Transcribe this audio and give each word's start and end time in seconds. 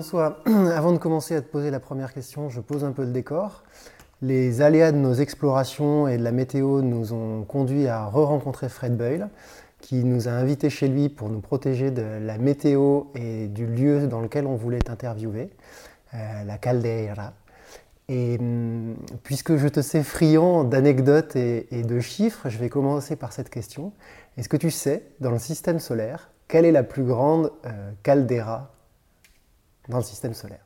Jean-François, 0.00 0.38
avant 0.74 0.92
de 0.92 0.98
commencer 0.98 1.36
à 1.36 1.42
te 1.42 1.46
poser 1.46 1.70
la 1.70 1.78
première 1.78 2.14
question, 2.14 2.48
je 2.48 2.62
pose 2.62 2.84
un 2.84 2.92
peu 2.92 3.04
le 3.04 3.12
décor. 3.12 3.64
Les 4.22 4.62
aléas 4.62 4.92
de 4.92 4.96
nos 4.96 5.12
explorations 5.12 6.08
et 6.08 6.16
de 6.16 6.24
la 6.24 6.32
météo 6.32 6.80
nous 6.80 7.12
ont 7.12 7.42
conduits 7.42 7.86
à 7.86 8.06
re-rencontrer 8.06 8.70
Fred 8.70 8.96
Boyle, 8.96 9.28
qui 9.82 10.02
nous 10.04 10.26
a 10.26 10.30
invités 10.30 10.70
chez 10.70 10.88
lui 10.88 11.10
pour 11.10 11.28
nous 11.28 11.40
protéger 11.40 11.90
de 11.90 12.02
la 12.18 12.38
météo 12.38 13.04
et 13.14 13.48
du 13.48 13.66
lieu 13.66 14.06
dans 14.06 14.20
lequel 14.22 14.46
on 14.46 14.54
voulait 14.54 14.78
t'interviewer, 14.78 15.50
euh, 16.14 16.44
la 16.44 16.56
Caldera. 16.56 17.34
Et 18.08 18.38
hum, 18.40 18.96
puisque 19.22 19.56
je 19.56 19.68
te 19.68 19.82
sais 19.82 20.02
friand 20.02 20.64
d'anecdotes 20.64 21.36
et, 21.36 21.66
de 21.70 22.00
chiffres, 22.00 22.48
je 22.48 22.56
vais 22.56 22.70
commencer 22.70 23.16
par 23.16 23.34
cette 23.34 23.50
question. 23.50 23.92
Est-ce 24.38 24.48
que 24.48 24.56
tu 24.56 24.70
sais, 24.70 25.02
dans 25.20 25.30
le 25.30 25.38
système 25.38 25.78
solaire, 25.78 26.30
quelle 26.48 26.64
est 26.64 26.72
la 26.72 26.84
plus 26.84 27.04
grande 27.04 27.52
euh, 27.66 27.90
caldeira 28.02 28.70
dans 29.90 29.98
le 29.98 30.04
système 30.04 30.32
solaire 30.32 30.64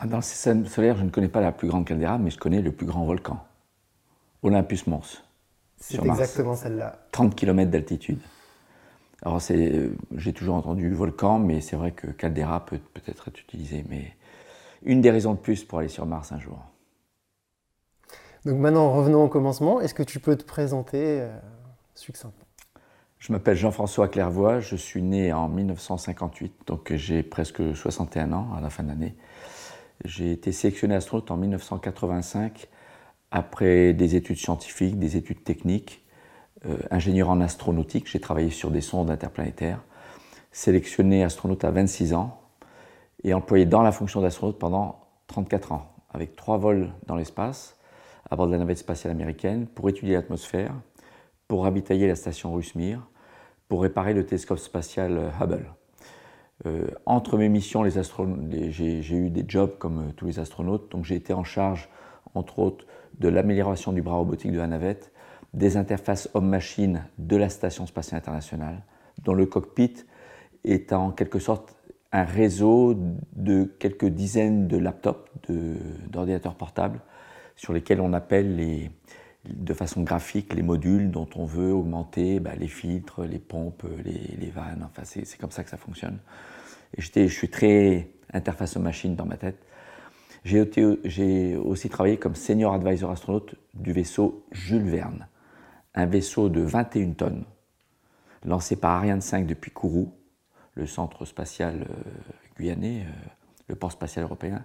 ah, 0.00 0.06
Dans 0.06 0.16
le 0.16 0.22
système 0.22 0.66
solaire, 0.66 0.96
je 0.96 1.04
ne 1.04 1.10
connais 1.10 1.28
pas 1.28 1.40
la 1.40 1.52
plus 1.52 1.68
grande 1.68 1.86
caldeira, 1.86 2.18
mais 2.18 2.30
je 2.30 2.38
connais 2.38 2.60
le 2.60 2.72
plus 2.72 2.86
grand 2.86 3.04
volcan, 3.04 3.38
Olympus 4.42 4.86
Mons. 4.88 5.22
C'est 5.76 6.04
exactement 6.04 6.54
celle-là. 6.54 7.06
30 7.12 7.34
km 7.34 7.70
d'altitude. 7.70 8.20
Alors, 9.24 9.40
j'ai 9.40 10.32
toujours 10.32 10.56
entendu 10.56 10.92
volcan, 10.92 11.38
mais 11.38 11.60
c'est 11.60 11.76
vrai 11.76 11.92
que 11.92 12.08
caldeira 12.08 12.64
peut 12.66 12.80
peut-être 12.94 13.28
être 13.28 13.40
utilisé. 13.40 13.84
Mais 13.88 14.16
une 14.82 15.00
des 15.00 15.10
raisons 15.10 15.34
de 15.34 15.38
plus 15.38 15.64
pour 15.64 15.78
aller 15.78 15.88
sur 15.88 16.06
Mars 16.06 16.32
un 16.32 16.40
jour. 16.40 16.58
Donc 18.44 18.58
maintenant, 18.58 18.92
revenons 18.92 19.24
au 19.24 19.28
commencement. 19.28 19.80
Est-ce 19.80 19.94
que 19.94 20.02
tu 20.02 20.18
peux 20.18 20.36
te 20.36 20.44
présenter 20.44 21.20
euh, 21.20 21.36
succinctement? 21.94 22.41
Je 23.22 23.30
m'appelle 23.30 23.56
Jean-François 23.56 24.08
Clairvoy, 24.08 24.58
je 24.58 24.74
suis 24.74 25.00
né 25.00 25.32
en 25.32 25.48
1958, 25.48 26.62
donc 26.66 26.92
j'ai 26.92 27.22
presque 27.22 27.62
61 27.72 28.32
ans 28.32 28.48
à 28.56 28.60
la 28.60 28.68
fin 28.68 28.82
de 28.82 28.88
l'année. 28.88 29.14
J'ai 30.04 30.32
été 30.32 30.50
sélectionné 30.50 30.96
astronaute 30.96 31.30
en 31.30 31.36
1985 31.36 32.66
après 33.30 33.92
des 33.92 34.16
études 34.16 34.38
scientifiques, 34.38 34.98
des 34.98 35.16
études 35.16 35.44
techniques, 35.44 36.04
euh, 36.66 36.78
ingénieur 36.90 37.30
en 37.30 37.40
astronautique, 37.40 38.10
j'ai 38.10 38.18
travaillé 38.18 38.50
sur 38.50 38.72
des 38.72 38.80
sondes 38.80 39.08
interplanétaires, 39.08 39.84
sélectionné 40.50 41.22
astronaute 41.22 41.62
à 41.62 41.70
26 41.70 42.14
ans 42.14 42.40
et 43.22 43.34
employé 43.34 43.66
dans 43.66 43.82
la 43.82 43.92
fonction 43.92 44.20
d'astronaute 44.20 44.58
pendant 44.58 44.98
34 45.28 45.70
ans, 45.70 45.94
avec 46.10 46.34
trois 46.34 46.56
vols 46.56 46.90
dans 47.06 47.14
l'espace, 47.14 47.78
à 48.28 48.34
bord 48.34 48.48
de 48.48 48.52
la 48.52 48.58
navette 48.58 48.78
spatiale 48.78 49.12
américaine, 49.12 49.68
pour 49.68 49.88
étudier 49.88 50.14
l'atmosphère, 50.14 50.74
pour 51.46 51.62
ravitailler 51.62 52.08
la 52.08 52.16
station 52.16 52.52
russe 52.52 52.74
Mir, 52.74 53.06
pour 53.72 53.80
réparer 53.80 54.12
le 54.12 54.26
télescope 54.26 54.58
spatial 54.58 55.16
euh, 55.16 55.30
Hubble. 55.40 55.64
Euh, 56.66 56.88
entre 57.06 57.38
mes 57.38 57.48
missions, 57.48 57.88
j'ai 57.88 59.16
eu 59.16 59.30
des 59.30 59.44
jobs 59.48 59.78
comme 59.78 59.98
euh, 59.98 60.12
tous 60.14 60.26
les 60.26 60.38
astronautes, 60.38 60.92
donc 60.92 61.06
j'ai 61.06 61.14
été 61.14 61.32
en 61.32 61.42
charge, 61.42 61.88
entre 62.34 62.58
autres, 62.58 62.84
de 63.18 63.28
l'amélioration 63.28 63.94
du 63.94 64.02
bras 64.02 64.16
robotique 64.16 64.52
de 64.52 64.58
la 64.58 64.66
navette, 64.66 65.10
des 65.54 65.78
interfaces 65.78 66.28
homme-machine 66.34 67.06
de 67.16 67.34
la 67.34 67.48
Station 67.48 67.86
spatiale 67.86 68.18
internationale, 68.18 68.82
dont 69.24 69.32
le 69.32 69.46
cockpit 69.46 70.04
est 70.64 70.92
en 70.92 71.10
quelque 71.10 71.38
sorte 71.38 71.74
un 72.12 72.24
réseau 72.24 72.94
de 73.36 73.64
quelques 73.78 74.04
dizaines 74.04 74.68
de 74.68 74.76
laptops, 74.76 75.30
d'ordinateurs 76.10 76.56
portables, 76.56 77.00
sur 77.56 77.72
lesquels 77.72 78.02
on 78.02 78.12
appelle 78.12 78.54
les, 78.54 78.90
de 79.44 79.74
façon 79.74 80.02
graphique 80.02 80.54
les 80.54 80.62
modules 80.62 81.10
dont 81.10 81.28
on 81.34 81.44
veut 81.44 81.72
augmenter 81.72 82.38
bah, 82.40 82.54
les 82.56 82.68
filtres, 82.68 83.22
les 83.22 83.38
pompes, 83.38 83.84
les, 84.04 84.50
vannes. 84.50 84.84
Enfin, 84.84 85.02
c'est 85.04 85.38
comme 85.38 85.50
ça 85.50 85.64
que 85.64 85.70
ça 85.70 85.76
fonctionne. 85.76 86.18
Et 86.96 87.02
je 87.02 87.32
suis 87.32 87.48
très 87.48 88.08
interface 88.32 88.76
machine 88.76 89.16
dans 89.16 89.26
ma 89.26 89.36
tête. 89.36 89.58
J'ai 90.44 91.56
aussi 91.56 91.88
travaillé 91.88 92.16
comme 92.16 92.34
senior 92.34 92.74
advisor 92.74 93.10
astronaute 93.10 93.54
du 93.74 93.92
vaisseau 93.92 94.44
Jules 94.50 94.88
Verne, 94.88 95.28
un 95.94 96.06
vaisseau 96.06 96.48
de 96.48 96.60
21 96.60 97.12
tonnes, 97.12 97.44
lancé 98.44 98.76
par 98.76 98.92
Ariane 98.92 99.20
5 99.20 99.46
depuis 99.46 99.70
Kourou, 99.70 100.12
le 100.74 100.86
centre 100.86 101.24
spatial 101.24 101.86
euh, 101.88 102.58
guyanais, 102.58 103.06
euh, 103.06 103.28
le 103.68 103.76
port 103.76 103.92
spatial 103.92 104.24
européen, 104.24 104.64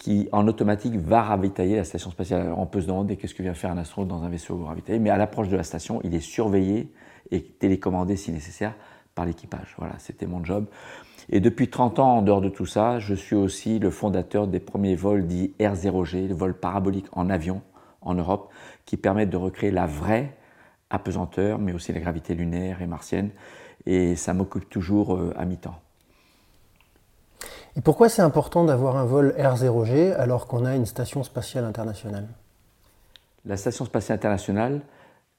qui 0.00 0.30
en 0.32 0.48
automatique 0.48 0.96
va 0.96 1.20
ravitailler 1.20 1.76
la 1.76 1.84
station 1.84 2.10
spatiale. 2.10 2.40
Alors 2.40 2.58
on 2.58 2.66
peut 2.66 2.80
se 2.80 2.86
demander 2.86 3.16
qu'est-ce 3.16 3.34
que 3.34 3.42
vient 3.42 3.52
faire 3.52 3.70
un 3.70 3.76
astronaute 3.76 4.08
dans 4.08 4.24
un 4.24 4.30
vaisseau 4.30 4.64
ravitaillé, 4.64 4.98
mais 4.98 5.10
à 5.10 5.18
l'approche 5.18 5.48
de 5.48 5.56
la 5.56 5.62
station, 5.62 6.00
il 6.02 6.14
est 6.14 6.20
surveillé 6.20 6.90
et 7.30 7.42
télécommandé 7.42 8.16
si 8.16 8.32
nécessaire 8.32 8.74
par 9.14 9.26
l'équipage. 9.26 9.74
Voilà, 9.76 9.94
c'était 9.98 10.26
mon 10.26 10.42
job. 10.42 10.64
Et 11.28 11.40
depuis 11.40 11.68
30 11.68 11.98
ans, 11.98 12.16
en 12.16 12.22
dehors 12.22 12.40
de 12.40 12.48
tout 12.48 12.64
ça, 12.64 12.98
je 12.98 13.14
suis 13.14 13.36
aussi 13.36 13.78
le 13.78 13.90
fondateur 13.90 14.46
des 14.48 14.58
premiers 14.58 14.96
vols 14.96 15.26
dits 15.26 15.52
R0G, 15.60 16.28
les 16.28 16.34
vols 16.34 16.58
paraboliques 16.58 17.08
en 17.12 17.28
avion 17.28 17.60
en 18.00 18.14
Europe, 18.14 18.50
qui 18.86 18.96
permettent 18.96 19.30
de 19.30 19.36
recréer 19.36 19.70
la 19.70 19.86
vraie 19.86 20.34
apesanteur, 20.88 21.58
mais 21.58 21.74
aussi 21.74 21.92
la 21.92 22.00
gravité 22.00 22.34
lunaire 22.34 22.80
et 22.80 22.86
martienne 22.86 23.30
et 23.86 24.16
ça 24.16 24.34
m'occupe 24.34 24.68
toujours 24.68 25.14
euh, 25.14 25.32
à 25.36 25.44
mi-temps. 25.44 25.78
Pourquoi 27.84 28.08
c'est 28.08 28.20
important 28.20 28.64
d'avoir 28.64 28.96
un 28.96 29.04
vol 29.04 29.34
R0G 29.38 30.14
alors 30.14 30.46
qu'on 30.46 30.64
a 30.64 30.74
une 30.74 30.86
station 30.86 31.22
spatiale 31.22 31.64
internationale? 31.64 32.26
La 33.46 33.56
station 33.56 33.84
spatiale 33.84 34.16
internationale, 34.16 34.80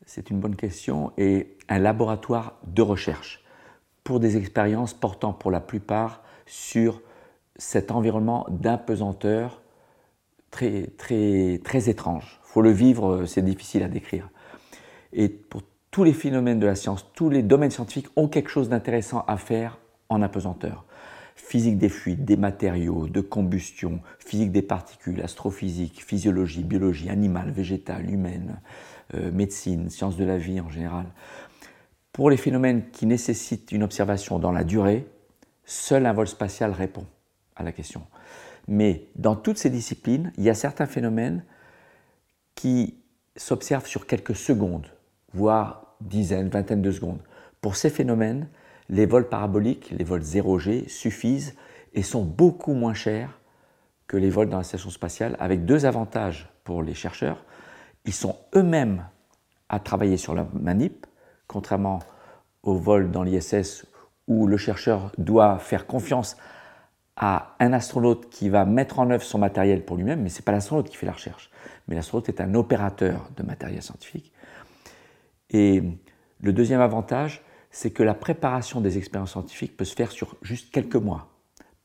c'est 0.06 0.29
une 0.31 0.40
bonne 0.40 0.56
question, 0.56 1.12
est 1.18 1.57
un 1.69 1.78
laboratoire 1.78 2.53
de 2.66 2.81
recherche 2.81 3.44
pour 4.03 4.19
des 4.19 4.38
expériences 4.38 4.94
portant 4.94 5.34
pour 5.34 5.52
la 5.52 5.59
plupart 5.59 6.24
sur 6.47 7.02
cet 7.57 7.91
environnement 7.91 8.47
d'impesanteur 8.50 9.62
très, 10.50 10.88
très, 10.97 11.59
très 11.63 11.90
étrange. 11.90 12.40
Il 12.46 12.47
faut 12.53 12.62
le 12.62 12.72
vivre, 12.72 13.25
c'est 13.25 13.44
difficile 13.44 13.84
à 13.84 13.88
décrire. 13.88 14.29
Et 15.13 15.29
pour 15.29 15.62
tous 15.91 16.03
les 16.03 16.13
phénomènes 16.13 16.59
de 16.59 16.66
la 16.66 16.75
science, 16.75 17.06
tous 17.13 17.29
les 17.29 17.44
domaines 17.44 17.72
scientifiques 17.72 18.09
ont 18.16 18.28
quelque 18.28 18.50
chose 18.50 18.69
d'intéressant 18.69 19.25
à 19.28 19.38
faire 19.38 19.78
en 20.09 20.22
apesanteur. 20.22 20.85
Physique 21.35 21.77
des 21.77 21.89
fluides, 21.89 22.23
des 22.23 22.37
matériaux, 22.37 23.07
de 23.07 23.21
combustion, 23.21 24.01
physique 24.19 24.51
des 24.51 24.61
particules, 24.61 25.21
astrophysique, 25.21 26.03
physiologie, 26.03 26.63
biologie 26.63 27.09
animale, 27.09 27.51
végétale, 27.51 28.09
humaine, 28.09 28.61
euh, 29.15 29.31
médecine, 29.31 29.89
sciences 29.89 30.17
de 30.17 30.23
la 30.23 30.37
vie 30.37 30.61
en 30.61 30.69
général. 30.69 31.05
Pour 32.13 32.29
les 32.29 32.37
phénomènes 32.37 32.89
qui 32.91 33.05
nécessitent 33.05 33.71
une 33.71 33.83
observation 33.83 34.39
dans 34.39 34.51
la 34.51 34.63
durée, 34.63 35.07
seul 35.65 36.05
un 36.05 36.13
vol 36.13 36.27
spatial 36.27 36.71
répond 36.71 37.05
à 37.55 37.63
la 37.63 37.71
question. 37.71 38.03
Mais 38.67 39.07
dans 39.15 39.35
toutes 39.35 39.57
ces 39.57 39.69
disciplines, 39.69 40.31
il 40.37 40.43
y 40.43 40.49
a 40.49 40.53
certains 40.53 40.85
phénomènes 40.85 41.43
qui 42.55 42.95
s'observent 43.35 43.87
sur 43.87 44.05
quelques 44.05 44.35
secondes, 44.35 44.87
voire 45.33 45.95
dizaines, 46.01 46.49
vingtaines 46.49 46.81
de 46.81 46.91
secondes. 46.91 47.21
Pour 47.61 47.75
ces 47.75 47.89
phénomènes, 47.89 48.47
les 48.91 49.06
vols 49.06 49.29
paraboliques, 49.29 49.94
les 49.97 50.03
vols 50.03 50.22
0G, 50.22 50.88
suffisent 50.90 51.56
et 51.94 52.03
sont 52.03 52.24
beaucoup 52.24 52.74
moins 52.74 52.94
chers 52.94 53.40
que 54.06 54.18
les 54.18 54.29
vols 54.29 54.50
dans 54.50 54.57
la 54.57 54.63
station 54.63 54.90
spatiale, 54.90 55.38
avec 55.40 55.66
deux 55.66 55.85
avantages 55.85 56.50
pour 56.66 56.84
les 56.84 56.94
chercheurs. 56.94 57.46
Ils 58.06 58.13
sont 58.13 58.35
eux-mêmes 58.53 59.06
à 59.69 59.79
travailler 59.79 60.18
sur 60.18 60.35
la 60.35 60.46
manip, 60.53 61.07
contrairement 61.47 62.00
aux 62.63 62.75
vols 62.75 63.12
dans 63.12 63.24
l'ISS 63.24 63.85
où 64.28 64.46
le 64.46 64.57
chercheur 64.57 65.13
doit 65.18 65.58
faire 65.58 65.88
confiance 65.88 66.35
à 67.16 67.56
un 67.59 67.72
astronaute 67.72 68.29
qui 68.29 68.50
va 68.50 68.66
mettre 68.66 69.00
en 69.00 69.09
œuvre 69.09 69.23
son 69.23 69.38
matériel 69.38 69.85
pour 69.85 69.96
lui-même, 69.96 70.22
mais 70.22 70.29
ce 70.29 70.40
n'est 70.40 70.46
pas 70.46 70.52
l'astronaute 70.52 70.90
qui 70.90 70.97
fait 70.97 71.05
la 71.05 71.14
recherche, 71.14 71.49
mais 71.87 71.96
l'astronaute 71.96 72.28
est 72.28 72.41
un 72.41 72.53
opérateur 72.55 73.29
de 73.37 73.44
matériel 73.44 73.82
scientifique. 73.82 74.34
Et 75.49 75.82
le 76.41 76.53
deuxième 76.53 76.82
avantage, 76.82 77.44
c'est 77.72 77.91
que 77.91 78.03
la 78.03 78.14
préparation 78.14 78.82
des 78.82 78.97
expériences 78.97 79.32
scientifiques 79.32 79.78
peut 79.78 79.85
se 79.85 79.96
faire 79.96 80.12
sur 80.12 80.35
juste 80.41 80.72
quelques 80.72 80.96
mois, 80.96 81.29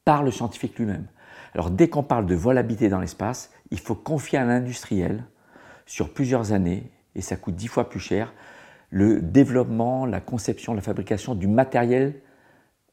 par 0.04 0.22
le 0.22 0.30
scientifique 0.30 0.78
lui-même. 0.78 1.06
Alors 1.54 1.70
dès 1.70 1.88
qu'on 1.88 2.02
parle 2.02 2.26
de 2.26 2.34
vol 2.34 2.58
habité 2.58 2.88
dans 2.88 3.00
l'espace, 3.00 3.50
il 3.70 3.78
faut 3.78 3.94
confier 3.94 4.38
à 4.38 4.42
un 4.42 4.50
industriel, 4.50 5.24
sur 5.86 6.12
plusieurs 6.12 6.52
années, 6.52 6.90
et 7.14 7.22
ça 7.22 7.36
coûte 7.36 7.54
dix 7.54 7.68
fois 7.68 7.88
plus 7.88 8.00
cher, 8.00 8.34
le 8.90 9.20
développement, 9.20 10.06
la 10.06 10.20
conception, 10.20 10.74
la 10.74 10.82
fabrication 10.82 11.34
du 11.34 11.46
matériel 11.46 12.20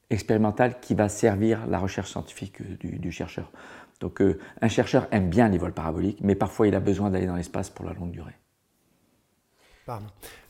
expérimental 0.10 0.80
qui 0.80 0.94
va 0.94 1.10
servir 1.10 1.66
la 1.68 1.80
recherche 1.80 2.12
scientifique 2.12 2.62
du, 2.80 3.12
chercheur. 3.12 3.51
Donc 4.00 4.22
euh, 4.22 4.40
un 4.62 4.68
chercheur 4.68 5.07
aime 5.12 5.30
bien 5.30 5.50
les 5.50 5.57
vols 5.57 5.74
paraboliques, 5.74 6.19
mais 6.22 6.36
parfois 6.36 6.68
il 6.68 6.75
a 6.75 6.80
besoin 6.80 7.10
d'aller 7.10 7.25
dans 7.25 7.36
l'espace 7.36 7.69
pour 7.69 7.86
la 7.86 7.94
longue 7.94 8.12
durée. 8.12 8.36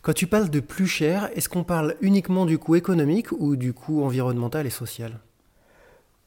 Quand 0.01 0.13
tu 0.13 0.27
parles 0.27 0.49
de 0.49 0.59
plus 0.59 0.87
cher, 0.87 1.29
est-ce 1.35 1.49
qu'on 1.49 1.63
parle 1.63 1.95
uniquement 2.01 2.45
du 2.45 2.57
coût 2.57 2.75
économique 2.75 3.31
ou 3.31 3.55
du 3.55 3.73
coût 3.73 4.03
environnemental 4.03 4.67
et 4.67 4.69
social? 4.69 5.19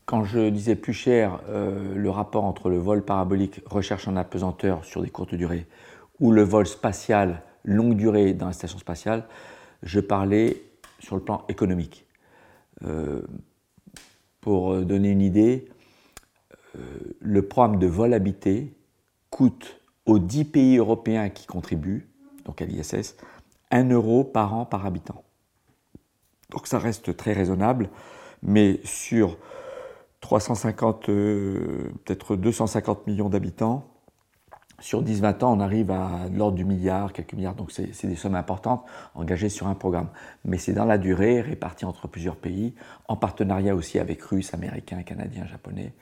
Quand 0.06 0.24
je 0.24 0.48
disais 0.48 0.76
plus 0.76 0.92
cher, 0.92 1.40
euh, 1.48 1.94
le 1.94 2.10
rapport 2.10 2.44
entre 2.44 2.68
le 2.68 2.78
vol 2.78 3.04
parabolique 3.04 3.60
recherche 3.66 4.08
en 4.08 4.16
apesanteur 4.16 4.84
sur 4.84 5.02
des 5.02 5.10
courtes 5.10 5.34
durées 5.34 5.66
ou 6.20 6.32
le 6.32 6.42
vol 6.42 6.66
spatial 6.66 7.42
longue 7.64 7.96
durée 7.96 8.32
dans 8.32 8.46
la 8.46 8.52
station 8.52 8.78
spatiale, 8.78 9.24
je 9.82 10.00
parlais 10.00 10.62
sur 11.00 11.16
le 11.16 11.22
plan 11.22 11.44
économique. 11.48 12.06
Euh, 12.84 13.22
pour 14.40 14.76
donner 14.82 15.10
une 15.10 15.22
idée, 15.22 15.68
le 17.20 17.42
programme 17.42 17.78
de 17.80 17.86
vol 17.86 18.14
habité 18.14 18.72
coûte 19.30 19.80
aux 20.04 20.20
10 20.20 20.44
pays 20.44 20.76
européens 20.76 21.30
qui 21.30 21.46
contribuent, 21.46 22.06
donc 22.46 22.62
à 22.62 22.64
l'ISS, 22.64 23.16
1 23.70 23.90
euro 23.90 24.24
par 24.24 24.54
an 24.54 24.64
par 24.64 24.86
habitant. 24.86 25.22
Donc 26.50 26.66
ça 26.66 26.78
reste 26.78 27.16
très 27.16 27.32
raisonnable, 27.32 27.90
mais 28.42 28.80
sur 28.84 29.36
350, 30.20 31.08
euh, 31.08 31.92
peut-être 32.04 32.36
250 32.36 33.06
millions 33.06 33.28
d'habitants, 33.28 33.84
sur 34.78 35.02
10-20 35.02 35.44
ans, 35.44 35.56
on 35.56 35.60
arrive 35.60 35.90
à 35.90 36.28
l'ordre 36.32 36.56
du 36.56 36.64
milliard, 36.64 37.12
quelques 37.12 37.32
milliards, 37.32 37.54
donc 37.54 37.72
c'est 37.72 38.06
des 38.06 38.16
sommes 38.16 38.34
importantes 38.34 38.84
engagées 39.14 39.48
sur 39.48 39.68
un 39.68 39.74
programme. 39.74 40.08
Mais 40.44 40.58
c'est 40.58 40.74
dans 40.74 40.84
la 40.84 40.98
durée, 40.98 41.40
réparti 41.40 41.86
entre 41.86 42.08
plusieurs 42.08 42.36
pays, 42.36 42.74
en 43.08 43.16
partenariat 43.16 43.74
aussi 43.74 43.98
avec 43.98 44.22
Russes, 44.22 44.52
Américains, 44.52 45.02
Canadiens, 45.02 45.46
Japonais. 45.46 45.94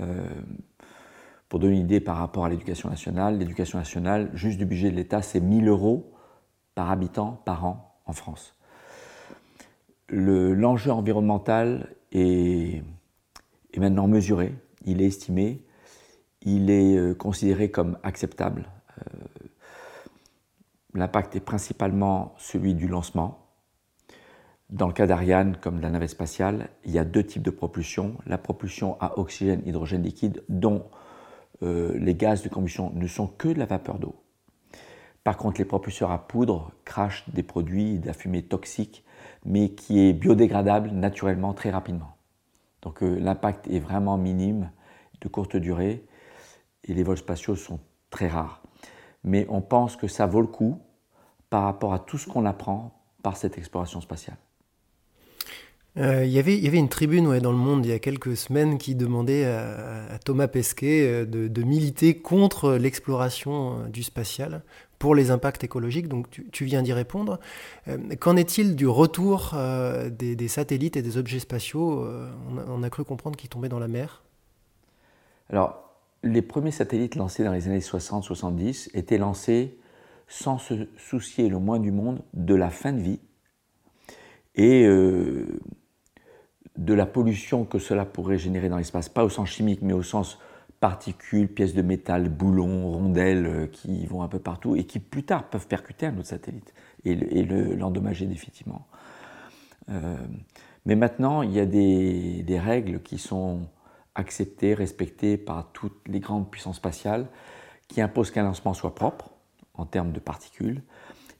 Euh, 0.00 0.26
pour 1.48 1.58
donner 1.58 1.76
une 1.76 1.82
idée 1.82 2.00
par 2.00 2.16
rapport 2.16 2.44
à 2.44 2.48
l'éducation 2.48 2.88
nationale, 2.88 3.38
l'éducation 3.38 3.78
nationale, 3.78 4.30
juste 4.34 4.58
du 4.58 4.66
budget 4.66 4.90
de 4.90 4.96
l'État, 4.96 5.22
c'est 5.22 5.40
1000 5.40 5.68
euros 5.68 6.12
par 6.74 6.90
habitant 6.90 7.42
par 7.44 7.64
an 7.64 7.98
en 8.06 8.12
France. 8.12 8.56
L'enjeu 10.08 10.90
environnemental 10.90 11.94
est, 12.12 12.82
est, 13.72 13.78
maintenant 13.78 14.06
mesuré, 14.06 14.54
il 14.84 15.00
est 15.00 15.06
estimé, 15.06 15.64
il 16.42 16.70
est 16.70 16.96
euh, 16.96 17.14
considéré 17.14 17.70
comme 17.70 17.98
acceptable. 18.02 18.68
Euh, 18.98 19.48
l'impact 20.94 21.36
est 21.36 21.40
principalement 21.40 22.34
celui 22.38 22.74
du 22.74 22.86
lancement. 22.86 23.48
Dans 24.70 24.86
le 24.86 24.92
cas 24.92 25.06
d'Ariane, 25.06 25.56
comme 25.60 25.76
de 25.76 25.82
la 25.82 25.90
navette 25.90 26.10
spatiale, 26.10 26.68
il 26.84 26.90
y 26.90 26.98
a 26.98 27.04
deux 27.04 27.22
types 27.22 27.42
de 27.42 27.50
propulsion. 27.50 28.16
La 28.26 28.38
propulsion 28.38 28.96
à 29.00 29.18
oxygène, 29.18 29.62
hydrogène 29.66 30.02
liquide, 30.02 30.42
dont 30.48 30.84
euh, 31.64 31.92
les 31.98 32.14
gaz 32.14 32.42
de 32.42 32.48
combustion 32.48 32.92
ne 32.94 33.06
sont 33.06 33.26
que 33.26 33.48
de 33.48 33.58
la 33.58 33.66
vapeur 33.66 33.98
d'eau. 33.98 34.14
Par 35.24 35.38
contre, 35.38 35.58
les 35.58 35.64
propulseurs 35.64 36.10
à 36.10 36.28
poudre 36.28 36.72
crachent 36.84 37.28
des 37.30 37.42
produits, 37.42 37.98
de 37.98 38.06
la 38.06 38.12
fumée 38.12 38.42
toxique, 38.42 39.04
mais 39.44 39.70
qui 39.70 40.00
est 40.00 40.12
biodégradable 40.12 40.90
naturellement 40.90 41.54
très 41.54 41.70
rapidement. 41.70 42.16
Donc 42.82 43.02
euh, 43.02 43.18
l'impact 43.18 43.66
est 43.68 43.78
vraiment 43.78 44.18
minime, 44.18 44.70
de 45.22 45.28
courte 45.28 45.56
durée, 45.56 46.04
et 46.84 46.92
les 46.92 47.02
vols 47.02 47.16
spatiaux 47.16 47.56
sont 47.56 47.80
très 48.10 48.28
rares. 48.28 48.62
Mais 49.22 49.46
on 49.48 49.62
pense 49.62 49.96
que 49.96 50.06
ça 50.06 50.26
vaut 50.26 50.42
le 50.42 50.46
coup 50.46 50.78
par 51.48 51.62
rapport 51.62 51.94
à 51.94 51.98
tout 51.98 52.18
ce 52.18 52.28
qu'on 52.28 52.44
apprend 52.44 53.00
par 53.22 53.38
cette 53.38 53.56
exploration 53.56 54.02
spatiale. 54.02 54.36
Euh, 55.96 56.24
il 56.24 56.32
y 56.32 56.38
avait 56.38 56.78
une 56.78 56.88
tribune 56.88 57.38
dans 57.38 57.52
le 57.52 57.58
monde 57.58 57.86
il 57.86 57.90
y 57.90 57.94
a 57.94 58.00
quelques 58.00 58.36
semaines 58.36 58.78
qui 58.78 58.96
demandait 58.96 59.44
à, 59.44 60.18
Thomas 60.24 60.48
Pesquet 60.48 61.06
euh, 61.06 61.24
de, 61.24 61.62
militer 61.62 62.18
contre 62.18 62.72
l'exploration 62.72 63.78
euh, 63.78 63.88
du 63.88 64.02
spatial 64.02 64.62
pour 64.98 65.14
les 65.14 65.30
impacts 65.30 65.62
écologiques. 65.62 66.08
Donc 66.08 66.26
tu, 66.50 66.64
viens 66.64 66.82
d'y 66.82 66.92
répondre. 66.92 67.38
Qu'en 68.20 68.36
est-il 68.36 68.74
du 68.74 68.88
retour 68.88 69.54
des, 70.10 70.48
satellites 70.48 70.96
et 70.96 71.02
des 71.02 71.18
objets 71.18 71.40
spatiaux 71.40 72.08
on 72.70 72.82
a, 72.82 72.90
cru 72.90 73.04
comprendre 73.04 73.36
qu'ils 73.36 73.50
tombaient 73.50 73.68
dans 73.68 73.78
la 73.78 73.88
mer? 73.88 74.22
Alors, 75.50 75.98
les 76.22 76.40
premiers 76.40 76.70
satellites 76.70 77.16
lancés 77.16 77.44
dans 77.44 77.52
les 77.52 77.66
années 77.66 77.80
60-70 77.80 78.88
étaient 78.94 79.18
lancés 79.18 79.76
sans 80.26 80.56
se 80.56 80.88
soucier 80.96 81.50
le 81.50 81.58
moins 81.58 81.80
du 81.80 81.90
monde 81.90 82.22
de 82.32 82.54
la 82.54 82.70
fin 82.70 82.92
de 82.92 83.00
vie. 83.00 83.20
Et 84.54 84.86
de 86.76 86.94
la 86.94 87.06
pollution 87.06 87.64
que 87.64 87.78
cela 87.78 88.04
pourrait 88.04 88.38
générer 88.38 88.68
dans 88.68 88.78
l'espace, 88.78 89.08
pas 89.08 89.24
au 89.24 89.28
sens 89.28 89.48
chimique, 89.48 89.80
mais 89.82 89.92
au 89.92 90.02
sens 90.02 90.38
particules, 90.80 91.48
pièces 91.48 91.74
de 91.74 91.82
métal, 91.82 92.28
boulons, 92.28 92.90
rondelles 92.92 93.46
euh, 93.46 93.66
qui 93.66 94.06
vont 94.06 94.22
un 94.22 94.28
peu 94.28 94.38
partout 94.38 94.76
et 94.76 94.84
qui 94.84 94.98
plus 94.98 95.22
tard 95.22 95.48
peuvent 95.48 95.66
percuter 95.66 96.06
un 96.06 96.18
autre 96.18 96.28
satellite 96.28 96.74
et, 97.04 97.14
l'endommager 97.14 98.26
définitivement. 98.26 98.86
Euh, 99.88 100.16
mais 100.84 100.96
maintenant, 100.96 101.42
il 101.42 101.52
y 101.52 101.60
a 101.60 101.66
des, 101.66 102.42
des, 102.42 102.58
règles 102.58 103.00
qui 103.00 103.18
sont 103.18 103.68
acceptées, 104.14 104.74
respectées 104.74 105.36
par 105.36 105.70
toutes 105.72 106.06
les 106.06 106.20
grandes 106.20 106.50
puissances 106.50 106.76
spatiales, 106.76 107.26
qui 107.88 108.00
imposent 108.00 108.30
qu'un 108.30 108.42
lancement 108.42 108.74
soit 108.74 108.94
propre 108.94 109.30
en 109.74 109.86
termes 109.86 110.12
de 110.12 110.20
particules 110.20 110.82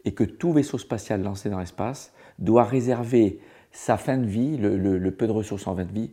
et 0.04 0.12
que 0.12 0.24
tout 0.24 0.52
vaisseau 0.52 0.78
spatial 0.78 1.22
lancé 1.22 1.50
dans 1.50 1.58
l'espace 1.58 2.12
doit 2.38 2.64
réserver 2.64 3.40
sa 3.74 3.96
fin 3.96 4.16
de 4.16 4.24
vie, 4.24 4.56
le, 4.56 5.10
peu 5.10 5.26
de 5.26 5.32
ressources 5.32 5.66
en 5.66 5.74
fin 5.74 5.84
de 5.84 5.92
vie, 5.92 6.12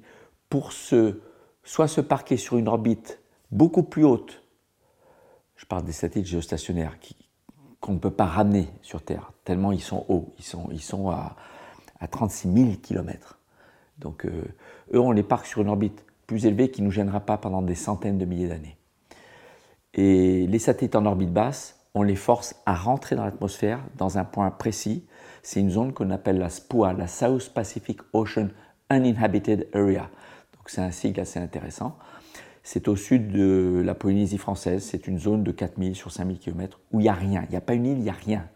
pour 0.50 0.74
se, 0.74 1.22
soit 1.63 1.88
se 1.88 2.02
parquer 2.02 2.36
sur 2.36 2.58
une 2.58 2.68
orbite 2.68 3.22
beaucoup 3.52 3.84
plus 3.84 4.04
haute, 4.04 4.44
je 5.56 5.66
parle 5.68 5.84
des 5.84 5.92
satellites 5.92 6.28
géostationnaires 6.28 6.98
qu'on 7.80 7.94
ne 7.94 8.00
peut 8.00 8.12
pas 8.12 8.25
ramener 8.25 8.68
sur 8.81 9.04
Terre, 9.04 9.31
tellement 9.46 9.72
ils 9.72 9.81
sont 9.81 10.06
hauts, 10.10 10.34
ils 10.40 10.44
sont, 10.44 10.69
ils 10.72 10.81
sont 10.81 11.12
à, 11.12 11.36
à 12.00 12.08
36 12.08 12.52
000 12.52 12.69
km. 12.81 13.38
Donc 14.00 14.25
euh, 14.25 14.44
eux, 14.94 15.00
on 15.00 15.12
les 15.12 15.24
parque 15.24 15.46
sur 15.46 15.62
une 15.62 15.69
orbite 15.69 16.04
plus 16.25 16.48
élevée 16.48 16.72
qui 16.72 16.81
ne 16.81 16.88
nous 16.88 16.92
gênera 16.92 17.19
pas 17.19 17.38
pendant 17.38 17.62
des 17.62 17.75
centaines 17.75 18.18
de 18.18 18.25
milliers 18.25 18.48
d'années. 18.48 18.75
Et 19.94 20.48
les 20.48 20.60
satellites 20.60 20.96
en 20.96 21.06
orbite 21.06 21.31
basse, 21.31 21.80
on 21.94 22.02
les 22.02 22.16
force 22.16 22.56
à 22.66 22.74
rentrer 22.74 23.16
dans 23.16 23.25
l'atmosphère 23.25 23.84
dans 23.98 24.18
un 24.18 24.24
point 24.24 24.50
précis 24.50 25.06
c'est 25.44 25.60
une 25.60 25.70
zone 25.70 25.94
qu'on 25.94 26.12
appelle 26.12 26.38
la 26.38 26.50
SPOA, 26.50 26.94
la 26.94 27.08
South 27.08 27.52
Pacific 27.54 28.00
Ocean 28.14 28.50
Uninhabited 28.92 29.68
Area. 29.74 30.10
Donc 30.54 30.68
c'est 30.70 30.82
un 30.82 30.92
sigle 30.92 31.20
assez 31.22 31.40
intéressant. 31.40 31.98
C'est 32.64 32.88
au 32.88 32.96
sud 32.96 33.32
de 33.32 33.82
la 33.84 33.96
Polynésie 33.96 34.38
française, 34.38 34.84
c'est 34.84 35.08
une 35.08 35.18
zone 35.18 35.44
de 35.44 35.52
4000 35.52 35.96
sur 35.96 36.12
5000 36.12 36.38
km 36.38 36.80
où 36.92 37.00
il 37.00 37.04
n'y 37.04 37.10
a 37.10 37.14
rien, 37.14 37.44
il 37.48 37.52
n'y 37.52 37.58
a 37.58 37.62
pas 37.62 37.74
une 37.74 37.88
île, 37.88 37.98
il 37.98 38.04
n'y 38.04 38.10
a 38.10 38.14
rien. 38.14 38.48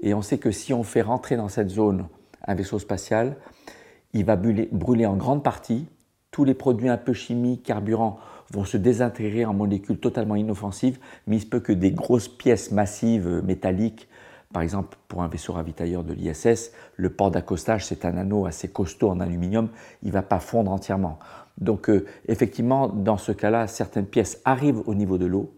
Et 0.00 0.14
on 0.14 0.22
sait 0.22 0.38
que 0.38 0.50
si 0.50 0.74
on 0.74 0.82
fait 0.82 1.02
rentrer 1.02 1.36
dans 1.36 1.48
cette 1.48 1.70
zone 1.70 2.08
un 2.44 2.54
vaisseau 2.54 2.80
spatial, 2.80 3.36
il 4.12 4.24
va 4.24 4.36
brûler, 4.36 5.06
en 5.06 5.16
grande 5.16 5.44
partie, 5.44 5.86
tous 6.32 6.44
les 6.44 6.54
produits 6.54 6.88
un 6.88 6.96
peu 6.96 7.12
chimiques, 7.12 7.62
carburants 7.62 8.18
vont 8.50 8.64
se 8.64 8.76
désintégrer 8.76 9.44
en 9.44 9.54
molécules 9.54 9.98
totalement 9.98 10.34
inoffensives, 10.34 10.98
mais 11.26 11.36
il 11.36 11.40
se 11.40 11.46
peut 11.46 11.60
que 11.60 11.72
des 11.72 11.92
grosses 11.92 12.28
pièces 12.28 12.72
massives 12.72 13.42
métalliques 13.44 14.08
par 14.52 14.62
exemple, 14.62 14.96
pour 15.08 15.22
un 15.22 15.28
vaisseau 15.28 15.52
ravitailleur 15.52 16.04
de 16.04 16.12
l'ISS, 16.12 16.72
le 16.96 17.10
port 17.10 17.30
d'accostage, 17.30 17.86
c'est 17.86 18.04
un 18.04 18.16
anneau 18.16 18.46
assez 18.46 18.68
costaud 18.68 19.10
en 19.10 19.20
aluminium, 19.20 19.68
il 20.02 20.08
ne 20.08 20.12
va 20.12 20.22
pas 20.22 20.40
fondre 20.40 20.70
entièrement. 20.70 21.18
Donc 21.58 21.88
euh, 21.88 22.06
effectivement, 22.28 22.88
dans 22.88 23.16
ce 23.16 23.32
cas-là, 23.32 23.66
certaines 23.66 24.06
pièces 24.06 24.40
arrivent 24.44 24.82
au 24.86 24.94
niveau 24.94 25.18
de 25.18 25.26
l'eau, 25.26 25.54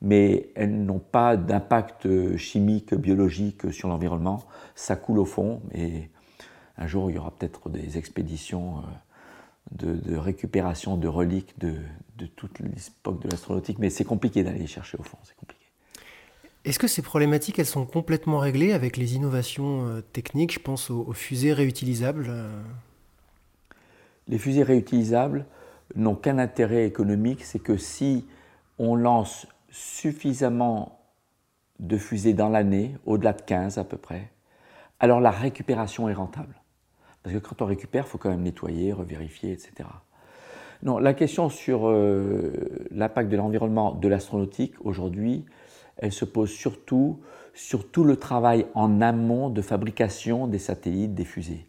mais 0.00 0.50
elles 0.56 0.84
n'ont 0.84 0.98
pas 0.98 1.36
d'impact 1.36 2.36
chimique, 2.36 2.94
biologique 2.94 3.72
sur 3.72 3.88
l'environnement. 3.88 4.42
Ça 4.74 4.96
coule 4.96 5.18
au 5.18 5.24
fond, 5.24 5.62
et 5.72 6.10
un 6.76 6.86
jour, 6.86 7.10
il 7.10 7.14
y 7.14 7.18
aura 7.18 7.30
peut-être 7.30 7.68
des 7.68 7.98
expéditions 7.98 8.78
euh, 8.78 9.94
de, 9.94 10.16
récupération 10.16 10.96
de 10.96 11.08
reliques 11.08 11.58
de, 11.58 11.76
toute 12.36 12.58
l'époque 12.58 13.22
de 13.22 13.28
l'astronautique, 13.28 13.78
mais 13.78 13.90
c'est 13.90 14.04
compliqué 14.04 14.42
d'aller 14.42 14.66
chercher 14.66 14.98
au 14.98 15.02
fond, 15.02 15.18
c'est 15.22 15.36
compliqué. 15.36 15.61
Est-ce 16.64 16.78
que 16.78 16.86
ces 16.86 17.02
problématiques, 17.02 17.58
elles 17.58 17.66
sont 17.66 17.84
complètement 17.84 18.38
réglées 18.38 18.72
avec 18.72 18.96
les 18.96 19.16
innovations 19.16 19.86
euh, 19.86 20.00
techniques? 20.00 20.54
Je 20.54 20.60
pense 20.60 20.90
aux, 20.90 21.12
fusées 21.12 21.52
réutilisables. 21.52 22.26
Euh. 22.28 22.62
Les 24.28 24.38
fusées 24.38 24.62
réutilisables 24.62 25.44
n'ont 25.96 26.14
qu'un 26.14 26.38
intérêt 26.38 26.86
économique, 26.86 27.44
c'est 27.44 27.58
que 27.58 27.76
si 27.76 28.26
on 28.78 28.94
lance 28.94 29.46
suffisamment 29.70 31.00
de 31.80 31.98
fusées 31.98 32.32
dans 32.32 32.48
l'année, 32.48 32.94
au-delà 33.06 33.32
de 33.32 33.42
15 33.42 33.78
à 33.78 33.84
peu 33.84 33.96
près, 33.96 34.30
alors 35.00 35.20
la 35.20 35.32
récupération 35.32 36.08
est 36.08 36.14
rentable. 36.14 36.54
Parce 37.24 37.34
que 37.34 37.40
quand 37.40 37.60
on 37.60 37.66
récupère, 37.66 38.04
il 38.06 38.08
faut 38.08 38.18
quand 38.18 38.30
même 38.30 38.42
nettoyer, 38.42 38.92
revérifier, 38.92 39.52
etc. 39.52 39.88
La 40.84 41.14
question 41.14 41.48
sur 41.48 41.88
euh, 41.88 42.86
l'impact 42.90 43.30
de 43.30 43.36
l'environnement 43.36 43.94
de 43.94 44.08
l'astronautique 44.08 44.74
aujourd'hui, 44.84 45.44
elle 46.02 46.12
se 46.12 46.24
pose 46.24 46.50
surtout 46.50 47.20
sur 47.54 47.88
tout 47.88 48.02
le 48.02 48.16
travail 48.16 48.66
en 48.74 49.00
amont 49.00 49.48
de 49.50 49.62
fabrication 49.62 50.48
des 50.48 50.58
satellites, 50.58 51.14
des 51.14 51.24
fusées. 51.24 51.64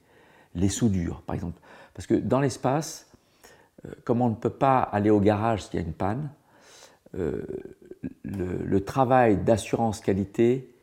Les 0.55 0.69
soudures, 0.69 1.21
par 1.21 1.35
exemple. 1.35 1.59
Parce 1.93 2.07
que 2.07 2.15
dans 2.15 2.39
l'espace, 2.39 3.11
euh, 3.85 3.91
comme 4.03 4.21
on 4.21 4.29
ne 4.29 4.35
peut 4.35 4.49
pas 4.49 4.79
aller 4.79 5.11
au 5.11 5.19
garage 5.19 5.63
s'il 5.63 5.79
y 5.79 5.83
a 5.83 5.85
une 5.85 5.93
panne, 5.93 6.31
euh, 7.15 7.43
le, 8.23 8.83
travail 8.83 9.37
d'assurance 9.37 9.99
qualité 9.99 10.75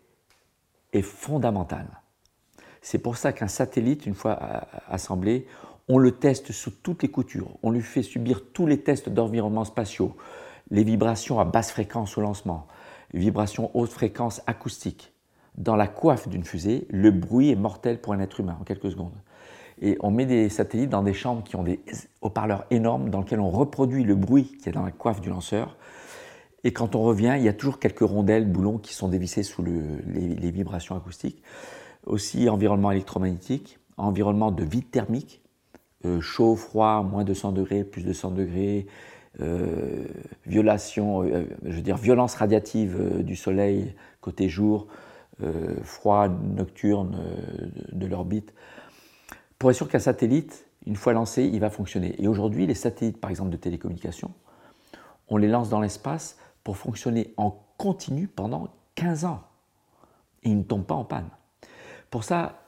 est 0.93 1.03
fondamental. 1.03 1.87
C'est 2.83 2.99
pour 2.99 3.17
ça 3.17 3.33
qu'un 3.33 3.49
satellite, 3.49 4.07
une 4.07 4.15
fois 4.15 4.39
assemblé, 4.89 5.47
on 5.89 5.99
le 5.99 6.13
teste 6.13 6.53
sous 6.53 6.71
toutes 6.71 7.03
les 7.03 7.11
coutures. 7.11 7.59
On 7.65 7.73
lui 7.73 7.83
fait 7.83 8.03
subir 8.03 8.45
tous 8.53 8.67
les 8.67 8.81
tests 8.81 9.09
d'environnement 9.09 9.65
spatiaux, 9.65 10.17
les 10.71 10.85
vibrations 10.85 11.41
à 11.41 11.45
basse 11.45 11.73
fréquence 11.73 12.17
au 12.17 12.21
lancement, 12.21 12.69
vibration 13.15 13.71
haute 13.75 13.91
fréquence 13.91 14.43
acoustique. 14.47 15.13
Dans 15.57 15.77
la 15.77 15.89
coiffe 15.89 16.29
d'une 16.29 16.45
fusée, 16.45 16.87
le 16.91 17.11
bruit 17.11 17.51
est 17.51 17.57
mortel 17.57 18.01
pour 18.01 18.13
un 18.13 18.21
être 18.21 18.41
humain 18.41 18.57
en 18.61 18.65
quelques 18.65 18.91
secondes. 18.91 19.21
Et 19.83 19.97
on 20.01 20.11
met 20.11 20.27
des 20.27 20.49
satellites 20.49 20.91
dans 20.91 21.03
des 21.03 21.15
chambres 21.15 21.43
qui 21.43 21.57
ont 21.57 21.63
des 21.63 21.81
haut-parleurs 22.21 22.65
énormes 22.71 23.11
dans 23.11 23.21
lesquels 23.21 23.41
on 23.41 23.51
reproduit 23.51 24.05
le 24.05 24.15
bruit 24.15 24.57
qui 24.63 24.69
est 24.69 24.73
dans 24.73 24.85
la 24.85 24.91
coiffe 24.91 25.21
du 25.21 25.31
lanceur. 25.31 25.77
Et 26.65 26.73
quand 26.73 26.95
on 26.95 27.03
revient, 27.03 27.35
il 27.39 27.43
y 27.43 27.49
a 27.49 27.55
toujours 27.55 27.79
quelques 27.79 28.01
rondelles, 28.01 28.47
boulons 28.47 28.77
qui 28.77 28.93
sont 28.93 29.09
dévissés 29.09 29.43
sous 29.43 29.63
les, 29.63 30.51
vibrations 30.51 30.97
acoustiques. 30.97 31.43
Aussi 32.07 32.49
environnement 32.51 32.91
électromagnétique, 32.91 33.79
environnement 33.97 34.51
de 34.51 34.65
vide 34.65 34.91
thermique, 34.91 35.43
euh, 36.05 36.21
chaud, 36.21 36.57
froid, 36.57 37.03
moins 37.03 37.25
200 37.25 37.53
degrés, 37.53 37.85
plus 37.85 38.03
de 38.03 38.13
100 38.13 38.33
degrés, 38.33 38.87
euh, 39.41 40.05
violation, 40.47 41.23
euh, 41.23 41.45
je 41.65 41.77
veux 41.77 41.83
dire 41.83 41.97
violence 41.97 42.35
radiative 42.35 43.23
du 43.23 43.37
soleil 43.37 43.95
côté 44.21 44.49
jour, 44.49 44.89
froid 45.83 46.29
nocturne 46.29 47.17
de, 47.93 48.07
l'orbite. 48.07 48.53
Pour 49.59 49.71
être 49.71 49.77
sûr 49.77 49.89
qu'un 49.89 49.99
satellite, 49.99 50.67
une 50.85 50.97
fois 50.97 51.15
lancé, 51.15 51.45
il 51.45 51.61
va 51.61 51.71
fonctionner. 51.71 52.15
Et 52.23 52.29
aujourd'hui, 52.29 52.67
les 52.67 52.75
satellites, 52.75 53.19
par 53.19 53.31
exemple, 53.31 53.49
de 53.49 53.57
télécommunication, 53.57 54.33
on 55.29 55.39
les 55.39 55.49
lance 55.49 55.71
dans 55.71 55.81
l'espace 55.81 56.37
pour 56.63 56.77
fonctionner 56.77 57.33
en 57.39 57.59
continu 57.79 58.27
pendant 58.27 58.69
15 58.97 59.25
ans. 59.25 59.41
Et 60.43 60.51
ils 60.51 60.59
ne 60.59 60.63
tombent 60.63 60.85
pas 60.85 60.95
en 60.95 61.05
panne. 61.05 61.31
Pour 62.11 62.25
ça, 62.25 62.61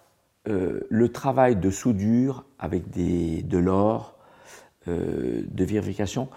euh, 0.49 0.81
le 0.89 1.13
travail 1.13 1.57
de 1.57 1.71
soudure 1.71 2.45
avec 2.59 2.91
des, 2.91 3.43
de 3.43 3.59
l'or, 3.59 4.17
euh, 4.89 5.43
de 5.47 5.65
vérification, 5.65 6.29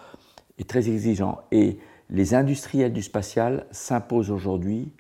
est 0.58 0.70
très 0.70 0.90
exigeant. 0.90 1.42
Et 1.52 1.80
les 2.10 2.34
industriels 2.34 2.94
du 2.94 3.02
spatial 3.02 3.66
s'imposent 3.72 4.32
aujourd'hui 4.32 4.92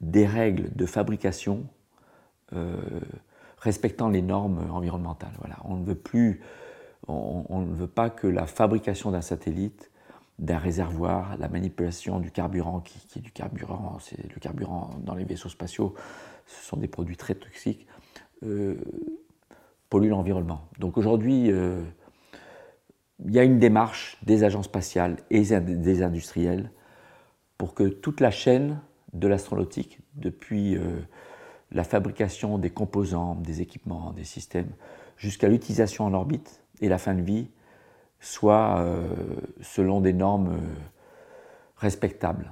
des 0.00 0.26
règles 0.26 0.74
de 0.74 0.86
fabrication 0.86 1.64
euh, 2.52 2.76
respectant 3.58 4.08
les 4.08 4.22
normes 4.22 4.68
environnementales. 4.70 5.32
Voilà. 5.38 5.56
On 5.64 5.76
ne 5.76 5.84
veut 5.84 5.94
plus, 5.94 6.40
on 7.06 7.60
ne 7.60 7.74
veut 7.74 7.86
pas 7.86 8.10
que 8.10 8.26
la 8.26 8.46
fabrication 8.46 9.12
d'un 9.12 9.20
satellite 9.20 9.92
d'un 10.38 10.58
réservoir, 10.58 11.36
la 11.38 11.48
manipulation 11.48 12.18
du 12.18 12.30
carburant, 12.30 12.80
qui, 12.80 13.18
est 13.18 13.22
du 13.22 13.30
carburant, 13.30 13.98
c'est 14.00 14.32
le 14.32 14.40
carburant 14.40 14.90
dans 15.04 15.14
les 15.14 15.24
vaisseaux 15.24 15.48
spatiaux, 15.48 15.94
ce 16.46 16.66
sont 16.66 16.76
des 16.76 16.88
produits 16.88 17.16
très 17.16 17.34
toxiques, 17.34 17.86
euh, 18.42 18.76
pollue 19.88 20.08
l'environnement. 20.08 20.62
Donc 20.78 20.98
aujourd'hui, 20.98 21.50
euh, 21.52 21.82
il 23.24 23.32
y 23.32 23.38
a 23.38 23.44
une 23.44 23.58
démarche 23.58 24.16
des 24.22 24.44
agences 24.44 24.66
spatiales 24.66 25.16
et 25.30 25.42
des 25.42 26.02
industriels 26.02 26.70
pour 27.58 27.74
que 27.74 27.84
toute 27.84 28.20
la 28.20 28.30
chaîne 28.30 28.80
de 29.12 29.28
l'astronautique, 29.28 30.00
depuis 30.14 30.76
euh, 30.76 30.82
la 31.70 31.84
fabrication 31.84 32.58
des 32.58 32.70
composants, 32.70 33.34
des 33.36 33.60
équipements, 33.60 34.12
des 34.12 34.24
systèmes, 34.24 34.70
jusqu'à 35.16 35.48
l'utilisation 35.48 36.04
en 36.04 36.14
orbite 36.14 36.62
et 36.80 36.88
la 36.88 36.98
fin 36.98 37.14
de 37.14 37.22
vie, 37.22 37.48
soit 38.20 38.78
euh, 38.78 39.06
selon 39.60 40.00
des 40.00 40.12
normes 40.12 40.54
euh, 40.54 40.74
respectables, 41.76 42.50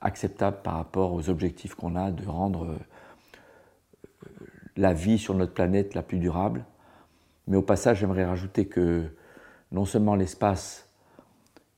acceptables 0.00 0.62
par 0.62 0.74
rapport 0.74 1.12
aux 1.12 1.28
objectifs 1.28 1.74
qu'on 1.74 1.96
a 1.96 2.10
de 2.10 2.26
rendre 2.26 2.78
la 4.76 4.94
vie 4.94 5.18
sur 5.18 5.34
notre 5.34 5.52
planète 5.52 5.94
la 5.94 6.02
plus 6.02 6.18
durable. 6.18 6.64
Mais 7.46 7.58
au 7.58 7.62
passage, 7.62 7.98
j'aimerais 7.98 8.24
rajouter 8.24 8.66
que 8.66 9.10
non 9.72 9.84
seulement 9.84 10.14
l'espace 10.14 10.88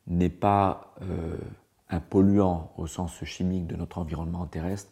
n'est 0.06 0.30
pas 0.30 0.94
un 1.88 2.00
polluant 2.00 2.72
au 2.76 2.86
sens 2.86 3.22
chimique 3.24 3.66
de 3.66 3.76
notre 3.76 3.98
environnement 3.98 4.46
terrestre, 4.46 4.90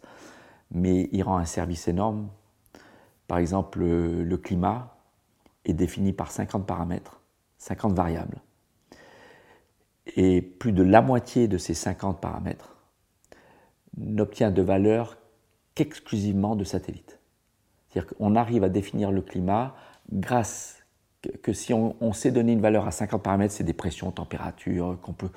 mais 0.71 1.09
il 1.12 1.23
rend 1.23 1.38
un 1.38 1.45
service 1.45 1.88
énorme. 1.88 2.28
Par 3.26 3.38
exemple, 3.38 3.80
le 3.80 4.37
climat 4.37 4.97
est 5.64 5.75
défini 5.75 6.12
par 6.12 6.30
50 6.30 6.66
paramètres 6.66 7.21
50 7.61 7.92
variables. 7.92 8.40
Et 10.16 10.42
plus 10.42 10.73
de 10.73 10.83
la 10.83 11.02
moitié 11.02 11.47
de 11.47 11.59
ces 11.59 11.75
50 11.75 12.21
paramètres 12.21 12.75
n'obtient 13.97 14.50
de 14.50 14.62
valeur 14.62 15.19
qu'exclusivement 15.75 16.57
de 16.57 16.64
satellites. 16.64 17.21
C'est-à-dire 17.88 18.14
qu'on 18.16 18.35
arrive 18.35 18.64
à 18.64 18.69
définir 18.69 19.12
le 19.12 19.23
climat 19.23 19.76
grâce 20.11 20.79
que, 21.43 21.53
si 21.53 21.73
on, 21.75 22.12
sait 22.12 22.31
donner 22.31 22.53
une 22.53 22.61
valeur 22.61 22.87
à 22.87 22.91
50 22.91 23.23
paramètres, 23.23 23.55
c'est 23.55 23.65
des 23.65 23.73
pressions, 23.73 24.11
température, 24.11 24.99
qu'on 25.03 25.12
peut, 25.12 25.31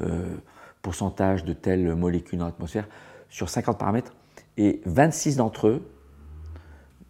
euh, 0.00 0.36
pourcentage 0.82 1.44
de 1.44 1.52
telles 1.52 1.94
molécules 1.94 2.38
dans 2.38 2.46
l'atmosphère, 2.46 2.88
sur 3.28 3.48
50 3.48 3.78
paramètres, 3.78 4.14
et 4.56 4.80
26 4.86 5.36
d'entre 5.36 5.68
eux 5.68 5.90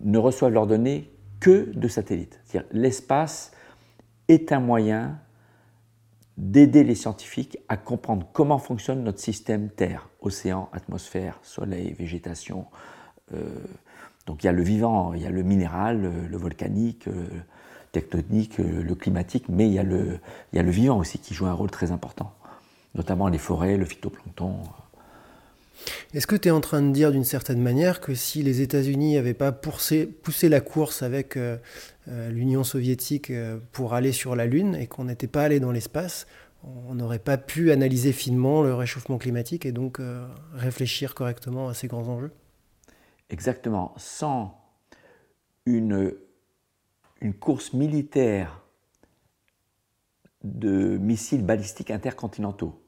ne 0.00 0.18
reçoivent 0.18 0.52
leurs 0.52 0.66
données 0.66 1.10
que 1.40 1.70
de 1.74 1.88
satellites. 1.88 2.40
C'est-à-dire 2.44 2.68
l'espace 2.72 3.52
est 4.28 4.52
un 4.52 4.60
moyen 4.60 5.18
d'aider 6.36 6.82
les 6.82 6.94
scientifiques 6.94 7.58
à 7.68 7.76
comprendre 7.76 8.26
comment 8.32 8.58
fonctionne 8.58 9.04
notre 9.04 9.20
système 9.20 9.68
Terre, 9.68 10.08
océan, 10.20 10.68
atmosphère, 10.72 11.38
soleil, 11.42 11.92
végétation. 11.92 12.66
Euh, 13.34 13.44
donc 14.26 14.42
il 14.42 14.46
y 14.46 14.48
a 14.48 14.52
le 14.52 14.62
vivant, 14.62 15.12
il 15.14 15.22
y 15.22 15.26
a 15.26 15.30
le 15.30 15.42
minéral, 15.42 16.10
le, 16.30 16.36
volcanique, 16.36 17.06
le 17.06 17.12
euh, 17.12 17.26
tectonique, 17.94 18.58
euh, 18.58 18.82
le 18.82 18.94
climatique, 18.94 19.44
mais 19.48 19.66
il 19.66 19.72
y, 19.72 19.78
a 19.78 19.84
le, 19.84 20.18
il 20.52 20.56
y 20.56 20.58
a 20.58 20.62
le 20.62 20.70
vivant 20.70 20.98
aussi 20.98 21.18
qui 21.18 21.32
joue 21.32 21.46
un 21.46 21.52
rôle 21.52 21.70
très 21.70 21.92
important, 21.92 22.34
notamment 22.94 23.28
les 23.28 23.38
forêts, 23.38 23.76
le 23.76 23.84
phytoplancton. 23.84 24.56
Est-ce 26.12 26.26
que 26.26 26.36
tu 26.36 26.48
es 26.48 26.50
en 26.50 26.60
train 26.60 26.82
de 26.82 26.90
dire 26.92 27.12
d'une 27.12 27.24
certaine 27.24 27.60
manière 27.62 28.00
que 28.00 28.14
si 28.14 28.42
les 28.42 28.60
États-Unis 28.62 29.14
n'avaient 29.14 29.34
pas 29.34 29.52
poussé, 29.52 30.06
poussé, 30.06 30.48
la 30.48 30.60
course 30.60 31.02
avec 31.02 31.36
euh, 31.36 31.56
euh, 32.08 32.30
l'Union 32.30 32.64
soviétique 32.64 33.32
pour 33.72 33.94
aller 33.94 34.12
sur 34.12 34.34
la 34.34 34.46
Lune 34.46 34.74
et 34.74 34.86
qu'on 34.86 35.04
n'était 35.04 35.26
pas 35.28 35.44
allé 35.44 35.60
dans 35.60 35.72
l'espace, 35.72 36.26
on 36.88 36.94
n'aurait 36.94 37.18
pas 37.18 37.36
pu 37.36 37.70
analyser 37.70 38.12
finement 38.12 38.62
le 38.62 38.74
réchauffement 38.74 39.18
climatique 39.18 39.66
et 39.66 39.72
donc 39.72 40.00
réfléchir 40.54 41.14
correctement 41.14 41.68
à 41.68 41.74
ces 41.74 41.88
grands 41.88 42.08
enjeux? 42.08 42.30
Exactement. 43.28 43.92
Sans 43.98 44.56
une, 45.66 46.14
une 47.24 47.32
course 47.32 47.72
militaire 47.72 48.60
de 50.42 50.98
missiles 50.98 51.42
balistiques 51.42 51.90
intercontinentaux, 51.90 52.78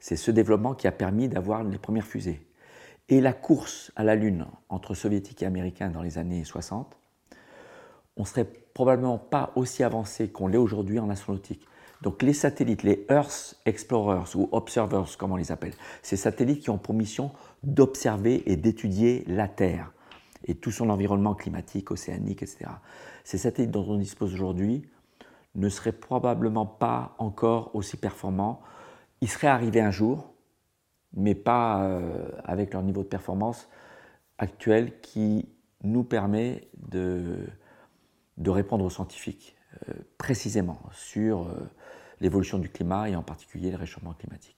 c'est 0.00 0.16
ce 0.16 0.30
développement 0.30 0.74
qui 0.74 0.86
a 0.86 0.92
permis 0.92 1.28
d'avoir 1.28 1.62
les 1.62 1.76
premières 1.76 2.06
fusées. 2.06 2.40
Et 3.10 3.20
la 3.20 3.34
course 3.34 3.92
à 3.94 4.02
la 4.02 4.14
Lune 4.14 4.46
entre 4.70 4.94
soviétiques 4.94 5.42
et 5.42 5.46
américains 5.46 5.90
dans 5.90 6.00
les 6.00 6.16
années 6.16 6.42
60, 6.42 6.96
on 8.16 8.22
ne 8.22 8.26
serait 8.26 8.50
probablement 8.72 9.18
pas 9.18 9.52
aussi 9.56 9.82
avancé 9.82 10.30
qu'on 10.30 10.48
l'est 10.48 10.56
aujourd'hui 10.56 10.98
en 10.98 11.10
astronautique. 11.10 11.66
Donc 12.00 12.22
les 12.22 12.32
satellites, 12.32 12.82
les 12.82 13.04
Earth 13.10 13.60
Explorers 13.66 14.36
ou 14.36 14.48
Observers 14.52 15.18
comme 15.18 15.32
on 15.32 15.36
les 15.36 15.52
appelle, 15.52 15.74
ces 16.02 16.16
satellites 16.16 16.62
qui 16.62 16.70
ont 16.70 16.78
pour 16.78 16.94
mission 16.94 17.30
d'observer 17.62 18.42
et 18.50 18.56
d'étudier 18.56 19.22
la 19.26 19.48
Terre 19.48 19.92
et 20.46 20.54
tout 20.54 20.70
son 20.70 20.88
environnement 20.88 21.34
climatique, 21.34 21.90
océanique, 21.90 22.42
etc. 22.42 22.70
Ces 23.26 23.38
satellites 23.38 23.72
dont 23.72 23.84
on 23.88 23.98
dispose 23.98 24.32
aujourd'hui 24.32 24.88
ne 25.56 25.68
seraient 25.68 25.90
probablement 25.90 26.64
pas 26.64 27.16
encore 27.18 27.74
aussi 27.74 27.96
performants 27.96 28.62
ils 29.20 29.28
seraient 29.28 29.48
arrivés 29.48 29.80
un 29.80 29.90
jour, 29.90 30.32
mais 31.12 31.34
pas 31.34 31.82
euh, 31.84 32.30
avec 32.44 32.72
leur 32.72 32.82
niveau 32.82 33.02
de 33.02 33.08
performance 33.08 33.68
actuel 34.38 35.00
qui 35.00 35.48
nous 35.82 36.04
permet 36.04 36.68
de, 36.76 37.48
répondre 38.46 38.84
aux 38.84 38.90
scientifiques 38.90 39.56
euh, 39.88 39.94
précisément 40.18 40.78
sur 40.92 41.48
euh, 41.48 41.68
l'évolution 42.20 42.58
du 42.58 42.68
climat 42.68 43.08
et 43.08 43.16
en 43.16 43.22
particulier 43.22 43.70
le 43.70 43.76
réchauffement 43.76 44.12
climatique. 44.12 44.55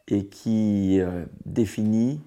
et 0.09 0.27
qui 0.27 1.01
euh, 1.01 1.25
définit 1.45 2.21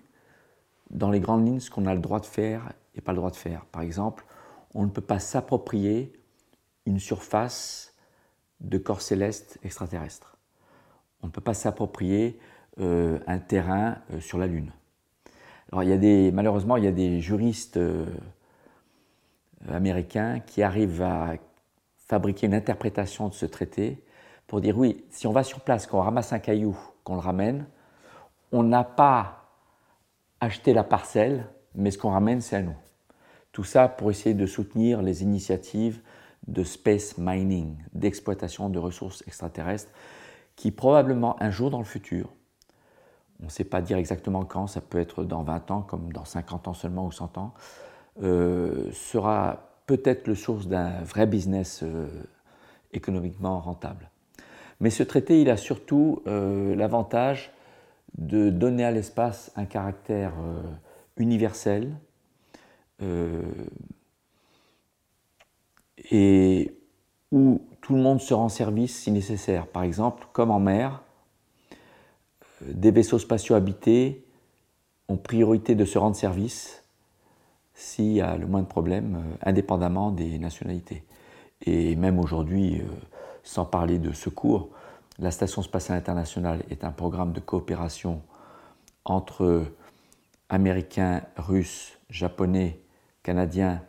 dans 0.89 1.09
les 1.09 1.19
grandes 1.19 1.45
lignes 1.45 1.59
ce 1.59 1.71
qu'on 1.71 1.85
a 1.85 1.93
le 1.93 2.01
droit 2.01 2.19
de 2.19 2.25
faire 2.25 2.73
et 2.95 3.01
pas 3.01 3.11
le 3.11 3.17
droit 3.17 3.31
de 3.31 3.35
faire. 3.35 3.65
Par 3.65 3.81
exemple, 3.81 4.25
on 4.73 4.83
ne 4.83 4.89
peut 4.89 5.01
pas 5.01 5.19
s'approprier 5.19 6.13
une 6.85 6.99
surface 6.99 7.93
de 8.59 8.77
corps 8.77 9.01
céleste 9.01 9.57
extraterrestre. 9.63 10.32
On 11.24 11.27
ne 11.27 11.32
peut 11.32 11.42
pas 11.42 11.53
s'approprier 11.53 12.39
euh, 12.80 13.20
un 13.25 13.39
terrain 13.39 13.98
sur 14.20 14.38
la 14.38 14.48
Lune. 14.48 14.72
Alors, 15.72 15.84
il 15.84 15.89
y 15.89 15.94
a 15.94 15.98
des, 15.98 16.32
malheureusement, 16.32 16.77
il 16.77 16.84
y 16.84 16.88
a 16.88 16.92
des 16.92 17.20
juristes 17.20 17.80
américains 19.68 20.39
qui 20.39 20.62
arrivent 20.62 21.01
à 21.01 21.36
fabriquer 21.96 22.46
une 22.46 22.53
interprétation 22.53 23.30
de 23.30 23.34
ce 23.34 23.46
traité 23.46 24.03
pour 24.48 24.62
dire 24.62 24.77
oui, 24.77 25.03
si 25.10 25.25
on 25.25 25.32
va 25.32 25.44
sur 25.44 25.62
place, 25.62 25.88
qu'on 25.88 26.01
ramasse 26.01 26.34
un 26.34 26.39
caillou, 26.39 26.77
qu'on 27.03 27.15
le 27.15 27.22
ramène, 27.22 27.65
on 28.51 28.62
n'a 28.62 28.84
pas 28.84 29.50
acheté 30.39 30.74
la 30.74 30.84
parcelle, 30.84 31.48
mais 31.74 31.89
ce 31.89 31.98
qu'on 31.98 32.12
ramène, 32.12 32.42
c'est 32.42 32.58
à 32.58 32.62
nous. 32.62 32.75
Tout 33.51 33.63
ça 33.63 33.88
pour 33.88 34.12
essayer 34.12 34.36
de 34.36 34.46
soutenir 34.46 35.01
les 35.01 35.24
initiatives 35.24 36.01
de 36.48 36.63
space 36.63 37.18
mining, 37.18 37.77
d'exploitation 37.94 38.70
de 38.70 38.77
ressources 38.77 39.24
extraterrestres, 39.25 39.92
qui 40.55 40.72
probablement 40.72 41.41
un 41.41 41.50
jour 41.50 41.69
dans 41.69 41.79
le 41.79 41.86
futur, 41.86 42.29
on 43.41 43.45
ne 43.45 43.50
sait 43.50 43.63
pas 43.63 43.81
dire 43.81 43.98
exactement 43.98 44.45
quand, 44.45 44.67
ça 44.67 44.81
peut 44.81 45.00
être 45.00 45.24
dans 45.24 45.43
20 45.43 45.72
ans 45.72 45.81
comme 45.81 46.13
dans 46.13 46.25
50 46.25 46.69
ans 46.69 46.74
seulement 46.74 47.05
ou 47.05 47.12
100 47.12 47.38
ans, 47.38 47.53
euh, 48.22 48.91
sera 48.93 49.69
peut-être 49.86 50.27
le 50.27 50.36
source 50.36 50.67
d'un 50.67 51.01
vrai 51.01 51.27
business 51.27 51.81
euh, 51.83 52.07
économiquement 52.93 53.60
rentable. 53.60 54.10
Mais 54.79 54.89
ce 54.89 55.03
traité, 55.03 55.41
il 55.41 55.50
a 55.50 55.57
surtout 55.57 56.22
euh, 56.27 56.75
l'avantage 56.75 57.51
de 58.17 58.50
donner 58.50 58.86
à 58.86 58.91
l'espace 58.91 59.51
un 59.55 59.65
caractère 59.65 60.33
universel 61.17 61.95
et 66.12 66.77
où 67.31 67.60
tout 67.83 67.95
le 67.95 68.01
monde 68.01 68.21
se 68.21 68.33
rend 68.33 68.47
service 68.47 68.97
si 68.97 69.11
nécessaire. 69.11 69.67
Par 69.67 69.83
exemple, 69.83 70.25
comme 70.31 70.51
en 70.51 70.59
mer, 70.59 71.03
des 72.61 72.91
vaisseaux 72.91 73.19
spatiaux 73.19 73.55
habités 73.55 74.25
ont 75.09 75.17
priorité 75.17 75.75
de 75.75 75.83
se 75.83 75.97
rendre 75.97 76.15
service 76.15 76.81
s'il 77.73 78.13
y 78.13 78.21
a 78.21 78.37
le 78.37 78.47
moins 78.47 78.61
de 78.61 78.67
problèmes, 78.67 79.15
euh, 79.15 79.49
indépendamment 79.49 80.11
des 80.11 80.39
nationalités. 80.39 81.03
Et 81.65 81.95
même 81.95 82.19
aujourd'hui, 82.19 82.79
euh, 82.79 82.85
sans 83.43 83.65
parler 83.65 83.99
de 83.99 84.13
secours, 84.13 84.69
la 85.19 85.31
Station 85.31 85.61
spatiale 85.61 85.97
internationale 85.97 86.63
est 86.69 86.85
un 86.85 86.91
programme 86.91 87.33
de 87.33 87.41
coopération 87.41 88.21
entre 89.03 89.65
Américains, 90.47 91.23
Russes, 91.35 91.97
Japonais, 92.09 92.79
Canadiens 93.23 93.81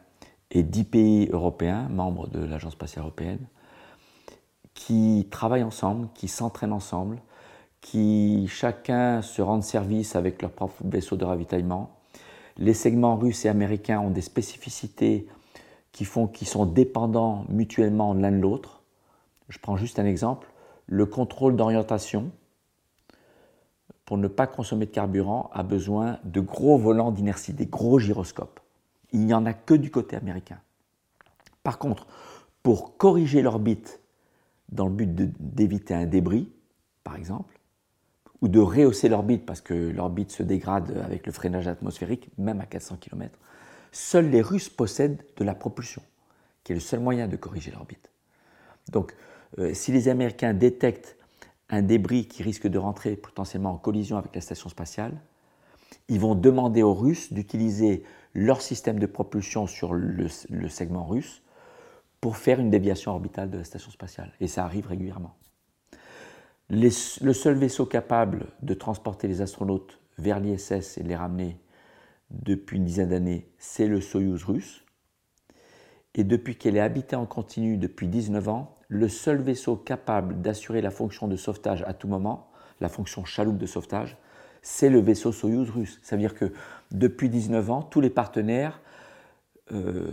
et 0.50 0.64
dix 0.64 0.84
pays 0.84 1.28
européens, 1.30 1.88
membres 1.90 2.26
de 2.26 2.44
l'Agence 2.44 2.72
spatiale 2.72 3.04
européenne, 3.04 3.46
qui 4.74 5.28
travaillent 5.30 5.62
ensemble, 5.62 6.08
qui 6.14 6.28
s'entraînent 6.28 6.72
ensemble, 6.72 7.20
qui 7.80 8.46
chacun 8.48 9.22
se 9.22 9.40
rendent 9.40 9.62
service 9.62 10.16
avec 10.16 10.42
leur 10.42 10.50
propre 10.50 10.82
vaisseau 10.84 11.16
de 11.16 11.24
ravitaillement. 11.24 11.90
Les 12.56 12.74
segments 12.74 13.16
russes 13.16 13.44
et 13.44 13.48
américains 13.48 14.00
ont 14.00 14.10
des 14.10 14.20
spécificités 14.20 15.26
qui 15.92 16.04
font 16.04 16.26
qu'ils 16.26 16.48
sont 16.48 16.66
dépendants 16.66 17.44
mutuellement 17.48 18.14
l'un 18.14 18.32
de 18.32 18.38
l'autre. 18.38 18.82
Je 19.48 19.58
prends 19.58 19.76
juste 19.76 19.98
un 19.98 20.06
exemple. 20.06 20.48
Le 20.86 21.06
contrôle 21.06 21.56
d'orientation, 21.56 22.32
pour 24.04 24.18
ne 24.18 24.28
pas 24.28 24.46
consommer 24.46 24.86
de 24.86 24.90
carburant, 24.90 25.50
a 25.52 25.62
besoin 25.62 26.18
de 26.24 26.40
gros 26.40 26.78
volants 26.78 27.12
d'inertie, 27.12 27.52
des 27.52 27.66
gros 27.66 27.98
gyroscopes. 27.98 28.60
Il 29.12 29.20
n'y 29.20 29.34
en 29.34 29.46
a 29.46 29.52
que 29.52 29.74
du 29.74 29.90
côté 29.90 30.16
américain. 30.16 30.58
Par 31.62 31.78
contre, 31.78 32.06
pour 32.62 32.96
corriger 32.96 33.42
l'orbite 33.42 34.00
dans 34.74 34.86
le 34.86 34.92
but 34.92 35.14
d'éviter 35.14 35.94
un 35.94 36.04
débris, 36.04 36.52
par 37.04 37.16
exemple, 37.16 37.58
ou 38.42 38.48
de 38.48 38.58
rehausser 38.58 39.08
l'orbite 39.08 39.46
parce 39.46 39.60
que 39.60 39.72
l'orbite 39.74 40.32
se 40.32 40.42
dégrade 40.42 41.00
avec 41.04 41.26
le 41.26 41.32
freinage 41.32 41.68
atmosphérique, 41.68 42.30
même 42.36 42.60
à 42.60 42.66
400 42.66 42.96
km, 42.96 43.38
seuls 43.92 44.28
les 44.28 44.42
Russes 44.42 44.68
possèdent 44.68 45.24
de 45.36 45.44
la 45.44 45.54
propulsion, 45.54 46.02
qui 46.64 46.72
est 46.72 46.74
le 46.74 46.80
seul 46.80 47.00
moyen 47.00 47.28
de 47.28 47.36
corriger 47.36 47.70
l'orbite. 47.70 48.10
Donc, 48.90 49.14
euh, 49.58 49.72
si 49.72 49.92
les 49.92 50.08
Américains 50.08 50.52
détectent 50.52 51.16
un 51.70 51.82
débris 51.82 52.26
qui 52.26 52.42
risque 52.42 52.66
de 52.66 52.78
rentrer 52.78 53.16
potentiellement 53.16 53.70
en 53.70 53.78
collision 53.78 54.18
avec 54.18 54.34
la 54.34 54.40
station 54.40 54.68
spatiale, 54.68 55.14
ils 56.08 56.20
vont 56.20 56.34
demander 56.34 56.82
aux 56.82 56.92
Russes 56.92 57.32
d'utiliser 57.32 58.02
leur 58.34 58.60
système 58.60 58.98
de 58.98 59.06
propulsion 59.06 59.66
sur 59.66 59.94
le, 59.94 60.26
le 60.50 60.68
segment 60.68 61.06
russe 61.06 61.43
pour 62.24 62.38
faire 62.38 62.58
une 62.58 62.70
déviation 62.70 63.12
orbitale 63.12 63.50
de 63.50 63.58
la 63.58 63.64
station 63.64 63.90
spatiale. 63.90 64.32
Et 64.40 64.46
ça 64.46 64.64
arrive 64.64 64.86
régulièrement 64.86 65.36
le 66.70 67.32
seul 67.32 67.56
vaisseau 67.56 67.86
capable 67.86 68.46
de 68.62 68.74
transporter 68.74 69.28
les 69.28 69.42
astronautes 69.42 70.00
vers 70.18 70.40
l'ISS 70.40 70.96
et 70.98 71.02
de 71.02 71.08
les 71.08 71.16
ramener 71.16 71.58
depuis 72.30 72.78
une 72.78 72.84
dizaine 72.84 73.10
d'années, 73.10 73.48
c'est 73.58 73.86
le 73.86 74.00
Soyouz 74.00 74.44
russe. 74.44 74.84
Et 76.14 76.24
depuis 76.24 76.56
qu'elle 76.56 76.76
est 76.76 76.80
habitée 76.80 77.16
en 77.16 77.26
continu 77.26 77.76
depuis 77.76 78.08
19 78.08 78.48
ans, 78.48 78.74
le 78.88 79.08
seul 79.08 79.42
vaisseau 79.42 79.76
capable 79.76 80.40
d'assurer 80.40 80.80
la 80.80 80.90
fonction 80.90 81.28
de 81.28 81.36
sauvetage 81.36 81.84
à 81.86 81.92
tout 81.92 82.08
moment, 82.08 82.50
la 82.80 82.88
fonction 82.88 83.24
chaloupe 83.24 83.58
de 83.58 83.66
sauvetage, 83.66 84.16
c'est 84.62 84.88
le 84.88 85.00
vaisseau 85.00 85.32
Soyouz 85.32 85.70
russe. 85.70 86.00
Ça 86.02 86.16
veut 86.16 86.20
dire 86.20 86.34
que 86.34 86.52
depuis 86.90 87.28
19 87.28 87.70
ans, 87.70 87.82
tous 87.82 88.00
les 88.00 88.10
partenaires 88.10 88.80
euh, 89.72 90.12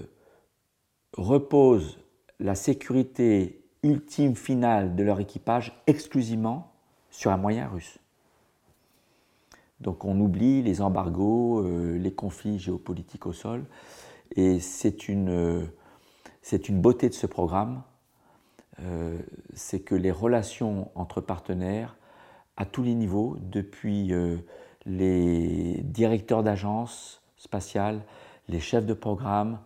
reposent 1.18 2.00
la 2.40 2.56
sécurité 2.56 3.62
ultime 3.84 4.36
finale 4.36 4.96
de 4.96 5.04
leur 5.04 5.20
équipage 5.20 5.82
exclusivement 5.88 6.72
sur 7.10 7.32
un 7.32 7.38
moyen 7.38 7.68
russe. 7.68 8.00
Donc 9.82 10.06
on 10.06 10.20
oublie 10.20 10.62
les 10.62 10.82
embargos, 10.82 11.60
euh, 11.60 11.98
les 11.98 12.14
conflits 12.14 12.60
géopolitiques 12.60 13.26
au 13.26 13.34
sol, 13.34 13.66
et 14.36 14.60
c'est 14.60 15.10
une, 15.10 15.30
euh, 15.30 15.66
une 16.70 16.82
beauté 16.82 17.10
de 17.10 17.14
ce 17.14 17.26
programme, 17.26 17.82
euh, 18.82 19.20
c'est 19.54 19.80
que 19.80 19.96
les 19.96 20.12
relations 20.12 20.90
entre 20.96 21.20
partenaires 21.20 21.98
à 22.58 22.66
tous 22.66 22.84
les 22.84 22.94
niveaux, 22.94 23.38
depuis 23.42 24.14
les 24.86 25.82
directeurs 25.84 26.44
d'agences 26.44 27.24
spatiales, 27.38 28.04
les 28.50 28.60
chefs 28.60 28.86
de 28.86 28.94
programme, 28.94 29.58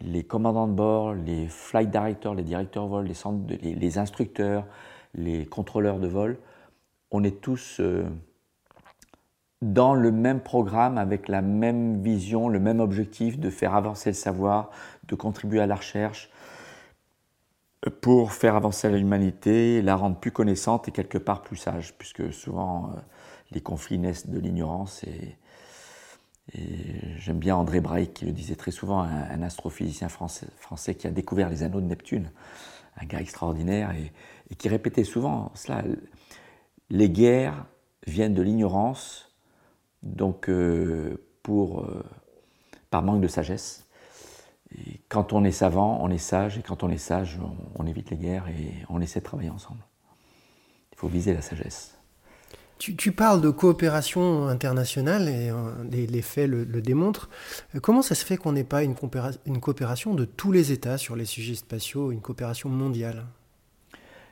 les 0.00 0.24
commandants 0.24 0.66
de 0.66 0.72
bord, 0.72 1.14
les 1.14 1.46
flight 1.48 1.90
directors, 1.90 2.34
les 2.34 2.42
directeurs 2.42 2.86
vol, 2.86 3.08
les, 3.62 3.98
instructeurs, 3.98 4.66
les 5.14 5.46
contrôleurs 5.46 5.98
de 5.98 6.08
vol, 6.08 6.38
on 7.10 7.24
est 7.24 7.40
tous 7.40 7.80
euh, 7.80 8.04
dans 9.62 9.94
le 9.94 10.10
même 10.10 10.40
programme 10.40 10.96
avec 10.96 11.28
la 11.28 11.42
même 11.42 12.02
vision, 12.02 12.48
le 12.48 12.60
même 12.60 12.80
objectif 12.80 13.38
de 13.38 13.50
faire 13.50 13.74
avancer 13.74 14.10
le 14.10 14.14
savoir, 14.14 14.70
de 15.08 15.14
contribuer 15.14 15.60
à 15.60 15.66
la 15.66 15.76
recherche 15.76 16.30
pour 18.00 18.32
faire 18.32 18.56
avancer 18.56 18.90
l'humanité, 18.90 19.82
la 19.82 19.96
rendre 19.96 20.16
plus 20.16 20.30
connaissante 20.30 20.88
et 20.88 20.92
quelque 20.92 21.18
part 21.18 21.42
plus 21.42 21.56
sage, 21.56 21.94
puisque 21.98 22.32
souvent 22.32 22.90
euh, 22.90 23.00
les 23.52 23.60
conflits 23.60 23.98
naissent 23.98 24.28
de 24.28 24.38
l'ignorance 24.38 25.02
et, 25.04 25.36
j'aime 27.18 27.38
bien 27.38 27.56
André 27.56 27.80
Braille 27.80 28.12
qui 28.12 28.24
le 28.24 28.32
disait 28.32 28.56
très 28.56 28.70
souvent, 28.70 29.00
un, 29.00 29.42
astrophysicien 29.42 30.08
français, 30.08 30.46
français, 30.56 30.94
qui 30.94 31.06
a 31.06 31.10
découvert 31.10 31.48
les 31.48 31.62
anneaux 31.62 31.80
de 31.80 31.86
Neptune, 31.86 32.30
un 32.96 33.06
gars 33.06 33.20
extraordinaire, 33.20 33.92
et, 33.92 34.12
qui 34.56 34.68
répétait 34.68 35.04
souvent 35.04 35.52
cela. 35.54 35.84
Les 36.90 37.08
guerres 37.08 37.66
viennent 38.06 38.34
de 38.34 38.42
l'ignorance, 38.42 39.32
donc 40.02 40.48
euh, 40.48 41.24
pour, 41.42 41.84
euh, 41.84 42.04
par 42.90 43.02
manque 43.02 43.20
de 43.20 43.28
sagesse. 43.28 43.86
Et 44.76 45.00
quand 45.08 45.32
on 45.32 45.44
est 45.44 45.52
savant, 45.52 45.98
on 46.02 46.10
est 46.10 46.18
sage, 46.18 46.58
et 46.58 46.62
quand 46.62 46.82
on 46.82 46.90
est 46.90 46.98
sage, 46.98 47.38
on 47.76 47.86
évite 47.86 48.10
les 48.10 48.16
guerres 48.16 48.48
et 48.48 48.74
on 48.88 49.00
essaie 49.00 49.20
de 49.20 49.24
travailler 49.24 49.50
ensemble. 49.50 49.84
Il 50.92 50.98
faut 50.98 51.08
viser 51.08 51.32
la 51.32 51.42
sagesse. 51.42 51.99
Tu, 52.80 53.12
parles 53.12 53.42
de 53.42 53.50
coopération 53.50 54.48
internationale 54.48 55.28
et 55.28 55.50
euh, 55.50 55.84
les, 55.90 56.22
faits 56.22 56.48
le, 56.48 56.64
démontrent. 56.64 57.28
Euh, 57.74 57.78
comment 57.78 58.00
ça 58.00 58.14
se 58.14 58.24
fait 58.24 58.38
qu'on 58.38 58.52
n'ait 58.52 58.64
pas 58.64 58.82
une, 58.82 58.94
une, 59.44 59.60
coopération 59.60 60.14
de 60.14 60.24
tous 60.24 60.50
les 60.50 60.72
États 60.72 60.96
sur 60.96 61.14
les 61.14 61.26
sujets 61.26 61.56
spatiaux, 61.56 62.10
une 62.10 62.22
coopération 62.22 62.70
mondiale? 62.70 63.26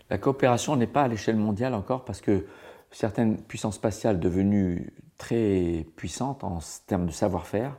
La 0.09 0.17
coopération 0.17 0.77
n'est 0.77 0.87
pas 0.87 1.03
à 1.03 1.09
l'échelle 1.09 1.37
mondiale 1.37 1.75
encore 1.75 2.07
parce 2.07 2.23
que 2.23 2.47
certaines 2.91 3.37
puissances 3.37 3.75
spatiales 3.75 4.19
devenues 4.19 4.95
très 5.19 5.87
puissantes 5.97 6.43
en 6.43 6.61
termes 6.87 7.05
de 7.05 7.13
savoir-faire, 7.13 7.77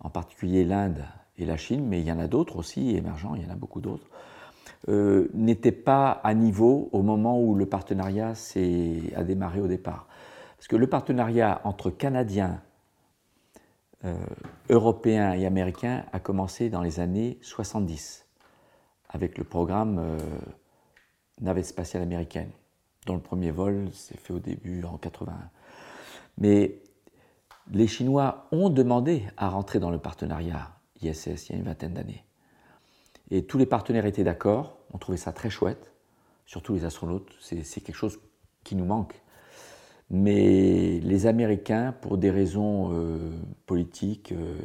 en 0.00 0.10
particulier 0.10 0.64
l'Inde 0.64 1.04
et 1.38 1.46
la 1.46 1.56
Chine, 1.56 1.86
mais 1.86 2.00
il 2.00 2.06
y 2.06 2.10
en 2.10 2.18
a 2.18 2.26
d'autres 2.26 2.56
aussi 2.56 2.96
émergents, 2.96 3.36
il 3.36 3.44
y 3.44 3.46
en 3.46 3.52
a 3.52 3.56
beaucoup 3.56 3.80
d'autres, 3.80 4.09
euh, 4.90 5.28
n'était 5.34 5.70
pas 5.70 6.10
à 6.10 6.34
niveau 6.34 6.88
au 6.90 7.02
moment 7.02 7.40
où 7.40 7.54
le 7.54 7.66
partenariat 7.66 8.32
a 8.32 9.24
démarré 9.24 9.60
au 9.60 9.68
départ. 9.68 10.08
Parce 10.56 10.66
que 10.66 10.74
le 10.74 10.88
partenariat 10.88 11.60
entre 11.62 11.90
Canadiens, 11.90 12.60
euh, 14.04 14.16
Européens 14.68 15.32
et 15.34 15.46
Américains 15.46 16.04
a 16.12 16.18
commencé 16.18 16.70
dans 16.70 16.82
les 16.82 16.98
années 16.98 17.38
70 17.42 18.26
avec 19.08 19.38
le 19.38 19.44
programme 19.44 19.98
euh, 20.00 20.18
navette 21.40 21.66
spatiale 21.66 22.02
américaine, 22.02 22.50
dont 23.06 23.14
le 23.14 23.20
premier 23.20 23.52
vol 23.52 23.90
s'est 23.92 24.16
fait 24.16 24.32
au 24.32 24.40
début 24.40 24.82
en 24.84 24.96
81. 24.96 25.50
Mais 26.38 26.80
les 27.70 27.86
Chinois 27.86 28.48
ont 28.50 28.70
demandé 28.70 29.22
à 29.36 29.48
rentrer 29.48 29.78
dans 29.78 29.90
le 29.90 29.98
partenariat 29.98 30.72
ISS 31.00 31.48
il 31.48 31.52
y 31.52 31.54
a 31.54 31.58
une 31.58 31.64
vingtaine 31.64 31.94
d'années. 31.94 32.24
Et 33.30 33.46
tous 33.46 33.58
les 33.58 33.66
partenaires 33.66 34.06
étaient 34.06 34.24
d'accord, 34.24 34.79
on 34.92 34.98
trouvait 34.98 35.18
ça 35.18 35.32
très 35.32 35.50
chouette, 35.50 35.92
surtout 36.46 36.74
les 36.74 36.84
astronautes, 36.84 37.32
c'est 37.40 37.80
quelque 37.80 37.94
chose 37.94 38.18
qui 38.64 38.76
nous 38.76 38.84
manque. 38.84 39.20
Mais 40.10 40.98
les 41.00 41.26
Américains, 41.26 41.94
pour 42.00 42.18
des 42.18 42.30
raisons 42.30 42.92
euh, 42.92 43.30
politiques, 43.66 44.32
euh, 44.32 44.58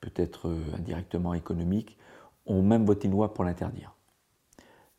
peut-être 0.00 0.48
euh, 0.48 0.58
indirectement 0.78 1.34
économiques, 1.34 1.98
ont 2.46 2.62
même 2.62 2.86
voté 2.86 3.06
une 3.06 3.12
loi 3.12 3.34
pour 3.34 3.44
l'interdire. 3.44 3.94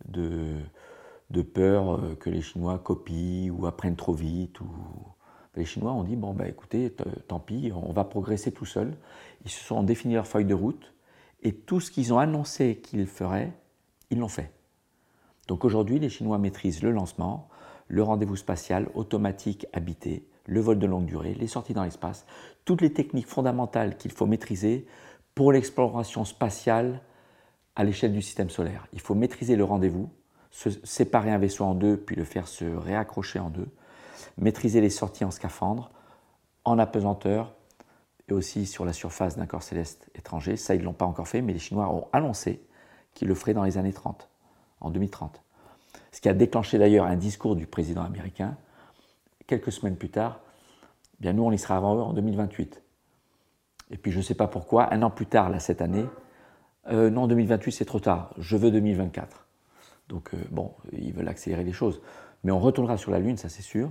De, 0.05 0.61
peur 1.53 2.17
que 2.19 2.29
les 2.29 2.41
Chinois 2.41 2.79
copient 2.79 3.51
ou 3.51 3.65
apprennent 3.65 3.95
trop 3.95 4.13
vite. 4.13 4.59
Les 5.55 5.65
Chinois 5.65 5.91
ont 5.91 6.03
dit, 6.03 6.15
bon, 6.15 6.33
bah, 6.33 6.47
écoutez, 6.47 6.93
tant 7.27 7.39
pis, 7.39 7.71
on 7.75 7.91
va 7.91 8.03
progresser 8.03 8.51
tout 8.51 8.65
seul. 8.65 8.95
Ils 9.43 9.51
se 9.51 9.63
sont 9.63 9.83
définis 9.83 10.13
leur 10.13 10.27
feuille 10.27 10.45
de 10.45 10.53
route 10.53 10.93
et 11.41 11.53
tout 11.53 11.79
ce 11.79 11.91
qu'ils 11.91 12.13
ont 12.13 12.19
annoncé 12.19 12.77
qu'ils 12.77 13.07
feraient, 13.07 13.51
ils 14.09 14.19
l'ont 14.19 14.27
fait. 14.27 14.51
Donc 15.47 15.65
aujourd'hui, 15.65 15.99
les 15.99 16.09
Chinois 16.09 16.37
maîtrisent 16.37 16.83
le 16.83 16.91
lancement, 16.91 17.49
le 17.87 18.03
rendez-vous 18.03 18.35
spatial 18.35 18.89
automatique 18.93 19.65
habité, 19.73 20.27
le 20.45 20.59
vol 20.61 20.79
de 20.79 20.85
longue 20.85 21.05
durée, 21.05 21.33
les 21.33 21.47
sorties 21.47 21.73
dans 21.73 21.83
l'espace, 21.83 22.25
toutes 22.65 22.81
les 22.81 22.93
techniques 22.93 23.27
fondamentales 23.27 23.97
qu'il 23.97 24.11
faut 24.11 24.25
maîtriser 24.25 24.85
pour 25.35 25.51
l'exploration 25.51 26.25
spatiale 26.25 27.01
à 27.75 27.83
l'échelle 27.83 28.13
du 28.13 28.21
système 28.21 28.49
solaire. 28.49 28.87
Il 28.93 28.99
faut 29.01 29.15
maîtriser 29.15 29.55
le 29.55 29.63
rendez-vous, 29.63 30.09
séparer 30.51 31.31
un 31.31 31.39
vaisseau 31.39 31.65
en 31.65 31.73
deux, 31.73 31.97
puis 31.97 32.15
le 32.15 32.23
faire 32.23 32.47
se 32.47 32.65
réaccrocher 32.65 33.39
en 33.39 33.49
deux, 33.49 33.67
maîtriser 34.37 34.79
les 34.79 34.91
sorties 34.91 35.25
en 35.25 35.31
scaphandre, 35.31 35.91
en 36.65 36.77
apesanteur, 36.77 37.55
et 38.29 38.33
aussi 38.33 38.65
sur 38.65 38.85
la 38.85 38.93
surface 38.93 39.35
d'un 39.35 39.47
corps 39.47 39.63
céleste 39.63 40.09
étranger. 40.15 40.55
Ça, 40.55 40.75
ils 40.75 40.79
ne 40.79 40.85
l'ont 40.85 40.93
pas 40.93 41.05
encore 41.05 41.27
fait, 41.27 41.41
mais 41.41 41.51
les 41.51 41.59
Chinois 41.59 41.89
ont 41.89 42.07
annoncé 42.13 42.63
qu'ils 43.13 43.27
le 43.27 43.35
feraient 43.35 43.53
dans 43.53 43.63
les 43.63 43.77
années 43.77 43.93
30, 43.93 44.29
en 44.81 44.89
2030. 44.89 45.41
Ce 46.11 46.21
qui 46.21 46.29
a 46.29 46.33
déclenché 46.33 46.77
d'ailleurs 46.77 47.05
un 47.05 47.15
discours 47.15 47.55
du 47.55 47.67
président 47.67 48.03
américain. 48.03 48.55
Quelques 49.47 49.71
semaines 49.71 49.95
plus 49.95 50.09
tard, 50.09 50.39
eh 51.19 51.21
bien 51.21 51.33
nous, 51.33 51.43
on 51.43 51.51
y 51.51 51.57
sera 51.57 51.77
avant 51.77 51.95
eux 51.95 52.01
en 52.01 52.13
2028. 52.13 52.81
Et 53.91 53.97
puis 53.97 54.11
je 54.11 54.17
ne 54.17 54.23
sais 54.23 54.35
pas 54.35 54.47
pourquoi, 54.47 54.93
un 54.93 55.01
an 55.01 55.09
plus 55.09 55.25
tard, 55.25 55.49
là, 55.49 55.59
cette 55.59 55.81
année, 55.81 56.05
euh, 56.91 57.09
non, 57.09 57.27
2028, 57.27 57.71
c'est 57.71 57.85
trop 57.85 57.99
tard, 57.99 58.33
je 58.37 58.57
veux 58.57 58.71
2024. 58.71 59.45
Donc 60.09 60.33
euh, 60.33 60.37
bon, 60.51 60.73
ils 60.91 61.13
veulent 61.13 61.27
accélérer 61.27 61.63
les 61.63 61.73
choses. 61.73 62.01
Mais 62.43 62.51
on 62.51 62.59
retournera 62.59 62.97
sur 62.97 63.11
la 63.11 63.19
Lune, 63.19 63.37
ça 63.37 63.49
c'est 63.49 63.61
sûr. 63.61 63.89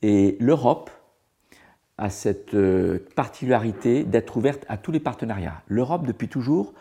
Et 0.00 0.36
l'Europe, 0.40 0.90
a 1.98 2.10
cette 2.10 2.54
euh, 2.54 3.06
particularité 3.14 4.04
d'être 4.04 4.36
ouverte 4.36 4.64
à 4.68 4.76
tous 4.76 4.92
les 4.92 5.00
partenariats. 5.00 5.62
L'Europe, 5.68 6.06
depuis 6.06 6.28
toujours, 6.28 6.72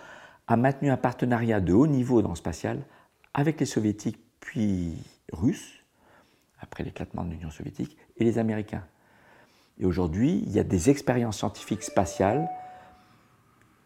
a 0.51 0.57
maintenu 0.57 0.89
un 0.89 0.97
partenariat 0.97 1.61
de 1.61 1.71
haut 1.71 1.87
niveau 1.87 2.21
dans 2.21 2.31
le 2.31 2.35
spatial 2.35 2.81
avec 3.33 3.59
les 3.59 3.65
soviétiques 3.65 4.19
puis 4.41 4.97
russes, 5.31 5.79
après 6.59 6.83
l'éclatement 6.83 7.23
de 7.23 7.31
l'Union 7.31 7.49
soviétique, 7.49 7.97
et 8.17 8.25
les 8.25 8.37
Américains. 8.37 8.83
Et 9.79 9.85
aujourd'hui, 9.85 10.43
il 10.45 10.51
y 10.51 10.59
a 10.59 10.63
des 10.63 10.89
expériences 10.89 11.37
scientifiques 11.37 11.83
spatiales 11.83 12.49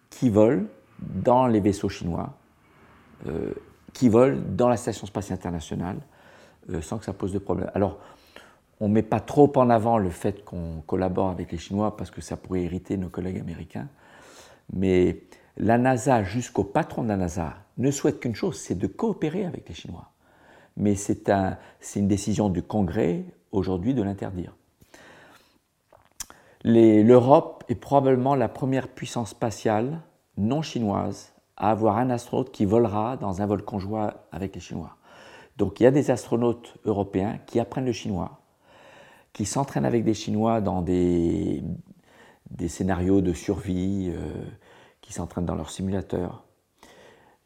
qui 0.09 0.29
volent 0.29 0.65
dans 0.99 1.45
les 1.45 1.59
vaisseaux 1.59 1.89
chinois, 1.89 2.33
euh, 3.27 3.53
qui 3.93 4.09
volent 4.09 4.41
dans 4.49 4.67
la 4.67 4.77
Station 4.77 5.05
spatiale 5.05 5.37
internationale, 5.37 5.99
euh, 6.71 6.81
sans 6.81 6.97
que 6.97 7.05
ça 7.05 7.13
pose 7.13 7.31
de 7.31 7.39
problème. 7.39 7.69
Alors, 7.75 7.99
on 8.79 8.87
ne 8.87 8.93
met 8.93 9.03
pas 9.03 9.19
trop 9.19 9.51
en 9.55 9.69
avant 9.69 9.99
le 9.99 10.09
fait 10.09 10.43
qu'on 10.43 10.81
collabore 10.87 11.29
avec 11.29 11.51
les 11.51 11.57
Chinois 11.57 11.95
parce 11.95 12.11
que 12.11 12.21
ça 12.21 12.35
pourrait 12.35 12.63
irriter 12.63 12.97
nos 12.97 13.09
collègues 13.09 13.39
américains. 13.39 13.87
Mais 14.73 15.21
la 15.57 15.77
NASA, 15.77 16.23
jusqu'au 16.23 16.63
patron 16.63 17.03
de 17.03 17.09
la 17.09 17.17
NASA, 17.17 17.55
ne 17.77 17.91
souhaite 17.91 18.19
qu'une 18.19 18.35
chose, 18.35 18.57
c'est 18.59 18.77
de 18.77 18.87
coopérer 18.87 19.45
avec 19.45 19.67
les 19.69 19.75
Chinois. 19.75 20.11
Mais 20.77 20.95
c'est 20.95 21.29
un, 21.29 21.57
une 21.95 22.07
décision 22.07 22.49
du 22.49 22.61
Congrès 22.61 23.23
aujourd'hui 23.51 23.93
de 23.93 24.03
l'interdire. 24.03 24.55
L'Europe 26.63 27.63
est 27.69 27.75
probablement 27.75 28.35
la 28.35 28.49
première 28.49 28.87
puissance 28.87 29.29
spatiale 29.29 30.01
non 30.37 30.61
chinoise 30.61 31.33
à 31.57 31.71
avoir 31.71 31.97
un 31.97 32.09
astronaute 32.09 32.51
qui 32.51 32.65
volera 32.65 33.17
dans 33.17 33.41
un 33.41 33.45
vol 33.45 33.63
conjoint 33.63 34.13
avec 34.31 34.55
les 34.55 34.61
Chinois. 34.61 34.97
Donc 35.57 35.79
il 35.79 35.83
y 35.83 35.85
a 35.85 35.91
des 35.91 36.11
astronautes 36.11 36.75
européens 36.83 37.39
qui 37.45 37.59
apprennent 37.59 37.85
le 37.85 37.93
chinois, 37.93 38.41
qui 39.31 39.45
s'entraînent 39.45 39.85
avec 39.85 40.03
des 40.03 40.13
Chinois 40.13 40.59
dans 40.59 40.81
des, 40.81 41.63
des 42.51 42.67
scénarios 42.67 43.21
de 43.21 43.31
survie, 43.31 44.11
euh, 44.13 44.43
qui 45.05 45.13
s'entraînent 45.13 45.45
dans 45.45 45.55
leur 45.55 45.69
simulateur. 45.69 46.43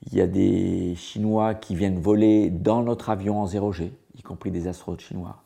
Il 0.03 0.15
y 0.15 0.21
a 0.21 0.27
des 0.27 0.95
Chinois 0.95 1.55
qui 1.55 1.75
viennent 1.75 1.99
voler 1.99 2.49
dans 2.49 2.81
notre 2.81 3.09
avion 3.09 3.41
en 3.41 3.45
0G, 3.45 3.91
y 4.15 4.21
compris 4.21 4.49
des 4.49 4.67
astronautes 4.67 5.01
chinois. 5.01 5.43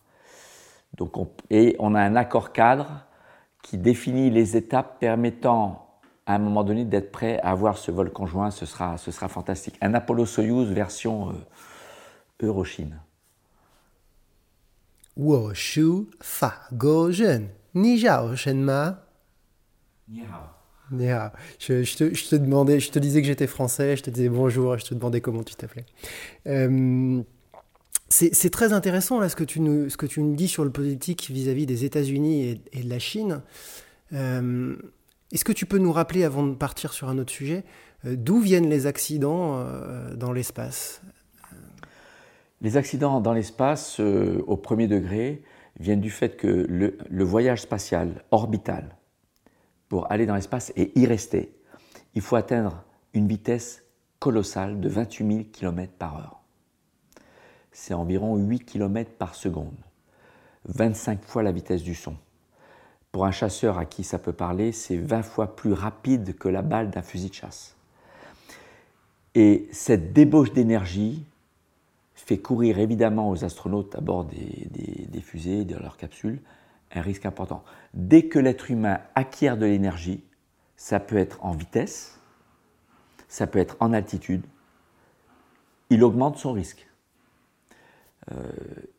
Donc 0.95 1.15
et 1.49 1.75
on 1.79 1.95
a 1.95 2.01
un 2.01 2.15
accord 2.15 2.53
cadre 2.53 3.05
qui 3.63 3.79
définit 3.79 4.29
les 4.29 4.55
étapes 4.55 4.99
permettant 4.99 5.87
à 6.27 6.35
un 6.35 6.37
moment 6.37 6.63
donné 6.63 6.85
d'être 6.85 7.11
prêt 7.11 7.39
à 7.41 7.49
avoir 7.49 7.77
ce 7.77 7.89
vol 7.89 8.11
conjoint, 8.11 8.51
ce 8.51 8.67
sera, 8.67 8.97
ce 8.97 9.09
sera 9.11 9.27
fantastique. 9.27 9.75
Un 9.81 9.95
Apollo-Soyuz 9.95 10.69
version 10.69 11.31
euh, 11.31 11.33
Eurochine. 12.47 12.99
Ni 20.07 20.25
zhao 20.25 20.62
je, 20.99 22.29
te, 22.29 22.35
demandais, 22.35 22.79
je 22.79 22.91
te 22.91 22.99
disais 22.99 23.21
que 23.21 23.27
j'étais 23.27 23.47
français, 23.47 23.95
je 23.97 24.03
te 24.03 24.09
disais 24.09 24.29
bonjour, 24.29 24.77
je 24.77 24.85
te 24.85 24.93
demandais 24.93 25.21
comment 25.21 25.43
tu 25.43 25.55
t'appelais. 25.55 25.85
Euh, 26.47 27.21
c'est 28.09 28.51
très 28.51 28.73
intéressant 28.73 29.19
là 29.19 29.27
ce 29.27 29.35
que 29.35 29.43
tu 29.43 29.59
nous, 29.59 29.89
ce 29.89 29.97
que 29.97 30.05
tu 30.05 30.21
nous 30.21 30.35
dis 30.35 30.47
sur 30.47 30.63
le 30.63 30.69
politique 30.69 31.31
vis-à-vis 31.31 31.63
-vis 31.63 31.67
des 31.67 31.85
États-Unis 31.85 32.61
et, 32.73 32.83
de 32.83 32.89
la 32.89 32.99
Chine. 32.99 33.41
Euh, 34.13 34.75
Est-ce 35.31 35.43
que 35.43 35.53
tu 35.53 35.65
peux 35.65 35.79
nous 35.79 35.91
rappeler, 35.91 36.23
avant 36.23 36.45
de 36.45 36.53
partir 36.53 36.93
sur 36.93 37.09
un 37.09 37.17
autre 37.17 37.31
sujet, 37.31 37.63
euh, 38.05 38.15
d'où 38.15 38.39
viennent 38.39 38.69
les 38.69 38.85
accidents 38.85 39.65
dans 40.15 40.31
l'espace? 40.31 41.01
Les 42.61 42.77
accidents 42.77 43.19
dans 43.19 43.33
l'espace 43.33 43.99
au 43.99 44.57
premier 44.57 44.87
degré 44.87 45.43
viennent 45.79 46.01
du 46.01 46.09
fait 46.09 46.35
que 46.37 46.47
le, 46.47 47.23
voyage 47.23 47.61
spatial 47.61 48.23
orbital, 48.31 48.95
pour 49.93 50.11
aller 50.11 50.25
dans 50.25 50.33
l'espace 50.33 50.73
et 50.75 50.91
y 50.99 51.05
rester, 51.05 51.53
il 52.15 52.21
faut 52.21 52.35
atteindre 52.35 52.83
une 53.13 53.27
vitesse 53.27 53.83
colossale 54.17 54.79
de 54.79 54.89
28 54.89 55.27
000 55.27 55.43
km 55.53 55.93
par 55.99 56.17
heure. 56.17 56.41
C'est 57.71 57.93
environ 57.93 58.35
8 58.35 58.65
km 58.65 59.11
par 59.11 59.35
seconde, 59.35 59.77
25 60.65 61.23
fois 61.23 61.43
la 61.43 61.51
vitesse 61.51 61.83
du 61.83 61.93
son. 61.93 62.15
Pour 63.11 63.27
un 63.27 63.31
chasseur 63.31 63.77
à 63.77 63.85
qui 63.85 64.03
ça 64.03 64.17
peut 64.17 64.33
parler, 64.33 64.71
c'est 64.71 64.97
20 64.97 65.21
fois 65.21 65.55
plus 65.55 65.73
rapide 65.73 66.35
que 66.39 66.49
la 66.49 66.63
balle 66.63 66.89
d'un 66.89 67.03
fusil 67.03 67.29
de 67.29 67.35
chasse. 67.35 67.75
Et 69.35 69.69
cette 69.71 70.11
débauche 70.11 70.53
d'énergie 70.53 71.23
fait 72.15 72.39
courir 72.39 72.79
évidemment 72.79 73.29
aux 73.29 73.45
astronautes 73.45 73.93
à 73.93 74.01
bord 74.01 74.25
des, 74.25 75.21
fusées, 75.21 75.65
de 75.65 75.75
leurs 75.75 75.97
capsules, 75.97 76.41
un 76.93 77.01
risque 77.01 77.25
important. 77.25 77.63
Dès 77.93 78.27
que 78.27 78.39
l'être 78.39 78.71
humain 78.71 78.99
acquiert 79.15 79.57
de 79.57 79.65
l'énergie, 79.65 80.23
ça 80.75 80.99
peut 80.99 81.17
être 81.17 81.43
en 81.43 81.51
vitesse, 81.51 82.19
ça 83.27 83.47
peut 83.47 83.59
être 83.59 83.77
en 83.79 83.93
altitude, 83.93 84.45
il 85.89 86.03
augmente 86.03 86.37
son 86.37 86.53
risque. 86.53 86.87
Euh, 88.31 88.51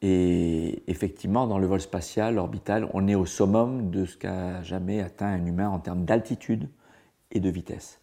et 0.02 0.82
effectivement, 0.86 1.46
dans 1.46 1.58
le 1.58 1.66
vol 1.66 1.80
spatial, 1.80 2.38
orbital, 2.38 2.88
on 2.92 3.08
est 3.08 3.14
au 3.14 3.26
summum 3.26 3.90
de 3.90 4.04
ce 4.04 4.16
qu'a 4.16 4.62
jamais 4.62 5.00
atteint 5.00 5.28
un 5.28 5.46
humain 5.46 5.68
en 5.68 5.78
termes 5.78 6.04
d'altitude 6.04 6.68
et 7.30 7.40
de 7.40 7.48
vitesse. 7.48 8.00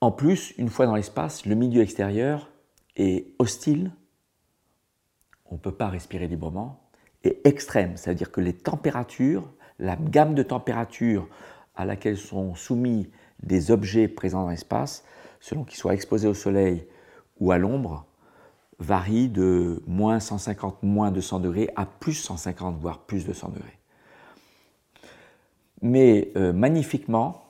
En 0.00 0.10
plus, 0.10 0.52
une 0.58 0.68
fois 0.68 0.86
dans 0.86 0.94
l'espace, 0.94 1.46
le 1.46 1.54
milieu 1.54 1.80
extérieur 1.80 2.50
est 2.96 3.34
hostile, 3.38 3.92
on 5.46 5.54
ne 5.54 5.60
peut 5.60 5.74
pas 5.74 5.88
respirer 5.88 6.28
librement, 6.28 6.83
extrême, 7.44 7.96
c'est-à-dire 7.96 8.30
que 8.30 8.40
les 8.40 8.52
températures, 8.52 9.50
la 9.78 9.96
gamme 9.96 10.34
de 10.34 10.42
températures 10.42 11.28
à 11.76 11.84
laquelle 11.84 12.16
sont 12.16 12.54
soumis 12.54 13.10
des 13.42 13.70
objets 13.70 14.08
présents 14.08 14.44
dans 14.44 14.50
l'espace, 14.50 15.04
selon 15.40 15.64
qu'ils 15.64 15.78
soient 15.78 15.94
exposés 15.94 16.28
au 16.28 16.34
soleil 16.34 16.86
ou 17.40 17.52
à 17.52 17.58
l'ombre, 17.58 18.06
varie 18.78 19.28
de 19.28 19.82
moins 19.86 20.20
150, 20.20 20.82
moins 20.82 21.10
200 21.10 21.40
degrés 21.40 21.70
à 21.76 21.86
plus 21.86 22.14
150, 22.14 22.78
voire 22.78 23.00
plus 23.00 23.24
200 23.24 23.50
degrés. 23.54 23.78
Mais 25.82 26.32
euh, 26.36 26.52
magnifiquement, 26.52 27.44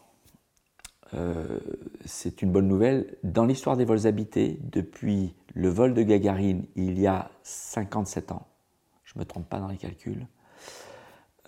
euh, 1.14 1.58
c'est 2.04 2.42
une 2.42 2.50
bonne 2.50 2.66
nouvelle. 2.66 3.16
Dans 3.22 3.44
l'histoire 3.44 3.76
des 3.76 3.84
vols 3.84 4.06
habités, 4.06 4.58
depuis 4.62 5.34
le 5.54 5.68
vol 5.68 5.94
de 5.94 6.02
Gagarine 6.02 6.64
il 6.74 6.98
y 6.98 7.06
a 7.06 7.30
57 7.42 8.32
ans, 8.32 8.46
je 9.14 9.20
me 9.20 9.24
trompe 9.24 9.48
pas 9.48 9.60
dans 9.60 9.68
les 9.68 9.76
calculs, 9.76 10.26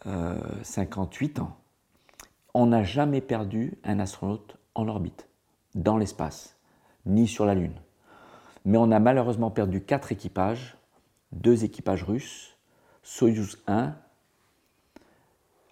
58 0.04 1.38
euh, 1.38 1.42
ans, 1.42 1.56
on 2.54 2.66
n'a 2.66 2.84
jamais 2.84 3.20
perdu 3.20 3.76
un 3.84 3.98
astronaute 3.98 4.56
en 4.74 4.88
orbite, 4.88 5.28
dans 5.74 5.96
l'espace, 5.96 6.56
ni 7.04 7.26
sur 7.26 7.44
la 7.44 7.54
Lune. 7.54 7.74
Mais 8.64 8.78
on 8.78 8.90
a 8.90 8.98
malheureusement 8.98 9.50
perdu 9.50 9.82
quatre 9.82 10.12
équipages, 10.12 10.76
deux 11.32 11.64
équipages 11.64 12.04
russes, 12.04 12.56
Soyuz 13.02 13.58
1 13.66 13.94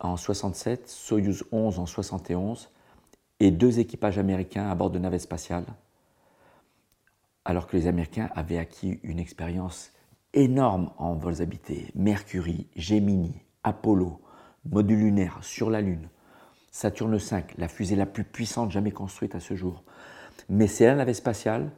en 0.00 0.16
67, 0.16 0.88
Soyuz 0.88 1.44
11 1.50 1.78
en 1.78 1.86
71 1.86 2.70
et 3.40 3.50
deux 3.50 3.78
équipages 3.78 4.18
américains 4.18 4.70
à 4.70 4.74
bord 4.74 4.90
de 4.90 4.98
navettes 4.98 5.22
spatiales, 5.22 5.66
alors 7.44 7.66
que 7.66 7.76
les 7.76 7.86
Américains 7.86 8.30
avaient 8.34 8.58
acquis 8.58 9.00
une 9.02 9.18
expérience 9.18 9.90
énorme 10.34 10.90
en 10.98 11.14
vols 11.14 11.40
habités. 11.40 11.90
Mercury, 11.94 12.68
Gemini, 12.76 13.42
Apollo, 13.62 14.20
module 14.70 14.98
lunaire 14.98 15.38
sur 15.42 15.70
la 15.70 15.80
Lune, 15.80 16.08
Saturne 16.70 17.16
V, 17.16 17.44
la 17.56 17.68
fusée 17.68 17.96
la 17.96 18.06
plus 18.06 18.24
puissante 18.24 18.70
jamais 18.70 18.90
construite 18.90 19.34
à 19.34 19.40
ce 19.40 19.54
jour. 19.54 19.84
Mais 20.48 20.66
c'est 20.66 20.86
la 20.86 20.96
navette 20.96 21.16
spatiale 21.16 21.70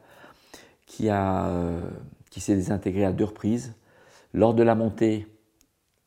qui, 0.85 1.07
euh, 1.09 1.81
qui 2.29 2.41
s'est 2.41 2.55
désintégrée 2.55 3.05
à 3.05 3.11
deux 3.11 3.25
reprises, 3.25 3.75
lors 4.33 4.53
de 4.53 4.63
la 4.63 4.75
montée 4.75 5.27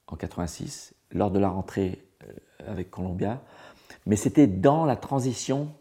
en 0.06 0.16
86, 0.16 0.94
lors 1.12 1.30
de 1.30 1.38
la 1.38 1.48
rentrée 1.48 2.04
euh, 2.24 2.32
avec 2.66 2.90
Columbia, 2.90 3.42
mais 4.06 4.16
c'était 4.16 4.46
dans 4.46 4.84
la 4.84 4.96
transition 4.96 5.72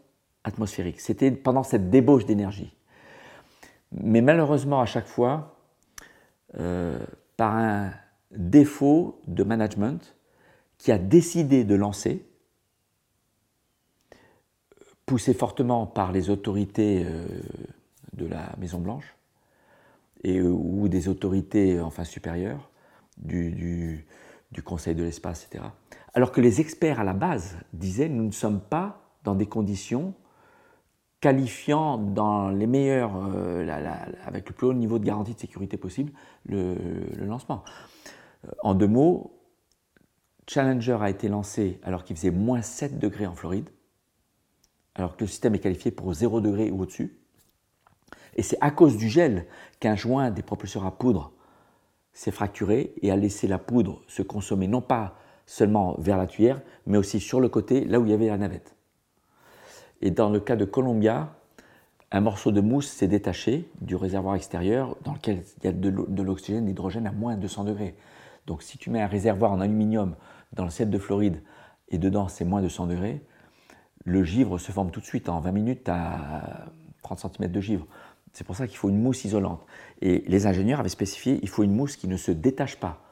atmosphérique, 0.44 1.00
c'était 1.00 1.30
pendant 1.30 1.62
cette 1.62 1.90
débauche 1.90 2.26
d'énergie. 2.26 2.74
Mais 3.92 4.20
malheureusement, 4.20 4.80
à 4.80 4.86
chaque 4.86 5.06
fois, 5.06 5.59
euh, 6.58 6.98
par 7.36 7.56
un 7.56 7.92
défaut 8.30 9.20
de 9.26 9.42
management 9.44 10.16
qui 10.78 10.92
a 10.92 10.98
décidé 10.98 11.64
de 11.64 11.74
lancer, 11.74 12.26
poussé 15.06 15.34
fortement 15.34 15.86
par 15.86 16.12
les 16.12 16.30
autorités 16.30 17.04
euh, 17.04 17.26
de 18.12 18.26
la 18.26 18.54
Maison-Blanche 18.58 19.16
et 20.22 20.40
ou 20.42 20.88
des 20.88 21.08
autorités 21.08 21.80
enfin 21.80 22.04
supérieures 22.04 22.70
du 23.16 24.04
Conseil 24.64 24.94
de 24.94 25.02
l'espace, 25.02 25.46
etc. 25.46 25.64
Alors 26.12 26.32
que 26.32 26.40
les 26.40 26.60
experts 26.60 27.00
à 27.00 27.04
la 27.04 27.14
base 27.14 27.56
disaient 27.72 28.08
nous 28.08 28.24
ne 28.24 28.32
sommes 28.32 28.60
pas 28.60 29.10
dans 29.24 29.34
des 29.34 29.46
conditions 29.46 30.14
qualifiant 31.20 31.98
dans 31.98 32.48
les 32.48 32.66
meilleurs, 32.66 33.12
euh, 33.34 33.66
avec 34.26 34.48
le 34.48 34.54
plus 34.54 34.66
haut 34.66 34.72
niveau 34.72 34.98
de 34.98 35.04
garantie 35.04 35.34
de 35.34 35.40
sécurité 35.40 35.76
possible, 35.76 36.12
le, 36.46 36.74
lancement. 37.18 37.62
Euh, 38.46 38.50
en 38.62 38.74
deux 38.74 38.86
mots, 38.86 39.36
Challenger 40.46 40.98
a 41.00 41.10
été 41.10 41.28
lancé 41.28 41.78
alors 41.82 42.04
qu'il 42.04 42.16
faisait 42.16 42.30
moins 42.30 42.62
7 42.62 42.98
degrés 42.98 43.26
en 43.26 43.34
Floride, 43.34 43.68
alors 44.94 45.16
que 45.16 45.24
le 45.24 45.28
système 45.28 45.54
est 45.54 45.60
qualifié 45.60 45.90
pour 45.90 46.12
0 46.12 46.40
degré 46.40 46.70
ou 46.70 46.82
au-dessus. 46.82 47.18
Et 48.34 48.42
c'est 48.42 48.58
à 48.60 48.70
cause 48.70 48.96
du 48.96 49.08
gel 49.08 49.46
qu'un 49.78 49.96
joint 49.96 50.30
des 50.30 50.42
propulseurs 50.42 50.86
à 50.86 50.96
poudre 50.96 51.32
s'est 52.12 52.30
fracturé 52.30 52.94
et 53.02 53.10
a 53.10 53.16
laissé 53.16 53.46
la 53.46 53.58
poudre 53.58 54.02
se 54.08 54.22
consommer 54.22 54.66
non 54.66 54.80
pas 54.80 55.16
seulement 55.46 55.96
vers 55.98 56.16
la 56.16 56.26
tuyère, 56.26 56.60
mais 56.86 56.96
aussi 56.96 57.20
sur 57.20 57.40
le 57.40 57.48
côté, 57.48 57.84
là 57.84 58.00
où 58.00 58.06
il 58.06 58.10
y 58.10 58.14
avait 58.14 58.28
la 58.28 58.38
navette. 58.38 58.76
Et 60.00 60.10
dans 60.10 60.30
le 60.30 60.40
cas 60.40 60.56
de 60.56 60.64
Columbia, 60.64 61.34
un 62.10 62.20
morceau 62.20 62.50
de 62.50 62.60
mousse 62.60 62.88
s'est 62.88 63.08
détaché 63.08 63.68
du 63.80 63.94
réservoir 63.94 64.34
extérieur 64.34 64.96
dans 65.04 65.12
lequel 65.12 65.42
il 65.58 65.66
y 65.66 65.68
a 65.68 65.72
de 65.72 66.22
l'oxygène, 66.22 66.66
l'hydrogène 66.66 67.06
à 67.06 67.12
moins 67.12 67.36
de 67.36 67.42
200 67.42 67.64
degrés. 67.64 67.94
Donc 68.46 68.62
si 68.62 68.78
tu 68.78 68.90
mets 68.90 69.00
un 69.00 69.06
réservoir 69.06 69.52
en 69.52 69.60
aluminium 69.60 70.16
dans 70.52 70.64
le 70.64 70.70
ciel 70.70 70.90
de 70.90 70.98
Floride 70.98 71.40
et 71.88 71.98
dedans 71.98 72.28
c'est 72.28 72.44
moins 72.44 72.62
de 72.62 72.68
100 72.68 72.86
degrés, 72.86 73.22
le 74.04 74.24
givre 74.24 74.58
se 74.58 74.72
forme 74.72 74.90
tout 74.90 75.00
de 75.00 75.04
suite 75.04 75.28
en 75.28 75.40
20 75.40 75.52
minutes 75.52 75.88
à 75.88 76.66
30 77.02 77.20
cm 77.36 77.52
de 77.52 77.60
givre. 77.60 77.86
C'est 78.32 78.44
pour 78.44 78.56
ça 78.56 78.66
qu'il 78.66 78.76
faut 78.76 78.88
une 78.88 79.00
mousse 79.00 79.24
isolante. 79.24 79.64
Et 80.00 80.24
les 80.26 80.46
ingénieurs 80.46 80.80
avaient 80.80 80.88
spécifié 80.88 81.38
il 81.42 81.48
faut 81.48 81.62
une 81.62 81.74
mousse 81.74 81.96
qui 81.96 82.08
ne 82.08 82.16
se 82.16 82.32
détache 82.32 82.76
pas. 82.76 83.02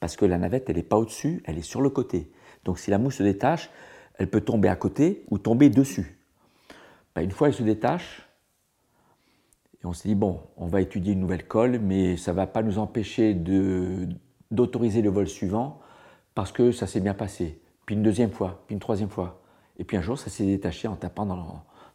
Parce 0.00 0.16
que 0.16 0.24
la 0.24 0.36
navette, 0.36 0.68
elle 0.68 0.76
n'est 0.76 0.82
pas 0.82 0.96
au-dessus, 0.96 1.42
elle 1.44 1.58
est 1.58 1.62
sur 1.62 1.80
le 1.80 1.90
côté. 1.90 2.32
Donc 2.64 2.78
si 2.78 2.90
la 2.90 2.98
mousse 2.98 3.16
se 3.16 3.22
détache, 3.22 3.70
elle 4.18 4.28
peut 4.28 4.40
tomber 4.40 4.68
à 4.68 4.76
côté 4.76 5.24
ou 5.30 5.38
tomber 5.38 5.70
dessus. 5.70 6.18
Ben, 7.14 7.22
une 7.22 7.30
fois 7.30 7.48
elle 7.48 7.54
se 7.54 7.62
détache, 7.62 8.28
et 9.82 9.86
on 9.86 9.92
s'est 9.92 10.08
dit, 10.08 10.14
bon, 10.14 10.40
on 10.56 10.66
va 10.66 10.80
étudier 10.80 11.12
une 11.12 11.20
nouvelle 11.20 11.46
colle, 11.46 11.78
mais 11.80 12.16
ça 12.16 12.32
ne 12.32 12.36
va 12.36 12.46
pas 12.46 12.62
nous 12.62 12.78
empêcher 12.78 13.34
d'autoriser 14.50 15.02
le 15.02 15.10
vol 15.10 15.26
suivant 15.26 15.80
parce 16.34 16.52
que 16.52 16.70
ça 16.70 16.86
s'est 16.86 17.00
bien 17.00 17.14
passé. 17.14 17.60
Puis 17.84 17.96
une 17.96 18.02
deuxième 18.02 18.30
fois, 18.30 18.62
puis 18.66 18.74
une 18.74 18.80
troisième 18.80 19.08
fois. 19.08 19.42
Et 19.78 19.84
puis 19.84 19.96
un 19.96 20.02
jour, 20.02 20.18
ça 20.18 20.30
s'est 20.30 20.46
détaché 20.46 20.86
en 20.86 20.94
tapant 20.94 21.26
dans 21.26 21.36
le, 21.36 21.42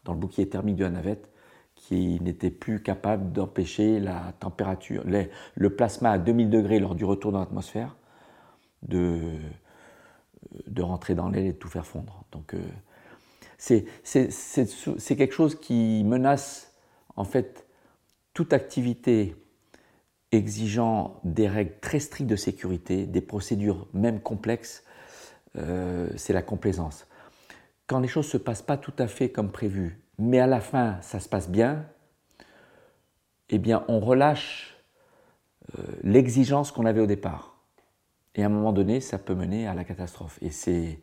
dans 0.03 0.13
le 0.13 0.19
bouclier 0.19 0.49
thermique 0.49 0.75
de 0.75 0.83
la 0.83 0.89
navette 0.89 1.29
qui 1.75 2.19
n'était 2.21 2.49
plus 2.49 2.81
capable 2.81 3.31
d'empêcher 3.31 3.99
la 3.99 4.33
température, 4.39 5.03
le 5.05 5.75
plasma 5.75 6.11
à 6.11 6.17
2000 6.17 6.49
degrés 6.49 6.79
lors 6.79 6.95
du 6.95 7.05
retour 7.05 7.31
dans 7.31 7.39
l'atmosphère, 7.39 7.95
de, 8.81 9.35
de 10.65 10.81
rentrer 10.81 11.15
dans 11.15 11.29
l'aile 11.29 11.45
et 11.45 11.53
de 11.53 11.57
tout 11.57 11.69
faire 11.69 11.85
fondre. 11.85 12.23
Donc 12.31 12.53
euh, 12.53 12.59
c'est 13.57 13.85
quelque 14.03 15.33
chose 15.33 15.59
qui 15.59 16.03
menace 16.03 16.73
en 17.15 17.23
fait 17.23 17.65
toute 18.33 18.53
activité 18.53 19.35
exigeant 20.31 21.19
des 21.23 21.47
règles 21.47 21.73
très 21.81 21.99
strictes 21.99 22.29
de 22.29 22.35
sécurité, 22.35 23.05
des 23.05 23.21
procédures 23.21 23.87
même 23.93 24.19
complexes, 24.19 24.83
euh, 25.57 26.09
c'est 26.15 26.33
la 26.33 26.41
complaisance. 26.41 27.07
Quand 27.87 27.99
les 27.99 28.07
choses 28.07 28.27
ne 28.27 28.31
se 28.31 28.37
passent 28.37 28.61
pas 28.61 28.77
tout 28.77 28.93
à 28.99 29.07
fait 29.07 29.29
comme 29.29 29.51
prévu, 29.51 29.99
mais 30.19 30.39
à 30.39 30.47
la 30.47 30.59
fin 30.59 30.99
ça 31.01 31.19
se 31.19 31.29
passe 31.29 31.49
bien, 31.49 31.85
eh 33.49 33.57
bien 33.57 33.85
on 33.87 33.99
relâche 33.99 34.77
euh, 35.77 35.81
l'exigence 36.03 36.71
qu'on 36.71 36.85
avait 36.85 37.01
au 37.01 37.07
départ. 37.07 37.57
Et 38.35 38.43
à 38.43 38.45
un 38.45 38.49
moment 38.49 38.71
donné, 38.71 39.01
ça 39.01 39.17
peut 39.17 39.33
mener 39.33 39.67
à 39.67 39.73
la 39.73 39.83
catastrophe. 39.83 40.37
Et 40.41 40.51
c'est, 40.51 40.99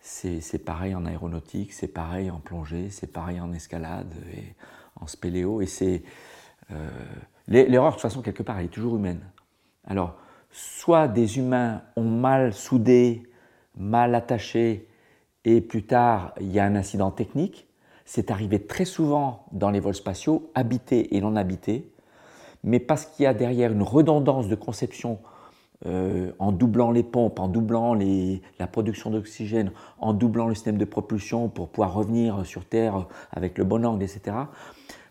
c'est, 0.00 0.64
pareil 0.64 0.94
en 0.94 1.04
aéronautique, 1.06 1.72
c'est 1.72 1.88
pareil 1.88 2.30
en 2.30 2.38
plongée, 2.38 2.90
c'est 2.90 3.12
pareil 3.12 3.40
en 3.40 3.52
escalade 3.52 4.12
et 4.36 4.54
en 5.00 5.06
spéléo. 5.06 5.60
Et 5.60 5.66
c'est. 5.66 6.02
Euh, 6.70 6.88
l'erreur, 7.48 7.90
de 7.90 7.94
toute 7.94 8.02
façon, 8.02 8.22
quelque 8.22 8.42
part, 8.42 8.58
elle 8.58 8.66
est 8.66 8.68
toujours 8.68 8.96
humaine. 8.96 9.20
Alors, 9.84 10.16
soit 10.50 11.08
des 11.08 11.38
humains 11.38 11.82
ont 11.96 12.08
mal 12.08 12.52
soudé, 12.52 13.22
mal 13.76 14.14
attaché, 14.14 14.88
et 15.44 15.60
plus 15.60 15.84
tard, 15.84 16.34
il 16.40 16.50
y 16.50 16.58
a 16.58 16.64
un 16.64 16.74
incident 16.74 17.12
technique, 17.12 17.68
c'est 18.04 18.30
arrivé 18.30 18.66
très 18.66 18.84
souvent 18.84 19.46
dans 19.52 19.70
les 19.70 19.80
vols 19.80 19.94
spatiaux, 19.94 20.50
habités 20.54 21.16
et 21.16 21.20
non 21.20 21.36
habités, 21.36 21.92
mais 22.64 22.80
parce 22.80 23.06
qu'il 23.06 23.24
y 23.24 23.26
a 23.26 23.34
derrière 23.34 23.70
une 23.70 23.82
redondance 23.82 24.48
de 24.48 24.54
conception 24.56 25.20
euh, 25.84 26.32
en 26.38 26.52
doublant 26.52 26.90
les 26.90 27.02
pompes, 27.02 27.38
en 27.38 27.48
doublant 27.48 27.94
la 27.94 28.66
production 28.66 29.10
d'oxygène, 29.10 29.72
en 29.98 30.14
doublant 30.14 30.48
le 30.48 30.54
système 30.54 30.78
de 30.78 30.86
propulsion 30.86 31.50
pour 31.50 31.68
pouvoir 31.68 31.92
revenir 31.92 32.46
sur 32.46 32.64
Terre 32.64 33.06
avec 33.30 33.58
le 33.58 33.64
bon 33.64 33.84
angle, 33.84 34.02
etc. 34.02 34.36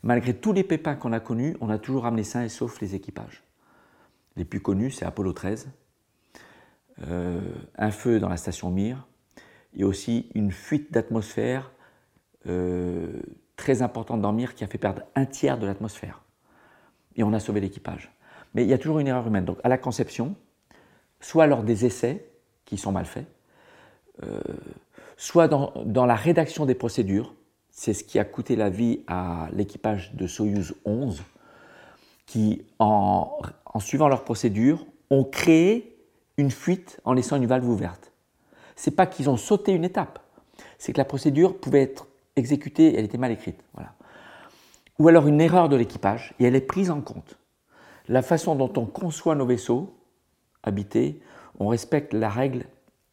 Malgré 0.01 0.33
tous 0.33 0.53
les 0.53 0.63
pépins 0.63 0.95
qu'on 0.95 1.13
a 1.13 1.19
connus, 1.19 1.55
on 1.61 1.69
a 1.69 1.77
toujours 1.77 2.03
ramené 2.03 2.23
sains 2.23 2.43
et 2.43 2.49
sauf 2.49 2.81
les 2.81 2.95
équipages. 2.95 3.43
Les 4.37 4.45
plus 4.45 4.59
connus, 4.59 4.91
c'est 4.91 5.05
Apollo 5.05 5.33
13, 5.33 5.69
euh, 7.07 7.41
un 7.77 7.91
feu 7.91 8.19
dans 8.19 8.29
la 8.29 8.37
station 8.37 8.71
Mir, 8.71 9.07
et 9.75 9.83
aussi 9.83 10.29
une 10.33 10.51
fuite 10.51 10.91
d'atmosphère 10.91 11.71
euh, 12.47 13.21
très 13.55 13.81
importante 13.81 14.21
dans 14.21 14.33
Mir 14.33 14.55
qui 14.55 14.63
a 14.63 14.67
fait 14.67 14.77
perdre 14.77 15.03
un 15.15 15.25
tiers 15.25 15.59
de 15.59 15.67
l'atmosphère. 15.67 16.21
Et 17.15 17.23
on 17.23 17.33
a 17.33 17.39
sauvé 17.39 17.61
l'équipage. 17.61 18.11
Mais 18.53 18.63
il 18.63 18.69
y 18.69 18.73
a 18.73 18.77
toujours 18.77 18.99
une 18.99 19.07
erreur 19.07 19.27
humaine. 19.27 19.45
Donc 19.45 19.59
à 19.63 19.69
la 19.69 19.77
conception, 19.77 20.35
soit 21.25 21.47
lors 21.47 21.63
des 21.63 21.85
essais 21.85 22.23
qui 22.65 22.77
sont 22.77 22.91
mal 22.91 23.05
faits, 23.05 23.25
euh, 24.21 24.39
soit 25.17 25.47
dans, 25.47 26.05
la 26.05 26.13
rédaction 26.13 26.67
des 26.67 26.75
procédures. 26.75 27.33
C'est 27.71 27.95
ce 27.95 28.03
qui 28.03 28.19
a 28.19 28.25
coûté 28.25 28.55
la 28.55 28.69
vie 28.69 29.01
à 29.07 29.49
l'équipage 29.51 30.13
de 30.13 30.27
Soyuz 30.27 30.75
11, 30.85 31.23
qui, 32.27 32.61
en, 32.77 33.39
suivant 33.79 34.07
leurs 34.07 34.23
procédures, 34.23 34.85
ont 35.09 35.23
créé 35.23 35.97
une 36.37 36.51
fuite 36.51 37.01
en 37.05 37.13
laissant 37.13 37.37
une 37.37 37.47
valve 37.47 37.67
ouverte. 37.67 38.11
C'est 38.75 38.95
pas 38.95 39.07
qu'ils 39.07 39.27
ont 39.27 39.37
sauté 39.37 39.71
une 39.71 39.83
étape, 39.83 40.19
c'est 40.77 40.93
que 40.93 40.99
la 40.99 41.05
procédure 41.05 41.57
pouvait 41.57 41.81
être 41.81 42.07
exécutée, 42.35 42.95
elle 42.95 43.05
était 43.05 43.17
mal 43.17 43.31
écrite. 43.31 43.63
Voilà. 43.73 43.93
Ou 44.99 45.07
alors 45.07 45.27
une 45.27 45.41
erreur 45.41 45.69
de 45.69 45.75
l'équipage, 45.75 46.35
et 46.39 46.45
elle 46.45 46.55
est 46.55 46.61
prise 46.61 46.91
en 46.91 47.01
compte. 47.01 47.39
La 48.07 48.21
façon 48.21 48.53
dont 48.53 48.71
on 48.77 48.85
conçoit 48.85 49.33
nos 49.33 49.47
vaisseaux 49.47 49.91
on 51.59 51.67
respecte 51.67 52.13
la 52.13 52.29
règle 52.29 52.65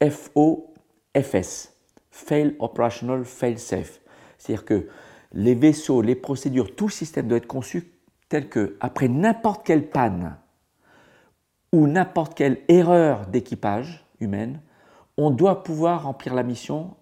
FOFS, 0.02 1.72
Fail 2.10 2.56
Operational 2.58 3.24
Fail 3.24 3.58
Safe. 3.58 4.00
C'est-à-dire 4.38 4.64
que 4.64 4.88
les 5.32 5.54
vaisseaux, 5.54 6.02
les 6.02 6.14
procédures, 6.14 6.74
tout 6.74 6.86
le 6.86 6.92
système 6.92 7.28
doit 7.28 7.38
être 7.38 7.46
conçu 7.46 7.92
tel 8.28 8.48
que, 8.48 8.76
après 8.80 9.08
n'importe 9.08 9.64
quelle 9.66 9.88
panne 9.88 10.36
ou 11.72 11.86
n'importe 11.86 12.34
quelle 12.34 12.58
erreur 12.68 13.26
d'équipage 13.26 14.04
humaine, 14.20 14.60
on 15.16 15.30
doit 15.30 15.62
pouvoir 15.62 16.04
remplir 16.04 16.34
la 16.34 16.42
mission 16.42 16.94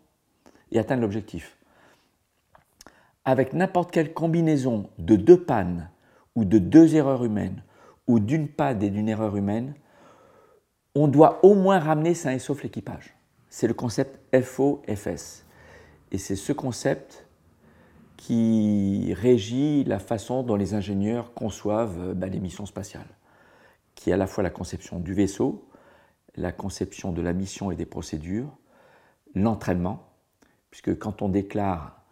et 0.73 0.79
atteindre 0.79 1.03
l'objectif. 1.03 1.57
Avec 3.25 3.53
n'importe 3.53 3.91
quelle 3.91 4.13
combinaison 4.13 4.89
de 4.99 5.17
deux 5.17 5.41
pannes 5.43 5.91
ou 6.35 6.45
de 6.45 6.59
deux 6.59 6.95
erreurs 6.95 7.25
humaines 7.25 7.63
ou 8.07 8.19
d'une 8.19 8.49
panne 8.49 8.83
et 8.83 8.91
d'une 8.91 9.09
erreur 9.09 9.37
humaine, 9.37 9.75
on 10.95 11.09
doit 11.09 11.45
au 11.45 11.55
moins 11.55 11.79
ramener 11.79 12.15
sain 12.15 12.33
et 12.33 12.39
sauf 12.39 12.63
l'équipage. 12.63 13.15
C'est 13.49 13.67
le 13.67 13.75
concept 13.75 14.19
FOFS. 14.35 15.45
Et 16.13 16.19
c'est 16.19 16.37
ce 16.37 16.53
concept 16.53 17.27
qui 18.17 19.15
régit 19.15 19.85
la 19.85 19.99
façon 19.99 20.43
dont 20.43 20.57
les 20.57 20.75
ingénieurs 20.75 21.33
conçoivent 21.33 22.11
euh, 22.11 22.15
bah, 22.15 22.27
les 22.27 22.39
missions 22.39 22.67
spatiales, 22.67 23.09
qui 23.95 24.11
est 24.11 24.13
à 24.13 24.17
la 24.17 24.27
fois 24.27 24.43
la 24.43 24.51
conception 24.51 24.99
du 25.01 25.15
vaisseau, 25.15 25.67
la 26.37 26.53
conception 26.53 27.13
de 27.13 27.23
la 27.23 27.33
mission 27.33 27.71
et 27.71 27.77
des 27.77 27.87
procédures, 27.87 28.51
l'entraînement, 29.35 30.07
puisque 30.71 30.99
quand 30.99 31.23
on 31.23 31.29
déclare 31.29 32.03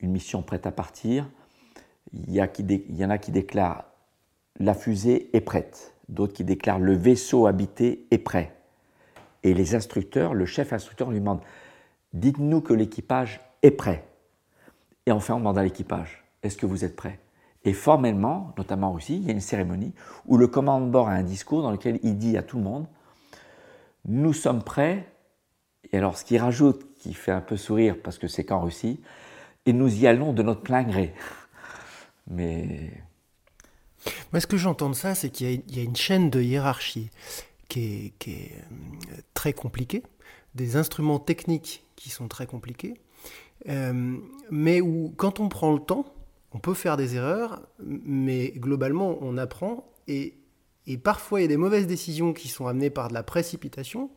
une 0.00 0.10
mission 0.10 0.42
prête 0.42 0.66
à 0.66 0.72
partir, 0.72 1.28
il 2.12 2.30
y, 2.30 2.38
il 2.38 2.96
y 2.96 3.04
en 3.04 3.10
a 3.10 3.18
qui 3.18 3.32
déclarent 3.32 3.84
la 4.58 4.74
fusée 4.74 5.34
est 5.34 5.40
prête, 5.40 5.94
d'autres 6.08 6.32
qui 6.32 6.44
déclarent 6.44 6.78
le 6.78 6.94
vaisseau 6.94 7.46
habité 7.46 8.06
est 8.10 8.18
prêt. 8.18 8.54
Et 9.42 9.54
les 9.54 9.74
instructeurs, 9.74 10.34
le 10.34 10.46
chef 10.46 10.72
instructeur 10.72 11.10
lui 11.10 11.20
demande 11.20 11.40
Dites-nous 12.12 12.60
que 12.60 12.72
l'équipage 12.72 13.40
est 13.62 13.70
prêt. 13.70 14.04
Et 15.06 15.12
enfin, 15.12 15.34
on 15.34 15.38
demande 15.38 15.58
à 15.58 15.62
l'équipage, 15.62 16.24
est-ce 16.42 16.56
que 16.56 16.66
vous 16.66 16.84
êtes 16.84 16.96
prêt? 16.96 17.18
Et 17.64 17.72
formellement, 17.72 18.54
notamment 18.56 18.92
aussi, 18.92 19.16
il 19.16 19.24
y 19.24 19.28
a 19.28 19.32
une 19.32 19.40
cérémonie 19.40 19.92
où 20.26 20.36
le 20.36 20.46
commandant 20.46 20.86
de 20.86 20.90
bord 20.90 21.08
a 21.08 21.12
un 21.12 21.22
discours 21.22 21.62
dans 21.62 21.70
lequel 21.70 21.98
il 22.02 22.16
dit 22.16 22.36
à 22.36 22.42
tout 22.42 22.58
le 22.58 22.64
monde, 22.64 22.86
nous 24.04 24.32
sommes 24.32 24.62
prêts, 24.62 25.08
et 25.92 25.98
alors 25.98 26.16
ce 26.16 26.24
qu'il 26.24 26.38
rajoute, 26.38 26.94
qui 26.94 27.12
fait 27.12 27.32
un 27.32 27.40
peu 27.40 27.56
sourire 27.56 27.96
parce 28.02 28.18
que 28.18 28.28
c'est 28.28 28.44
qu'en 28.44 28.60
Russie, 28.60 29.00
et 29.66 29.72
nous 29.72 30.02
y 30.02 30.06
allons 30.06 30.32
de 30.32 30.42
notre 30.42 30.62
plein 30.62 30.84
gré. 30.84 31.12
Mais... 32.30 32.92
Moi, 34.32 34.40
ce 34.40 34.46
que 34.46 34.56
j'entends 34.56 34.90
de 34.90 34.94
ça, 34.94 35.14
c'est 35.14 35.30
qu'il 35.30 35.62
y, 35.68 35.80
a 35.80 35.82
une 35.82 35.96
chaîne 35.96 36.30
de 36.30 36.40
hiérarchie 36.40 37.10
qui 37.68 38.12
est, 38.26 38.28
euh, 38.28 39.16
très 39.34 39.52
compliquée, 39.52 40.02
des 40.54 40.76
instruments 40.76 41.18
techniques 41.18 41.84
qui 41.96 42.10
sont 42.10 42.28
très 42.28 42.46
compliqués, 42.46 42.94
euh, 43.68 44.16
mais 44.50 44.80
où 44.80 45.12
quand 45.16 45.40
on 45.40 45.48
prend 45.48 45.72
le 45.72 45.80
temps, 45.80 46.06
on 46.52 46.58
peut 46.58 46.74
faire 46.74 46.96
des 46.96 47.16
erreurs, 47.16 47.62
mais 47.80 48.52
globalement 48.56 49.18
on 49.20 49.36
apprend 49.36 49.90
et, 50.08 50.34
parfois 51.02 51.40
il 51.40 51.42
y 51.42 51.46
a 51.46 51.48
des 51.48 51.56
mauvaises 51.56 51.86
décisions 51.86 52.32
qui 52.32 52.48
sont 52.48 52.66
amenées 52.66 52.90
par 52.90 53.08
de 53.08 53.14
la 53.14 53.22
précipitation, 53.22 54.10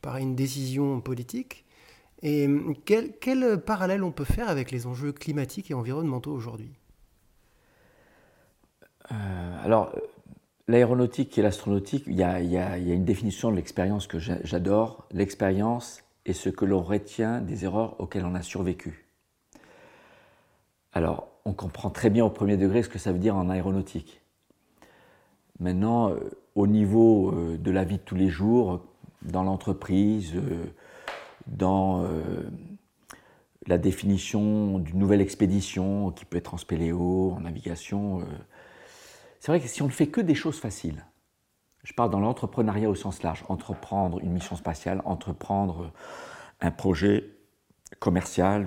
par 0.00 0.16
une 0.16 0.34
décision 0.34 1.00
politique. 1.00 1.64
Et 2.22 2.48
quel, 2.86 3.12
quel 3.20 3.60
parallèle 3.60 4.02
on 4.02 4.10
peut 4.10 4.24
faire 4.24 4.48
avec 4.48 4.70
les 4.70 4.86
enjeux 4.86 5.12
climatiques 5.12 5.70
et 5.70 5.74
environnementaux 5.74 6.32
aujourd'hui? 6.32 6.72
Euh, 9.12 9.64
Alors, 9.64 9.92
l'aéronautique 10.68 11.36
et 11.38 11.42
l'astronautique, 11.42 12.04
il 12.06 12.14
y, 12.14 12.18
y, 12.18 12.22
a, 12.22 12.76
une 12.78 13.04
définition 13.04 13.50
de 13.50 13.56
l'expérience 13.56 14.06
que 14.06 14.18
j'adore. 14.18 15.06
L'expérience, 15.12 16.02
et 16.24 16.32
ce 16.32 16.48
que 16.48 16.64
l'on 16.64 16.82
retient 16.82 17.40
des 17.40 17.64
erreurs 17.64 18.00
auxquelles 18.00 18.24
on 18.24 18.34
a 18.34 18.42
survécu. 18.42 19.06
Alors, 20.92 21.28
on 21.44 21.52
comprend 21.52 21.90
très 21.90 22.10
bien 22.10 22.24
au 22.24 22.30
premier 22.30 22.56
degré 22.56 22.82
ce 22.82 22.88
que 22.88 22.98
ça 22.98 23.12
veut 23.12 23.18
dire 23.18 23.36
en 23.36 23.48
aéronautique. 23.48 24.22
Maintenant, 25.60 26.10
euh, 26.10 26.18
au 26.54 26.66
niveau 26.66 27.30
euh, 27.30 27.56
de 27.58 27.70
la 27.70 27.84
vie 27.84 27.98
de 27.98 28.02
tous 28.02 28.16
les 28.16 28.28
jours, 28.28 28.84
dans 29.22 29.42
l'entreprise, 29.42 30.34
dans 31.48 32.06
la 33.66 33.78
définition 33.78 34.78
d'une 34.78 34.98
nouvelle 34.98 35.20
expédition 35.20 36.10
qui 36.12 36.24
peut 36.24 36.36
être 36.36 36.54
en 36.54 36.58
spéléo, 36.58 37.32
en 37.32 37.40
navigation, 37.40 38.22
c'est 39.40 39.52
vrai 39.52 39.60
que 39.60 39.68
si 39.68 39.82
on 39.82 39.86
ne 39.86 39.92
fait 39.92 40.08
que 40.08 40.20
des 40.20 40.34
choses 40.34 40.58
faciles, 40.58 41.04
je 41.82 41.92
parle 41.92 42.10
dans 42.10 42.20
l'entrepreneuriat 42.20 42.90
au 42.90 42.94
sens 42.94 43.22
large, 43.22 43.44
entreprendre 43.48 44.18
une 44.20 44.32
mission 44.32 44.56
spatiale, 44.56 45.02
entreprendre 45.04 45.92
un 46.60 46.70
projet 46.70 47.30
commercial. 48.00 48.66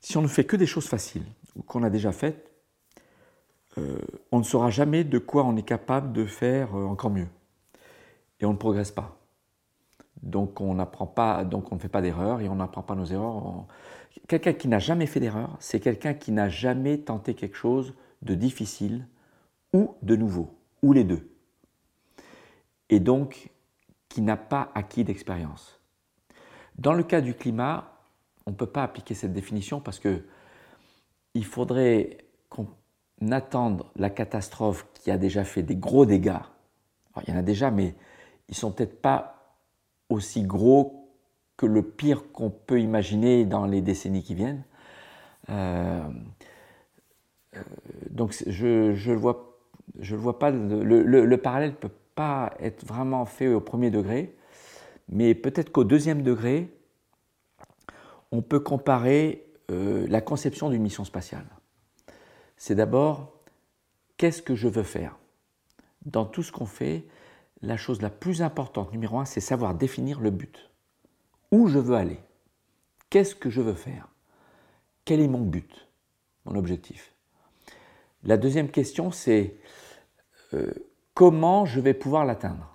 Si 0.00 0.16
on 0.16 0.22
ne 0.22 0.28
fait 0.28 0.44
que 0.44 0.56
des 0.56 0.66
choses 0.66 0.86
faciles 0.86 1.26
ou 1.54 1.62
qu'on 1.62 1.82
a 1.82 1.90
déjà 1.90 2.12
faites, 2.12 2.50
euh, 3.76 3.98
on 4.32 4.38
ne 4.38 4.44
saura 4.44 4.70
jamais 4.70 5.04
de 5.04 5.18
quoi 5.18 5.44
on 5.44 5.56
est 5.56 5.62
capable 5.62 6.12
de 6.12 6.24
faire 6.24 6.74
euh, 6.74 6.86
encore 6.86 7.10
mieux. 7.10 7.28
Et 8.40 8.46
on 8.46 8.52
ne 8.52 8.58
progresse 8.58 8.90
pas. 8.90 9.18
Donc 10.22 10.60
on 10.60 10.74
n'apprend 10.74 11.06
pas, 11.06 11.44
donc 11.44 11.70
on 11.72 11.76
ne 11.76 11.80
fait 11.80 11.88
pas 11.88 12.02
d'erreurs 12.02 12.40
et 12.40 12.48
on 12.48 12.56
n'apprend 12.56 12.82
pas 12.82 12.94
nos 12.94 13.04
erreurs. 13.04 13.66
Quelqu'un 14.26 14.52
qui 14.52 14.68
n'a 14.68 14.78
jamais 14.78 15.06
fait 15.06 15.20
d'erreur, 15.20 15.56
c'est 15.60 15.78
quelqu'un 15.78 16.14
qui 16.14 16.32
n'a 16.32 16.48
jamais 16.48 16.98
tenté 16.98 17.34
quelque 17.34 17.56
chose 17.56 17.94
de 18.22 18.34
difficile 18.34 19.06
ou 19.72 19.94
de 20.02 20.16
nouveau, 20.16 20.54
ou 20.82 20.92
les 20.92 21.04
deux 21.04 21.28
et 22.90 23.00
donc 23.00 23.50
qui 24.08 24.22
n'a 24.22 24.36
pas 24.36 24.70
acquis 24.74 25.04
d'expérience. 25.04 25.80
Dans 26.76 26.94
le 26.94 27.02
cas 27.02 27.20
du 27.20 27.34
climat, 27.34 27.92
on 28.46 28.50
ne 28.50 28.56
peut 28.56 28.66
pas 28.66 28.82
appliquer 28.82 29.14
cette 29.14 29.32
définition 29.32 29.80
parce 29.80 29.98
que 29.98 30.24
il 31.34 31.44
faudrait 31.44 32.18
qu'on 32.48 32.68
attende 33.30 33.84
la 33.96 34.10
catastrophe 34.10 34.86
qui 34.94 35.10
a 35.10 35.18
déjà 35.18 35.44
fait 35.44 35.62
des 35.62 35.76
gros 35.76 36.06
dégâts. 36.06 36.40
il 37.26 37.32
y 37.32 37.36
en 37.36 37.38
a 37.38 37.42
déjà, 37.42 37.70
mais 37.70 37.94
ils 38.48 38.54
sont 38.54 38.72
peut-être 38.72 39.02
pas 39.02 39.54
aussi 40.08 40.42
gros 40.42 41.12
que 41.56 41.66
le 41.66 41.82
pire 41.82 42.32
qu'on 42.32 42.50
peut 42.50 42.80
imaginer 42.80 43.44
dans 43.44 43.66
les 43.66 43.82
décennies 43.82 44.22
qui 44.22 44.34
viennent. 44.34 44.64
Euh, 45.50 46.08
euh, 47.56 47.62
donc 48.10 48.34
je 48.46 49.10
ne 49.10 49.16
vois, 49.16 49.57
je 49.98 50.16
vois 50.16 50.38
pas, 50.38 50.50
le, 50.50 50.82
le, 50.82 51.24
le 51.24 51.36
parallèle 51.36 51.74
peut 51.74 51.90
pas 52.14 52.52
être 52.58 52.84
vraiment 52.84 53.24
fait 53.24 53.48
au 53.48 53.60
premier 53.60 53.90
degré, 53.90 54.34
mais 55.08 55.34
peut-être 55.34 55.70
qu'au 55.70 55.84
deuxième 55.84 56.22
degré, 56.22 56.68
on 58.32 58.42
peut 58.42 58.60
comparer 58.60 59.46
euh, 59.70 60.06
la 60.08 60.20
conception 60.20 60.70
d'une 60.70 60.82
mission 60.82 61.04
spatiale. 61.04 61.46
C'est 62.56 62.74
d'abord, 62.74 63.32
qu'est-ce 64.16 64.42
que 64.42 64.54
je 64.54 64.68
veux 64.68 64.82
faire? 64.82 65.16
Dans 66.04 66.24
tout 66.24 66.42
ce 66.42 66.52
qu'on 66.52 66.66
fait, 66.66 67.06
la 67.62 67.76
chose 67.76 68.02
la 68.02 68.10
plus 68.10 68.42
importante, 68.42 68.92
numéro 68.92 69.18
un, 69.18 69.24
c'est 69.24 69.40
savoir 69.40 69.74
définir 69.74 70.20
le 70.20 70.30
but. 70.30 70.70
Où 71.50 71.68
je 71.68 71.78
veux 71.78 71.96
aller? 71.96 72.20
Qu'est-ce 73.10 73.34
que 73.34 73.50
je 73.50 73.60
veux 73.60 73.74
faire? 73.74 74.08
Quel 75.04 75.20
est 75.20 75.28
mon 75.28 75.42
but? 75.42 75.88
Mon 76.44 76.56
objectif? 76.56 77.14
La 78.24 78.36
deuxième 78.36 78.70
question, 78.70 79.12
c'est 79.12 79.54
euh, 80.52 80.72
comment 81.14 81.64
je 81.66 81.78
vais 81.78 81.94
pouvoir 81.94 82.24
l'atteindre? 82.24 82.74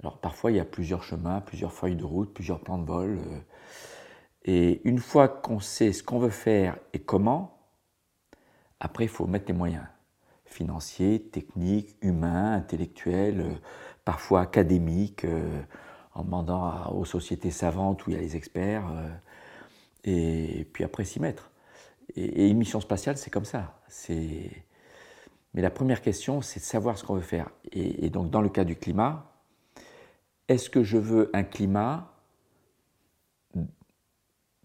Alors 0.00 0.18
parfois 0.20 0.50
il 0.50 0.58
y 0.58 0.60
a 0.60 0.66
plusieurs 0.66 1.02
chemins, 1.02 1.40
plusieurs 1.40 1.72
feuilles 1.72 1.96
de 1.96 2.04
route, 2.04 2.34
plusieurs 2.34 2.60
plans 2.60 2.78
de 2.78 2.84
vol. 2.84 3.18
Euh, 3.18 3.40
et 4.44 4.86
une 4.86 4.98
fois 4.98 5.28
qu'on 5.28 5.60
sait 5.60 5.92
ce 5.92 6.02
qu'on 6.02 6.18
veut 6.18 6.28
faire 6.28 6.78
et 6.92 6.98
comment, 6.98 7.58
après 8.80 9.04
il 9.04 9.08
faut 9.08 9.26
mettre 9.26 9.46
les 9.48 9.54
moyens 9.54 9.86
financiers, 10.44 11.22
techniques, 11.22 11.96
humains, 12.02 12.52
intellectuels, 12.52 13.40
euh, 13.40 13.54
parfois 14.04 14.42
académiques, 14.42 15.26
en 16.14 16.22
demandant 16.22 16.90
aux 16.92 17.04
sociétés 17.04 17.50
savantes 17.50 18.06
où 18.06 18.10
il 18.10 18.14
y 18.14 18.18
a 18.18 18.20
les 18.20 18.36
experts, 18.36 18.86
et 20.04 20.66
puis 20.72 20.82
après 20.82 21.04
s'y 21.04 21.20
mettre. 21.20 21.50
Et, 22.20 22.52
mission 22.52 22.80
spatiale, 22.80 23.16
c'est 23.16 23.30
comme 23.30 23.44
ça. 23.44 23.80
Mais 24.08 25.62
la 25.62 25.70
première 25.70 26.02
question, 26.02 26.42
c'est 26.42 26.58
de 26.58 26.64
savoir 26.64 26.98
ce 26.98 27.04
qu'on 27.04 27.14
veut 27.14 27.20
faire. 27.20 27.50
Et, 27.70 28.10
donc, 28.10 28.30
dans 28.30 28.40
le 28.40 28.48
cas 28.48 28.64
du 28.64 28.74
climat, 28.74 29.32
est-ce 30.48 30.68
que 30.68 30.82
je 30.82 30.98
veux 30.98 31.30
un 31.32 31.44
climat 31.44 32.12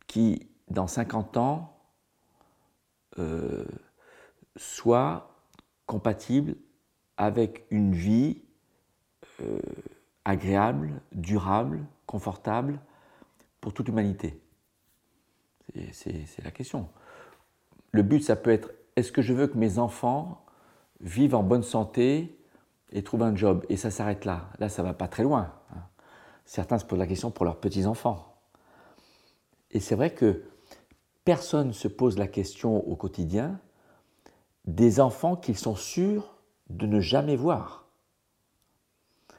qui, 0.08 0.50
dans 0.70 0.88
50 0.88 1.38
ans, 1.38 1.78
euh, 3.20 3.66
soit 4.56 5.38
compatible 5.86 6.56
avec 7.18 7.68
une 7.70 7.93
vie 7.93 8.41
euh, 9.41 9.60
agréable, 10.26 11.01
durable, 11.12 11.86
confortable 12.08 12.80
pour 13.62 13.76
toute 13.76 13.88
l'humanité? 13.88 14.39
C'est 15.91 16.43
la 16.43 16.51
question. 16.51 16.89
Le 17.94 18.02
but, 18.02 18.22
ça 18.22 18.36
peut 18.36 18.52
être, 18.52 18.72
est-ce 18.96 19.12
que 19.12 19.22
je 19.22 19.34
veux 19.34 19.48
que 19.48 19.58
mes 19.58 19.80
enfants 19.80 20.44
vivent 21.00 21.36
en 21.36 21.44
bonne 21.44 21.64
santé 21.64 22.38
et 22.91 23.04
trouvent 23.04 23.24
un 23.24 23.36
job? 23.36 23.64
Et 23.70 23.78
ça 23.78 23.91
s'arrête 23.91 24.26
là. 24.26 24.50
Là, 24.60 24.68
ça 24.68 24.84
va 24.84 24.94
pas 24.94 25.08
très 25.08 25.24
loin. 25.24 25.54
Hein. 25.72 25.84
Certains 26.46 26.80
se 26.80 26.86
posent 26.86 27.00
la 27.00 27.08
question 27.08 27.32
pour 27.32 27.46
leurs 27.46 27.60
petits-enfants. 27.60 28.36
Et 29.72 29.80
c'est 29.80 29.96
vrai 29.96 30.14
que 30.14 30.44
personne 31.24 31.68
ne 31.68 31.74
se 31.74 31.88
pose 31.88 32.18
la 32.18 32.28
question 32.28 32.78
au 32.88 32.96
quotidien 32.96 33.60
des 34.66 35.00
enfants 35.00 35.36
qu'ils 35.36 35.58
sont 35.58 35.76
sûrs 35.76 36.36
de 36.70 36.88
ne 36.88 37.00
jamais 37.00 37.36
voir. 37.36 37.86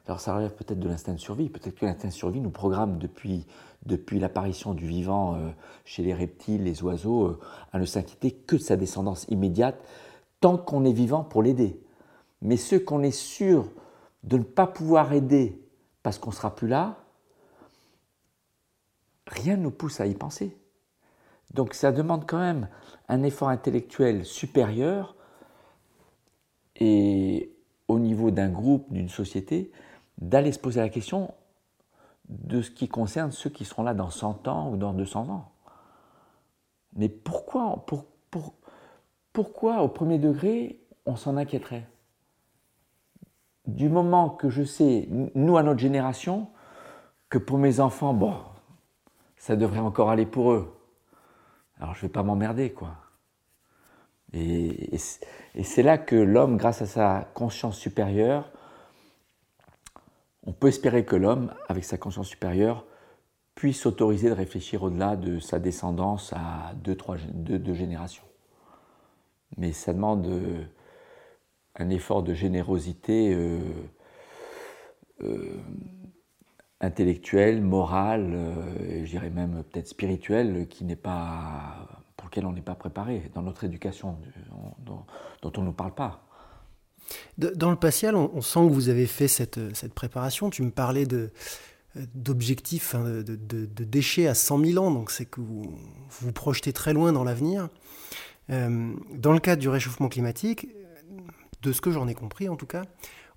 Alors 0.07 0.21
ça 0.21 0.35
relève 0.35 0.55
peut-être 0.55 0.79
de 0.79 0.89
l'instinct 0.89 1.15
de 1.15 1.19
survie, 1.19 1.49
peut-être 1.49 1.77
que 1.77 1.87
l'instinct 1.87 2.09
de 2.09 2.13
survie 2.13 2.41
nous 2.41 2.51
programme 2.51 2.99
depuis, 2.99 3.47
depuis 3.87 4.18
l'apparition 4.18 4.74
du 4.74 4.87
vivant 4.87 5.37
euh, 5.37 5.51
chez 5.85 6.03
les 6.03 6.14
reptiles, 6.14 6.64
les 6.64 6.82
oiseaux, 6.82 7.26
euh, 7.26 7.41
à 7.72 7.78
ne 7.78 7.85
s'inquiéter 7.85 8.32
que 8.32 8.57
de 8.57 8.61
sa 8.61 8.76
descendance 8.76 9.26
immédiate, 9.28 9.76
tant 10.41 10.57
qu'on 10.57 10.85
est 10.85 10.93
vivant 10.93 11.24
pour 11.24 11.43
l'aider. 11.43 11.80
Mais 12.41 12.57
ceux 12.57 12.78
qu'on 12.78 13.03
est 13.03 13.11
sûr 13.11 13.70
de 14.22 14.39
ne 14.39 14.43
pas 14.43 14.66
pouvoir 14.66 15.12
aider 15.12 15.61
parce 16.03 16.18
qu'on 16.18 16.30
ne 16.30 16.35
sera 16.35 16.55
plus 16.55 16.68
là, 16.68 16.99
rien 19.26 19.57
ne 19.57 19.62
nous 19.62 19.70
pousse 19.70 20.01
à 20.01 20.07
y 20.07 20.14
penser. 20.14 20.57
Donc 21.53 21.74
ça 21.74 21.93
demande 21.93 22.26
quand 22.26 22.39
même 22.39 22.68
un 23.09 23.22
effort 23.22 23.49
intellectuel 23.49 24.24
supérieur 24.24 25.14
et 26.76 27.53
au 27.89 27.99
niveau 27.99 28.30
d'un 28.30 28.49
groupe, 28.49 28.93
d'une 28.93 29.09
société, 29.09 29.70
d'aller 30.18 30.53
se 30.53 30.59
poser 30.59 30.80
la 30.80 30.89
question 30.89 31.32
de 32.29 32.62
ce 32.62 32.70
qui 32.70 32.89
concerne 32.89 33.33
ceux 33.33 33.51
qui 33.51 33.64
seront 33.64 33.83
là 33.83 33.95
dans 33.95 34.11
100 34.11 34.49
ans 34.49 34.70
ou 34.70 34.77
dans 34.77 34.93
200 34.93 35.29
ans. 35.29 35.53
Mais 36.97 37.09
pourquoi, 37.09 37.85
pourquoi 39.33 39.83
au 39.83 39.89
premier 39.89 40.18
degré, 40.18 40.81
on 41.07 41.16
s'en 41.16 41.37
inquiéterait? 41.37 41.89
Du 43.66 43.89
moment 43.89 44.31
que 44.31 44.51
je 44.51 44.62
sais, 44.62 45.09
nous 45.35 45.57
à 45.57 45.62
notre 45.62 45.81
génération, 45.81 46.49
que 47.31 47.39
pour 47.39 47.59
mes 47.59 47.81
enfants, 47.81 48.14
bon, 48.14 48.37
ça 49.37 49.57
devrait 49.57 49.81
encore 49.81 50.11
aller 50.11 50.27
pour 50.27 50.53
eux. 50.53 50.79
Alors 51.81 51.95
je 51.95 52.01
ne 52.01 52.03
vais 52.03 52.12
pas 52.12 52.22
m'emmerder, 52.22 52.72
quoi. 52.72 52.93
Et, 54.33 54.99
c'est 54.99 55.83
là 55.83 55.97
que 55.97 56.16
l'homme, 56.16 56.57
grâce 56.57 56.83
à 56.83 56.87
sa 56.87 57.29
conscience 57.35 57.79
supérieure, 57.79 58.51
on 60.47 60.53
peut 60.53 60.69
espérer 60.69 61.05
que 61.05 61.17
l'homme, 61.17 61.53
avec 61.69 61.85
sa 61.85 61.97
conscience 61.97 62.29
supérieure, 62.29 62.85
puisse 63.55 63.81
s'autoriser 63.81 64.29
de 64.29 64.35
réfléchir 64.35 64.83
au-delà 64.83 65.17
de 65.17 65.39
sa 65.39 65.59
descendance 65.59 66.33
à 66.33 66.75
deux, 66.75 66.97
trois, 66.97 67.17
générations. 67.17 68.25
Mais 69.57 69.73
ça 69.73 69.93
demande 69.93 70.27
euh, 70.27 70.65
un 71.77 71.91
effort 71.91 72.23
de 72.23 72.35
générosité 72.35 73.33
euh, 73.33 73.61
euh, 75.23 75.57
intellectuelle, 76.81 77.63
morale, 77.63 78.37
je 79.05 79.09
dirais 79.09 79.31
même 79.31 79.63
peut-être 79.71 79.89
spirituelle, 79.89 80.67
qui 80.69 80.85
n'est 80.85 80.97
pas 80.97 81.87
pour 82.17 82.27
lequel 82.29 82.47
on 82.47 82.53
n'est 82.53 82.63
pas 82.63 82.75
préparé 82.75 83.31
dans 83.35 83.43
notre 83.43 83.65
éducation, 83.65 84.19
dont, 84.81 85.05
on 85.43 85.61
ne 85.61 85.67
nous 85.67 85.73
parle 85.73 85.95
pas. 85.95 86.24
Dans 87.39 87.71
le 87.71 87.77
patial, 87.77 88.15
on, 88.17 88.41
sent 88.41 88.61
que 88.61 88.73
vous 88.73 88.89
avez 88.89 89.07
fait 89.07 89.29
cette, 89.29 89.59
préparation. 89.95 90.51
Tu 90.51 90.63
me 90.63 90.71
parlais 90.71 91.07
de, 91.07 91.31
d'objectifs, 92.15 92.95
hein, 92.95 93.05
de, 93.05 93.85
déchets 93.85 94.27
à 94.27 94.35
100 94.35 94.65
000 94.65 94.85
ans, 94.85 94.91
donc 94.91 95.11
c'est 95.11 95.27
que 95.27 95.41
vous 95.41 95.79
vous 96.21 96.33
projetez 96.33 96.73
très 96.73 96.93
loin 96.93 97.13
dans 97.13 97.25
l'avenir. 97.25 97.69
Euh, 98.51 98.93
dans 99.15 99.33
le 99.33 99.41
cadre 99.41 99.61
du 99.61 99.69
réchauffement 99.69 100.09
climatique, 100.09 100.69
de 101.63 101.73
ce 101.73 101.81
que 101.81 101.91
j'en 101.91 102.07
ai 102.09 102.15
compris 102.15 102.49
en 102.49 102.57
tout 102.57 102.67
cas, 102.67 102.83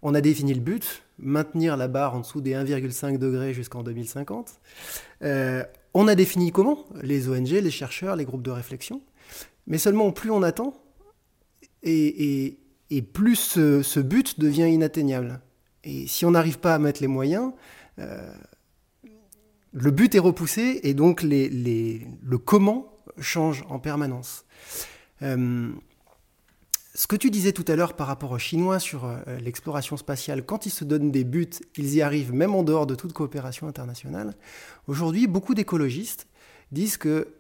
on 0.02 0.14
a 0.14 0.22
défini 0.22 0.54
le 0.54 0.60
but, 0.60 1.04
maintenir 1.18 1.76
la 1.76 1.88
barre 1.88 2.16
en 2.16 2.20
dessous 2.20 2.42
des 2.42 2.54
1,5 2.54 3.18
degrés 3.18 3.54
jusqu'en 3.54 3.84
2050. 3.84 4.60
Euh, 5.24 5.64
on 5.94 6.08
a 6.08 6.16
défini 6.16 6.52
comment 6.52 6.86
Les 7.02 7.30
ONG, 7.30 7.50
les 7.50 7.72
chercheurs, 7.72 8.16
les 8.16 8.26
groupes 8.26 8.44
de 8.44 8.52
réflexion. 8.52 9.02
Mais 9.66 9.78
seulement 9.78 10.12
plus 10.12 10.30
on 10.30 10.44
attend, 10.44 10.74
et, 11.84 12.58
plus 13.02 13.36
ce, 13.36 14.00
but 14.00 14.40
devient 14.40 14.70
inatteignable. 14.70 15.42
Et 15.84 16.08
si 16.08 16.26
on 16.26 16.32
n'arrive 16.32 16.60
pas 16.60 16.76
à 16.76 16.80
mettre 16.80 17.02
les 17.02 17.08
moyens, 17.08 17.52
euh, 18.00 18.32
le 19.74 19.92
but 19.92 20.16
est 20.16 20.20
repoussé 20.20 20.80
et 20.84 20.94
donc 20.94 21.22
le 21.24 22.38
comment 22.38 22.94
change 23.20 23.64
en 23.70 23.80
permanence. 23.80 24.46
Euh, 25.22 25.70
ce 26.94 27.08
que 27.08 27.16
tu 27.16 27.30
disais 27.30 27.52
tout 27.52 27.66
à 27.68 27.76
l'heure 27.76 27.96
par 27.96 28.08
rapport 28.08 28.32
aux 28.32 28.40
Chinois 28.40 28.80
sur 28.80 29.06
euh, 29.06 29.22
l'exploration 29.40 29.98
spatiale, 29.98 30.46
quand 30.46 30.66
ils 30.66 30.72
se 30.72 30.84
donnent 30.84 31.12
des 31.12 31.24
buts, 31.24 31.50
ils 31.78 31.96
y 31.96 32.02
arrivent 32.02 32.34
même 32.34 32.56
en 32.56 32.64
dehors 32.64 32.88
de 32.88 32.96
toute 32.96 33.14
coopération 33.14 33.68
internationale. 33.68 34.36
Aujourd'hui, 34.88 35.28
beaucoup 35.28 35.54
d'écologistes 35.54 36.28
disent 36.72 36.98
que 36.98 37.34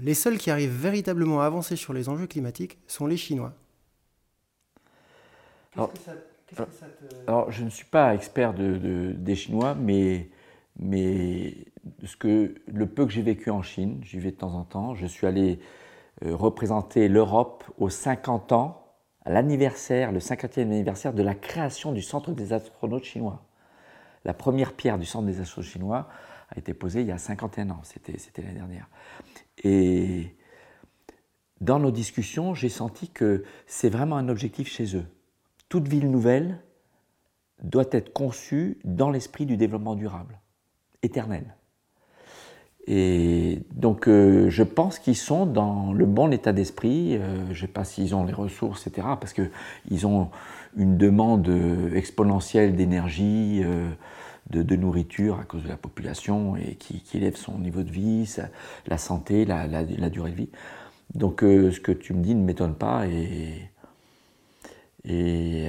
les 0.00 0.14
seuls 0.14 0.38
qui 0.38 0.50
arrivent 0.50 0.74
véritablement 0.74 1.42
à 1.42 1.44
avancer 1.44 1.76
sur 1.76 1.92
les 1.92 2.08
enjeux 2.08 2.26
climatiques 2.26 2.78
sont 2.86 3.06
les 3.06 3.18
Chinois. 3.18 3.54
Alors, 5.76 5.92
alors 7.26 7.50
je 7.50 7.64
ne 7.64 7.70
suis 7.70 7.84
pas 7.84 8.14
expert 8.14 8.54
de, 8.54 9.12
des 9.16 9.34
Chinois, 9.34 9.74
mais, 9.74 10.30
mais 10.78 11.54
ce 12.04 12.16
que, 12.16 12.54
le 12.66 12.86
peu 12.86 13.06
que 13.06 13.12
j'ai 13.12 13.22
vécu 13.22 13.50
en 13.50 13.62
Chine, 13.62 14.00
j'y 14.02 14.18
vais 14.18 14.32
de 14.32 14.36
temps 14.36 14.54
en 14.54 14.64
temps, 14.64 14.94
je 14.94 15.06
suis 15.06 15.26
allé 15.26 15.60
euh, 16.24 16.34
représenter 16.34 17.08
l'Europe 17.08 17.64
aux 17.78 17.90
50 17.90 18.52
ans 18.52 18.80
l'anniversaire, 19.26 20.12
le 20.12 20.18
50e 20.18 20.62
anniversaire 20.62 21.12
de 21.12 21.22
la 21.22 21.34
création 21.34 21.92
du 21.92 22.02
Centre 22.02 22.32
des 22.32 22.52
astronautes 22.52 23.04
chinois. 23.04 23.44
La 24.24 24.34
première 24.34 24.72
pierre 24.72 24.98
du 24.98 25.06
Centre 25.06 25.26
des 25.26 25.40
astronautes 25.40 25.70
chinois 25.70 26.08
a 26.50 26.58
été 26.58 26.74
posée 26.74 27.02
il 27.02 27.06
y 27.06 27.12
a 27.12 27.18
51 27.18 27.70
ans, 27.70 27.80
c'était 27.82 28.16
l'année 28.42 28.54
dernière. 28.54 28.88
Et 29.62 30.36
dans 31.60 31.78
nos 31.78 31.90
discussions, 31.90 32.54
j'ai 32.54 32.68
senti 32.68 33.08
que 33.08 33.44
c'est 33.66 33.90
vraiment 33.90 34.16
un 34.16 34.28
objectif 34.28 34.68
chez 34.68 34.96
eux. 34.96 35.06
Toute 35.70 35.86
ville 35.86 36.10
nouvelle 36.10 36.58
doit 37.62 37.86
être 37.92 38.12
conçue 38.12 38.78
dans 38.84 39.08
l'esprit 39.08 39.46
du 39.46 39.56
développement 39.56 39.94
durable, 39.94 40.40
éternel. 41.02 41.54
Et 42.88 43.62
donc, 43.70 44.08
euh, 44.08 44.50
je 44.50 44.64
pense 44.64 44.98
qu'ils 44.98 45.16
sont 45.16 45.46
dans 45.46 45.92
le 45.92 46.06
bon 46.06 46.32
état 46.32 46.52
d'esprit. 46.52 47.16
Euh, 47.16 47.44
je 47.46 47.50
ne 47.50 47.54
sais 47.54 47.72
pas 47.72 47.84
s'ils 47.84 48.16
ont 48.16 48.24
les 48.24 48.32
ressources, 48.32 48.88
etc., 48.88 49.06
parce 49.20 49.32
qu'ils 49.32 50.06
ont 50.08 50.30
une 50.76 50.98
demande 50.98 51.48
euh, 51.48 51.94
exponentielle 51.94 52.74
d'énergie, 52.74 53.62
de, 54.50 54.74
nourriture 54.74 55.38
à 55.38 55.44
cause 55.44 55.62
de 55.62 55.68
la 55.68 55.76
population 55.76 56.56
et 56.56 56.74
qui, 56.74 57.00
élève 57.14 57.36
son 57.36 57.60
niveau 57.60 57.84
de 57.84 57.92
vie, 57.92 58.28
la 58.88 58.98
santé, 58.98 59.44
la, 59.44 59.84
durée 60.08 60.32
de 60.32 60.36
vie. 60.36 60.50
Donc, 61.14 61.42
ce 61.42 61.78
que 61.78 61.92
tu 61.92 62.12
me 62.12 62.22
dis 62.24 62.34
ne 62.34 62.42
m'étonne 62.42 62.74
pas 62.74 63.04
et 65.04 65.68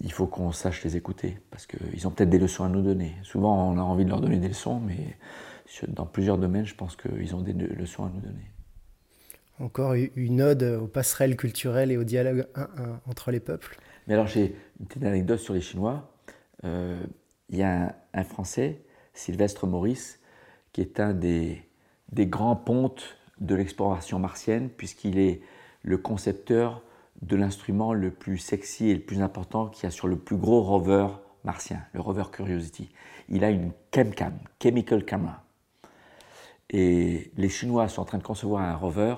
il 0.00 0.12
faut 0.12 0.26
qu'on 0.26 0.52
sache 0.52 0.82
les 0.84 0.96
écouter 0.96 1.38
parce 1.50 1.66
qu'ils 1.66 2.06
ont 2.06 2.10
peut-être 2.10 2.30
des 2.30 2.38
leçons 2.38 2.64
à 2.64 2.68
nous 2.68 2.82
donner. 2.82 3.14
Souvent, 3.22 3.70
on 3.70 3.78
a 3.78 3.82
envie 3.82 4.04
de 4.04 4.10
leur 4.10 4.20
donner 4.20 4.38
des 4.38 4.48
leçons, 4.48 4.80
mais 4.80 5.16
dans 5.88 6.06
plusieurs 6.06 6.38
domaines, 6.38 6.66
je 6.66 6.74
pense 6.74 6.96
qu'ils 6.96 7.34
ont 7.34 7.42
des 7.42 7.52
leçons 7.52 8.04
à 8.04 8.10
nous 8.12 8.20
donner. 8.20 8.50
Encore 9.60 9.94
une 9.94 10.40
ode 10.40 10.62
aux 10.62 10.86
passerelles 10.86 11.36
culturelles 11.36 11.92
et 11.92 11.96
au 11.96 12.04
dialogue 12.04 12.46
entre 13.06 13.30
les 13.30 13.40
peuples. 13.40 13.78
Mais 14.06 14.14
alors 14.14 14.26
j'ai 14.26 14.56
une 14.80 14.86
petite 14.86 15.04
anecdote 15.04 15.38
sur 15.38 15.54
les 15.54 15.60
Chinois. 15.60 16.10
Euh, 16.64 16.98
il 17.50 17.58
y 17.58 17.62
a 17.62 17.94
un, 18.14 18.24
Français, 18.24 18.82
Sylvestre 19.12 19.66
Maurice, 19.66 20.18
qui 20.72 20.80
est 20.80 20.98
un 20.98 21.12
des, 21.12 21.62
des 22.10 22.26
grands 22.26 22.56
pontes 22.56 23.18
de 23.40 23.54
l'exploration 23.54 24.18
martienne, 24.18 24.70
puisqu'il 24.70 25.18
est 25.18 25.42
le 25.82 25.98
concepteur 25.98 26.82
de 27.22 27.36
l'instrument 27.36 27.92
le 27.92 28.10
plus 28.10 28.38
sexy 28.38 28.88
et 28.88 28.94
le 28.94 29.00
plus 29.00 29.20
important 29.20 29.68
qu'il 29.68 29.84
y 29.84 29.86
a 29.86 29.90
sur 29.90 30.08
le 30.08 30.16
plus 30.16 30.36
gros 30.36 30.62
rover 30.62 31.08
martien, 31.44 31.82
le 31.92 32.00
rover 32.00 32.24
Curiosity. 32.32 32.90
Il 33.28 33.44
a 33.44 33.50
une 33.50 33.72
ChemCam, 33.94 34.38
Chemical 34.62 35.04
Camera. 35.04 35.44
Et 36.70 37.32
les 37.36 37.48
Chinois 37.48 37.88
sont 37.88 38.02
en 38.02 38.04
train 38.04 38.18
de 38.18 38.22
concevoir 38.22 38.62
un 38.62 38.76
rover 38.76 39.16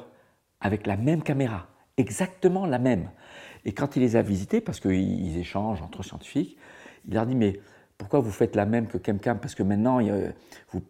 avec 0.60 0.86
la 0.86 0.96
même 0.96 1.22
caméra, 1.22 1.68
exactement 1.96 2.66
la 2.66 2.78
même. 2.78 3.10
Et 3.64 3.72
quand 3.72 3.96
il 3.96 4.00
les 4.00 4.16
a 4.16 4.22
visités, 4.22 4.60
parce 4.60 4.80
qu'ils 4.80 5.38
échangent 5.38 5.82
entre 5.82 6.02
scientifiques, 6.02 6.56
il 7.06 7.14
leur 7.14 7.26
dit 7.26 7.34
Mais 7.34 7.60
pourquoi 7.98 8.20
vous 8.20 8.30
faites 8.30 8.56
la 8.56 8.66
même 8.66 8.86
que 8.86 8.98
ChemCam 9.04 9.38
Parce 9.38 9.54
que 9.54 9.62
maintenant, 9.62 10.00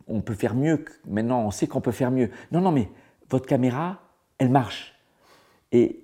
on 0.07 0.21
peut 0.21 0.35
faire 0.35 0.55
mieux. 0.55 0.85
Maintenant, 1.07 1.45
on 1.45 1.51
sait 1.51 1.67
qu'on 1.67 1.81
peut 1.81 1.93
faire 1.93 2.11
mieux. 2.11 2.31
Non, 2.53 2.61
non, 2.61 2.73
mais 2.73 2.89
votre 3.29 3.47
caméra, 3.47 4.01
elle 4.39 4.51
marche. 4.51 4.95
Et 5.73 6.02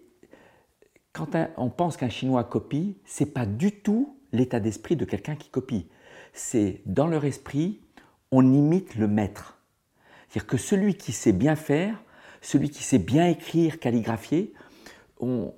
quand 1.18 1.36
on 1.56 1.68
pense 1.68 1.96
qu'un 1.96 2.08
Chinois 2.08 2.44
copie, 2.44 2.96
c'est 3.04 3.32
pas 3.32 3.46
du 3.46 3.72
tout 3.72 4.16
l'état 4.32 4.60
d'esprit 4.60 4.94
de 4.94 5.04
quelqu'un 5.04 5.34
qui 5.34 5.48
copie. 5.48 5.88
C'est 6.32 6.80
dans 6.86 7.08
leur 7.08 7.24
esprit, 7.24 7.80
on 8.30 8.52
imite 8.52 8.94
le 8.94 9.08
maître. 9.08 9.58
C'est-à-dire 10.28 10.46
que 10.46 10.56
celui 10.56 10.94
qui 10.94 11.12
sait 11.12 11.32
bien 11.32 11.56
faire, 11.56 12.02
celui 12.40 12.70
qui 12.70 12.84
sait 12.84 12.98
bien 12.98 13.26
écrire, 13.26 13.80
calligraphier, 13.80 14.52
on, 15.20 15.52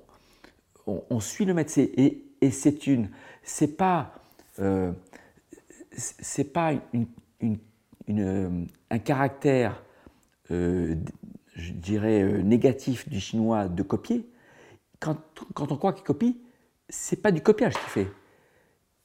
suit 1.19 1.45
le 1.45 1.53
maître. 1.53 1.77
Et, 1.77 2.23
et 2.41 2.49
c'est 2.49 2.87
une, 2.87 3.09
c'est 3.43 3.77
pas, 3.77 4.15
euh, 4.59 4.91
c'est 5.91 6.53
pas 6.53 6.73
une, 6.93 8.67
un 8.89 8.99
caractère, 8.99 9.83
euh, 10.49 10.95
je 11.55 11.73
dirais, 11.73 12.23
euh, 12.23 12.41
négatif 12.41 13.07
du 13.07 13.19
chinois 13.19 13.67
de 13.67 13.83
copier. 13.83 14.27
Quand, 15.01 15.17
quand 15.53 15.73
on 15.73 15.77
croit 15.77 15.91
qu'il 15.91 16.05
copie, 16.05 16.39
c'est 16.87 17.21
pas 17.21 17.31
du 17.31 17.41
copiage 17.41 17.73
qu'il 17.73 17.89
fait. 17.89 18.07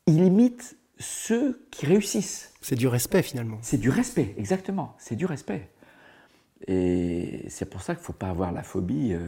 Il 0.06 0.22
imite 0.22 0.76
ceux 0.98 1.66
qui 1.70 1.86
réussissent. 1.86 2.52
C'est 2.60 2.76
du 2.76 2.86
respect 2.86 3.22
finalement. 3.22 3.58
C'est 3.62 3.78
du 3.78 3.90
respect, 3.90 4.34
exactement. 4.38 4.94
C'est 4.98 5.16
du 5.16 5.26
respect. 5.26 5.70
Et 6.66 7.44
c'est 7.48 7.68
pour 7.68 7.82
ça 7.82 7.94
qu'il 7.94 8.02
ne 8.02 8.06
faut 8.06 8.12
pas 8.12 8.28
avoir 8.28 8.52
la 8.52 8.62
phobie 8.62 9.12
euh, 9.12 9.20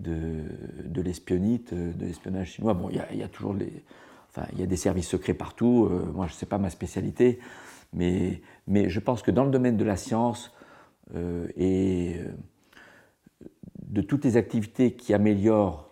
de, 0.00 0.42
de 0.84 1.02
l'espionnite, 1.02 1.72
euh, 1.72 1.92
de 1.92 2.06
l'espionnage 2.06 2.52
chinois. 2.52 2.74
Bon, 2.74 2.88
il 2.90 3.18
y, 3.18 3.22
a 3.22 3.28
toujours 3.28 3.54
les, 3.54 3.84
enfin, 4.30 4.46
il 4.52 4.60
y 4.60 4.62
a 4.62 4.66
des 4.66 4.76
services 4.76 5.08
secrets 5.08 5.34
partout. 5.34 5.88
Euh, 5.90 6.10
moi, 6.12 6.26
je 6.26 6.32
ne 6.32 6.36
sais 6.36 6.46
pas 6.46 6.58
ma 6.58 6.70
spécialité, 6.70 7.38
mais, 7.92 8.40
mais 8.66 8.88
je 8.88 9.00
pense 9.00 9.22
que 9.22 9.30
dans 9.30 9.44
le 9.44 9.50
domaine 9.50 9.76
de 9.76 9.84
la 9.84 9.96
science 9.96 10.52
et 11.56 12.16
de 13.94 14.02
toutes 14.02 14.24
les 14.24 14.36
activités 14.36 14.94
qui 14.96 15.14
améliorent 15.14 15.88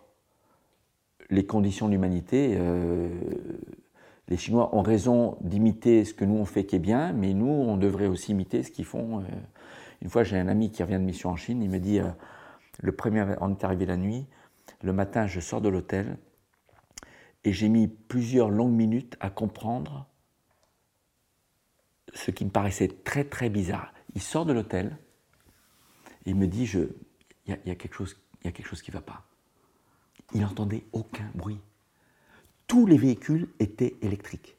les 1.31 1.47
conditions 1.47 1.87
de 1.87 1.93
l'humanité, 1.93 2.57
euh, 2.59 3.09
les 4.29 4.37
Chinois 4.37 4.75
ont 4.75 4.83
raison 4.83 5.39
d'imiter 5.41 6.05
ce 6.05 6.13
que 6.13 6.25
nous 6.25 6.35
on 6.35 6.45
fait 6.45 6.67
qui 6.67 6.77
est 6.77 6.81
bien, 6.81 7.13
mais 7.13 7.33
nous 7.33 7.47
on 7.47 7.77
devrait 7.77 8.09
aussi 8.09 8.33
imiter 8.33 8.65
ce 8.65 8.73
qu'ils 8.73 8.85
font. 8.85 9.21
Euh. 9.21 9.25
Une 10.03 10.11
fois 10.11 10.25
j'ai 10.25 10.37
un 10.37 10.49
ami 10.49 10.73
qui 10.73 10.83
revient 10.83 10.97
de 10.97 11.05
mission 11.05 11.31
en 11.31 11.37
Chine, 11.37 11.63
il 11.63 11.71
me 11.71 11.79
dit, 11.79 12.01
euh, 12.01 12.11
le 12.81 12.91
premier, 12.91 13.25
on 13.41 13.53
est 13.53 13.65
arrivé 13.65 13.87
la 13.87 13.97
nuit, 13.97 14.27
le 14.83 14.93
matin 14.93 15.29
je 15.29 15.39
sors 15.39 15.61
de 15.61 15.69
l'hôtel 15.69 16.19
et 17.45 17.53
j'ai 17.53 17.69
mis 17.69 17.87
plusieurs 17.87 18.51
longues 18.51 18.75
minutes 18.75 19.17
à 19.21 19.31
comprendre 19.31 20.09
ce 22.15 22.33
qui 22.33 22.45
me 22.45 22.51
paraissait 22.51 22.89
très 22.89 23.23
très 23.23 23.49
bizarre. 23.49 23.95
Il 24.17 24.21
sort 24.21 24.45
de 24.45 24.53
l'hôtel, 24.53 24.99
il 26.27 26.35
me 26.35 26.49
dit, 26.49 26.67
il 27.47 27.59
y, 27.67 27.71
a 27.71 27.75
quelque 27.75 27.95
chose, 27.95 28.17
y 28.45 28.49
a 28.49 28.53
quelque 28.53 28.69
chose 28.69 28.83
qui 28.83 28.91
ne 28.91 28.97
va 28.97 29.03
pas. 29.03 29.25
Il 30.33 30.41
n'entendait 30.41 30.85
aucun 30.93 31.29
bruit. 31.35 31.61
Tous 32.67 32.87
les 32.87 32.97
véhicules 32.97 33.49
étaient 33.59 33.97
électriques. 34.01 34.57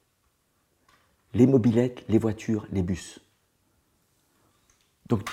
Les 1.33 1.47
mobilettes, 1.47 2.03
les 2.09 2.19
voitures, 2.19 2.67
les 2.71 2.83
bus. 2.83 3.19
Donc, 5.07 5.27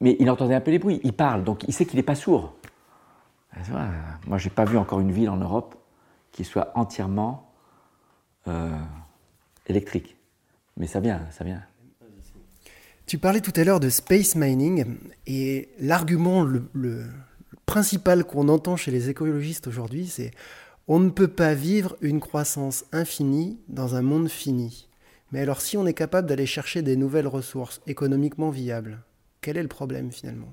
mais 0.00 0.16
il 0.18 0.28
entendait 0.30 0.54
un 0.54 0.60
peu 0.60 0.70
les 0.70 0.78
bruits. 0.78 1.00
Il 1.04 1.14
parle, 1.14 1.44
donc 1.44 1.64
il 1.66 1.72
sait 1.72 1.86
qu'il 1.86 1.96
n'est 1.96 2.02
pas 2.02 2.14
sourd. 2.14 2.54
Moi, 4.26 4.36
je 4.36 4.48
n'ai 4.48 4.54
pas 4.54 4.64
vu 4.64 4.76
encore 4.76 5.00
une 5.00 5.12
ville 5.12 5.30
en 5.30 5.38
Europe 5.38 5.76
qui 6.32 6.44
soit 6.44 6.72
entièrement 6.74 7.50
euh, 8.48 8.78
électrique. 9.66 10.16
Mais 10.76 10.86
ça 10.86 11.00
vient, 11.00 11.22
ça 11.30 11.44
vient. 11.44 11.62
Tu 13.06 13.18
parlais 13.18 13.40
tout 13.40 13.52
à 13.54 13.62
l'heure 13.62 13.78
de 13.78 13.88
space 13.88 14.34
mining 14.34 14.98
et 15.28 15.68
l'argument 15.78 16.44
principal 17.64 18.24
qu'on 18.24 18.48
entend 18.48 18.74
chez 18.76 18.90
les 18.90 19.08
écologistes 19.08 19.68
aujourd'hui, 19.68 20.08
c'est 20.08 20.32
on 20.88 20.98
ne 20.98 21.10
peut 21.10 21.28
pas 21.28 21.54
vivre 21.54 21.96
une 22.00 22.18
croissance 22.18 22.84
infinie 22.90 23.60
dans 23.68 23.94
un 23.94 24.02
monde 24.02 24.28
fini. 24.28 24.88
Mais 25.30 25.40
alors 25.40 25.60
si 25.60 25.76
on 25.76 25.86
est 25.86 25.94
capable 25.94 26.26
d'aller 26.26 26.46
chercher 26.46 26.82
des 26.82 26.96
nouvelles 26.96 27.28
ressources 27.28 27.80
économiquement 27.86 28.50
viables, 28.50 28.98
quel 29.40 29.56
est 29.56 29.62
le 29.62 29.68
problème 29.68 30.10
finalement? 30.10 30.52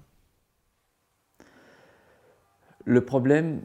Le 2.85 3.03
problème 3.03 3.63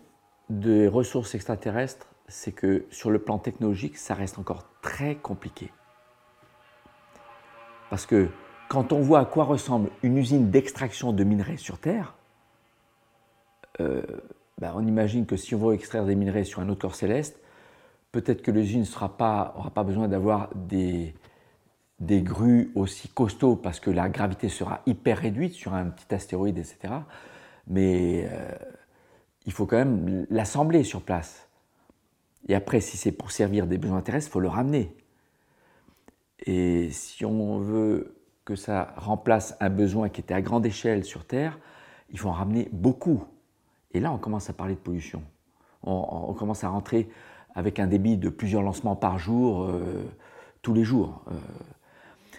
des 0.48 0.88
ressources 0.88 1.34
extraterrestres, 1.34 2.06
c'est 2.26 2.52
que 2.52 2.86
sur 2.88 3.10
le 3.10 3.18
plan 3.18 3.38
technologique, 3.38 3.98
ça 3.98 4.14
reste 4.14 4.38
encore 4.38 4.64
très 4.80 5.16
compliqué. 5.16 5.70
Parce 7.90 8.06
que 8.06 8.28
quand 8.68 8.92
on 8.92 9.00
voit 9.00 9.20
à 9.20 9.24
quoi 9.24 9.44
ressemble 9.44 9.90
une 10.02 10.16
usine 10.18 10.50
d'extraction 10.50 11.12
de 11.12 11.24
minerais 11.24 11.56
sur 11.56 11.78
Terre, 11.78 12.14
euh, 13.80 14.02
ben, 14.58 14.72
on 14.74 14.86
imagine 14.86 15.26
que 15.26 15.36
si 15.36 15.54
on 15.54 15.58
veut 15.58 15.74
extraire 15.74 16.04
des 16.04 16.14
minerais 16.14 16.44
sur 16.44 16.60
un 16.60 16.68
autre 16.68 16.80
corps 16.80 16.94
céleste, 16.94 17.40
peut-être 18.12 18.42
que 18.42 18.50
l'usine 18.50 18.84
n'aura 18.84 19.16
pas, 19.16 19.54
pas 19.74 19.84
besoin 19.84 20.08
d'avoir 20.08 20.54
des, 20.54 21.14
des 22.00 22.22
grues 22.22 22.70
aussi 22.74 23.08
costauds 23.08 23.56
parce 23.56 23.80
que 23.80 23.90
la 23.90 24.08
gravité 24.08 24.48
sera 24.48 24.82
hyper 24.86 25.18
réduite 25.18 25.54
sur 25.54 25.74
un 25.74 25.86
petit 25.86 26.14
astéroïde, 26.14 26.58
etc. 26.58 26.94
Mais 27.66 28.28
euh, 28.30 28.52
il 29.46 29.52
faut 29.52 29.66
quand 29.66 29.76
même 29.76 30.26
l'assembler 30.30 30.84
sur 30.84 31.02
place. 31.02 31.48
Et 32.48 32.54
après, 32.54 32.80
si 32.80 32.96
c'est 32.96 33.12
pour 33.12 33.30
servir 33.30 33.66
des 33.66 33.78
besoins 33.78 34.00
terrestres, 34.00 34.28
il 34.28 34.32
faut 34.32 34.40
le 34.40 34.48
ramener. 34.48 34.94
Et 36.46 36.90
si 36.90 37.24
on 37.24 37.58
veut 37.58 38.17
que 38.48 38.56
ça 38.56 38.94
remplace 38.96 39.54
un 39.60 39.68
besoin 39.68 40.08
qui 40.08 40.22
était 40.22 40.32
à 40.32 40.40
grande 40.40 40.64
échelle 40.64 41.04
sur 41.04 41.26
Terre, 41.26 41.58
il 42.08 42.18
faut 42.18 42.30
en 42.30 42.32
ramener 42.32 42.70
beaucoup. 42.72 43.22
Et 43.92 44.00
là, 44.00 44.10
on 44.10 44.16
commence 44.16 44.48
à 44.48 44.54
parler 44.54 44.72
de 44.72 44.80
pollution. 44.80 45.22
On, 45.82 46.32
commence 46.32 46.64
à 46.64 46.70
rentrer 46.70 47.10
avec 47.54 47.78
un 47.78 47.86
débit 47.86 48.16
de 48.16 48.30
plusieurs 48.30 48.62
lancements 48.62 48.96
par 48.96 49.18
jour, 49.18 49.64
euh, 49.64 50.02
tous 50.62 50.72
les 50.72 50.82
jours. 50.82 51.22
Euh, 51.30 51.34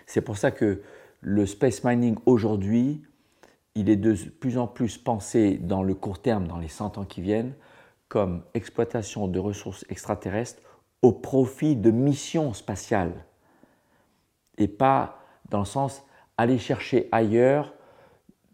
c'est 0.07 0.21
pour 0.21 0.35
ça 0.35 0.49
que 0.49 0.81
le 1.21 1.45
space 1.45 1.83
mining 1.83 2.17
aujourd'hui, 2.25 3.03
il 3.75 3.87
est 3.87 3.95
de 3.95 4.15
plus 4.15 4.57
en 4.57 4.65
plus 4.65 4.97
pensé 4.97 5.59
dans 5.59 5.83
le 5.83 5.93
court 5.93 6.23
terme, 6.23 6.47
dans 6.47 6.57
les 6.57 6.69
100 6.69 6.97
ans 6.97 7.05
qui 7.05 7.21
viennent, 7.21 7.53
comme 8.07 8.41
exploitation 8.55 9.27
de 9.27 9.37
ressources 9.37 9.85
extraterrestres 9.89 10.63
au 11.03 11.11
profit 11.11 11.75
de 11.75 11.91
missions 11.91 12.55
spatiales. 12.55 13.25
Et 14.57 14.67
pas 14.67 15.18
dans 15.49 15.59
le 15.59 15.65
sens 15.65 16.03
aller 16.37 16.57
chercher 16.57 17.09
ailleurs 17.11 17.73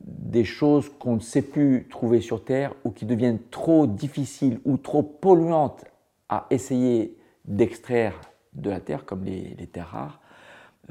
des 0.01 0.43
choses 0.43 0.89
qu'on 0.99 1.15
ne 1.15 1.19
sait 1.19 1.41
plus 1.41 1.87
trouver 1.89 2.21
sur 2.21 2.43
Terre 2.43 2.73
ou 2.83 2.91
qui 2.91 3.05
deviennent 3.05 3.39
trop 3.51 3.87
difficiles 3.87 4.59
ou 4.65 4.77
trop 4.77 5.03
polluantes 5.03 5.85
à 6.29 6.47
essayer 6.49 7.17
d'extraire 7.45 8.19
de 8.53 8.69
la 8.69 8.79
Terre, 8.79 9.05
comme 9.05 9.23
les, 9.23 9.55
terres 9.67 9.89
rares. 9.89 10.21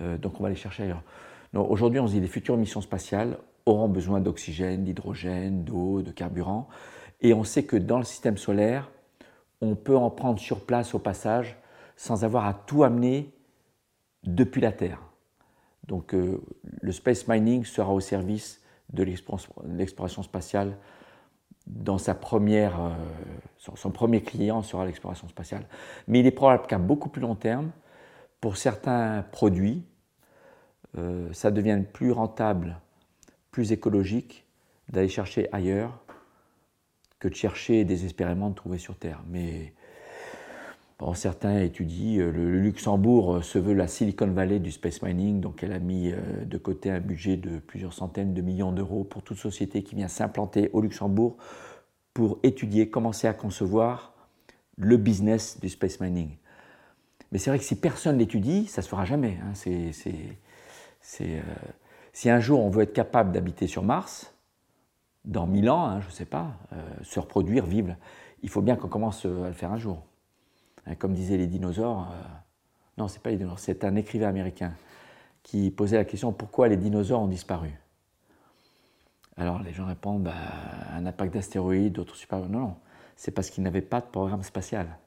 Euh, 0.01 0.19
donc 0.19 0.41
on 0.41 0.43
va 0.43 0.49
les 0.49 0.57
chercher 0.57 0.85
ailleurs. 0.85 1.03
Aujourd'hui, 1.55 2.01
on 2.01 2.09
se 2.09 2.13
dit 2.13 2.21
les 2.21 2.27
futures 2.27 2.57
missions 2.57 2.81
spatiales 2.81 3.39
auront 3.67 3.89
besoin 3.89 4.21
d'oxygène, 4.21 4.85
d'hydrogène, 4.85 5.65
d'eau, 5.65 6.03
de 6.03 6.11
carburant. 6.11 6.69
Et 7.21 7.33
on 7.33 7.45
sait 7.45 7.63
que 7.63 7.77
dans 7.77 7.99
le 7.99 8.05
système 8.05 8.37
solaire, 8.37 8.91
on 9.61 9.77
peut 9.77 9.97
en 9.97 10.11
prendre 10.11 10.41
sur 10.41 10.61
place 10.65 10.95
au 10.95 10.99
passage 10.99 11.57
sans 11.97 12.25
avoir 12.25 12.47
à 12.47 12.55
tout 12.55 12.83
amener 12.83 13.33
depuis 14.25 14.61
la 14.61 14.73
Terre. 14.73 15.01
Donc 15.89 16.14
euh, 16.14 16.41
le 16.80 16.93
space 16.93 17.28
mining 17.28 17.64
sera 17.64 17.93
au 17.93 18.01
service 18.01 18.61
de 18.93 19.03
l'exploration 19.03 20.22
spatiale 20.22 20.76
dans 21.66 21.99
sa 21.99 22.14
première, 22.14 22.78
euh, 22.80 22.91
son, 23.57 23.91
premier 23.91 24.22
client 24.22 24.62
sera 24.62 24.85
l'exploration 24.85 25.28
spatiale. 25.28 25.66
Mais 26.09 26.20
il 26.20 26.26
est 26.26 26.30
probable 26.30 26.66
qu'à 26.66 26.78
beaucoup 26.78 27.09
plus 27.09 27.22
long 27.22 27.35
terme, 27.35 27.70
pour 28.41 28.57
certains 28.57 29.24
produits, 29.32 29.82
euh, 30.99 31.32
ça 31.32 31.51
devienne 31.51 31.87
plus 31.87 32.12
rentable, 32.12 32.78
plus 33.51 33.72
écologique 33.72 34.47
d'aller 34.91 35.09
chercher 35.09 35.49
ailleurs 35.53 36.05
que 37.18 37.28
de 37.28 37.35
chercher 37.35 37.85
désespérément 37.85 38.51
de 38.51 38.55
trouver 38.55 38.78
sur 38.78 38.97
Terre. 38.99 39.22
Mais 39.28 39.72
certains 41.15 41.61
étudient, 41.61 42.21
euh, 42.21 42.31
le, 42.31 42.61
Luxembourg 42.61 43.37
euh, 43.37 43.43
se 43.43 43.59
veut 43.59 43.75
la 43.75 43.89
Silicon 43.89 44.29
Valley 44.29 44.59
du 44.59 44.71
space 44.71 45.03
mining, 45.03 45.41
donc 45.41 45.63
elle 45.63 45.73
a 45.73 45.79
mis 45.79 46.13
euh, 46.13 46.45
de 46.45 46.59
côté 46.59 46.91
un 46.91 47.01
budget 47.01 47.37
de 47.37 47.59
plusieurs 47.59 47.93
centaines 47.93 48.33
de 48.33 48.41
millions 48.41 48.73
d'euros 48.73 49.05
pour 49.05 49.23
toute 49.23 49.39
société 49.39 49.83
qui 49.83 49.95
vient 49.95 50.09
s'implanter 50.09 50.71
au 50.73 50.81
Luxembourg 50.81 51.37
pour 52.13 52.39
étudier, 52.43 52.89
commencer 52.89 53.27
à 53.27 53.35
concevoir 53.35 54.15
le 54.77 54.97
business 54.97 55.59
du 55.61 55.69
space 55.69 56.01
mining. 56.01 56.37
Mais 57.33 57.39
c'est 57.39 57.51
vrai 57.51 57.59
que 57.59 57.65
si 57.65 57.75
personne 57.75 58.19
l'étudie, 58.19 58.67
ça 58.67 58.81
ne 58.81 58.85
se 58.85 58.89
fera 58.89 59.05
jamais. 59.05 59.39
Hein. 59.43 59.53
si 62.13 62.31
un 62.31 62.41
jour 62.41 62.65
on 62.65 62.71
veut 62.71 62.83
être 62.83 62.93
capable 62.93 63.33
d'habiter 63.33 63.67
sur 63.67 63.83
Mars, 63.83 64.33
dans 65.25 65.47
mille 65.47 65.69
ans, 65.71 65.87
hein, 65.87 66.01
je 66.01 66.07
ne 66.07 66.13
sais 66.13 66.27
pas, 66.27 66.53
se 67.03 67.19
reproduire, 67.19 67.67
vivre, 67.67 67.97
il 68.43 68.49
faut 68.49 68.63
bien 68.63 68.77
qu'on 68.77 68.89
commence 68.89 69.25
à 69.25 69.49
le 69.49 69.53
faire 69.53 69.73
un 69.73 69.79
jour. 69.79 70.05
Hein, 70.87 70.95
comme 70.97 71.14
disaient 71.14 71.37
les 71.37 71.47
dinosaures, 71.47 72.09
euh, 72.11 72.22
non, 72.99 73.09
c'est 73.09 73.22
pas 73.22 73.30
les 73.30 73.37
dinosaures, 73.37 73.59
c'est 73.59 73.85
un 73.85 73.97
écrivain 73.97 74.28
américain 74.28 74.72
qui 75.43 75.70
posait 75.70 75.97
la 75.97 76.05
question 76.05 76.32
pourquoi 76.32 76.68
les 76.68 76.76
dinosaures 76.76 77.20
ont 77.20 77.28
disparu? 77.28 77.70
Alors 79.37 79.62
les 79.62 79.72
gens 79.72 79.87
répondent 79.87 80.24
bah, 80.24 80.35
un 80.93 81.07
impact 81.07 81.35
d'astéroïdes, 81.35 81.95
d'autres 81.95 82.16
super. 82.16 82.39
Non, 82.41 82.61
non, 82.61 82.76
c'est 83.16 83.30
parce 83.30 83.51
qu'ils 83.51 83.64
n'avaient 83.64 83.80
pas 83.82 84.01
de 84.01 84.07
programme 84.07 84.43
spatial. 84.43 84.99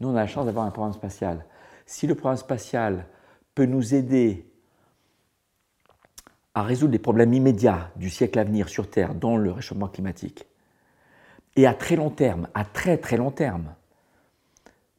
Nous, 0.00 0.08
on 0.08 0.16
a 0.16 0.20
la 0.20 0.26
chance 0.26 0.46
d'avoir 0.46 0.66
un 0.66 0.70
programme 0.70 0.94
spatial. 0.94 1.44
Si 1.86 2.06
le 2.06 2.14
programme 2.14 2.38
spatial 2.38 3.06
peut 3.54 3.66
nous 3.66 3.94
aider 3.94 4.46
à 6.54 6.62
résoudre 6.62 6.92
les 6.92 6.98
problèmes 6.98 7.32
immédiats 7.32 7.90
du 7.96 8.10
siècle 8.10 8.38
à 8.38 8.44
venir 8.44 8.68
sur 8.68 8.90
Terre, 8.90 9.14
dont 9.14 9.36
le 9.36 9.52
réchauffement 9.52 9.88
climatique, 9.88 10.46
et 11.56 11.66
à 11.66 11.74
très 11.74 11.96
long 11.96 12.10
terme, 12.10 12.48
à 12.54 12.64
très 12.64 12.96
très 12.96 13.16
long 13.16 13.30
terme, 13.30 13.74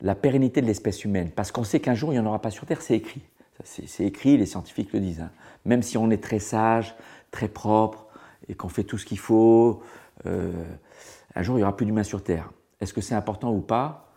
la 0.01 0.15
pérennité 0.15 0.61
de 0.61 0.65
l'espèce 0.65 1.05
humaine, 1.05 1.31
parce 1.35 1.51
qu'on 1.51 1.63
sait 1.63 1.79
qu'un 1.79 1.95
jour 1.95 2.11
il 2.11 2.13
n'y 2.13 2.19
en 2.19 2.25
aura 2.25 2.41
pas 2.41 2.51
sur 2.51 2.65
Terre, 2.65 2.81
c'est 2.81 2.95
écrit. 2.95 3.21
C'est 3.63 4.05
écrit, 4.05 4.37
les 4.37 4.47
scientifiques 4.47 4.91
le 4.91 4.99
disent. 4.99 5.21
Hein. 5.21 5.31
Même 5.65 5.83
si 5.83 5.95
on 5.97 6.09
est 6.09 6.23
très 6.23 6.39
sage, 6.39 6.95
très 7.29 7.47
propre, 7.47 8.07
et 8.47 8.55
qu'on 8.55 8.69
fait 8.69 8.83
tout 8.83 8.97
ce 8.97 9.05
qu'il 9.05 9.19
faut, 9.19 9.83
euh, 10.25 10.51
un 11.35 11.43
jour 11.43 11.55
il 11.55 11.59
n'y 11.59 11.63
aura 11.63 11.75
plus 11.75 11.85
d'humains 11.85 12.03
sur 12.03 12.23
Terre. 12.23 12.51
Est-ce 12.79 12.93
que 12.93 13.01
c'est 13.01 13.13
important 13.13 13.53
ou 13.53 13.61
pas 13.61 14.11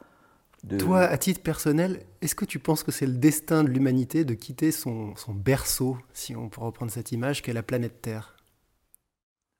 Toi, 0.78 1.00
à 1.00 1.18
titre 1.18 1.42
personnel, 1.42 2.00
est-ce 2.22 2.34
que 2.34 2.46
tu 2.46 2.58
penses 2.58 2.82
que 2.82 2.90
c'est 2.90 3.06
le 3.06 3.12
destin 3.12 3.64
de 3.64 3.68
l'humanité 3.68 4.24
de 4.24 4.32
quitter 4.32 4.70
son, 4.72 5.14
son, 5.16 5.34
berceau, 5.34 5.98
si 6.14 6.34
on 6.34 6.48
peut 6.48 6.62
reprendre 6.62 6.90
cette 6.90 7.12
image, 7.12 7.42
qu'est 7.42 7.52
la 7.52 7.62
planète 7.62 8.00
Terre? 8.00 8.36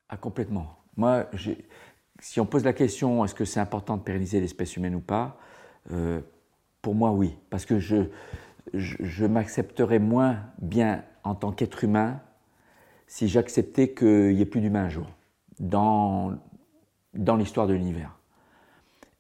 Ah, 0.09 0.17
complètement. 0.17 0.79
Moi, 0.97 1.29
si 2.21 2.41
on 2.41 2.47
pose 2.47 2.65
la 2.65 2.73
question, 2.73 3.25
est-ce 3.25 3.35
que 3.35 3.45
c'est 3.45 3.61
important 3.61 3.99
de 3.99 4.03
pérenniser 4.03 4.41
l'espèce 4.41 4.77
humaine 4.77 4.95
ou 4.95 5.01
pas 5.01 5.39
euh, 5.93 6.21
pour 6.83 6.95
moi, 6.95 7.13
oui, 7.13 7.37
parce 7.51 7.67
que 7.67 7.79
je, 7.79 8.05
je, 8.73 9.27
m'accepterais 9.27 9.99
moins 9.99 10.39
bien 10.59 11.05
en 11.23 11.35
tant 11.35 11.53
qu'être 11.53 11.85
humain 11.85 12.21
si 13.07 13.29
j'acceptais 13.29 13.95
qu'il 13.95 14.35
n'y 14.35 14.41
ait 14.41 14.47
plus 14.47 14.61
d'humains 14.61 14.85
un 14.85 14.89
jour. 14.89 15.07
dans, 15.61 16.33
dans 17.15 17.37
l'histoire 17.37 17.67
de 17.67 17.75
l'univers. 17.75 18.19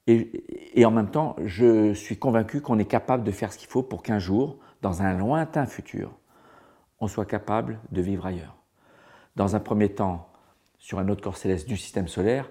Et, 0.06 0.44
et, 0.78 0.84
en 0.84 0.90
même 0.90 1.10
temps, 1.10 1.36
je 1.44 1.94
suis 1.94 2.18
convaincu 2.18 2.60
qu'on 2.60 2.78
est 2.78 2.84
capable 2.84 3.24
de 3.24 3.30
faire 3.30 3.52
ce 3.52 3.58
qu'il 3.58 3.68
faut 3.68 3.82
pour 3.82 4.02
qu'un 4.02 4.18
jour, 4.18 4.58
dans 4.82 5.00
un 5.00 5.14
lointain 5.14 5.64
futur, 5.64 6.12
on 7.00 7.08
soit 7.08 7.24
capable 7.24 7.78
de 7.90 8.02
vivre 8.02 8.26
ailleurs. 8.26 8.56
Dans 9.36 9.56
un 9.56 9.60
premier 9.60 9.88
temps, 9.88 10.28
sur 10.78 10.98
un 10.98 11.08
autre 11.08 11.22
corps 11.22 11.38
céleste 11.38 11.66
du 11.66 11.78
système 11.78 12.08
solaire, 12.08 12.50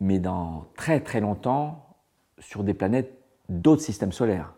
mais 0.00 0.18
dans 0.18 0.66
très 0.76 1.00
très 1.00 1.20
longtemps, 1.20 1.96
sur 2.38 2.64
des 2.64 2.74
planètes 2.74 3.17
d'autres 3.48 3.82
systèmes 3.82 4.12
solaires. 4.12 4.52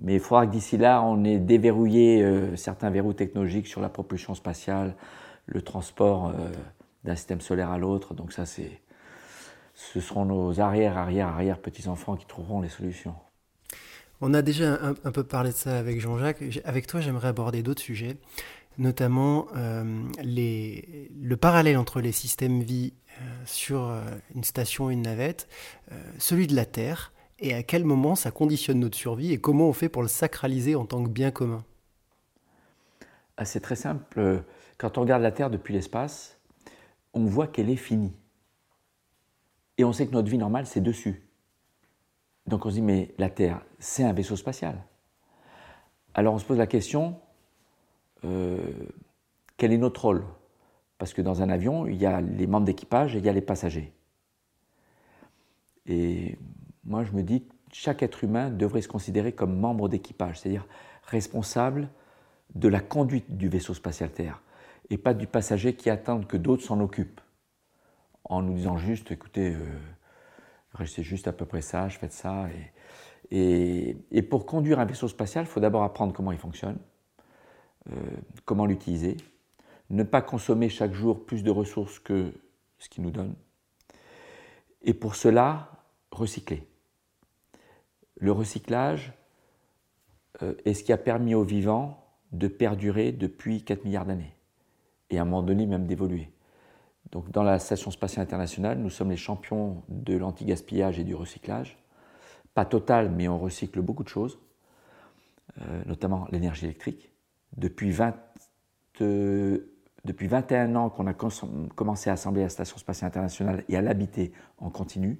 Mais 0.00 0.14
il 0.14 0.20
faudra 0.20 0.46
que 0.46 0.52
d'ici 0.52 0.76
là, 0.76 1.02
on 1.02 1.24
ait 1.24 1.38
déverrouillé 1.38 2.22
euh, 2.22 2.54
certains 2.56 2.90
verrous 2.90 3.14
technologiques 3.14 3.66
sur 3.66 3.80
la 3.80 3.88
propulsion 3.88 4.34
spatiale, 4.34 4.94
le 5.46 5.60
transport 5.60 6.28
euh, 6.28 6.50
d'un 7.04 7.16
système 7.16 7.40
solaire 7.40 7.70
à 7.70 7.78
l'autre. 7.78 8.14
Donc 8.14 8.32
ça, 8.32 8.46
c'est, 8.46 8.80
ce 9.74 10.00
seront 10.00 10.24
nos 10.24 10.60
arrière, 10.60 10.96
arrière, 10.96 11.26
arrière 11.28 11.58
petits-enfants 11.58 12.16
qui 12.16 12.26
trouveront 12.26 12.60
les 12.60 12.68
solutions. 12.68 13.14
On 14.20 14.34
a 14.34 14.42
déjà 14.42 14.78
un, 14.82 15.12
peu 15.12 15.22
parlé 15.22 15.50
de 15.50 15.56
ça 15.56 15.78
avec 15.78 16.00
Jean-Jacques. 16.00 16.42
Avec 16.64 16.88
toi, 16.88 17.00
j'aimerais 17.00 17.28
aborder 17.28 17.62
d'autres 17.62 17.82
sujets, 17.82 18.16
notamment 18.76 19.46
euh, 19.56 20.02
les, 20.22 21.08
le 21.20 21.36
parallèle 21.36 21.76
entre 21.76 22.00
les 22.00 22.10
systèmes 22.10 22.60
vie 22.60 22.94
sur 23.44 23.92
une 24.34 24.44
station, 24.44 24.90
une 24.90 25.02
navette, 25.02 25.48
celui 26.18 26.46
de 26.46 26.54
la 26.54 26.64
Terre 26.64 27.12
et 27.38 27.54
à 27.54 27.62
quel 27.62 27.84
moment 27.84 28.14
ça 28.14 28.30
conditionne 28.30 28.80
notre 28.80 28.96
survie 28.96 29.32
et 29.32 29.40
comment 29.40 29.68
on 29.68 29.72
fait 29.72 29.88
pour 29.88 30.02
le 30.02 30.08
sacraliser 30.08 30.74
en 30.74 30.86
tant 30.86 31.02
que 31.02 31.08
bien 31.08 31.30
commun? 31.30 31.64
Ah, 33.36 33.44
C'est 33.44 33.60
très 33.60 33.76
simple. 33.76 34.44
Quand 34.76 34.98
on 34.98 35.02
regarde 35.02 35.22
la 35.22 35.32
Terre 35.32 35.50
depuis 35.50 35.74
l'espace, 35.74 36.38
on 37.14 37.24
voit 37.24 37.46
qu'elle 37.46 37.70
est 37.70 37.76
finie. 37.76 38.14
Et 39.76 39.84
on 39.84 39.92
sait 39.92 40.06
que 40.06 40.12
notre 40.12 40.28
vie 40.28 40.38
normale, 40.38 40.66
c'est 40.66 40.80
dessus. 40.80 41.28
Donc 42.46 42.66
on 42.66 42.70
se 42.70 42.76
dit, 42.76 42.82
mais 42.82 43.14
la 43.18 43.30
Terre, 43.30 43.62
c'est 43.78 44.02
un 44.02 44.12
vaisseau 44.12 44.36
spatial. 44.36 44.82
Alors 46.14 46.34
on 46.34 46.38
se 46.38 46.44
pose 46.44 46.58
la 46.58 46.66
question, 46.66 47.20
euh, 48.24 48.58
quel 49.56 49.72
est 49.72 49.78
notre 49.78 50.02
rôle? 50.02 50.24
Parce 50.98 51.12
que 51.12 51.22
dans 51.22 51.42
un 51.42 51.50
avion, 51.50 51.86
il 51.86 51.96
y 51.96 52.06
a 52.06 52.20
les 52.20 52.46
membres 52.48 52.66
d'équipage 52.66 53.14
et 53.14 53.18
il 53.18 53.24
y 53.24 53.28
a 53.28 53.32
les 53.32 53.40
passagers. 53.40 53.92
Et 55.86 56.36
moi 56.88 57.04
je 57.04 57.12
me 57.12 57.22
dis 57.22 57.42
que 57.42 57.52
chaque 57.72 58.02
être 58.02 58.24
humain 58.24 58.50
devrait 58.50 58.82
se 58.82 58.88
considérer 58.88 59.32
comme 59.32 59.56
membre 59.56 59.88
d'équipage, 59.88 60.40
c'est-à-dire 60.40 60.66
responsable 61.04 61.88
de 62.54 62.66
la 62.66 62.80
conduite 62.80 63.36
du 63.36 63.48
vaisseau 63.48 63.74
spatial 63.74 64.10
Terre, 64.10 64.42
et 64.90 64.96
pas 64.96 65.14
du 65.14 65.26
passager 65.26 65.74
qui 65.74 65.90
attend 65.90 66.22
que 66.22 66.36
d'autres 66.36 66.62
s'en 66.62 66.80
occupent, 66.80 67.20
en 68.24 68.42
nous 68.42 68.54
disant 68.54 68.78
juste, 68.78 69.10
écoutez, 69.10 69.54
euh, 69.54 69.58
restez 70.72 71.02
juste 71.02 71.28
à 71.28 71.32
peu 71.32 71.44
près 71.44 71.60
sage, 71.60 71.98
faites 71.98 72.12
ça. 72.12 72.48
Et, 73.30 73.96
pour 74.30 74.46
conduire 74.46 74.80
un 74.80 74.86
vaisseau 74.86 75.08
spatial, 75.08 75.44
il 75.44 75.48
faut 75.48 75.60
d'abord 75.60 75.82
apprendre 75.82 76.14
comment 76.14 76.32
il 76.32 76.38
fonctionne, 76.38 76.78
euh, 77.92 77.96
comment 78.46 78.64
l'utiliser, 78.64 79.18
ne 79.90 80.02
pas 80.02 80.22
consommer 80.22 80.70
chaque 80.70 80.94
jour 80.94 81.26
plus 81.26 81.42
de 81.42 81.50
ressources 81.50 81.98
que 81.98 82.32
ce 82.78 82.88
qu'il 82.88 83.02
nous 83.02 83.10
donne. 83.10 83.34
Et 84.82 84.94
pour 84.94 85.16
cela, 85.16 85.70
recycler 86.10 86.66
le 88.18 88.32
recyclage 88.32 89.12
euh, 90.42 90.54
est 90.64 90.74
ce 90.74 90.84
qui 90.84 90.92
a 90.92 90.98
permis 90.98 91.34
aux 91.34 91.44
vivants 91.44 92.04
de 92.32 92.48
perdurer 92.48 93.12
depuis 93.12 93.62
4 93.62 93.84
milliards 93.84 94.06
d'années, 94.06 94.34
et 95.10 95.18
à 95.18 95.22
un 95.22 95.24
moment 95.24 95.42
donné 95.42 95.66
même 95.66 95.86
d'évoluer? 95.86 96.30
Donc 97.10 97.30
dans 97.30 97.42
la 97.42 97.58
Station 97.58 97.90
spatiale 97.90 98.24
internationale, 98.24 98.78
nous 98.78 98.90
sommes 98.90 99.10
les 99.10 99.16
champions 99.16 99.82
de 99.88 100.16
l'anti-gaspillage 100.16 100.98
et 100.98 101.04
du 101.04 101.14
recyclage. 101.14 101.78
Pas 102.54 102.64
total, 102.64 103.10
mais 103.10 103.28
on 103.28 103.38
recycle 103.38 103.80
beaucoup 103.80 104.04
de 104.04 104.08
choses, 104.08 104.38
euh, 105.62 105.82
notamment 105.86 106.26
l'énergie 106.30 106.66
électrique. 106.66 107.10
Depuis, 107.56 107.90
20, 107.92 108.14
euh, 109.00 109.72
depuis 110.04 110.26
21 110.26 110.74
ans 110.76 110.90
qu'on 110.90 111.06
a 111.06 111.14
commencé 111.14 112.10
à 112.10 112.14
assembler 112.14 112.42
la 112.42 112.50
Station 112.50 112.76
spatiale 112.76 113.08
internationale 113.08 113.64
et 113.68 113.76
à 113.76 113.80
l'habiter 113.80 114.32
en 114.58 114.68
continu, 114.68 115.18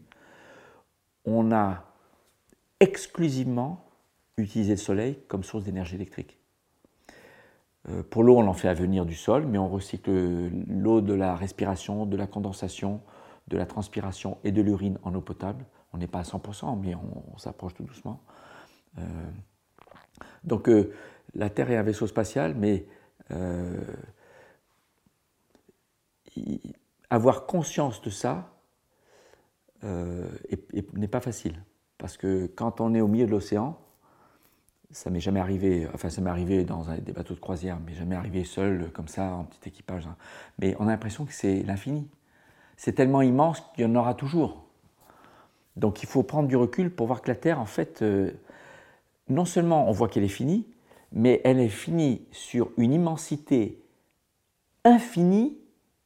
on 1.24 1.53
a 1.53 1.88
exclusivement 2.81 3.85
utiliser 4.37 4.72
le 4.72 4.79
soleil 4.79 5.18
comme 5.29 5.43
source 5.43 5.64
d'énergie 5.64 5.97
électrique. 5.97 6.39
Euh, 7.89 8.03
pour 8.03 8.22
l'eau, 8.22 8.37
on 8.37 8.47
en 8.47 8.53
fait 8.53 8.68
à 8.68 8.74
venir 8.74 9.05
du 9.07 9.14
sol, 9.14 9.47
mais 9.47 9.59
on 9.59 9.68
recycle 9.68 10.11
l'eau 10.68 11.01
de 11.01 11.14
la 11.14 11.35
respiration, 11.35 12.07
de 12.07 12.16
la 12.16 12.26
condensation, 12.26 13.01
de 13.49 13.57
la 13.57 13.66
transpiration 13.66 14.39
et 14.45 14.53
de 14.53 14.62
l'urine 14.62 14.99
en 15.03 15.14
eau 15.14 15.20
potable. 15.20 15.64
On 15.93 15.99
n'est 15.99 16.07
pas 16.07 16.20
à 16.20 16.22
100%, 16.22 16.79
mais 16.81 16.95
on, 16.95 17.39
s'approche 17.39 17.74
tout 17.74 17.85
doucement. 17.85 18.20
Euh, 18.99 19.03
donc 20.45 20.68
euh, 20.68 20.93
la 21.35 21.51
Terre 21.51 21.70
est 21.70 21.76
un 21.76 21.83
vaisseau 21.83 22.07
spatial, 22.07 22.55
mais 22.55 22.87
avoir 27.11 27.45
conscience 27.45 28.01
de 28.01 28.09
ça 28.09 28.51
n'est 29.83 31.09
pas 31.09 31.20
facile. 31.20 31.62
Parce 31.99 32.16
que 32.16 32.46
quand 32.46 32.80
on 32.80 32.94
est 32.94 33.01
au 33.01 33.09
milieu 33.09 33.26
de 33.26 33.30
l'océan, 33.30 33.76
ça 34.90 35.11
m'est 35.11 35.20
jamais 35.20 35.40
arrivé, 35.40 35.86
enfin 35.92 36.09
ça 36.09 36.20
m'est 36.20 36.30
arrivé 36.30 36.64
dans 36.64 36.84
des 36.84 37.12
bateaux 37.12 37.34
de 37.34 37.40
croisière, 37.40 37.78
mais 37.84 37.94
jamais 37.94 38.16
arrivé 38.16 38.44
seul 38.44 38.90
comme 38.92 39.09
ça, 39.09 39.32
en 39.34 39.44
petit 39.44 39.68
équipage. 39.68 40.07
Hein. 40.07 40.16
Mais 40.59 40.76
on 40.78 40.84
a 40.84 40.92
l'impression 40.92 41.26
que 41.26 41.32
c'est 41.32 41.62
l'infini. 41.62 42.09
C'est 42.76 42.92
tellement 42.92 43.22
immense 43.22 43.61
qu'il 43.74 43.84
y 43.84 43.86
en 43.86 43.94
aura 43.96 44.14
toujours. 44.14 44.64
Donc 45.76 46.03
il 46.03 46.09
faut 46.09 46.22
prendre 46.22 46.49
du 46.49 46.57
recul 46.57 46.90
pour 46.90 47.07
voir 47.07 47.20
que 47.22 47.28
la 47.28 47.36
Terre, 47.36 47.61
en 47.61 47.66
fait, 47.66 48.03
euh, 48.03 48.32
non 49.28 49.44
seulement 49.44 49.88
on 49.88 49.92
voit 49.92 50.09
qu'elle 50.09 50.24
est 50.24 50.28
finie, 50.28 50.66
mais 51.12 51.40
elle 51.44 51.61
est 51.61 51.68
finie 51.68 52.26
sur 52.32 52.70
une 52.76 52.92
immensité 52.92 53.82
infinie, 54.84 55.59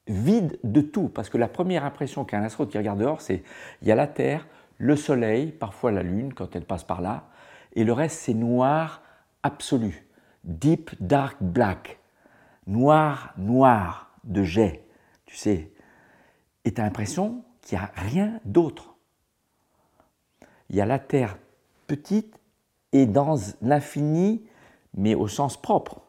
vide 0.09 0.59
de 0.65 0.81
tout. 0.81 1.09
Parce 1.09 1.29
que 1.29 1.39
la 1.39 1.49
première 1.49 1.85
impression 1.85 2.25
qu'un 2.25 2.43
astronaute 2.43 2.73
qui 2.73 2.79
regarde 2.79 2.99
dehors, 2.99 3.21
c'est 3.21 3.43
il 3.83 3.89
y 3.89 3.93
a 3.93 3.95
la 3.95 4.07
Terre, 4.07 4.47
le 4.83 4.97
soleil, 4.97 5.53
parfois 5.53 5.93
la 5.93 6.03
lune 6.03 6.35
quand 6.35 6.57
elle 6.57 6.65
passe 6.65 6.83
par 6.83 7.01
là, 7.01 7.29
et 7.75 7.85
le 7.85 7.93
reste 7.93 8.19
c'est 8.19 8.35
noir 8.35 9.01
absolu, 9.45 10.09
deep 10.43 10.91
dark 10.99 11.37
black, 11.41 12.01
noir 12.67 13.33
noir 13.37 14.11
de 14.25 14.43
jet, 14.43 14.85
tu 15.25 15.37
sais, 15.37 15.71
et 16.65 16.75
tu 16.75 16.81
as 16.81 16.85
l'impression 16.85 17.45
qu'il 17.61 17.79
n'y 17.79 17.85
a 17.85 17.93
rien 17.95 18.41
d'autre. 18.45 18.97
Il 20.69 20.75
y 20.75 20.81
a 20.81 20.87
la 20.87 20.99
Terre 20.99 21.39
petite 21.87 22.41
et 22.91 23.07
dans 23.07 23.37
l'infini, 23.61 24.43
mais 24.95 25.15
au 25.15 25.29
sens 25.29 25.63
propre. 25.63 26.01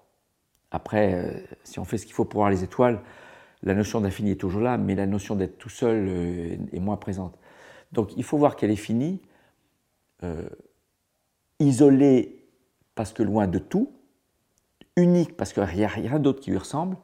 Après, 0.71 1.13
euh, 1.13 1.39
si 1.63 1.78
on 1.78 1.86
fait 1.86 1.99
ce 1.99 2.07
qu'il 2.07 2.15
faut 2.15 2.26
pour 2.26 2.39
voir 2.39 2.49
les 2.49 2.63
étoiles, 2.63 3.01
la 3.61 3.76
notion 3.76 4.01
d'infini 4.01 4.32
est 4.32 4.41
toujours 4.41 4.61
là, 4.61 4.80
mais 4.80 4.95
la 4.95 5.05
notion 5.05 5.36
d'être 5.36 5.59
tout 5.59 5.69
seul 5.69 6.07
euh, 6.09 6.57
est 6.71 6.80
moins 6.80 6.97
présente. 6.97 7.38
Donc 7.94 8.18
il 8.18 8.24
faut 8.24 8.38
voir 8.38 8.56
qu'elle 8.56 8.72
est 8.72 8.76
finie, 8.76 9.22
euh, 10.24 10.50
isolée 11.60 12.44
parce 12.96 13.14
que 13.14 13.24
loin 13.24 13.48
de 13.48 13.60
tout, 13.60 13.94
unique 14.98 15.38
parce 15.38 15.54
qu'il 15.54 15.64
n'y 15.64 15.84
a 15.84 15.88
rien 15.88 16.20
d'autre 16.20 16.41
qui 16.41 16.52
lui 16.52 16.58
ressemble. 16.58 16.98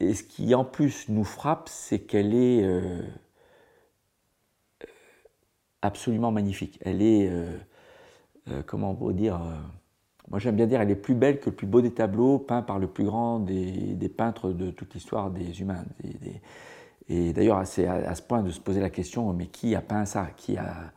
Et 0.00 0.14
ce 0.14 0.24
qui 0.24 0.54
en 0.54 0.64
plus 0.64 1.08
nous 1.08 1.24
frappe, 1.24 1.68
c'est 1.68 2.00
qu'elle 2.00 2.34
est, 2.34 2.64
euh, 2.64 3.02
absolument 5.82 6.32
magnifique. 6.32 6.78
Elle 6.82 7.00
est, 7.00 7.28
euh, 7.28 8.62
comment 8.66 8.90
on 8.90 8.94
peut 8.96 9.14
dire, 9.14 9.40
moi 10.28 10.40
j'aime 10.40 10.56
bien 10.56 10.66
dire, 10.66 10.80
elle 10.80 10.90
est 10.90 10.96
plus 10.96 11.14
belle 11.14 11.38
que 11.38 11.50
le 11.50 11.56
plus 11.56 11.66
beau 11.66 11.80
des 11.80 11.92
tableaux 11.92 12.38
peints 12.38 12.62
par 12.62 12.78
le 12.78 12.88
plus 12.88 13.04
grand 13.04 13.38
des, 13.38 14.12
peintres 14.16 14.50
de 14.50 14.70
toute 14.70 14.94
l'histoire 14.94 15.30
des 15.30 15.60
humains. 15.60 15.84
Et 17.08 17.32
d'ailleurs, 17.32 17.66
c'est 17.66 17.86
à, 17.86 18.14
ce 18.14 18.22
point 18.22 18.42
de 18.42 18.50
se 18.50 18.60
poser 18.60 18.80
la 18.80 18.90
question, 18.90 19.32
mais 19.32 19.46
qui 19.46 19.74
a 19.74 19.80
peint 19.80 20.04
ça? 20.04 20.28
Qui 20.36 20.56
a, 20.56 20.92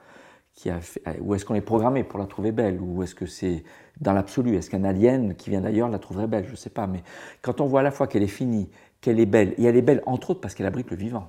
qui 0.54 0.70
a 0.70 0.80
Où 1.20 1.36
est-ce 1.36 1.46
qu'on 1.46 1.56
est 1.56 1.62
programmé 1.62 2.04
pour 2.04 2.20
la 2.20 2.26
trouver 2.26 2.52
belle? 2.52 2.80
Ou 2.82 3.04
est-ce 3.04 3.16
que 3.16 3.26
c'est 3.26 3.64
dans 4.00 4.14
l'absolu? 4.14 4.56
Est-ce 4.56 4.70
qu'un 4.70 4.84
alien 4.84 5.36
qui 5.36 5.50
vient 5.50 5.62
d'ailleurs 5.62 5.90
la 5.90 6.00
trouverait 6.00 6.28
belle? 6.28 6.46
Je 6.46 6.52
ne 6.52 6.56
sais 6.56 6.70
pas. 6.70 6.88
Mais 6.88 7.04
quand 7.42 7.60
on 7.60 7.66
voit 7.66 7.82
à 7.82 7.84
la 7.84 7.92
fois 7.92 8.08
qu'elle 8.08 8.24
est 8.24 8.28
finie, 8.28 8.70
qu'elle 9.02 9.20
est 9.20 9.26
belle, 9.26 9.54
et 9.58 9.66
elle 9.66 9.76
est 9.76 9.82
belle 9.82 10.02
entre 10.06 10.32
autres 10.32 10.42
parce 10.42 10.56
qu'elle 10.56 10.66
abrite 10.66 10.90
le 10.90 10.98
vivant. 10.98 11.28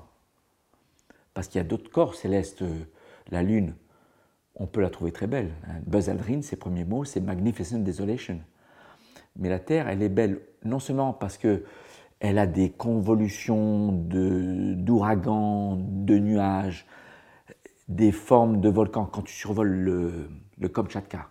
Parce 1.34 1.48
qu'il 1.48 1.58
y 1.58 1.60
a 1.60 1.64
d'autres 1.64 1.90
corps 1.90 2.14
célestes, 2.14 2.62
euh, 2.62 2.84
la 3.30 3.42
Lune, 3.42 3.74
on 4.54 4.66
peut 4.66 4.80
la 4.80 4.90
trouver 4.90 5.12
très 5.12 5.26
belle. 5.26 5.50
Hein. 5.66 5.80
Buzz 5.86 6.08
Aldrin, 6.08 6.42
ses 6.42 6.56
premiers 6.56 6.84
mots, 6.84 7.04
c'est 7.04 7.20
Magnificent 7.20 7.78
Desolation. 7.78 8.40
Mais 9.36 9.48
la 9.48 9.58
Terre, 9.58 9.88
elle 9.88 10.02
est 10.02 10.08
belle 10.08 10.40
non 10.64 10.78
seulement 10.78 11.12
parce 11.12 11.38
que 11.38 11.64
elle 12.20 12.38
a 12.38 12.46
des 12.46 12.70
convolutions 12.70 13.92
d'ouragans, 13.92 15.76
de, 15.78 16.18
nuages, 16.18 16.86
des 17.88 18.12
formes 18.12 18.60
de 18.60 18.68
volcans. 18.68 19.06
Quand 19.06 19.22
tu 19.22 19.34
survoles 19.34 19.70
le, 19.70 20.28
le 20.58 20.68
Kamchatka, 20.68 21.30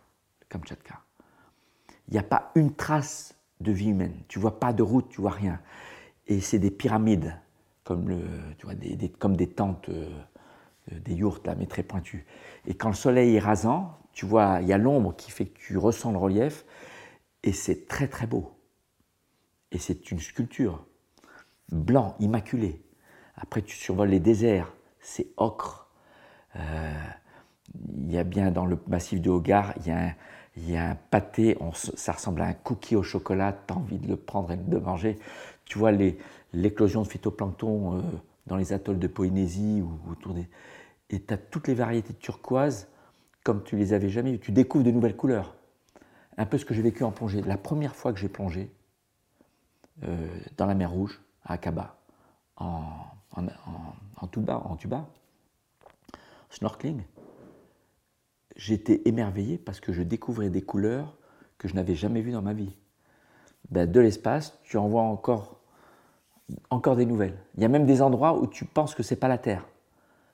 il 2.07 2.13
n'y 2.13 2.17
a 2.17 2.23
pas 2.23 2.51
une 2.55 2.73
trace 2.73 3.35
de 3.59 3.71
vie 3.71 3.89
humaine. 3.89 4.13
Tu 4.27 4.39
vois 4.39 4.59
pas 4.59 4.73
de 4.73 4.83
route, 4.83 5.09
tu 5.09 5.21
vois 5.21 5.31
rien. 5.31 5.59
Et 6.27 6.39
c'est 6.39 6.59
des 6.59 6.71
pyramides 6.71 7.35
comme, 7.83 8.19
des, 8.75 9.09
comme 9.09 9.38
des 9.38 9.47
tentes, 9.47 9.89
euh, 9.89 10.09
des 10.91 11.13
yourtes, 11.13 11.47
là, 11.47 11.55
mais 11.55 11.67
très 11.67 11.83
pointues. 11.83 12.25
Et 12.65 12.73
quand 12.75 12.89
le 12.89 12.95
soleil 12.95 13.35
est 13.35 13.39
rasant, 13.39 13.97
tu 14.11 14.25
vois, 14.25 14.59
il 14.61 14.67
y 14.67 14.73
a 14.73 14.77
l'ombre 14.77 15.15
qui 15.15 15.31
fait 15.31 15.45
que 15.45 15.57
tu 15.57 15.77
ressens 15.77 16.11
le 16.11 16.17
relief, 16.17 16.65
et 17.43 17.53
c'est 17.53 17.88
très 17.88 18.07
très 18.07 18.27
beau. 18.27 18.57
Et 19.72 19.80
c'est 19.80 20.11
une 20.11 20.20
sculpture, 20.20 20.86
blanc, 21.72 22.15
immaculé. 22.20 22.82
Après, 23.36 23.61
tu 23.61 23.76
survoles 23.76 24.09
les 24.09 24.20
déserts, 24.20 24.74
c'est 24.99 25.28
ocre. 25.38 25.89
Euh, 26.55 26.93
il 27.97 28.11
y 28.11 28.18
a 28.18 28.24
bien 28.24 28.51
dans 28.51 28.65
le 28.65 28.80
massif 28.88 29.22
de 29.22 29.30
Hogar, 29.30 29.74
il 29.82 29.88
y 29.88 29.91
a 29.91 29.97
un, 29.97 30.13
y 30.57 30.76
a 30.76 30.89
un 30.91 30.95
pâté, 30.95 31.57
ça 31.74 32.13
ressemble 32.13 32.41
à 32.41 32.45
un 32.45 32.53
cookie 32.53 32.95
au 32.95 33.03
chocolat, 33.03 33.53
tu 33.68 33.74
as 33.74 33.78
envie 33.78 33.99
de 33.99 34.07
le 34.07 34.15
prendre 34.15 34.51
et 34.51 34.57
de 34.57 34.72
le 34.72 34.80
manger. 34.80 35.20
Tu 35.65 35.78
vois 35.78 35.91
l'éclosion 36.53 37.01
de 37.01 37.07
phytoplancton 37.07 37.97
euh, 37.97 38.01
dans 38.47 38.55
les 38.55 38.74
atolls 38.74 38.99
de 38.99 39.07
Polynésie 39.07 39.82
ou 39.82 40.11
autour 40.11 40.34
des. 40.34 40.47
Et 41.09 41.22
tu 41.22 41.34
as 41.34 41.38
toutes 41.38 41.68
les 41.68 41.74
variétés 41.74 42.13
de 42.13 42.18
turquoise 42.18 42.88
comme 43.43 43.63
tu 43.63 43.78
les 43.78 43.93
avais 43.93 44.09
jamais 44.09 44.32
vues. 44.32 44.39
Tu 44.39 44.51
découvres 44.51 44.84
de 44.84 44.91
nouvelles 44.91 45.15
couleurs. 45.15 45.55
Un 46.38 46.45
peu 46.45 46.57
ce 46.57 46.65
que 46.65 46.74
j'ai 46.74 46.82
vécu 46.82 47.03
en 47.03 47.11
plongée. 47.11 47.41
La 47.41 47.57
première 47.57 47.95
fois 47.95 48.13
que 48.13 48.20
j'ai 48.20 48.30
plongé 48.30 48.70
euh, 50.03 50.27
dans 50.57 50.65
la 50.65 50.75
mer 50.75 50.91
Rouge, 50.91 51.21
à 51.43 51.53
Akaba, 51.53 51.97
en, 52.57 52.81
en, 53.35 53.45
en, 54.21 54.27
tuba, 54.27 54.57
en 54.57 54.77
snorkeling, 56.49 57.03
j'étais 58.55 59.01
émerveillé 59.05 59.57
parce 59.57 59.79
que 59.79 59.93
je 59.93 60.01
découvrais 60.01 60.49
des 60.49 60.61
couleurs 60.61 61.17
que 61.57 61.67
je 61.67 61.75
n'avais 61.75 61.95
jamais 61.95 62.21
vues 62.21 62.31
dans 62.31 62.41
ma 62.41 62.53
vie. 62.53 62.75
Ben, 63.69 63.89
de 63.89 63.99
l'espace, 63.99 64.57
tu 64.63 64.77
en 64.77 64.87
vois 64.87 65.01
encore, 65.01 65.59
encore 66.69 66.95
des 66.95 67.05
nouvelles. 67.05 67.37
Il 67.55 67.61
y 67.61 67.65
a 67.65 67.69
même 67.69 67.85
des 67.85 68.01
endroits 68.01 68.37
où 68.39 68.47
tu 68.47 68.65
penses 68.65 68.95
que 68.95 69.03
ce 69.03 69.13
n'est 69.13 69.19
pas 69.19 69.27
la 69.27 69.37
Terre. 69.37 69.65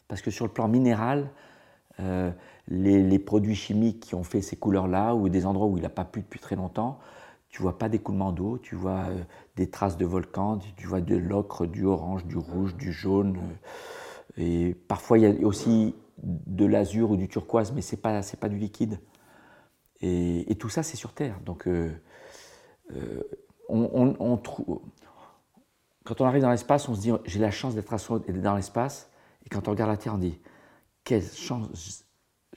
Parce 0.07 0.21
que 0.21 0.31
sur 0.31 0.45
le 0.45 0.51
plan 0.51 0.67
minéral, 0.67 1.29
euh, 1.99 2.31
les, 2.67 3.19
produits 3.19 3.55
chimiques 3.55 4.01
qui 4.01 4.15
ont 4.15 4.23
fait 4.23 4.41
ces 4.41 4.55
couleurs-là, 4.55 5.15
ou 5.15 5.29
des 5.29 5.45
endroits 5.45 5.67
où 5.67 5.77
il 5.77 5.83
n'a 5.83 5.89
pas 5.89 6.05
plu 6.05 6.21
depuis 6.21 6.39
très 6.39 6.55
longtemps, 6.55 6.99
tu 7.53 7.61
vois 7.61 7.77
pas 7.77 7.87
d'écoulement 7.87 8.31
d'eau, 8.31 8.57
tu 8.57 8.73
vois 8.73 9.05
euh, 9.09 9.23
des 9.55 9.69
traces 9.69 9.95
de 9.95 10.07
volcans, 10.07 10.57
tu 10.75 10.87
vois 10.87 11.01
de 11.01 11.15
l'ocre, 11.15 11.67
du 11.67 11.85
orange, 11.85 12.25
du 12.25 12.35
rouge, 12.35 12.75
du 12.75 12.91
jaune. 12.91 13.37
Euh, 13.37 14.41
et 14.41 14.73
parfois, 14.73 15.19
il 15.19 15.21
y 15.21 15.27
a 15.27 15.45
aussi 15.45 15.95
de 16.23 16.65
l'azur 16.65 17.11
ou 17.11 17.15
du 17.15 17.29
turquoise, 17.29 17.71
mais 17.71 17.81
c'est 17.81 18.01
pas 18.01 18.23
c'est 18.23 18.39
pas 18.39 18.49
du 18.49 18.57
liquide. 18.57 18.99
Et, 20.01 20.55
tout 20.59 20.67
ça, 20.67 20.81
c'est 20.81 20.97
sur 20.97 21.13
Terre. 21.13 21.39
Donc, 21.45 21.67
euh, 21.67 21.93
on, 23.69 24.41
quand 26.03 26.21
on 26.21 26.25
arrive 26.25 26.41
dans 26.41 26.49
l'espace, 26.49 26.89
on 26.89 26.95
se 26.95 27.01
dit 27.01 27.11
j'ai 27.23 27.39
la 27.39 27.51
chance 27.51 27.75
d'être 27.75 28.41
dans 28.41 28.55
l'espace. 28.55 29.11
Et 29.45 29.49
quand 29.49 29.67
on 29.67 29.71
regarde 29.71 29.91
la 29.91 29.97
Terre, 29.97 30.15
on 30.15 30.17
dit 30.17 30.39
quelle 31.03 31.23
chance 31.23 32.03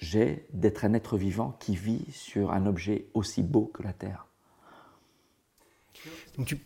j'ai 0.00 0.48
d'être 0.54 0.86
un 0.86 0.94
être 0.94 1.18
vivant 1.18 1.54
qui 1.60 1.76
vit 1.76 2.10
sur 2.10 2.50
un 2.50 2.64
objet 2.64 3.10
aussi 3.12 3.42
beau 3.42 3.66
que 3.66 3.82
la 3.82 3.92
Terre. 3.92 4.25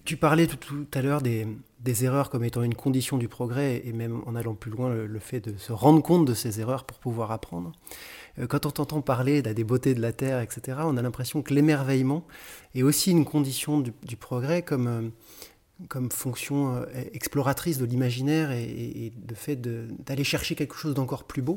Tu, 0.05 0.17
parlais 0.17 0.47
tout, 0.47 0.87
à 0.93 1.03
l'heure 1.03 1.23
des, 1.23 1.47
erreurs 2.05 2.29
comme 2.29 2.43
étant 2.43 2.63
une 2.63 2.75
condition 2.75 3.19
du 3.19 3.29
progrès 3.29 3.83
et 3.85 3.93
même 3.93 4.23
en 4.27 4.35
allant 4.35 4.55
plus 4.55 4.71
loin 4.71 4.93
le, 4.93 5.19
fait 5.21 5.41
de 5.41 5.57
se 5.57 5.73
rendre 5.73 6.03
compte 6.03 6.25
de 6.25 6.35
ces 6.35 6.61
erreurs 6.61 6.85
pour 6.85 6.99
pouvoir 6.99 7.31
apprendre. 7.31 7.73
Euh, 8.39 8.47
quand 8.47 8.67
on 8.67 8.71
t'entend 8.71 9.01
parler 9.01 9.43
des 9.43 9.65
beautés 9.65 9.95
de 9.95 10.01
la 10.01 10.13
Terre, 10.13 10.41
etc., 10.41 10.79
on 10.85 10.97
a 10.97 11.03
l'impression 11.03 11.43
que 11.43 11.55
l'émerveillement 11.55 12.27
est 12.75 12.83
aussi 12.83 13.13
une 13.13 13.25
condition 13.25 13.81
du, 13.81 14.17
progrès 14.17 14.63
comme, 14.63 15.13
euh, 15.95 16.09
fonction 16.11 16.75
euh, 16.75 16.87
exploratrice 17.13 17.79
de 17.79 17.85
l'imaginaire 17.85 18.51
et, 18.51 19.13
le 19.29 19.35
fait 19.35 19.57
d'aller 19.57 20.25
chercher 20.25 20.57
quelque 20.57 20.75
chose 20.75 20.95
d'encore 20.95 21.25
plus 21.25 21.43
beau. 21.43 21.57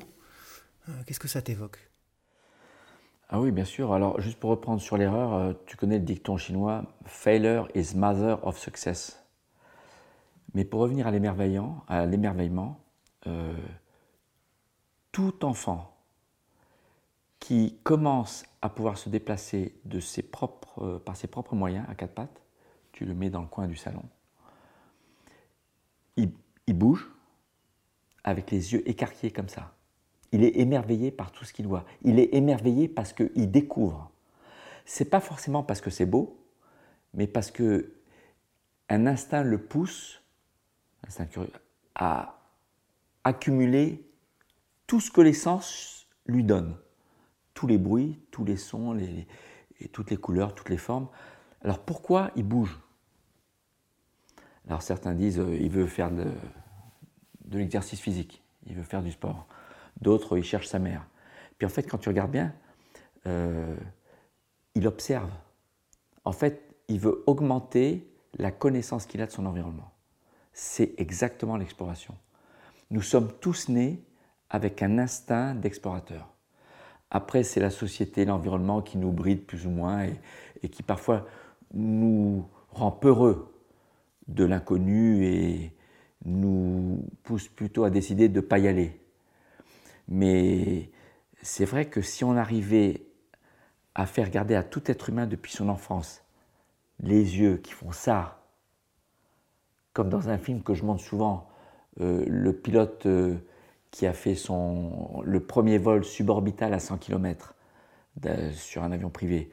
Qu'est-ce 1.07 1.19
que 1.19 1.29
ça 1.29 1.41
t'évoque? 1.41 1.79
Ah 3.36 3.39
oui, 3.39 3.49
bien 3.49 3.65
sûr. 3.65 3.93
Alors, 3.93 4.21
juste 4.21 4.39
pour 4.39 4.51
reprendre 4.51 4.79
sur 4.79 4.95
l'erreur, 4.95 5.34
euh, 5.34 5.53
tu 5.65 5.75
connais 5.75 5.97
le 5.97 6.05
dicton 6.05 6.38
chinois 6.38 6.84
Failure 7.05 7.67
is 7.73 7.95
mother 7.95 8.45
of 8.45 8.59
success. 8.59 9.25
Mais 10.53 10.63
pour 10.63 10.81
revenir 10.81 11.07
à 11.07 11.11
l'émerveillement, 11.11 11.84
à 11.88 12.05
l'émerveillement, 12.05 12.79
euh, 13.25 13.57
tout 15.11 15.43
enfant 15.43 15.97
qui 17.39 17.79
commence 17.81 18.45
à 18.61 18.69
pouvoir 18.69 18.99
se 18.99 19.09
déplacer 19.09 19.73
de 19.84 19.99
ses 19.99 20.21
propres, 20.21 20.84
euh, 20.84 20.99
par 20.99 21.15
ses 21.15 21.27
propres 21.27 21.55
moyens 21.55 21.88
à 21.89 21.95
quatre 21.95 22.13
pattes, 22.13 22.39
tu 22.91 23.03
le 23.03 23.15
mets 23.15 23.31
dans 23.31 23.41
le 23.41 23.47
coin 23.47 23.65
du 23.65 23.75
salon, 23.75 24.03
il 26.17 26.77
bouge 26.77 27.11
avec 28.23 28.51
les 28.51 28.73
yeux 28.73 28.88
écarquillés 28.88 29.31
comme 29.34 29.49
ça. 29.49 29.73
Il 30.34 30.43
est 30.43 30.57
émerveillé 30.57 31.11
par 31.11 31.31
tout 31.31 31.45
ce 31.45 31.53
qu'il 31.53 31.67
voit. 31.67 31.86
Il 32.01 32.17
est 32.19 32.34
émerveillé 32.34 32.88
parce 32.88 33.13
qu'il 33.13 33.51
découvre. 33.51 34.11
C'est 34.84 35.05
pas 35.05 35.19
forcément 35.19 35.61
parce 35.63 35.79
que 35.79 35.91
c'est 35.91 36.07
beau, 36.07 36.43
mais 37.13 37.27
parce 37.27 37.51
que 37.51 37.93
un 38.89 39.05
instinct 39.05 39.43
le 39.43 39.59
pousse, 39.59 40.21
à 41.95 42.39
accumuler 43.23 44.09
tout 44.88 44.99
ce 44.99 45.11
que 45.11 45.21
les 45.21 45.34
sens 45.34 46.07
lui 46.25 46.43
donnent. 46.43 46.77
Tous 47.53 47.67
les 47.67 47.77
bruits, 47.77 48.19
tous 48.31 48.43
les 48.43 48.57
sons, 48.57 48.97
toutes 49.91 50.09
les 50.09 50.17
couleurs, 50.17 50.55
toutes 50.55 50.69
les 50.69 50.77
formes. 50.77 51.07
Alors 51.61 51.79
pourquoi 51.79 52.31
il 52.36 52.43
bouge? 52.43 52.79
Alors 54.67 54.81
certains 54.81 55.13
disent 55.13 55.39
euh, 55.39 55.55
il 55.55 55.69
veut 55.69 55.88
faire 55.88 56.09
de 56.09 56.31
l'exercice 57.51 57.99
physique, 57.99 58.41
il 58.65 58.75
veut 58.75 58.84
faire 58.84 59.03
du 59.03 59.11
sport 59.11 59.45
d'autres 60.02 60.38
il 60.38 60.44
cherche 60.44 60.68
sa 60.68 60.80
mère. 60.80 61.06
Puis 61.58 61.66
en 61.66 61.70
fait, 61.70 61.84
quand 61.84 61.98
tu 61.98 62.10
regardes 62.10 62.32
bien, 62.32 62.54
euh, 63.28 63.76
il 64.76 64.88
observe. 64.88 65.30
En 66.26 66.32
fait, 66.32 66.76
il 66.88 67.00
veut 67.00 67.24
augmenter 67.28 68.08
la 68.38 68.52
connaissance 68.52 69.06
qu'il 69.06 69.22
a 69.22 69.26
de 69.26 69.32
son 69.32 69.46
environnement. 69.46 69.91
C'est 70.54 70.94
exactement 70.98 71.58
l'exploration. 71.58 72.16
Nous 72.91 73.02
sommes 73.02 73.32
tous 73.39 73.70
nés 73.70 74.04
avec 74.50 74.84
un 74.84 74.98
instinct 75.00 75.56
d'explorateur. 75.56 76.30
Après, 77.10 77.44
c'est 77.44 77.60
la 77.60 77.70
société, 77.70 78.26
l'environnement 78.26 78.82
qui 78.82 78.98
nous 78.98 79.12
bride 79.12 79.46
plus 79.46 79.68
ou 79.68 79.70
moins 79.70 80.04
et, 80.04 80.20
et, 80.64 80.70
qui 80.70 80.84
parfois 80.84 81.26
nous 81.74 82.48
rend 82.70 82.91
peureux 82.91 83.54
de 84.28 84.44
l'inconnu 84.44 85.26
et 85.26 85.74
nous 86.26 87.06
pousse 87.24 87.48
plutôt 87.48 87.84
à 87.84 87.89
décider 87.89 88.30
de 88.30 88.38
ne 88.38 88.46
pas 88.46 88.60
y 88.60 88.68
aller. 88.68 89.03
Mais 90.14 90.91
c'est 91.41 91.66
vrai 91.66 91.86
que 91.86 92.03
si 92.03 92.24
on 92.24 92.38
arrivait 92.38 93.07
à 93.95 94.05
faire 94.05 94.30
garder 94.30 94.53
à 94.53 94.61
tout 94.61 94.84
être 94.91 95.09
humain 95.09 95.26
depuis 95.26 95.51
son 95.51 95.70
enfance 95.70 96.24
les 96.99 97.39
yeux 97.39 97.57
qui 97.57 97.74
font 97.74 97.91
ça, 97.91 98.45
comme 99.91 100.09
dans 100.09 100.30
un 100.30 100.38
film 100.38 100.61
que 100.61 100.76
je 100.76 100.84
montre 100.86 101.01
souvent, 101.01 101.49
euh, 101.99 102.24
le 102.28 102.53
pilote 102.53 103.07
euh, 103.07 103.38
qui 103.89 104.05
a 104.05 104.14
fait 104.14 104.36
son, 104.36 105.24
le 105.26 105.39
premier 105.39 105.80
vol 105.80 106.05
suborbital 106.05 106.76
à 106.76 106.80
100 106.80 106.99
km 106.99 107.55
sur 108.51 108.84
un 108.84 108.91
avion 108.91 109.09
privé. 109.09 109.49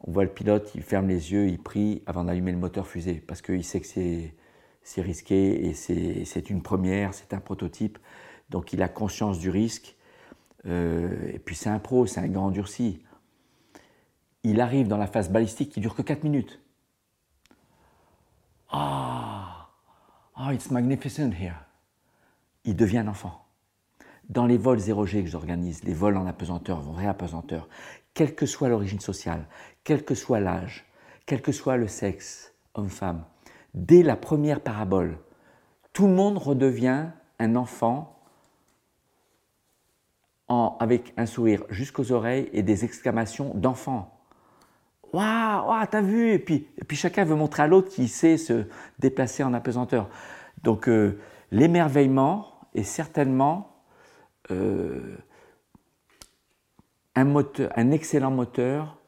On 0.00 0.10
voit 0.10 0.24
le 0.24 0.30
pilote, 0.30 0.72
il 0.74 0.82
ferme 0.82 1.08
les 1.08 1.32
yeux, 1.32 1.48
il 1.48 1.62
prie 1.62 2.02
avant 2.06 2.24
d'allumer 2.24 2.52
le 2.52 2.58
moteur 2.58 2.86
fusée, 2.86 3.22
parce 3.26 3.42
qu'il 3.42 3.62
sait 3.62 3.80
que 3.80 3.86
c'est 3.86 5.02
risqué 5.02 5.66
et 5.66 5.74
c'est 5.74 6.48
une 6.48 6.62
première, 6.62 7.12
c'est 7.12 7.34
un 7.34 7.40
prototype 7.40 7.98
donc 8.52 8.72
il 8.72 8.82
a 8.82 8.88
conscience 8.88 9.38
du 9.40 9.50
risque. 9.50 9.96
Euh, 10.66 11.32
et 11.32 11.40
puis 11.40 11.56
c'est 11.56 11.70
un 11.70 11.80
pro, 11.80 12.06
c'est 12.06 12.20
un 12.20 12.28
grand 12.28 12.46
endurci. 12.46 13.02
Il 14.44 14.60
arrive 14.60 14.86
dans 14.86 14.98
la 14.98 15.08
phase 15.08 15.30
balistique 15.30 15.70
qui 15.72 15.80
dure 15.80 15.96
que 15.96 16.02
4 16.02 16.22
minutes. 16.22 16.60
Ah, 18.70 19.70
oh, 20.38 20.50
it's 20.50 20.70
magnificent 20.70 21.32
here. 21.32 21.56
Il 22.64 22.76
devient 22.76 22.98
un 22.98 23.08
enfant. 23.08 23.44
Dans 24.28 24.46
les 24.46 24.56
vols 24.56 24.78
0G 24.78 25.24
que 25.24 25.28
j'organise, 25.28 25.82
les 25.82 25.94
vols 25.94 26.16
en 26.16 26.26
apesanteur, 26.26 26.80
vrai 26.80 27.06
apesanteur, 27.06 27.68
quelle 28.14 28.34
que 28.34 28.46
soit 28.46 28.68
l'origine 28.68 29.00
sociale, 29.00 29.46
quel 29.84 30.04
que 30.04 30.14
soit 30.14 30.40
l'âge, 30.40 30.86
quel 31.26 31.42
que 31.42 31.52
soit 31.52 31.76
le 31.76 31.88
sexe, 31.88 32.54
homme-femme, 32.74 33.24
dès 33.74 34.02
la 34.02 34.16
première 34.16 34.60
parabole, 34.60 35.18
tout 35.92 36.06
le 36.06 36.14
monde 36.14 36.38
redevient 36.38 37.08
un 37.38 37.56
enfant 37.56 38.21
avec 40.78 41.12
un 41.16 41.26
sourire 41.26 41.64
jusqu'aux 41.70 42.12
oreilles 42.12 42.48
et 42.52 42.62
des 42.62 42.84
exclamations 42.84 43.54
d'enfants. 43.54 44.18
Waouh, 45.12 45.86
t'as 45.90 46.00
vu? 46.00 46.32
Et 46.32 46.38
puis, 46.38 46.66
et 46.78 46.84
puis 46.84 46.96
chacun 46.96 47.24
veut 47.24 47.34
montrer 47.34 47.62
à 47.62 47.66
l'autre 47.66 47.90
qu'il 47.90 48.08
sait 48.08 48.36
se 48.36 48.64
déplacer 48.98 49.42
en 49.42 49.52
apesanteur. 49.52 50.08
Donc 50.62 50.88
euh, 50.88 51.18
l'émerveillement 51.50 52.54
est 52.74 52.82
certainement 52.82 53.76
euh, 54.50 55.16
un, 57.14 57.24
moteur, 57.24 57.70
un 57.76 57.90
excellent 57.90 58.30
moteur 58.30 58.98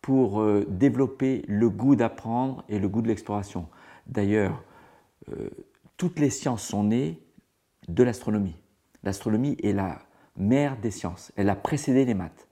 pour 0.00 0.40
euh, 0.40 0.66
développer 0.68 1.44
le 1.46 1.70
goût 1.70 1.94
d'apprendre 1.94 2.64
et 2.68 2.78
le 2.78 2.88
goût 2.88 3.02
de 3.02 3.08
l'exploration. 3.08 3.68
D'ailleurs, 4.06 4.62
toutes 5.96 6.18
les 6.18 6.30
sciences 6.30 6.64
sont 6.64 6.82
nées 6.82 7.22
de 7.86 8.02
l'astronomie. 8.02 8.56
L'astronomie 9.04 9.56
est 9.62 9.72
la 9.72 10.00
mère 10.36 10.76
des 10.78 10.90
sciences. 10.90 11.32
Elle 11.36 11.50
a 11.50 11.56
précédé 11.56 12.04
les 12.04 12.14
maths. 12.14 12.48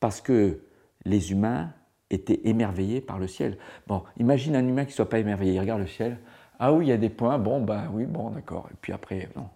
Parce 0.00 0.20
que 0.20 0.60
les 1.04 1.32
humains 1.32 1.72
étaient 2.10 2.40
émerveillés 2.44 3.00
par 3.00 3.18
le 3.18 3.26
ciel. 3.26 3.58
Bon, 3.86 4.04
imagine 4.18 4.56
un 4.56 4.66
humain 4.66 4.84
qui 4.84 4.90
ne 4.90 4.94
soit 4.94 5.08
pas 5.08 5.18
émerveillé. 5.18 5.54
Il 5.54 5.60
regarde 5.60 5.80
le 5.80 5.86
ciel. 5.86 6.18
Ah 6.58 6.72
oui, 6.72 6.86
il 6.86 6.88
y 6.88 6.92
a 6.92 6.96
des 6.96 7.10
points. 7.10 7.38
Bon, 7.38 7.60
ben 7.60 7.90
oui, 7.92 8.04
bon, 8.06 8.30
d'accord. 8.30 8.68
Et 8.70 8.76
puis 8.80 8.92
après, 8.92 9.28
non. 9.36 9.48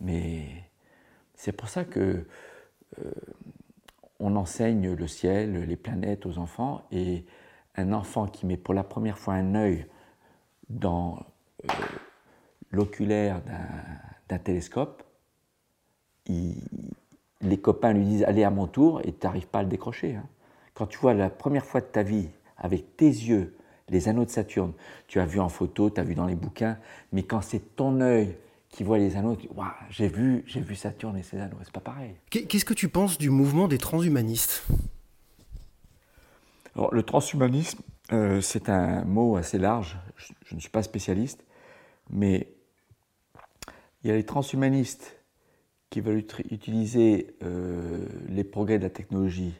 Mais 0.00 0.46
c'est 1.34 1.52
pour 1.52 1.68
ça 1.68 1.84
que 1.84 2.26
euh, 2.98 3.10
on 4.20 4.36
enseigne 4.36 4.92
le 4.92 5.06
ciel, 5.06 5.64
les 5.64 5.76
planètes 5.76 6.26
aux 6.26 6.38
enfants. 6.38 6.82
Et 6.92 7.24
un 7.76 7.92
enfant 7.92 8.26
qui 8.26 8.46
met 8.46 8.56
pour 8.56 8.74
la 8.74 8.84
première 8.84 9.18
fois 9.18 9.34
un 9.34 9.54
œil 9.54 9.86
dans 10.68 11.18
euh, 11.64 11.74
l'oculaire 12.70 13.40
d'un 14.28 14.38
télescope, 14.38 15.02
les 16.28 17.58
copains 17.58 17.92
lui 17.92 18.04
disent 18.04 18.24
Allez 18.24 18.44
à 18.44 18.50
mon 18.50 18.66
tour, 18.66 19.00
et 19.04 19.12
tu 19.12 19.26
n'arrives 19.26 19.46
pas 19.46 19.60
à 19.60 19.62
le 19.62 19.68
décrocher. 19.68 20.14
Hein. 20.16 20.26
Quand 20.74 20.86
tu 20.86 20.98
vois 20.98 21.14
la 21.14 21.30
première 21.30 21.64
fois 21.64 21.80
de 21.80 21.86
ta 21.86 22.02
vie, 22.02 22.28
avec 22.56 22.96
tes 22.96 23.06
yeux, 23.06 23.56
les 23.88 24.08
anneaux 24.08 24.24
de 24.24 24.30
Saturne, 24.30 24.72
tu 25.06 25.20
as 25.20 25.26
vu 25.26 25.40
en 25.40 25.48
photo, 25.48 25.90
tu 25.90 26.00
as 26.00 26.04
vu 26.04 26.14
dans 26.14 26.26
les 26.26 26.34
bouquins, 26.34 26.78
mais 27.12 27.22
quand 27.22 27.40
c'est 27.40 27.76
ton 27.76 28.00
œil 28.00 28.36
qui 28.68 28.84
voit 28.84 28.98
les 28.98 29.16
anneaux, 29.16 29.36
tu 29.36 29.48
dis 29.48 29.54
j'ai 29.90 30.08
vu, 30.08 30.44
j'ai 30.46 30.60
vu 30.60 30.74
Saturne 30.76 31.16
et 31.16 31.22
ses 31.22 31.38
anneaux, 31.40 31.56
c'est 31.62 31.72
pas 31.72 31.80
pareil. 31.80 32.14
Qu'est-ce 32.30 32.64
que 32.64 32.74
tu 32.74 32.88
penses 32.88 33.18
du 33.18 33.30
mouvement 33.30 33.66
des 33.66 33.78
transhumanistes? 33.78 34.66
Alors, 36.76 36.94
Le 36.94 37.02
transhumanisme, 37.02 37.80
euh, 38.12 38.40
c'est 38.40 38.68
un 38.68 39.04
mot 39.04 39.36
assez 39.36 39.58
large, 39.58 39.98
je 40.44 40.54
ne 40.54 40.60
suis 40.60 40.70
pas 40.70 40.82
spécialiste, 40.82 41.44
mais 42.10 42.48
il 44.02 44.10
y 44.10 44.12
a 44.12 44.16
les 44.16 44.24
transhumanistes 44.24 45.17
qui 45.90 46.00
veulent 46.00 46.24
utiliser 46.50 47.36
euh, 47.42 48.06
les 48.28 48.44
progrès 48.44 48.78
de 48.78 48.84
la 48.84 48.90
technologie 48.90 49.54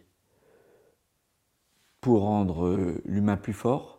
pour 2.00 2.22
rendre 2.22 2.66
euh, 2.66 3.02
l'humain 3.04 3.36
plus 3.36 3.52
fort 3.52 3.98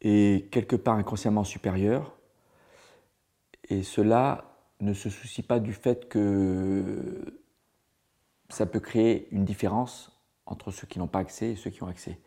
et 0.00 0.48
quelque 0.50 0.76
part 0.76 0.96
inconsciemment 0.96 1.44
supérieur. 1.44 2.16
Et 3.68 3.82
cela 3.82 4.56
ne 4.80 4.92
se 4.92 5.10
soucie 5.10 5.42
pas 5.42 5.60
du 5.60 5.72
fait 5.72 6.08
que 6.08 7.40
ça 8.48 8.66
peut 8.66 8.80
créer 8.80 9.28
une 9.30 9.44
différence 9.44 10.12
entre 10.46 10.70
ceux 10.70 10.86
qui 10.86 10.98
n'ont 10.98 11.06
pas 11.06 11.20
accès 11.20 11.50
et 11.50 11.56
ceux 11.56 11.70
qui 11.70 11.82
ont 11.82 11.86
accès. 11.88 12.18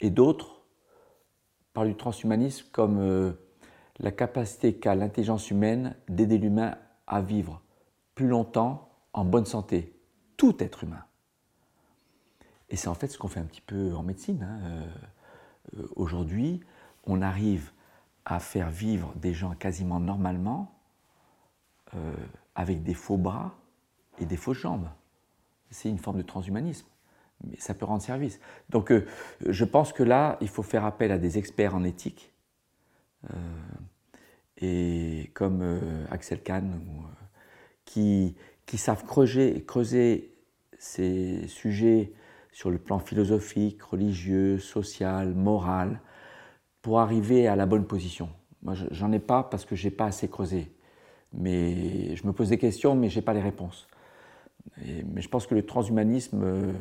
Et 0.00 0.10
d'autres 0.10 0.62
parlent 1.72 1.88
du 1.88 1.96
transhumanisme 1.96 2.66
comme 2.72 2.98
euh, 2.98 3.32
la 3.98 4.10
capacité 4.10 4.74
qu'a 4.74 4.94
l'intelligence 4.94 5.50
humaine 5.50 5.94
d'aider 6.08 6.38
l'humain 6.38 6.76
à 7.06 7.20
vivre 7.20 7.62
plus 8.14 8.28
longtemps 8.28 8.88
en 9.12 9.24
bonne 9.24 9.46
santé, 9.46 9.94
tout 10.36 10.62
être 10.62 10.84
humain. 10.84 11.04
Et 12.68 12.76
c'est 12.76 12.88
en 12.88 12.94
fait 12.94 13.08
ce 13.08 13.18
qu'on 13.18 13.28
fait 13.28 13.40
un 13.40 13.44
petit 13.44 13.60
peu 13.60 13.94
en 13.94 14.02
médecine. 14.02 14.42
Hein. 14.42 14.60
Euh, 14.62 14.86
euh, 15.78 15.88
aujourd'hui, 15.96 16.60
on 17.04 17.22
arrive 17.22 17.70
à 18.24 18.40
faire 18.40 18.70
vivre 18.70 19.12
des 19.16 19.32
gens 19.32 19.54
quasiment 19.54 20.00
normalement 20.00 20.74
euh, 21.94 22.14
avec 22.54 22.82
des 22.82 22.94
faux 22.94 23.16
bras 23.16 23.54
et 24.18 24.26
des 24.26 24.36
fausses 24.36 24.58
jambes. 24.58 24.88
C'est 25.70 25.88
une 25.88 25.98
forme 25.98 26.18
de 26.18 26.22
transhumanisme, 26.22 26.86
mais 27.44 27.56
ça 27.58 27.74
peut 27.74 27.84
rendre 27.84 28.02
service. 28.02 28.40
Donc 28.70 28.92
je 29.44 29.64
pense 29.64 29.92
que 29.92 30.02
là, 30.02 30.38
il 30.40 30.48
faut 30.48 30.62
faire 30.62 30.84
appel 30.84 31.12
à 31.12 31.18
des 31.18 31.38
experts 31.38 31.74
en 31.74 31.84
éthique 31.84 32.32
et 34.58 35.30
comme 35.34 35.60
euh, 35.62 36.04
Axel 36.10 36.42
Kahn, 36.42 36.72
euh, 36.72 37.24
qui, 37.84 38.36
qui, 38.64 38.78
savent 38.78 39.04
creuser, 39.04 39.64
creuser 39.66 40.34
ces 40.78 41.46
sujets 41.48 42.12
sur 42.52 42.70
le 42.70 42.78
plan 42.78 42.98
philosophique, 42.98 43.82
religieux, 43.82 44.58
social, 44.58 45.34
moral, 45.34 46.00
pour 46.82 47.00
arriver 47.00 47.48
à 47.48 47.56
la 47.56 47.66
bonne 47.66 47.86
position. 47.86 48.30
Moi, 48.62 48.74
j'en 48.90 49.12
ai 49.12 49.18
pas 49.18 49.42
parce 49.42 49.64
que 49.64 49.76
j'ai 49.76 49.90
pas 49.90 50.06
assez 50.06 50.28
creusé. 50.28 50.72
Mais 51.32 52.16
je 52.16 52.26
me 52.26 52.32
pose 52.32 52.48
des 52.48 52.58
questions, 52.58 52.94
mais 52.94 53.08
j'ai 53.08 53.22
pas 53.22 53.34
les 53.34 53.42
réponses. 53.42 53.86
mais 54.78 55.20
je 55.20 55.28
pense 55.28 55.46
que 55.46 55.54
le 55.54 55.64
transhumanisme, 55.66 56.42
euh, 56.42 56.72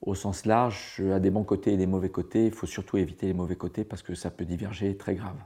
au 0.00 0.14
sens 0.14 0.46
large, 0.46 1.02
a 1.12 1.20
des 1.20 1.30
bons 1.30 1.44
côtés 1.44 1.74
et 1.74 1.76
des 1.76 1.86
mauvais 1.86 2.10
côtés. 2.10 2.46
Il 2.46 2.52
faut 2.52 2.66
surtout 2.66 2.96
éviter 2.96 3.26
les 3.26 3.34
mauvais 3.34 3.56
côtés 3.56 3.84
parce 3.84 4.02
que 4.02 4.14
ça 4.14 4.30
peut 4.30 4.44
diverger 4.44 4.96
très 4.96 5.14
grave. 5.14 5.36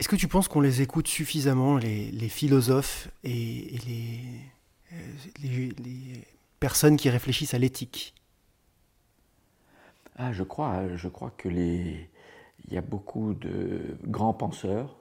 Est-ce 0.00 0.08
que 0.08 0.16
tu 0.16 0.28
penses 0.28 0.48
qu'on 0.48 0.62
les 0.62 0.80
écoute 0.80 1.08
suffisamment, 1.08 1.76
les, 1.76 2.28
philosophes 2.30 3.10
et, 3.22 3.76
euh, 4.94 4.96
les, 5.42 6.24
personnes 6.58 6.96
qui 6.96 7.10
réfléchissent 7.10 7.52
à 7.52 7.58
l'éthique? 7.58 8.14
Ah, 10.16 10.32
je 10.32 10.42
crois, 10.42 10.96
je 10.96 11.06
crois 11.06 11.30
que 11.36 11.50
les, 11.50 12.08
il 12.66 12.72
y 12.72 12.78
a 12.78 12.80
beaucoup 12.80 13.34
de 13.34 13.98
grands 14.06 14.32
penseurs 14.32 14.96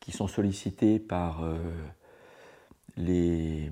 qui 0.00 0.10
sont 0.10 0.26
sollicités 0.26 0.98
par 0.98 1.44
euh, 1.44 1.56
les, 2.96 3.70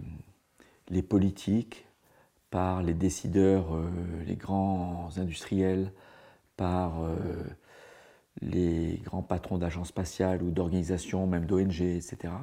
les 0.90 1.02
politiques, 1.02 1.86
par 2.50 2.84
les 2.84 2.94
décideurs, 2.94 3.74
euh, 3.74 3.90
les 4.28 4.36
grands 4.36 5.10
industriels, 5.16 5.92
par 6.56 7.02
les 8.42 9.00
grands 9.04 9.22
patrons 9.22 9.58
d'agences 9.58 9.88
spatiales 9.88 10.42
ou 10.42 10.50
d'organisations, 10.50 11.26
même 11.26 11.46
d'ONG, 11.46 11.80
etc. 11.80 12.34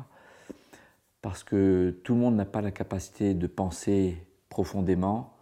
Parce 1.21 1.43
que 1.43 1.99
tout 2.03 2.13
le 2.13 2.19
monde 2.19 2.35
n'a 2.35 2.45
pas 2.45 2.61
la 2.61 2.71
capacité 2.71 3.33
de 3.33 3.47
penser 3.47 4.25
profondément 4.49 5.33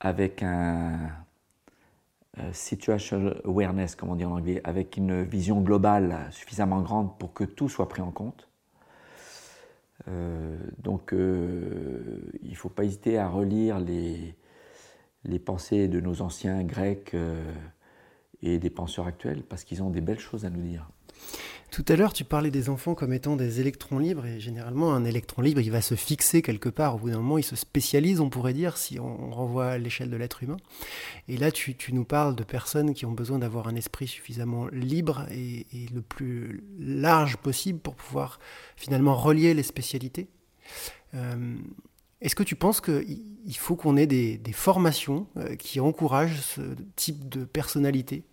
avec 0.00 0.42
un 0.42 1.10
situation 2.52 3.34
awareness, 3.44 3.94
comme 3.94 4.10
on 4.10 4.16
dit 4.16 4.24
en 4.24 4.32
anglais, 4.32 4.60
avec 4.64 4.96
une 4.96 5.22
vision 5.22 5.60
globale 5.60 6.28
suffisamment 6.30 6.80
grande 6.80 7.18
pour 7.18 7.32
que 7.32 7.44
tout 7.44 7.68
soit 7.68 7.88
pris 7.88 8.02
en 8.02 8.10
compte. 8.10 8.48
Euh, 10.08 10.56
donc 10.78 11.12
euh, 11.12 12.20
il 12.42 12.50
ne 12.50 12.56
faut 12.56 12.68
pas 12.68 12.84
hésiter 12.84 13.18
à 13.18 13.28
relire 13.28 13.78
les, 13.78 14.34
pensées 15.38 15.88
de 15.88 16.00
nos 16.00 16.22
anciens 16.22 16.62
grecs. 16.64 17.14
Euh, 17.14 17.52
et 18.42 18.58
des 18.58 18.70
penseurs 18.70 19.06
actuels 19.06 19.42
parce 19.42 19.64
qu'ils 19.64 19.82
ont 19.82 19.90
des 19.90 20.00
belles 20.00 20.20
choses 20.20 20.44
à 20.44 20.50
nous 20.50 20.62
dire. 20.62 20.88
Tout 21.72 21.86
à 21.88 21.96
l'heure, 21.96 22.12
tu 22.12 22.24
parlais 22.24 22.50
des 22.50 22.68
enfants 22.68 22.94
comme 22.94 23.14
étant 23.14 23.34
des 23.34 23.60
électrons 23.60 23.98
libres, 23.98 24.26
et 24.26 24.40
généralement, 24.40 24.92
un 24.92 25.06
électron 25.06 25.40
libre, 25.40 25.62
il 25.62 25.70
va 25.70 25.80
se 25.80 25.94
fixer 25.94 26.42
quelque 26.42 26.68
part. 26.68 26.96
Au 26.96 26.98
bout 26.98 27.08
d'un 27.08 27.16
moment, 27.16 27.38
il 27.38 27.44
se 27.44 27.56
spécialise, 27.56 28.20
on 28.20 28.28
pourrait 28.28 28.52
dire, 28.52 28.76
si 28.76 29.00
on 29.00 29.30
renvoie 29.30 29.68
à 29.68 29.78
l'échelle 29.78 30.10
de 30.10 30.16
l'être 30.16 30.42
humain. 30.42 30.58
Et 31.28 31.38
là, 31.38 31.50
tu, 31.50 31.74
nous 31.92 32.04
parles 32.04 32.36
de 32.36 32.44
personnes 32.44 32.92
qui 32.92 33.06
ont 33.06 33.12
besoin 33.12 33.38
d'avoir 33.38 33.68
un 33.68 33.74
esprit 33.74 34.06
suffisamment 34.06 34.66
libre 34.70 35.24
et, 35.30 35.64
le 35.94 36.02
plus 36.02 36.62
large 36.78 37.38
possible 37.38 37.78
pour 37.78 37.94
pouvoir 37.94 38.38
finalement 38.76 39.14
relier 39.14 39.54
les 39.54 39.62
spécialités. 39.62 40.28
Euh, 41.14 41.56
est-ce 42.20 42.34
que 42.34 42.42
tu 42.42 42.54
penses 42.54 42.82
qu'il 42.82 43.56
faut 43.56 43.76
qu'on 43.76 43.96
ait 43.96 44.06
des, 44.06 44.40
formations 44.52 45.26
euh, 45.38 45.56
qui 45.56 45.80
encouragent 45.80 46.42
ce 46.42 46.60
type 46.96 47.30
de 47.30 47.46
personnalité? 47.46 48.24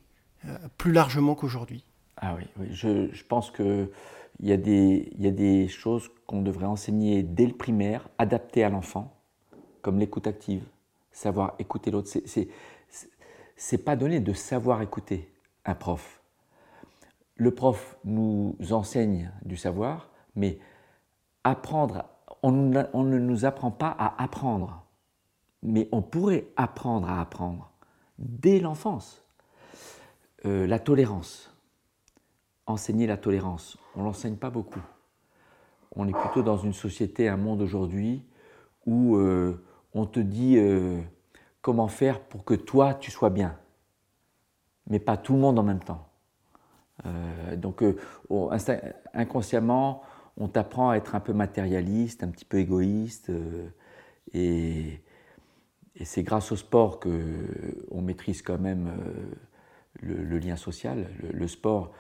Plus 0.78 0.92
largement 0.92 1.36
qu'aujourd'hui. 1.36 1.86
Ah 2.18 2.36
oui. 2.36 2.46
Je, 2.72 3.24
pense 3.24 3.52
qu'il 3.52 3.90
y, 4.42 4.52
a 4.52 4.58
des, 4.58 5.12
y 5.18 5.28
a 5.28 5.32
des 5.32 5.68
choses 5.68 6.10
qu'on 6.28 6.42
devrait 6.42 6.66
enseigner 6.66 7.24
dès 7.24 7.46
le 7.46 7.54
primaire, 7.54 8.10
adaptées 8.18 8.64
à 8.64 8.70
l'enfant, 8.70 9.14
comme 9.82 10.00
l'écoute 10.00 10.28
active, 10.28 10.64
savoir 11.12 11.56
écouter 11.60 11.92
l'autre. 11.92 12.10
C'est 13.56 13.78
pas 13.78 13.96
donné 13.96 14.20
de 14.20 14.34
savoir 14.34 14.82
écouter 14.82 15.32
un 15.66 15.76
prof. 15.76 16.22
Le 17.36 17.52
prof 17.52 17.98
nous 18.04 18.56
enseigne 18.72 19.32
du 19.44 19.56
savoir, 19.56 20.10
mais 20.36 20.60
apprendre, 21.44 22.06
on 22.44 22.52
ne 22.52 23.18
nous 23.18 23.46
apprend 23.46 23.72
pas 23.72 23.96
à 23.98 24.22
apprendre, 24.22 24.86
mais 25.64 25.88
on 25.92 26.02
pourrait 26.02 26.48
apprendre 26.58 27.10
à 27.10 27.22
apprendre 27.22 27.72
dès 28.18 28.60
l'enfance. 28.60 29.24
Euh, 30.46 30.66
la 30.68 30.80
tolérance. 30.80 31.54
Enseigner 32.66 33.08
la 33.08 33.18
tolérance. 33.18 33.78
On 33.96 34.02
ne 34.02 34.06
l'enseigne 34.06 34.38
pas 34.38 34.50
beaucoup. 34.50 34.82
On 35.96 36.08
est 36.08 36.14
plutôt 36.14 36.44
dans 36.44 36.58
une 36.58 36.74
société, 36.74 37.28
un 37.28 37.36
monde 37.36 37.62
aujourd'hui 37.62 38.24
où 38.86 39.18
euh, 39.18 39.62
on 39.94 40.06
te 40.06 40.20
dit 40.20 40.58
euh, 40.58 41.02
comment 41.62 41.88
faire 41.88 42.22
pour 42.22 42.46
que 42.46 42.54
toi 42.54 42.94
tu 42.94 43.12
sois 43.12 43.32
bien, 43.32 43.58
mais 44.88 45.00
pas 45.00 45.18
tout 45.18 45.34
le 45.34 45.40
monde 45.40 45.60
en 45.60 45.64
même 45.64 45.84
temps. 45.84 46.06
donc 47.58 47.84
inconsciemment, 49.14 50.04
on 50.38 50.48
t'apprend 50.48 50.92
à 50.92 50.96
être 50.96 51.16
un 51.16 51.20
peu 51.20 51.34
matérialiste, 51.34 52.24
un 52.24 52.30
petit 52.30 52.46
peu 52.46 52.60
égoïste, 52.60 53.32
et, 54.34 55.02
Et 55.96 56.06
c'est 56.06 56.24
grâce 56.24 56.52
au 56.52 56.56
sport 56.56 57.00
qu'on 57.00 58.02
maîtrise 58.02 58.42
quand 58.42 58.60
même 58.60 58.90
le, 60.02 60.40
lien 60.40 60.56
social. 60.56 61.08
Le, 61.32 61.48
sport, 61.48 61.92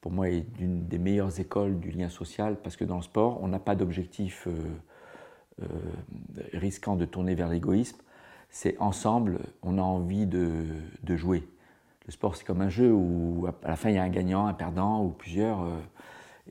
pour 0.00 0.12
moi, 0.12 0.28
est 0.28 0.46
une 0.58 0.86
des 0.86 0.98
meilleures 0.98 1.40
écoles 1.40 1.78
du 1.78 1.90
lien 1.90 2.08
social 2.08 2.56
parce 2.62 2.76
que 2.76 2.84
dans 2.84 2.96
le 2.96 3.02
sport, 3.02 3.42
on 3.42 3.48
n'a 3.48 3.58
pas 3.58 3.74
d'objectif 3.74 4.48
risquant 6.52 6.96
de 6.96 7.04
tourner 7.04 7.34
vers 7.34 7.48
l'égoïsme. 7.48 7.98
C'est 8.50 8.78
ensemble, 8.78 9.40
on 9.62 9.78
a 9.78 9.82
envie 9.82 10.26
de, 10.26 10.64
de 11.02 11.16
jouer. 11.16 11.48
Le 12.06 12.12
sport, 12.12 12.36
c'est 12.36 12.44
comme 12.44 12.60
un 12.60 12.68
jeu 12.68 12.92
où 12.92 13.46
à 13.64 13.68
la 13.68 13.76
fin, 13.76 13.88
il 13.88 13.96
y 13.96 13.98
a 13.98 14.02
un 14.02 14.08
gagnant, 14.08 14.46
un 14.46 14.54
perdant 14.54 15.04
ou 15.04 15.10
plusieurs. 15.10 15.66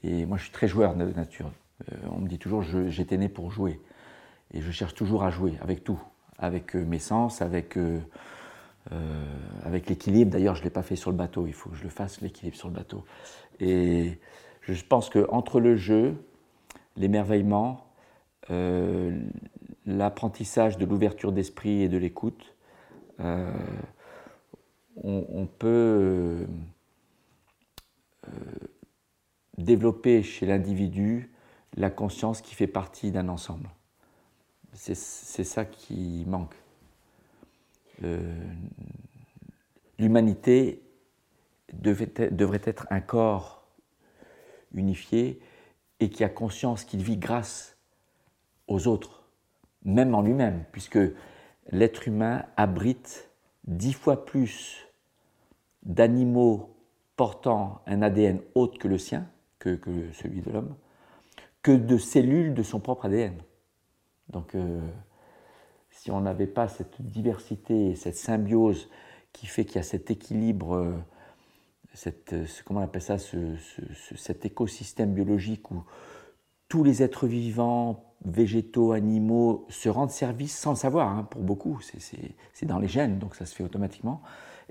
Et 0.04 0.26
moi, 0.26 0.38
je 0.38 0.43
suis 0.43 0.51
très 0.51 0.68
joueur 0.68 0.95
de 0.95 1.06
nature. 1.06 1.51
Euh, 1.91 1.95
on 2.12 2.20
me 2.20 2.28
dit 2.28 2.39
toujours, 2.39 2.64
j'étais 2.64 3.18
né 3.18 3.30
pour 3.30 3.51
jouer. 3.51 3.80
Et 4.54 4.62
je 4.62 4.72
cherche 4.72 4.93
toujours 4.93 5.24
à 5.24 5.30
jouer 5.30 5.54
avec 5.62 5.84
tout, 5.84 5.99
avec 6.38 6.76
euh, 6.76 6.84
mes 6.84 6.99
sens, 6.99 7.41
avec, 7.41 7.78
euh, 8.91 9.25
avec 9.63 9.89
l'équilibre. 9.89 10.31
D'ailleurs, 10.31 10.55
je 10.55 10.61
ne 10.61 10.65
l'ai 10.65 10.69
pas 10.69 10.84
fait 10.84 10.95
sur 10.95 11.11
le 11.11 11.17
bateau, 11.17 11.47
il 11.47 11.53
faut 11.53 11.69
que 11.69 11.75
je 11.75 11.84
le 11.84 11.89
fasse, 11.89 12.21
l'équilibre 12.21 12.57
sur 12.57 12.67
le 12.67 12.73
bateau. 12.73 13.03
Et 13.59 14.19
je 14.61 14.84
pense 14.84 15.09
qu'entre 15.09 15.59
le 15.59 15.75
jeu, 15.75 16.15
l'émerveillement, 16.97 17.88
l'apprentissage 19.86 20.77
de 20.77 20.86
l'ouverture 20.86 21.31
d'esprit 21.31 21.81
et 21.81 21.89
de 21.89 21.97
l'écoute, 21.97 22.55
on, 23.19 23.53
on, 25.03 25.47
peut 25.47 26.45
développer 29.57 30.23
chez 30.23 30.45
l'individu 30.45 31.31
la 31.77 31.89
conscience 31.89 32.41
qui 32.41 32.53
fait 32.55 32.67
partie 32.67 33.11
d'un 33.11 33.29
ensemble. 33.29 33.69
C'est 34.73 34.95
ça 34.95 35.65
qui 35.65 36.25
manque. 36.27 36.55
L'humanité 39.99 40.84
devrait 41.74 42.62
être 42.66 42.88
un 42.89 43.01
corps 43.01 43.68
unifié 44.74 45.39
et 45.99 46.10
qui 46.10 46.24
a 46.24 46.30
conscience 46.30 46.84
qu'il 46.84 47.04
vit 47.04 47.18
grâce 47.18 47.78
aux 48.68 48.88
autres, 48.88 49.24
même 49.84 50.16
en 50.16 50.22
lui-même, 50.22 50.66
puisque 50.72 50.99
l'être 51.72 52.08
humain 52.08 52.45
abrite 52.58 53.30
dix 53.66 53.93
fois 53.93 54.26
plus 54.26 54.88
d'animaux 55.84 56.76
portant 57.16 57.82
un 57.86 58.01
ADN 58.01 58.39
autre 58.56 58.80
que 58.80 58.88
le 58.88 58.97
sien, 58.97 59.28
que, 59.60 59.80
celui 60.14 60.41
de 60.41 60.51
l'homme, 60.51 60.76
que 61.62 61.72
de 61.72 61.97
cellules 61.97 62.54
de 62.54 62.64
son 62.64 62.80
propre 62.80 63.06
ADN. 63.06 63.38
Donc, 64.30 64.56
euh, 64.56 64.82
si 66.04 66.12
on 66.12 66.20
n'avait 66.20 66.47
pas 66.47 66.68
cette 66.68 67.01
diversité, 67.01 67.95
cette 67.95 68.18
symbiose 68.18 68.89
qui 69.32 69.45
fait 69.45 69.64
qu'il 69.64 69.78
y 69.78 69.80
a 69.80 69.84
cet 69.84 70.12
équilibre, 70.12 70.76
euh, 70.76 70.91
cette, 71.93 72.34
euh, 72.34 72.45
comment 72.66 72.82
on 72.82 72.84
appelle 72.84 73.01
ça, 73.01 73.16
cet 74.18 74.45
écosystème 74.45 75.14
biologique 75.14 75.72
où 75.72 75.82
tous 76.68 76.84
les 76.84 77.04
êtres 77.04 77.26
vivants, 77.26 78.16
végétaux, 78.26 78.91
animaux, 78.91 79.66
se 79.70 79.88
rendent 79.88 80.12
service 80.12 80.58
sans 80.58 80.72
le 80.72 80.76
savoir, 80.76 81.08
hein, 81.08 81.24
pour 81.24 81.41
beaucoup, 81.41 81.80
c'est 81.80 82.66
dans 82.66 82.80
les 82.80 82.89
gènes, 82.89 83.18
donc 83.18 83.36
ça 83.36 83.45
se 83.45 83.56
fait 83.56 83.64
automatiquement, 83.64 84.22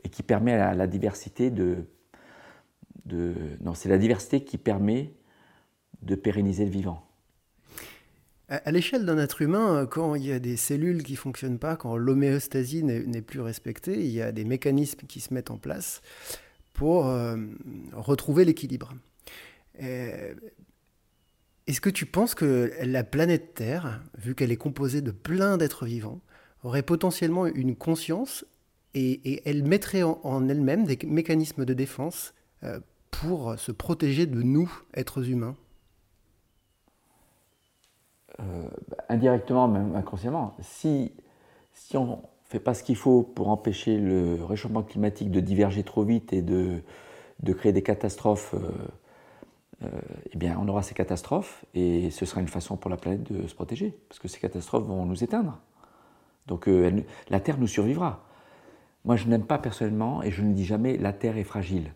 et 0.04 0.10
qui 0.10 0.22
permet 0.22 0.52
à 0.52 0.74
la 0.74 0.86
diversité 0.86 1.50
de 1.50 1.86
non, 3.06 3.72
c'est 3.72 3.88
la 3.88 3.98
diversité 3.98 4.44
qui 4.44 4.58
permet 4.58 5.14
de 6.02 6.14
pérenniser 6.14 6.66
le 6.66 6.70
vivant. 6.70 7.06
À 8.52 8.70
l'échelle 8.70 9.06
d'un 9.06 9.16
être 9.16 9.40
humain, 9.40 9.86
quand 9.90 10.14
il 10.14 10.26
y 10.26 10.32
a 10.32 10.38
des 10.38 10.58
cellules 10.58 11.02
qui 11.02 11.12
ne 11.12 11.16
fonctionnent 11.16 11.58
pas, 11.58 11.74
quand 11.76 11.96
l'homéostasie 11.96 12.84
n'est 12.84 13.22
plus 13.22 13.40
respectée, 13.40 14.04
il 14.04 14.10
y 14.10 14.20
a 14.20 14.30
des 14.30 14.44
mécanismes 14.44 15.06
qui 15.06 15.20
se 15.20 15.32
mettent 15.32 15.50
en 15.50 15.56
place 15.56 16.02
pour 16.74 17.06
euh, 17.06 17.36
retrouver 17.94 18.44
l'équilibre. 18.44 18.92
Euh, 19.82 20.34
est-ce 21.66 21.80
que 21.80 21.88
tu 21.88 22.04
penses 22.04 22.34
que 22.34 22.72
la 22.82 23.04
planète 23.04 23.54
Terre, 23.54 24.02
vu 24.18 24.34
qu'elle 24.34 24.52
est 24.52 24.56
composée 24.56 25.00
de 25.00 25.12
plein 25.12 25.56
d'êtres 25.56 25.86
vivants, 25.86 26.20
aurait 26.62 26.82
potentiellement 26.82 27.46
une 27.46 27.74
conscience 27.74 28.44
et, 28.92 29.48
elle 29.48 29.62
mettrait 29.64 30.02
en, 30.02 30.46
elle-même 30.50 30.84
des 30.84 30.98
mécanismes 31.06 31.64
de 31.64 31.72
défense 31.72 32.34
euh, 32.64 32.80
pour 33.10 33.58
se 33.58 33.72
protéger 33.72 34.26
de 34.26 34.42
nous, 34.42 34.70
êtres 34.92 35.30
humains? 35.30 35.56
Euh, 38.40 38.68
Indirectement, 39.08 39.68
même 39.68 39.94
inconsciemment. 39.94 40.54
Si, 40.60 41.12
si 41.72 41.96
on 41.96 42.06
ne 42.06 42.16
fait 42.44 42.60
pas 42.60 42.74
ce 42.74 42.82
qu'il 42.82 42.96
faut 42.96 43.22
pour 43.22 43.48
empêcher 43.48 43.98
le 43.98 44.42
réchauffement 44.44 44.82
climatique 44.82 45.30
de 45.30 45.40
diverger 45.40 45.82
trop 45.82 46.04
vite 46.04 46.32
et 46.32 46.42
de, 46.42 46.82
de 47.42 47.52
créer 47.52 47.72
des 47.72 47.82
catastrophes, 47.82 48.54
euh, 48.54 48.70
euh, 49.84 49.88
eh 50.32 50.36
bien, 50.36 50.58
on 50.60 50.68
aura 50.68 50.82
ces 50.82 50.94
catastrophes 50.94 51.64
et 51.74 52.10
ce 52.10 52.24
sera 52.24 52.40
une 52.40 52.48
façon 52.48 52.76
pour 52.76 52.90
la 52.90 52.96
planète 52.96 53.30
de 53.30 53.46
se 53.46 53.54
protéger, 53.54 53.96
parce 54.08 54.18
que 54.18 54.28
ces 54.28 54.40
catastrophes 54.40 54.84
vont 54.84 55.04
nous 55.04 55.22
éteindre. 55.24 55.58
Donc 56.46 56.68
la 57.30 57.38
Terre 57.38 57.56
nous 57.58 57.68
survivra. 57.68 58.24
Moi, 59.04 59.14
je 59.14 59.28
n'aime 59.28 59.44
pas 59.44 59.58
personnellement, 59.58 60.24
et 60.24 60.32
je 60.32 60.42
ne 60.42 60.52
dis 60.52 60.64
jamais 60.64 60.96
la 60.96 61.12
Terre 61.12 61.36
est 61.36 61.44
fragile 61.44 61.92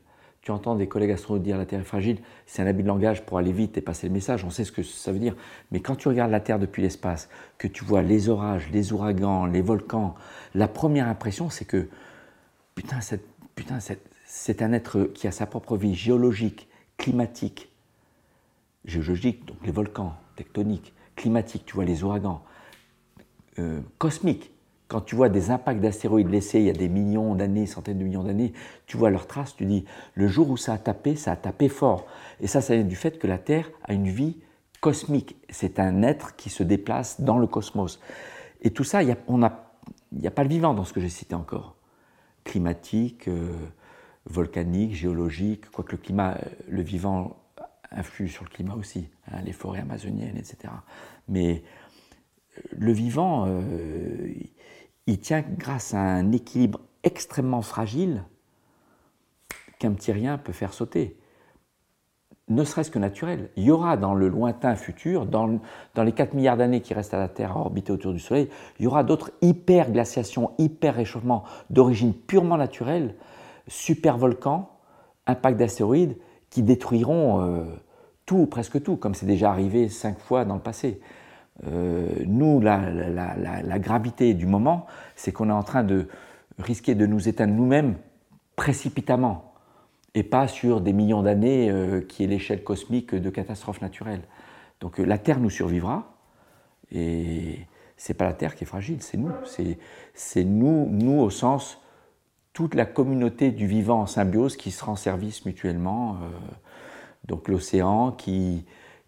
tu 0.46 0.52
entends 0.52 0.76
des 0.76 0.86
collègues 0.86 1.10
astronautes 1.10 1.42
dire 1.42 1.58
la 1.58 1.66
Terre 1.66 1.80
est 1.80 1.84
fragile, 1.84 2.18
c'est 2.46 2.62
un 2.62 2.68
habit 2.68 2.84
de 2.84 2.86
langage 2.86 3.26
pour 3.26 3.36
aller 3.36 3.50
vite 3.50 3.76
et 3.78 3.80
passer 3.80 4.06
le 4.06 4.12
message, 4.12 4.44
on 4.44 4.50
sait 4.50 4.62
ce 4.62 4.70
que 4.70 4.84
ça 4.84 5.10
veut 5.10 5.18
dire. 5.18 5.34
Mais 5.72 5.80
quand 5.80 5.96
tu 5.96 6.06
regardes 6.06 6.30
la 6.30 6.38
Terre 6.38 6.60
depuis 6.60 6.82
l'espace, 6.82 7.28
que 7.58 7.66
tu 7.66 7.84
vois 7.84 8.00
les 8.00 8.28
orages, 8.28 8.70
les 8.70 8.92
ouragans, 8.92 9.46
les 9.46 9.60
volcans, 9.60 10.14
la 10.54 10.68
première 10.68 11.08
impression 11.08 11.50
c'est 11.50 11.64
que, 11.64 11.88
putain, 12.76 13.00
putain 13.56 13.80
c'est 14.24 14.62
un 14.62 14.72
être 14.72 15.10
qui 15.14 15.26
a 15.26 15.32
sa 15.32 15.46
propre 15.46 15.76
vie 15.76 15.96
géologique, 15.96 16.68
climatique, 16.96 17.72
géologique, 18.84 19.46
donc 19.46 19.56
les 19.64 19.72
volcans, 19.72 20.14
tectoniques, 20.36 20.94
climatique, 21.16 21.64
tu 21.66 21.74
vois 21.74 21.84
les 21.84 22.04
ouragans, 22.04 22.44
euh, 23.58 23.80
cosmiques, 23.98 24.52
quand 24.88 25.00
tu 25.00 25.16
vois 25.16 25.28
des 25.28 25.50
impacts 25.50 25.80
d'astéroïdes 25.80 26.30
laissés 26.30 26.60
il 26.60 26.66
y 26.66 26.70
a 26.70 26.74
des 26.74 26.88
millions 26.88 27.34
d'années, 27.34 27.66
centaines 27.66 27.98
de 27.98 28.04
millions 28.04 28.22
d'années, 28.22 28.52
tu 28.86 28.96
vois 28.96 29.10
leurs 29.10 29.26
traces, 29.26 29.56
tu 29.56 29.66
dis, 29.66 29.84
le 30.14 30.28
jour 30.28 30.48
où 30.50 30.56
ça 30.56 30.74
a 30.74 30.78
tapé, 30.78 31.16
ça 31.16 31.32
a 31.32 31.36
tapé 31.36 31.68
fort. 31.68 32.06
Et 32.40 32.46
ça, 32.46 32.60
ça 32.60 32.74
vient 32.74 32.84
du 32.84 32.96
fait 32.96 33.18
que 33.18 33.26
la 33.26 33.38
Terre 33.38 33.70
a 33.84 33.92
une 33.92 34.08
vie 34.08 34.38
cosmique. 34.80 35.36
C'est 35.50 35.80
un 35.80 36.02
être 36.02 36.36
qui 36.36 36.50
se 36.50 36.62
déplace 36.62 37.20
dans 37.20 37.38
le 37.38 37.46
cosmos. 37.46 38.00
Et 38.62 38.70
tout 38.70 38.84
ça, 38.84 39.02
il 39.02 39.06
n'y 39.06 39.12
a, 40.26 40.30
pas 40.30 40.42
le 40.42 40.48
vivant 40.48 40.74
dans 40.74 40.84
ce 40.84 40.92
que 40.92 41.00
j'ai 41.00 41.08
cité 41.08 41.34
encore. 41.34 41.76
Climatique, 42.44 43.26
euh, 43.26 43.52
volcanique, 44.26 44.94
géologique, 44.94 45.68
quoique 45.70 45.92
le 45.92 45.98
climat, 45.98 46.38
le 46.68 46.82
vivant 46.82 47.36
influe 47.90 48.28
sur 48.28 48.44
le 48.44 48.50
climat 48.50 48.74
aussi, 48.74 49.08
hein, 49.30 49.40
les 49.44 49.52
forêts 49.52 49.80
amazoniennes, 49.80 50.36
etc. 50.36 50.72
Mais 51.28 51.62
euh, 52.58 52.60
le 52.76 52.92
vivant, 52.92 53.46
euh, 53.48 54.32
il 55.06 55.20
tient 55.20 55.42
grâce 55.42 55.94
à 55.94 56.00
un 56.00 56.32
équilibre 56.32 56.80
extrêmement 57.02 57.62
fragile 57.62 58.24
qu'un 59.78 59.92
petit 59.92 60.12
rien 60.12 60.38
peut 60.38 60.52
faire 60.52 60.72
sauter. 60.72 61.16
Ne 62.48 62.62
serait-ce 62.62 62.92
que 62.92 62.98
naturel. 62.98 63.50
Il 63.56 63.64
y 63.64 63.70
aura 63.72 63.96
dans 63.96 64.14
le 64.14 64.28
lointain 64.28 64.76
futur, 64.76 65.26
dans, 65.26 65.58
les 65.96 66.12
4 66.12 66.34
milliards 66.34 66.56
d'années 66.56 66.80
qui 66.80 66.94
restent 66.94 67.14
à 67.14 67.18
la 67.18 67.28
Terre 67.28 67.56
à 67.56 67.60
orbiter 67.60 67.92
autour 67.92 68.12
du 68.12 68.20
Soleil, 68.20 68.48
il 68.78 68.84
y 68.84 68.86
aura 68.86 69.02
d'autres 69.02 69.32
hyper-glaciations, 69.42 70.52
hyper-réchauffements 70.58 71.42
d'origine 71.70 72.14
purement 72.14 72.56
naturelle, 72.56 73.16
super-volcans, 73.66 74.70
impacts 75.26 75.58
d'astéroïdes, 75.58 76.16
qui 76.50 76.62
détruiront 76.62 77.40
euh, 77.42 77.64
tout, 78.26 78.46
presque 78.46 78.80
tout, 78.80 78.96
comme 78.96 79.14
c'est 79.14 79.26
déjà 79.26 79.50
arrivé 79.50 79.88
cinq 79.88 80.20
fois 80.20 80.44
dans 80.44 80.54
le 80.54 80.60
passé. 80.60 81.00
Euh, 81.64 82.08
nous, 82.26 82.60
la, 82.60 83.78
gravité 83.78 84.34
du 84.34 84.46
moment, 84.46 84.86
c'est 85.14 85.32
qu'on 85.32 85.48
est 85.48 85.52
en 85.52 85.62
train 85.62 85.84
de 85.84 86.08
risquer 86.58 86.94
de 86.94 87.06
nous 87.06 87.28
éteindre 87.28 87.54
nous-mêmes 87.54 87.96
précipitamment, 88.56 89.52
et 90.14 90.22
pas 90.22 90.48
sur 90.48 90.80
des 90.80 90.92
millions 90.92 91.22
d'années 91.22 91.70
euh, 91.70 92.00
qui 92.00 92.24
est 92.24 92.26
l'échelle 92.26 92.62
cosmique 92.64 93.14
de 93.14 93.30
catastrophes 93.30 93.82
naturelles. 93.82 94.22
Donc 94.80 95.00
euh, 95.00 95.04
la 95.04 95.18
Terre 95.18 95.40
nous 95.40 95.50
survivra, 95.50 96.14
et 96.90 97.60
c'est 97.96 98.14
pas 98.14 98.24
la 98.24 98.32
Terre 98.32 98.54
qui 98.54 98.64
est 98.64 98.66
fragile, 98.66 99.02
c'est 99.02 99.16
nous. 99.16 99.32
C'est 100.14 100.44
nous, 100.44 100.88
nous 100.90 101.20
au 101.20 101.30
sens 101.30 101.80
toute 102.52 102.74
la 102.74 102.86
communauté 102.86 103.50
du 103.50 103.66
vivant 103.66 104.00
en 104.00 104.06
symbiose 104.06 104.56
qui 104.56 104.70
se 104.70 104.84
rend 104.84 104.96
service 104.96 105.44
mutuellement. 105.44 106.18
donc 107.24 107.48
l'océan 107.48 108.12
qui, 108.12 108.64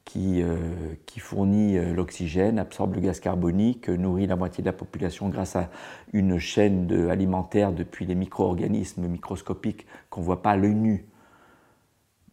qui, 0.09 0.41
euh, 0.41 0.57
qui 1.05 1.21
fournit 1.21 1.77
euh, 1.77 1.93
l'oxygène, 1.93 2.59
absorbe 2.59 2.95
le 2.95 3.03
gaz 3.03 3.21
carbonique, 3.21 3.91
nourrit 3.91 4.27
la 4.27 4.37
moitié 4.37 4.63
de 4.63 4.67
la 4.67 4.73
population 4.73 5.29
grâce 5.29 5.55
à 5.55 5.69
une 6.15 6.39
chaîne 6.39 6.91
alimentaire 7.11 7.75
depuis 7.75 8.07
les 8.07 8.15
micro-organismes 8.15 9.07
microscopiques 9.07 9.87
qu'on 10.09 10.23
ne 10.23 10.25
voit 10.25 10.41
pas 10.41 10.53
à 10.53 10.57
l'œil 10.57 10.75
nu. 10.75 11.05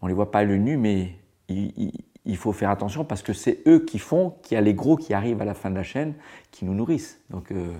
On 0.01 0.05
ne 0.05 0.11
les 0.11 0.15
voit 0.15 0.31
pas 0.31 0.39
à 0.39 0.43
l'œil 0.45 0.61
nu, 0.61 0.77
mais 0.77 1.15
il, 1.49 2.37
faut 2.37 2.53
faire 2.53 2.69
attention 2.69 3.03
parce 3.03 3.21
que 3.21 3.33
c'est 3.33 3.61
eux 3.67 3.83
qui 3.83 3.99
font 3.99 4.35
qu'il 4.41 4.55
y 4.55 4.57
a 4.57 4.61
les 4.61 4.73
gros 4.73 4.95
qui 4.95 5.13
arrivent 5.13 5.41
à 5.41 5.45
la 5.45 5.53
fin 5.53 5.69
de 5.69 5.75
la 5.75 5.83
chaîne 5.83 6.13
qui 6.51 6.63
nous 6.63 6.75
nourrissent. 6.75 7.19
Donc, 7.29 7.51
euh, 7.51 7.73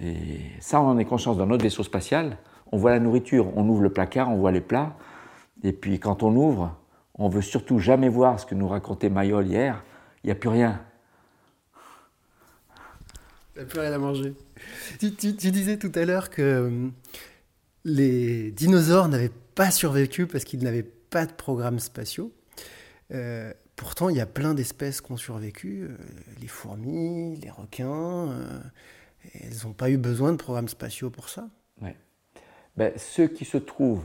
Et 0.00 0.40
ça, 0.58 0.80
on 0.80 0.88
en 0.88 0.98
est 0.98 1.04
conscience 1.04 1.36
dans 1.36 1.46
notre 1.46 1.62
vaisseau 1.62 1.84
spatial. 1.84 2.36
On 2.72 2.78
voit 2.78 2.90
la 2.90 2.98
nourriture, 2.98 3.46
on 3.56 3.68
ouvre 3.68 3.82
le 3.82 3.92
placard, 3.92 4.28
on 4.28 4.38
voit 4.38 4.50
les 4.50 4.60
plats. 4.60 4.96
Et 5.62 5.72
puis 5.72 6.00
quand 6.00 6.24
on 6.24 6.34
ouvre, 6.34 6.76
on 7.18 7.28
veut 7.28 7.42
surtout 7.42 7.78
jamais 7.78 8.08
voir 8.08 8.38
ce 8.38 8.46
que 8.46 8.54
nous 8.54 8.68
racontait 8.68 9.08
Mayol 9.08 9.46
hier. 9.46 9.82
Il 10.22 10.26
n'y 10.26 10.32
a 10.32 10.34
plus 10.34 10.48
rien. 10.48 10.80
Il 13.54 13.60
n'y 13.60 13.64
a 13.64 13.66
plus 13.66 13.80
rien 13.80 13.92
à 13.92 13.98
manger. 13.98 14.34
Tu, 14.98 15.10
disais 15.32 15.78
tout 15.78 15.92
à 15.94 16.04
l'heure 16.04 16.28
que 16.28 16.66
hum, 16.66 16.92
les 17.84 18.50
dinosaures 18.50 19.08
n'avaient 19.08 19.32
pas 19.54 19.70
survécu 19.70 20.26
parce 20.26 20.44
qu'ils 20.44 20.62
n'avaient 20.62 20.82
pas 20.82 21.24
de 21.24 21.32
programmes 21.32 21.78
spatiaux. 21.78 22.32
Euh, 23.14 23.52
pourtant, 23.76 24.10
il 24.10 24.16
y 24.16 24.20
a 24.20 24.26
plein 24.26 24.52
d'espèces 24.52 25.00
qui 25.00 25.12
ont 25.12 25.16
survécu. 25.16 25.82
Euh, 25.84 25.96
les 26.40 26.48
fourmis, 26.48 27.36
les 27.36 27.50
requins. 27.50 28.30
Euh, 28.30 28.60
elles 29.40 29.56
n'ont 29.64 29.72
pas 29.72 29.88
eu 29.88 29.96
besoin 29.96 30.32
de 30.32 30.36
programmes 30.36 30.68
spatiaux 30.68 31.08
pour 31.08 31.30
ça. 31.30 31.48
Ouais. 31.80 31.96
Ben, 32.76 32.92
ceux 32.96 33.28
qui 33.28 33.46
se 33.46 33.56
trouvent 33.56 34.04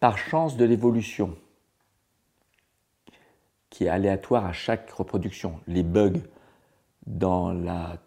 par 0.00 0.16
chance 0.16 0.56
de 0.56 0.64
l'évolution, 0.64 1.36
qui 3.78 3.84
est 3.84 3.90
aléatoire 3.90 4.44
à 4.44 4.52
chaque 4.52 4.90
reproduction, 4.90 5.60
les 5.68 5.84
bugs 5.84 6.20
dans 7.06 7.52
la 7.52 7.98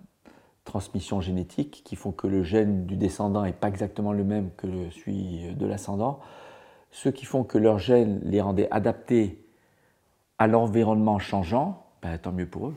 transmission 0.65 1.21
génétique 1.21 1.81
qui 1.85 1.95
font 1.95 2.11
que 2.11 2.27
le 2.27 2.43
gène 2.43 2.85
du 2.85 2.97
descendant 2.97 3.43
n'est 3.43 3.53
pas 3.53 3.69
exactement 3.69 4.11
le 4.11 4.25
même 4.25 4.51
que 4.57 4.67
celui 4.89 5.55
de 5.55 5.65
l'ascendant, 5.65 6.19
ceux 6.91 7.11
qui 7.11 7.23
font 7.23 7.45
que 7.45 7.57
leur 7.57 7.79
gène 7.79 8.19
les 8.25 8.41
rendait 8.41 8.69
adaptés 8.69 9.45
à 10.39 10.47
l'environnement 10.47 11.19
changeant, 11.19 11.85
ben, 12.01 12.17
tant 12.17 12.33
mieux 12.33 12.49
pour 12.49 12.67
eux. 12.67 12.75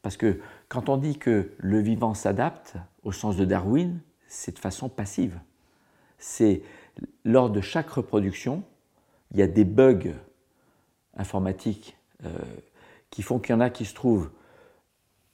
Parce 0.00 0.16
que 0.16 0.40
quand 0.68 0.88
on 0.88 0.96
dit 0.96 1.18
que 1.18 1.52
le 1.58 1.80
vivant 1.80 2.14
s'adapte, 2.14 2.76
au 3.02 3.12
sens 3.12 3.36
de 3.36 3.44
Darwin, 3.44 4.00
c'est 4.26 4.54
de 4.54 4.58
façon 4.58 4.88
passive. 4.88 5.38
C'est 6.16 6.62
lors 7.26 7.50
de 7.50 7.60
chaque 7.60 7.90
reproduction, 7.90 8.62
il 9.32 9.36
y 9.38 9.42
a 9.42 9.46
des 9.46 9.66
bugs 9.66 10.14
informatiques 11.14 11.98
euh, 12.24 12.28
qui 13.10 13.22
font 13.22 13.38
qu'il 13.38 13.54
y 13.54 13.56
en 13.56 13.60
a 13.60 13.70
qui 13.70 13.84
se 13.84 13.94
trouvent 13.94 14.30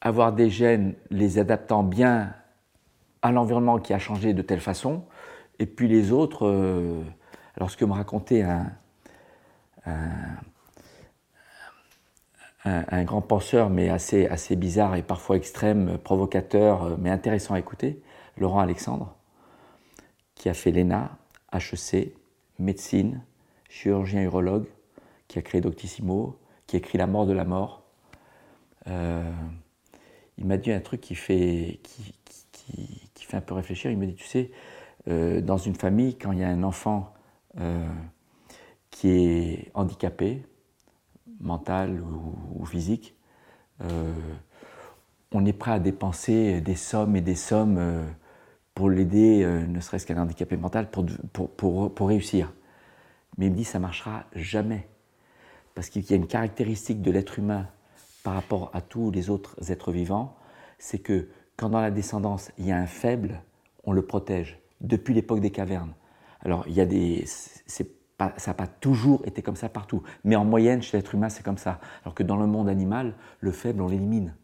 avoir 0.01 0.33
des 0.33 0.51
gènes 0.51 0.95
les 1.11 1.39
adaptant 1.39 1.83
bien 1.83 2.35
à 3.23 3.33
l'environnement 3.33 3.79
qui 3.79 3.93
a 3.93 3.99
changé 3.99 4.33
de 4.33 4.43
telle 4.43 4.61
façon, 4.61 5.05
et 5.59 5.67
puis 5.67 5.89
les 5.89 6.13
autres, 6.13 6.47
euh, 6.47 7.03
me 7.59 7.93
racontait 7.93 8.43
un, 8.43 8.71
un, 12.65 13.05
grand 13.05 13.23
penseur, 13.23 13.71
mais 13.71 13.89
assez, 13.89 14.27
assez 14.27 14.57
bizarre 14.57 14.95
et 14.97 15.03
parfois 15.03 15.37
extrême, 15.37 15.99
provocateur, 15.99 16.99
mais 16.99 17.11
intéressant 17.11 17.55
à 17.55 17.59
écouter, 17.59 18.03
Laurent 18.37 18.61
Alexandre, 18.61 19.17
qui 20.35 20.49
a 20.49 20.55
fait 20.55 20.71
l'ENA, 20.71 21.17
HEC, 21.53 22.15
médecine, 22.59 23.23
chirurgien 23.69 24.23
urologue, 24.23 24.67
qui 25.29 25.39
a 25.39 25.43
créé 25.43 25.61
Doctissimo, 25.61 26.39
qui 26.69 26.77
écrit 26.77 26.99
La 26.99 27.09
mort 27.09 27.27
de 27.27 27.33
la 27.33 27.45
mort. 27.45 27.83
Euh, 28.87 29.33
il 30.37 30.47
m'a 30.47 30.57
dit 30.57 30.71
un 30.71 30.81
truc 30.81 31.01
qui 31.01 31.17
fait, 31.17 31.81
qui, 31.83 33.25
fait 33.25 33.37
un 33.37 33.41
peu 33.41 33.55
réfléchir. 33.55 33.91
Il 33.91 33.99
me 33.99 34.07
dit, 34.07 34.15
tu 34.15 34.25
sais, 34.25 34.53
euh, 35.09 35.41
dans 35.41 35.57
une 35.59 35.75
famille, 35.75 36.17
quand 36.17 36.31
il 36.33 36.39
y 36.39 36.45
a 36.45 36.49
un 36.49 36.63
enfant 36.63 37.13
euh, 37.59 37.89
qui 38.91 39.09
est 39.09 39.71
handicapé, 39.75 40.47
mental 41.41 42.01
ou, 42.01 42.65
physique, 42.65 43.17
on 45.31 45.45
est 45.45 45.53
prêt 45.53 45.73
à 45.73 45.79
dépenser 45.79 46.61
des 46.61 46.75
sommes 46.75 47.17
et 47.17 47.21
des 47.21 47.37
sommes 47.37 48.07
pour 48.75 48.91
l'aider, 48.91 49.47
ne 49.69 49.81
serait-ce 49.81 50.07
qu'un 50.07 50.21
handicapé 50.21 50.57
mental, 50.57 50.91
pour, 50.91 51.07
pour, 51.33 51.51
pour, 51.51 51.95
pour, 51.95 52.09
réussir. 52.09 52.53
Mais 53.37 53.47
il 53.47 53.53
me 53.53 53.57
dit, 53.57 53.65
ça 53.65 53.79
marchera 53.79 54.25
jamais. 54.35 54.89
Parce 55.79 55.91
qu'il 55.91 56.11
y 56.11 56.13
a 56.13 56.17
une 56.17 56.27
caractéristique 56.27 57.03
de 57.03 57.13
l'être 57.13 57.39
humain 57.39 57.69
par 58.25 58.35
rapport 58.35 58.73
à 58.75 58.81
tous 58.81 59.13
les 59.13 59.31
autres 59.31 59.71
êtres 59.71 59.93
vivants, 59.93 60.35
c'est 60.81 60.99
que 60.99 61.29
quand 61.57 61.69
dans 61.69 61.81
la 61.81 61.93
descendance 61.93 62.51
il 62.59 62.67
y 62.67 62.73
a 62.73 62.77
un 62.77 62.89
faible, 62.89 63.43
on 63.85 63.93
le 63.93 64.03
protège 64.03 64.59
depuis 64.81 65.15
l'époque 65.15 65.39
des 65.39 65.53
cavernes. 65.53 65.93
Alors 66.41 66.67
il 66.67 66.75
y 66.75 66.81
a 66.81 66.85
des, 66.85 67.27
pas, 68.17 68.35
ça 68.39 68.51
n'a 68.51 68.55
pas 68.57 68.67
toujours 68.67 69.23
été 69.25 69.41
comme 69.41 69.55
ça 69.55 69.69
partout, 69.69 70.03
mais 70.25 70.35
en 70.35 70.45
moyenne 70.45 70.83
chez 70.83 70.97
l'être 70.97 71.15
humain 71.15 71.29
c'est 71.29 71.45
comme 71.45 71.59
ça. 71.59 71.79
Alors 72.03 72.17
que 72.17 72.25
dans 72.25 72.37
le 72.37 72.49
monde 72.49 72.69
animal, 72.69 73.15
le 73.39 73.53
faible 73.53 73.81
on 73.81 73.87
l'élimine. 73.87 74.35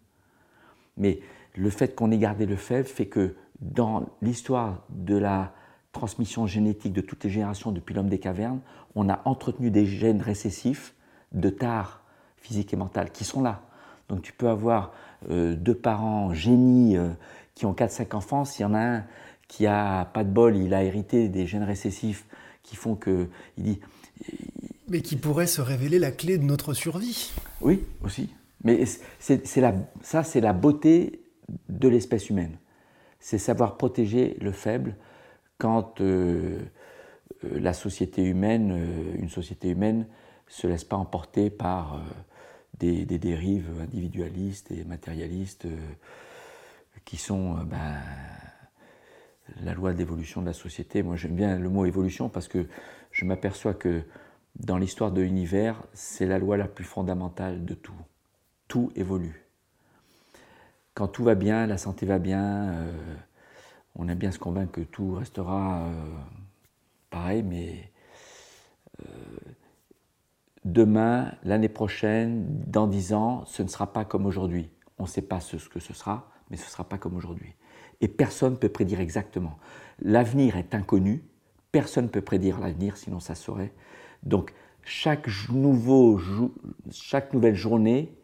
Mais 0.96 1.18
le 1.56 1.70
fait 1.70 1.96
qu'on 1.96 2.12
ait 2.12 2.18
gardé 2.18 2.46
le 2.46 2.54
faible 2.54 2.86
fait 2.86 3.06
que 3.06 3.34
dans 3.58 4.06
l'histoire 4.22 4.84
de 4.88 5.16
la 5.16 5.52
transmission 5.90 6.46
génétique 6.46 6.92
de 6.92 7.00
toutes 7.00 7.24
les 7.24 7.30
générations 7.30 7.72
depuis 7.72 7.92
l'homme 7.92 8.08
des 8.08 8.20
cavernes, 8.20 8.60
on 8.94 9.08
a 9.08 9.20
entretenu 9.24 9.72
des 9.72 9.84
gènes 9.84 10.22
récessifs 10.22 10.93
de 11.34 11.50
tard 11.50 12.02
physique 12.36 12.72
et 12.72 12.76
mental 12.76 13.10
qui 13.10 13.24
sont 13.24 13.42
là. 13.42 13.62
Donc 14.08 14.22
tu 14.22 14.32
peux 14.32 14.48
avoir 14.48 14.92
euh, 15.30 15.54
deux 15.54 15.74
parents 15.74 16.32
génies 16.32 16.96
euh, 16.96 17.10
qui 17.54 17.66
ont 17.66 17.72
4-5 17.72 18.14
enfants, 18.14 18.44
s'il 18.44 18.62
y 18.62 18.66
en 18.66 18.74
a 18.74 18.80
un 18.80 19.04
qui 19.48 19.66
a 19.66 20.06
pas 20.06 20.24
de 20.24 20.30
bol, 20.30 20.56
il 20.56 20.72
a 20.72 20.82
hérité 20.82 21.28
des 21.28 21.46
gènes 21.46 21.64
récessifs 21.64 22.26
qui 22.62 22.76
font 22.76 22.94
que 22.94 23.28
il 23.58 23.64
dit 23.64 23.80
mais 24.88 25.00
qui 25.00 25.16
pourrait 25.16 25.46
se 25.46 25.60
révéler 25.60 25.98
la 25.98 26.12
clé 26.12 26.38
de 26.38 26.44
notre 26.44 26.74
survie. 26.74 27.32
Oui, 27.60 27.84
aussi. 28.02 28.30
Mais 28.62 28.84
c'est 29.18 29.56
la, 29.56 29.74
ça, 30.02 30.22
c'est 30.22 30.40
la 30.40 30.52
beauté 30.52 31.22
de 31.68 31.88
l'espèce 31.88 32.30
humaine. 32.30 32.58
C'est 33.18 33.38
savoir 33.38 33.76
protéger 33.76 34.36
le 34.40 34.52
faible 34.52 34.96
quand 35.58 36.00
euh, 36.00 36.60
la 37.42 37.72
société 37.72 38.22
humaine, 38.22 39.14
une 39.18 39.30
société 39.30 39.70
humaine, 39.70 40.06
se 40.48 40.66
laisse 40.66 40.84
pas 40.84 40.96
emporter 40.96 41.50
par 41.50 42.00
des, 42.78 43.18
dérives 43.18 43.80
individualistes 43.80 44.70
et 44.70 44.84
matérialistes 44.84 45.66
euh, 45.66 45.78
qui 47.04 47.16
sont 47.16 47.56
euh, 47.56 47.64
ben, 47.64 47.98
la 49.62 49.74
loi 49.74 49.92
d'évolution 49.92 50.40
de 50.40 50.46
la 50.46 50.52
société. 50.52 51.02
Moi 51.02 51.16
j'aime 51.16 51.36
bien 51.36 51.58
le 51.58 51.68
mot 51.68 51.84
évolution 51.86 52.28
parce 52.28 52.48
que 52.48 52.66
je 53.10 53.24
m'aperçois 53.24 53.74
que 53.74 54.02
dans 54.56 54.78
l'histoire 54.78 55.10
de 55.10 55.20
l'univers, 55.20 55.82
c'est 55.92 56.26
la 56.26 56.38
loi 56.38 56.56
la 56.56 56.68
plus 56.68 56.84
fondamentale 56.84 57.64
de 57.64 57.74
tout. 57.74 57.94
Tout 58.68 58.92
évolue. 58.96 59.44
Quand 60.94 61.08
tout 61.08 61.24
va 61.24 61.34
bien, 61.34 61.66
la 61.66 61.76
santé 61.76 62.06
va 62.06 62.18
bien, 62.18 62.70
euh, 62.70 63.16
on 63.96 64.08
aime 64.08 64.18
bien 64.18 64.30
se 64.30 64.38
convaincre 64.38 64.72
que 64.72 64.80
tout 64.80 65.14
restera 65.14 65.88
pareil, 67.10 67.42
mais 67.42 67.90
demain, 70.64 71.32
l'année 71.44 71.68
prochaine, 71.68 72.46
dans 72.66 72.86
dix 72.86 73.12
ans, 73.12 73.44
ce 73.46 73.62
ne 73.62 73.68
sera 73.68 73.92
pas 73.92 74.04
comme 74.04 74.26
aujourd'hui. 74.26 74.70
On 74.98 75.04
ne 75.04 75.08
sait 75.08 75.22
pas 75.22 75.40
ce 75.40 75.56
que 75.68 75.80
ce 75.80 75.92
sera, 75.92 76.30
mais 76.50 76.56
ce 76.56 76.64
ne 76.64 76.70
sera 76.70 76.84
pas 76.84 76.98
comme 76.98 77.16
aujourd'hui. 77.16 77.54
Et 78.00 78.08
personne 78.08 78.54
ne 78.54 78.58
peut 78.58 78.68
prédire 78.68 79.00
exactement. 79.00 79.58
L'avenir 80.00 80.56
est 80.56 80.74
inconnu, 80.74 81.24
personne 81.72 82.04
ne 82.04 82.10
peut 82.10 82.20
prédire 82.20 82.60
l'avenir, 82.60 82.96
sinon 82.96 83.20
ça 83.20 83.34
serait. 83.34 83.72
Donc 84.22 84.52
chaque, 84.82 85.28
nouveau, 85.50 86.20
chaque 86.90 87.32
nouvelle 87.32 87.54
journée 87.54 88.16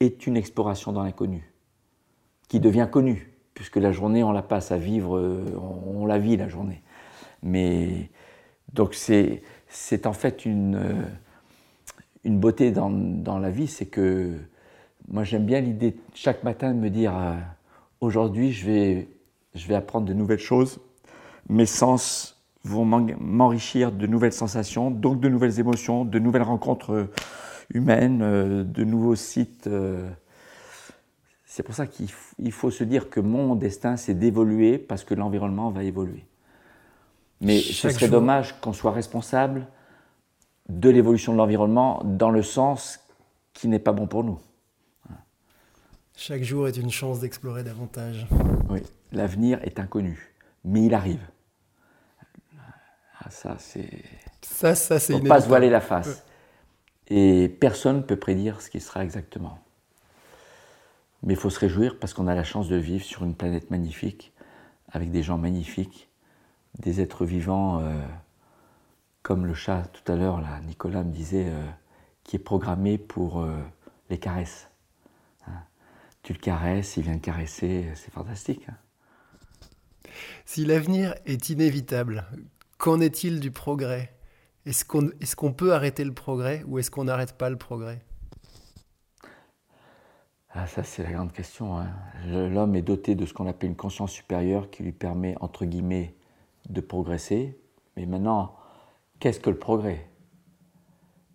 est 0.00 0.26
une 0.26 0.36
exploration 0.36 0.92
dans 0.92 1.02
l'inconnu, 1.02 1.52
qui 2.48 2.60
devient 2.60 2.88
connue, 2.90 3.32
puisque 3.54 3.76
la 3.76 3.92
journée, 3.92 4.22
on 4.22 4.32
la 4.32 4.42
passe 4.42 4.72
à 4.72 4.76
vivre, 4.76 5.18
on, 5.56 6.06
la 6.06 6.18
vit 6.18 6.36
la 6.36 6.48
journée. 6.48 6.82
Mais 7.42 8.10
donc 8.72 8.94
c'est 8.94 10.06
en 10.06 10.12
fait 10.12 10.44
une 10.44 11.06
une 12.26 12.40
beauté 12.40 12.72
dans, 12.72 12.90
dans 12.90 13.38
la 13.38 13.50
vie, 13.50 13.68
c'est 13.68 13.86
que 13.86 14.32
moi 15.08 15.22
j'aime 15.22 15.46
bien 15.46 15.60
l'idée 15.60 15.96
chaque 16.12 16.42
matin 16.42 16.74
de 16.74 16.78
me 16.78 16.90
dire 16.90 17.16
euh, 17.16 17.36
aujourd'hui 18.00 18.52
je 18.52 18.66
vais, 18.66 19.08
je 19.54 19.66
vais 19.68 19.76
apprendre 19.76 20.06
de 20.06 20.12
nouvelles 20.12 20.40
choses, 20.40 20.80
mes 21.48 21.66
sens 21.66 22.42
vont 22.64 22.84
m'enrichir 22.84 23.92
de 23.92 24.08
nouvelles 24.08 24.32
sensations, 24.32 24.90
donc 24.90 25.20
de 25.20 25.28
nouvelles 25.28 25.60
émotions, 25.60 26.04
de 26.04 26.18
nouvelles 26.18 26.42
rencontres 26.42 26.92
euh, 26.92 27.10
humaines, 27.72 28.22
euh, 28.22 28.64
de 28.64 28.82
nouveaux 28.82 29.14
sites. 29.14 29.70
C'est 31.44 31.62
pour 31.62 31.76
ça 31.76 31.86
qu'il 31.86 32.52
faut 32.52 32.70
se 32.72 32.82
dire 32.82 33.08
que 33.08 33.20
mon 33.20 33.54
destin 33.54 33.96
c'est 33.96 34.14
d'évoluer 34.14 34.78
parce 34.78 35.04
que 35.04 35.14
l'environnement 35.14 35.70
va 35.70 35.84
évoluer. 35.84 36.24
Mais 37.40 37.60
ce 37.60 37.88
serait 37.88 38.08
dommage 38.08 38.60
qu'on 38.60 38.72
soit 38.72 38.92
responsable 38.92 39.68
de 40.68 40.90
l'évolution 40.90 41.32
de 41.32 41.38
l'environnement 41.38 42.02
dans 42.04 42.30
le 42.30 42.42
sens 42.42 43.00
qui 43.52 43.68
n'est 43.68 43.78
pas 43.78 43.92
bon 43.92 44.06
pour 44.06 44.24
nous. 44.24 44.38
Chaque 46.14 46.42
jour 46.42 46.66
est 46.66 46.76
une 46.76 46.90
chance 46.90 47.20
d'explorer 47.20 47.62
davantage. 47.62 48.26
Oui, 48.70 48.80
l'avenir 49.12 49.60
est 49.62 49.78
inconnu, 49.78 50.34
mais 50.64 50.84
il 50.84 50.94
arrive. 50.94 51.20
Ah, 53.20 53.30
ça, 53.30 53.56
c'est. 53.58 54.02
Ça, 54.40 54.74
ça, 54.74 54.98
c'est. 54.98 55.20
pas 55.20 55.40
se 55.40 55.48
voiler 55.48 55.68
la 55.68 55.80
face. 55.80 56.24
Et 57.08 57.48
personne 57.60 57.98
ne 57.98 58.02
peut 58.02 58.16
prédire 58.16 58.60
ce 58.60 58.70
qui 58.70 58.80
sera 58.80 59.04
exactement. 59.04 59.58
Mais 61.22 61.34
il 61.34 61.38
faut 61.38 61.50
se 61.50 61.60
réjouir 61.60 61.98
parce 61.98 62.14
qu'on 62.14 62.26
a 62.28 62.34
la 62.34 62.44
chance 62.44 62.68
de 62.68 62.76
vivre 62.76 63.04
sur 63.04 63.24
une 63.24 63.34
planète 63.34 63.70
magnifique 63.70 64.32
avec 64.90 65.10
des 65.10 65.22
gens 65.22 65.38
magnifiques, 65.38 66.08
des 66.78 67.00
êtres 67.00 67.24
vivants, 67.24 67.80
euh, 67.80 67.92
comme 69.26 69.44
le 69.44 69.54
chat 69.54 69.88
tout 69.92 70.12
à 70.12 70.14
l'heure, 70.14 70.40
là, 70.40 70.60
Nicolas 70.68 71.02
me 71.02 71.10
disait, 71.10 71.48
euh, 71.48 71.66
qui 72.22 72.36
est 72.36 72.38
programmé 72.38 72.96
pour 72.96 73.40
euh, 73.40 73.60
les 74.08 74.18
caresses. 74.18 74.70
Hein. 75.48 75.64
Tu 76.22 76.32
le 76.32 76.38
caresses, 76.38 76.96
il 76.96 77.02
vient 77.02 77.18
te 77.18 77.24
caresser, 77.24 77.90
c'est 77.96 78.12
fantastique. 78.12 78.68
Hein. 78.68 78.76
Si 80.44 80.64
l'avenir 80.64 81.16
est 81.26 81.48
inévitable, 81.48 82.24
qu'en 82.78 83.00
est-il 83.00 83.40
du 83.40 83.50
progrès? 83.50 84.14
Est-ce 84.64 84.84
qu'on 84.84 85.08
est 85.08 85.56
peut 85.56 85.74
arrêter 85.74 86.04
le 86.04 86.14
progrès 86.14 86.62
ou 86.68 86.78
est-ce 86.78 86.92
qu'on 86.92 87.02
n'arrête 87.02 87.36
pas 87.36 87.50
le 87.50 87.56
progrès? 87.56 88.04
Ah, 90.50 90.68
ça, 90.68 90.84
c'est 90.84 91.02
la 91.02 91.10
grande 91.10 91.32
question. 91.32 91.76
Hein. 91.76 91.88
L'homme 92.28 92.76
est 92.76 92.82
doté 92.82 93.16
de 93.16 93.26
ce 93.26 93.34
qu'on 93.34 93.48
appelle 93.48 93.70
une 93.70 93.76
conscience 93.76 94.12
supérieure 94.12 94.70
qui 94.70 94.84
lui 94.84 94.92
permet, 94.92 95.34
entre 95.40 95.64
guillemets, 95.64 96.14
de 96.68 96.80
progresser. 96.80 97.58
Mais 97.96 98.06
maintenant, 98.06 98.54
qu'est-ce 99.20 99.40
que 99.40 99.50
le 99.50 99.58
progrès? 99.58 100.08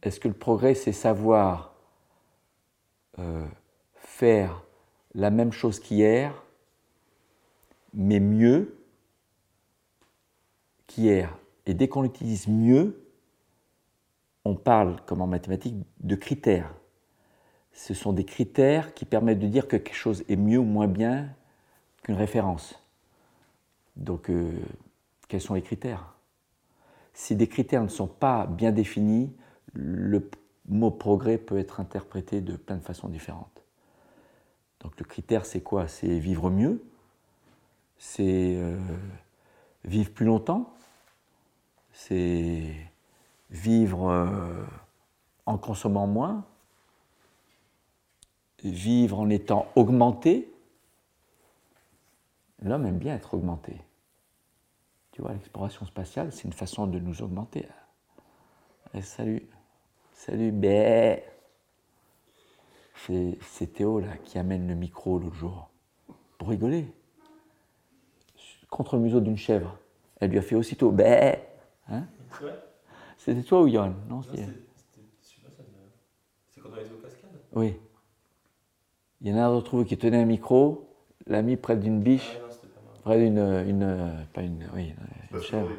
Est-ce 0.04 0.20
que 0.20 0.28
le 0.28 0.34
progrès, 0.34 0.74
c'est 0.74 0.92
savoir 0.92 1.76
euh, 3.20 3.46
faire 3.96 4.64
la 5.14 5.30
même 5.30 5.52
chose 5.52 5.80
qu'hier, 5.80 6.44
mais 7.94 8.20
mieux 8.20 8.78
qu'hier? 10.88 11.38
Et 11.66 11.74
dès 11.74 11.88
qu'on 11.88 12.04
utilise 12.04 12.48
mieux, 12.48 13.06
on 14.44 14.56
parle, 14.56 15.00
comme 15.06 15.22
en 15.22 15.28
mathématiques, 15.28 15.76
de 16.00 16.16
critères. 16.16 16.74
Ce 17.74 17.94
sont 17.94 18.12
des 18.12 18.26
critères 18.26 18.94
qui 18.94 19.06
permettent 19.06 19.40
de 19.40 19.48
dire 19.48 19.68
que 19.68 19.78
quelque 19.78 19.96
chose 19.96 20.24
est 20.28 20.36
mieux 20.36 20.58
ou 20.58 20.64
moins 20.64 20.88
bien 20.88 21.30
qu'une 22.04 22.16
référence. 22.16 22.82
Donc, 23.96 24.30
euh, 24.30 24.52
quels 25.28 25.42
sont 25.42 25.54
les 25.54 25.62
critères? 25.62 26.16
Si 27.14 27.36
des 27.36 27.48
critères 27.48 27.84
ne 27.84 27.90
sont 27.90 28.08
pas 28.08 28.46
bien 28.48 28.72
définis, 28.72 29.34
le 29.74 30.30
mot 30.68 30.92
progrès 30.92 31.38
peut 31.38 31.58
être 31.58 31.80
interprété 31.80 32.42
de 32.42 32.56
plein 32.56 32.78
de 32.78 32.84
façons 32.84 33.10
différentes. 33.10 33.64
Donc, 34.80 34.98
le 35.00 35.06
critère, 35.06 35.46
c'est 35.46 35.62
quoi? 35.62 35.88
C'est 35.88 36.20
vivre 36.20 36.50
mieux, 36.50 36.84
c'est 37.98 38.56
euh, 38.56 38.80
vivre 39.86 40.12
plus 40.12 40.26
longtemps, 40.26 40.74
c'est 41.92 42.74
vivre 43.52 44.10
euh, 44.10 44.64
en 45.46 45.58
consommant 45.58 46.08
moins, 46.08 46.46
vivre 48.64 49.20
en 49.20 49.30
étant 49.30 49.68
augmenté, 49.76 50.52
l'homme 52.62 52.86
aime 52.86 52.98
bien 52.98 53.16
être 53.16 53.34
augmenté. 53.34 53.82
Tu 55.12 55.22
vois, 55.22 55.34
l'exploration 55.34 55.86
spatiale, 55.86 56.32
c'est 56.32 56.44
une 56.46 56.54
façon 56.54 56.88
de 56.88 57.00
nous 57.00 57.22
augmenter. 57.22 57.68
Salut, 59.02 59.48
salut, 60.14 60.52
bé. 60.52 61.24
C'est 63.42 63.74
Théo 63.74 64.00
là 64.00 64.16
qui 64.24 64.38
amène 64.38 64.68
le 64.68 64.76
micro 64.76 65.18
l'autre 65.18 65.36
jour 65.36 65.70
pour 66.38 66.50
rigoler 66.50 66.86
contre 68.70 68.96
le 68.96 69.02
museau 69.02 69.20
d'une 69.20 69.38
chèvre. 69.38 69.78
Elle 70.20 70.32
lui 70.32 70.38
a 70.38 70.42
fait 70.42 70.56
aussitôt 70.56 70.92
bé. 70.92 71.40
Hein 71.90 72.06
C'était 73.18 73.44
toi 73.44 73.62
ou 73.62 73.68
Yann? 73.68 73.94
Non, 74.08 74.22
c'est. 74.22 74.46
Quand 76.62 76.70
on 76.72 76.78
été 76.78 76.94
au 76.94 76.98
cascade 76.98 77.32
Oui. 77.54 77.78
Il 79.20 79.30
y 79.30 79.34
en 79.34 79.38
a 79.38 79.46
un 79.46 79.52
d'entre 79.52 79.76
vous 79.76 79.86
qui 79.86 79.98
tenait 79.98 80.22
un 80.22 80.26
micro, 80.26 80.96
l'a 81.28 81.42
mis 81.42 81.58
près 81.58 81.76
d'une 81.76 82.02
biche, 82.02 82.38
ah 82.44 82.51
près 83.02 83.20
d'une. 83.20 83.38
Une, 83.38 84.26
pas 84.34 84.42
une. 84.42 84.68
Oui, 84.76 84.90
une 84.90 84.96
bah, 85.32 85.40
chèvre. 85.42 85.70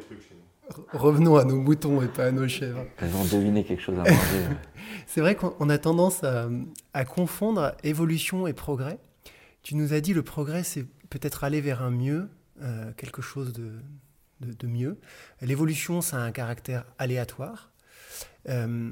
Revenons 0.93 1.35
à 1.35 1.43
nos 1.43 1.57
moutons 1.57 2.01
et 2.01 2.07
pas 2.07 2.25
à 2.25 2.31
nos 2.31 2.47
chèvres. 2.47 2.85
Elles 2.97 3.13
ont 3.15 3.25
deviné 3.25 3.63
quelque 3.63 3.81
chose 3.81 3.99
à 3.99 4.03
manger. 4.03 4.55
C'est 5.07 5.21
vrai 5.21 5.35
qu'on 5.35 5.69
a 5.69 5.77
tendance 5.77 6.23
à, 6.23 7.05
confondre 7.05 7.75
évolution 7.83 8.47
et 8.47 8.53
progrès. 8.53 8.97
Tu 9.61 9.75
nous 9.75 9.93
as 9.93 10.01
dit 10.01 10.13
le 10.13 10.23
progrès, 10.23 10.63
c'est 10.63 10.85
peut-être 11.09 11.43
aller 11.43 11.61
vers 11.61 11.81
un 11.81 11.89
mieux, 11.89 12.29
euh, 12.61 12.91
quelque 12.97 13.21
chose 13.21 13.53
de, 13.53 13.71
de, 14.41 14.67
mieux. 14.67 14.99
L'évolution, 15.41 16.01
ça 16.01 16.17
a 16.17 16.19
un 16.19 16.31
caractère 16.31 16.85
aléatoire. 16.97 17.71
Euh, 18.49 18.91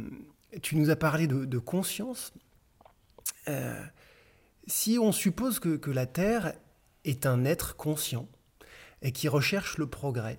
tu 0.62 0.78
nous 0.78 0.90
as 0.90 0.96
parlé 0.96 1.28
de, 1.28 1.44
de 1.44 1.58
conscience. 1.58 2.34
Euh, 3.48 3.82
si 4.68 4.98
on 5.00 5.12
suppose 5.12 5.60
que, 5.60 5.92
la 5.92 6.06
Terre 6.06 6.54
est 7.06 7.26
un 7.26 7.46
être 7.46 7.76
conscient 7.76 8.28
et 9.02 9.12
qui 9.12 9.28
recherche 9.28 9.78
le 9.78 9.88
progrès, 9.88 10.38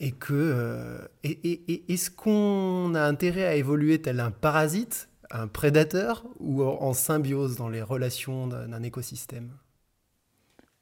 et 0.00 0.12
que 0.12 0.32
euh, 0.34 1.08
est-ce 1.24 2.10
qu'on 2.10 2.94
a 2.94 3.02
intérêt 3.02 3.44
à 3.44 3.54
évoluer 3.54 4.00
tel 4.00 4.20
un 4.20 4.30
parasite, 4.30 5.08
un 5.30 5.48
prédateur, 5.48 6.24
ou 6.38 6.62
en 6.62 6.92
symbiose 6.92 7.56
dans 7.56 7.68
les 7.68 7.82
relations 7.82 8.46
d'un 8.46 8.82
écosystème? 8.82 9.50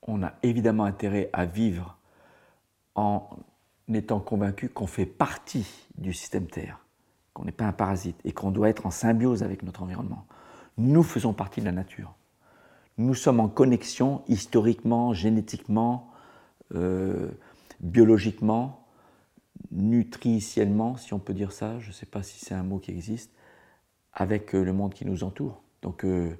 On 0.02 0.22
a 0.22 0.34
évidemment 0.42 0.84
intérêt 0.84 1.30
à 1.32 1.46
vivre 1.46 1.98
en 2.94 3.28
étant 3.92 4.20
convaincu 4.20 4.68
qu'on 4.68 4.86
fait 4.86 5.06
partie 5.06 5.66
du 5.96 6.12
système 6.12 6.46
Terre, 6.46 6.78
qu'on 7.32 7.44
n'est 7.44 7.52
pas 7.52 7.64
un 7.64 7.72
parasite 7.72 8.18
et 8.24 8.32
qu'on 8.32 8.50
doit 8.50 8.68
être 8.68 8.86
en 8.86 8.90
symbiose 8.90 9.42
avec 9.42 9.62
notre 9.62 9.82
environnement. 9.82 10.26
Nous 10.76 11.02
faisons 11.02 11.32
partie 11.32 11.60
de 11.60 11.66
la 11.66 11.72
nature. 11.72 12.14
Nous 12.98 13.14
sommes 13.14 13.40
en 13.40 13.48
connexion 13.48 14.22
historiquement, 14.26 15.12
génétiquement, 15.12 16.10
euh, 16.74 17.28
biologiquement, 17.80 18.86
nutritiellement, 19.70 20.96
si 20.96 21.12
on 21.12 21.18
peut 21.18 21.34
dire 21.34 21.52
ça, 21.52 21.78
je 21.78 21.88
ne 21.88 21.92
sais 21.92 22.06
pas 22.06 22.22
si 22.22 22.42
c'est 22.42 22.54
un 22.54 22.62
mot 22.62 22.78
qui 22.78 22.92
existe, 22.92 23.30
avec 24.14 24.54
euh, 24.54 24.64
le 24.64 24.72
monde 24.72 24.94
qui 24.94 25.04
nous 25.04 25.24
entoure. 25.24 25.60
Donc, 25.82 26.04
euh, 26.04 26.30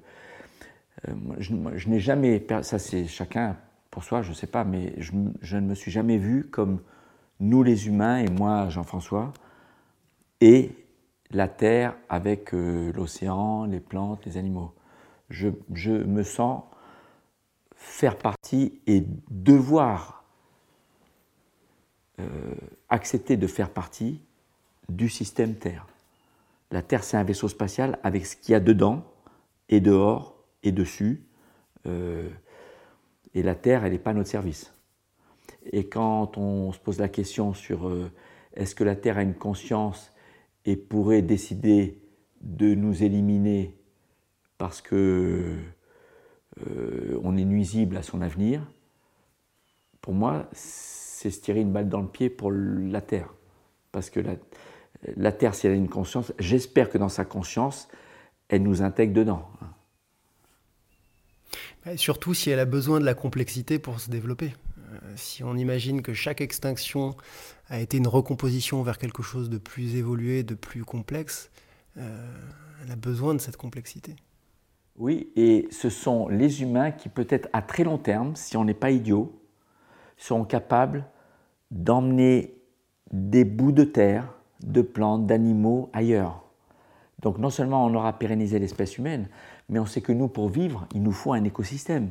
je, 1.37 1.53
n'ai 1.87 1.99
jamais, 1.99 2.43
ça 2.63 2.79
c'est 2.79 3.05
chacun 3.05 3.55
pour 3.91 4.03
soi, 4.03 4.23
je 4.23 4.29
ne 4.29 4.35
sais 4.35 4.47
pas, 4.47 4.63
mais 4.63 4.95
je, 4.97 5.13
ne 5.13 5.61
me 5.61 5.75
suis 5.75 5.91
jamais 5.91 6.17
vu 6.17 6.49
comme 6.49 6.81
nous 7.39 7.61
les 7.61 7.87
humains, 7.87 8.17
et 8.17 8.29
moi 8.29 8.67
Jean-François, 8.69 9.31
et 10.41 10.71
la 11.29 11.47
terre 11.47 11.95
avec 12.09 12.51
l'océan, 12.51 13.65
les 13.65 13.79
plantes, 13.79 14.25
les 14.25 14.37
animaux. 14.37 14.73
Je, 15.29 15.49
me 15.89 16.23
sens 16.23 16.63
faire 17.75 18.17
partie 18.17 18.79
et 18.87 19.03
devoir 19.29 20.23
euh, 22.19 22.25
accepter 22.89 23.37
de 23.37 23.47
faire 23.47 23.69
partie 23.69 24.21
du 24.89 25.09
système 25.09 25.55
Terre. 25.55 25.87
La 26.71 26.81
Terre, 26.81 27.03
c'est 27.03 27.17
un 27.17 27.23
vaisseau 27.23 27.47
spatial 27.47 27.99
avec 28.03 28.25
ce 28.25 28.35
qu'il 28.35 28.53
y 28.53 28.55
a 28.55 28.59
dedans, 28.59 29.03
et 29.69 29.79
dehors, 29.79 30.35
et 30.63 30.71
dessus. 30.71 31.23
Euh, 31.85 32.29
et 33.33 33.43
la 33.43 33.55
Terre, 33.55 33.85
elle 33.85 33.91
n'est 33.91 33.99
pas 33.99 34.11
à 34.11 34.13
notre 34.13 34.29
service. 34.29 34.73
Et 35.71 35.87
quand 35.87 36.37
on 36.37 36.71
se 36.71 36.79
pose 36.79 36.99
la 36.99 37.09
question 37.09 37.53
sur 37.53 37.91
est-ce 38.53 38.73
que 38.73 38.83
la 38.83 38.95
Terre 38.95 39.17
a 39.17 39.21
une 39.21 39.35
conscience 39.35 40.11
et 40.65 40.75
pourrait 40.75 41.21
décider 41.21 42.01
de 42.41 42.73
nous 42.73 43.03
éliminer 43.03 43.76
parce 44.57 44.81
que 44.81 45.55
euh, 46.65 47.19
on 47.23 47.37
est 47.37 47.45
nuisible 47.45 47.97
à 47.97 48.03
son 48.03 48.21
avenir, 48.21 48.61
pour 50.01 50.13
moi, 50.13 50.47
c'est 50.53 51.31
se 51.31 51.41
tirer 51.41 51.61
une 51.61 51.71
balle 51.71 51.89
dans 51.89 52.01
le 52.01 52.07
pied 52.07 52.29
pour 52.29 52.51
la 52.51 53.01
Terre. 53.01 53.33
Parce 53.91 54.09
que 54.09 54.21
la, 55.17 55.31
Terre, 55.31 55.53
si 55.53 55.67
elle 55.67 55.73
a 55.73 55.75
une 55.75 55.89
conscience, 55.89 56.31
j'espère 56.39 56.89
que 56.89 56.97
dans 56.97 57.09
sa 57.09 57.25
conscience, 57.25 57.87
elle 58.47 58.63
nous 58.63 58.81
intègre 58.81 59.13
dedans. 59.13 59.49
surtout 61.95 62.33
si 62.33 62.49
elle 62.49 62.59
a 62.59 62.65
besoin 62.65 62.99
de 62.99 63.05
la 63.05 63.13
complexité 63.13 63.79
pour 63.79 63.99
se 63.99 64.09
développer. 64.09 64.53
Euh, 64.77 65.13
si 65.15 65.43
on 65.43 65.55
imagine 65.55 66.01
que 66.01 66.13
chaque 66.13 66.41
extinction 66.41 67.15
a 67.69 67.79
été 67.79 67.97
une 67.97 68.07
recomposition 68.07 68.83
vers 68.83 68.97
quelque 68.97 69.23
chose 69.23 69.49
de 69.49 69.57
plus 69.57 69.95
évolué, 69.95 70.43
de 70.43 70.55
plus 70.55 70.83
complexe, 70.85 71.49
euh, 71.97 72.41
elle 72.83 72.91
a 72.91 72.95
besoin 72.95 73.33
de 73.33 73.39
cette 73.39 73.57
complexité. 73.57 74.15
Oui, 74.97 75.31
et 75.35 75.67
ce 75.71 75.89
sont 75.89 76.27
les 76.27 76.61
humains 76.61 76.91
qui, 76.91 77.09
peut-être 77.09 77.49
à 77.53 77.61
très 77.61 77.83
long 77.83 77.97
terme, 77.97 78.35
si 78.35 78.57
on 78.57 78.65
n'est 78.65 78.73
pas 78.73 78.91
idiot, 78.91 79.39
seront 80.17 80.43
capables 80.43 81.05
d'emmener 81.69 82.55
des 83.11 83.45
bouts 83.45 83.71
de 83.71 83.83
terre, 83.83 84.33
de 84.63 84.81
plantes, 84.81 85.27
d'animaux 85.27 85.89
ailleurs. 85.93 86.43
Donc 87.21 87.37
non 87.37 87.49
seulement 87.49 87.85
on 87.85 87.93
aura 87.93 88.17
pérennisé 88.17 88.59
l'espèce 88.59 88.97
humaine, 88.97 89.29
mais 89.69 89.79
on 89.79 89.85
sait 89.85 90.01
que 90.01 90.11
nous, 90.11 90.27
pour 90.27 90.49
vivre, 90.49 90.87
il 90.93 91.03
nous 91.03 91.11
faut 91.11 91.33
un 91.33 91.43
écosystème 91.43 92.09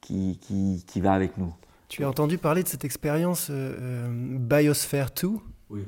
qui, 0.00 0.38
qui, 0.40 0.84
qui 0.86 1.00
va 1.00 1.12
avec 1.12 1.36
nous. 1.36 1.52
Tu 1.88 2.04
as 2.04 2.08
entendu 2.08 2.38
parler 2.38 2.62
de 2.62 2.68
cette 2.68 2.84
expérience 2.84 3.48
euh, 3.50 3.76
euh, 4.08 4.38
Biosphere 4.38 5.06
2 5.20 5.28
Oui. 5.70 5.84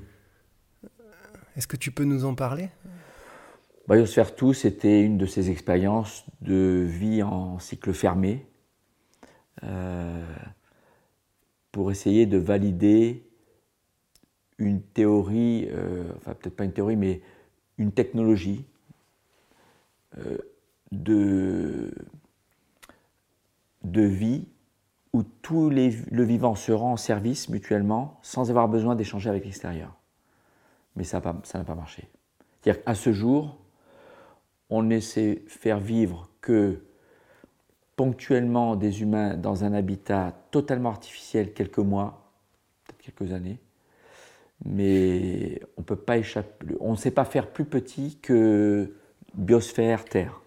Est-ce 1.56 1.66
que 1.66 1.76
tu 1.76 1.90
peux 1.90 2.04
nous 2.04 2.24
en 2.24 2.34
parler? 2.34 2.68
Biosphere 3.88 4.32
2, 4.36 4.52
c'était 4.52 5.00
une 5.00 5.16
de 5.16 5.26
ces 5.26 5.50
expériences 5.50 6.24
de 6.40 6.84
vie 6.88 7.22
en 7.22 7.60
cycle 7.60 7.92
fermé. 7.92 8.44
Euh, 9.62 10.24
pour 11.70 11.92
essayer 11.92 12.26
de 12.26 12.36
valider 12.36 13.28
une 14.58 14.82
théorie, 14.82 15.68
euh, 15.70 16.10
enfin 16.16 16.34
peut-être 16.34 16.56
pas 16.56 16.64
une 16.64 16.72
théorie, 16.72 16.96
mais 16.96 17.20
une 17.78 17.92
technologie 17.92 18.64
euh, 20.18 20.38
de, 20.90 21.94
de 23.84 24.02
vie 24.02 24.48
où 25.12 25.22
tout 25.22 25.70
le 25.70 26.24
vivant 26.24 26.56
se 26.56 26.72
rend 26.72 26.92
en 26.92 26.96
service 26.96 27.48
mutuellement 27.48 28.18
sans 28.22 28.50
avoir 28.50 28.68
besoin 28.68 28.96
d'échanger 28.96 29.30
avec 29.30 29.44
l'extérieur. 29.44 29.96
Mais 30.96 31.04
ça 31.04 31.20
n'a 31.20 31.64
pas 31.64 31.74
marché. 31.74 32.08
C'est-à-dire 32.60 32.82
qu'à 32.82 32.94
ce 32.94 33.12
jour, 33.12 33.58
on 34.70 34.82
ne 34.82 35.00
sait 35.00 35.42
faire 35.46 35.78
vivre 35.78 36.30
que 36.40 36.80
ponctuellement 37.96 38.76
des 38.76 39.02
humains 39.02 39.36
dans 39.36 39.64
un 39.64 39.72
habitat 39.72 40.32
totalement 40.50 40.90
artificiel 40.90 41.52
quelques 41.52 41.78
mois, 41.78 42.32
peut-être 42.84 43.16
quelques 43.16 43.32
années, 43.32 43.58
mais 44.64 45.60
on 45.76 45.82
peut 45.82 45.96
pas 45.96 46.18
échapper, 46.18 46.76
on 46.80 46.92
ne 46.92 46.96
sait 46.96 47.10
pas 47.10 47.24
faire 47.24 47.50
plus 47.50 47.64
petit 47.64 48.18
que 48.20 48.92
biosphère 49.34 50.04
Terre. 50.04 50.40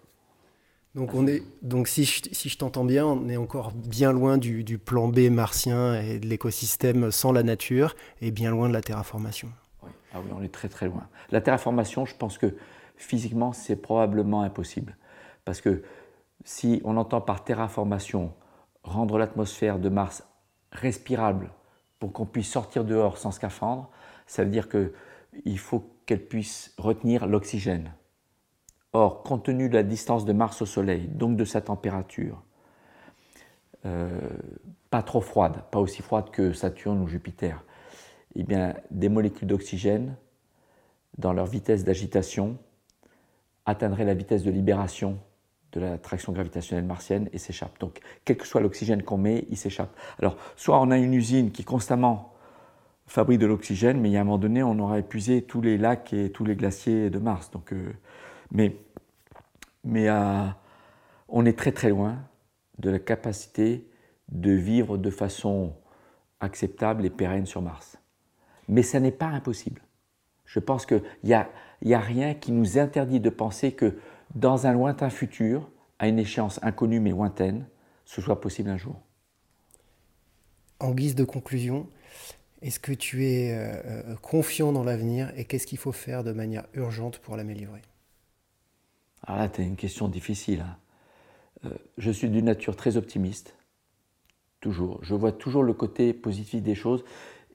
Donc, 0.96 1.14
on 1.14 1.26
est, 1.28 1.44
donc 1.62 1.86
si 1.86 2.04
je, 2.04 2.22
si 2.32 2.48
je 2.48 2.58
t'entends 2.58 2.84
bien, 2.84 3.06
on 3.06 3.28
est 3.28 3.36
encore 3.36 3.70
bien 3.72 4.10
loin 4.10 4.38
du, 4.38 4.64
du 4.64 4.76
plan 4.76 5.06
B 5.06 5.30
martien 5.30 6.00
et 6.00 6.18
de 6.18 6.26
l'écosystème 6.26 7.12
sans 7.12 7.30
la 7.30 7.44
nature 7.44 7.94
et 8.20 8.32
bien 8.32 8.50
loin 8.50 8.68
de 8.68 8.72
la 8.72 8.80
terraformation. 8.80 9.50
Oui. 9.84 9.90
Ah 10.12 10.18
oui, 10.20 10.30
on 10.36 10.42
est 10.42 10.52
très 10.52 10.68
très 10.68 10.86
loin. 10.86 11.06
La 11.30 11.40
terraformation, 11.40 12.06
je 12.06 12.16
pense 12.16 12.38
que 12.38 12.56
physiquement, 13.00 13.52
c'est 13.52 13.76
probablement 13.76 14.42
impossible. 14.42 14.96
Parce 15.44 15.60
que 15.60 15.82
si 16.44 16.80
on 16.84 16.96
entend 16.96 17.20
par 17.20 17.44
terraformation 17.44 18.32
rendre 18.82 19.18
l'atmosphère 19.18 19.78
de 19.78 19.88
Mars 19.88 20.24
respirable 20.72 21.50
pour 21.98 22.12
qu'on 22.12 22.26
puisse 22.26 22.50
sortir 22.50 22.84
dehors 22.84 23.18
sans 23.18 23.30
scaphandre, 23.30 23.90
ça 24.26 24.44
veut 24.44 24.50
dire 24.50 24.68
qu'il 24.68 25.58
faut 25.58 25.84
qu'elle 26.06 26.24
puisse 26.26 26.74
retenir 26.78 27.26
l'oxygène. 27.26 27.92
Or, 28.92 29.22
compte 29.22 29.44
tenu 29.44 29.68
de 29.68 29.74
la 29.74 29.82
distance 29.82 30.24
de 30.24 30.32
Mars 30.32 30.62
au 30.62 30.66
Soleil, 30.66 31.06
donc 31.08 31.36
de 31.36 31.44
sa 31.44 31.60
température, 31.60 32.42
euh, 33.86 34.08
pas 34.90 35.02
trop 35.02 35.20
froide, 35.20 35.62
pas 35.70 35.78
aussi 35.78 36.02
froide 36.02 36.30
que 36.30 36.52
Saturne 36.52 37.00
ou 37.00 37.06
Jupiter, 37.06 37.64
eh 38.34 38.42
bien, 38.42 38.74
des 38.90 39.08
molécules 39.08 39.48
d'oxygène, 39.48 40.16
dans 41.18 41.32
leur 41.32 41.46
vitesse 41.46 41.84
d'agitation, 41.84 42.58
atteindraient 43.70 44.04
la 44.04 44.14
vitesse 44.14 44.42
de 44.42 44.50
libération 44.50 45.18
de 45.72 45.80
l'attraction 45.80 46.32
gravitationnelle 46.32 46.84
martienne 46.84 47.28
et 47.32 47.38
s'échappe. 47.38 47.78
Donc, 47.78 48.00
quel 48.24 48.36
que 48.36 48.46
soit 48.46 48.60
l'oxygène 48.60 49.02
qu'on 49.02 49.18
met, 49.18 49.44
il 49.50 49.56
s'échappe. 49.56 49.94
Alors, 50.18 50.36
soit 50.56 50.80
on 50.80 50.90
a 50.90 50.98
une 50.98 51.14
usine 51.14 51.52
qui 51.52 51.64
constamment 51.64 52.34
fabrique 53.06 53.38
de 53.38 53.46
l'oxygène, 53.46 54.00
mais 54.00 54.08
il 54.08 54.12
y 54.12 54.16
un 54.16 54.24
moment 54.24 54.38
donné, 54.38 54.62
on 54.62 54.78
aura 54.78 54.98
épuisé 54.98 55.42
tous 55.42 55.60
les 55.60 55.78
lacs 55.78 56.12
et 56.12 56.30
tous 56.30 56.44
les 56.44 56.56
glaciers 56.56 57.10
de 57.10 57.18
Mars. 57.18 57.50
Euh, 57.72 57.92
mais 59.84 60.08
euh, 60.08 60.46
on 61.28 61.46
est 61.46 61.58
très 61.58 61.72
très 61.72 61.90
loin 61.90 62.18
de 62.78 62.90
la 62.90 62.98
capacité 62.98 63.86
de 64.28 64.52
vivre 64.52 64.96
de 64.96 65.10
façon 65.10 65.74
acceptable 66.40 67.04
et 67.04 67.10
pérenne 67.10 67.46
sur 67.46 67.62
Mars. 67.62 67.98
Mais 68.68 68.82
ça 68.82 69.00
n'est 69.00 69.10
pas 69.10 69.26
impossible. 69.26 69.82
Je 70.44 70.58
pense 70.58 70.86
qu'il 70.86 71.02
n'y 71.24 71.34
a, 71.34 71.48
y 71.88 71.94
a 71.94 72.00
rien 72.00 72.34
qui 72.34 72.52
nous 72.52 72.78
interdit 72.78 73.20
de 73.20 73.30
penser 73.30 73.72
que 73.72 73.98
dans 74.34 74.66
un 74.66 74.72
lointain 74.72 75.10
futur, 75.10 75.70
à 75.98 76.08
une 76.08 76.18
échéance 76.18 76.60
inconnue 76.62 77.00
mais 77.00 77.10
lointaine, 77.10 77.66
ce 78.04 78.20
soit 78.20 78.40
possible 78.40 78.70
un 78.70 78.76
jour. 78.76 79.00
En 80.78 80.92
guise 80.92 81.14
de 81.14 81.24
conclusion, 81.24 81.88
est-ce 82.62 82.80
que 82.80 82.92
tu 82.92 83.26
es 83.26 83.52
euh, 83.52 83.82
euh, 83.84 84.16
confiant 84.16 84.72
dans 84.72 84.84
l'avenir 84.84 85.32
et 85.36 85.44
qu'est-ce 85.44 85.66
qu'il 85.66 85.78
faut 85.78 85.92
faire 85.92 86.24
de 86.24 86.32
manière 86.32 86.66
urgente 86.74 87.18
pour 87.18 87.36
l'améliorer? 87.36 87.82
Alors 89.22 89.38
là, 89.40 89.48
tu 89.48 89.60
as 89.60 89.64
une 89.64 89.76
question 89.76 90.08
difficile. 90.08 90.60
Hein. 90.60 90.76
Euh, 91.66 91.74
je 91.98 92.10
suis 92.10 92.28
d'une 92.28 92.46
nature 92.46 92.76
très 92.76 92.96
optimiste, 92.96 93.56
toujours. 94.60 95.02
Je 95.02 95.14
vois 95.14 95.32
toujours 95.32 95.62
le 95.62 95.74
côté 95.74 96.12
positif 96.12 96.62
des 96.62 96.74
choses 96.74 97.04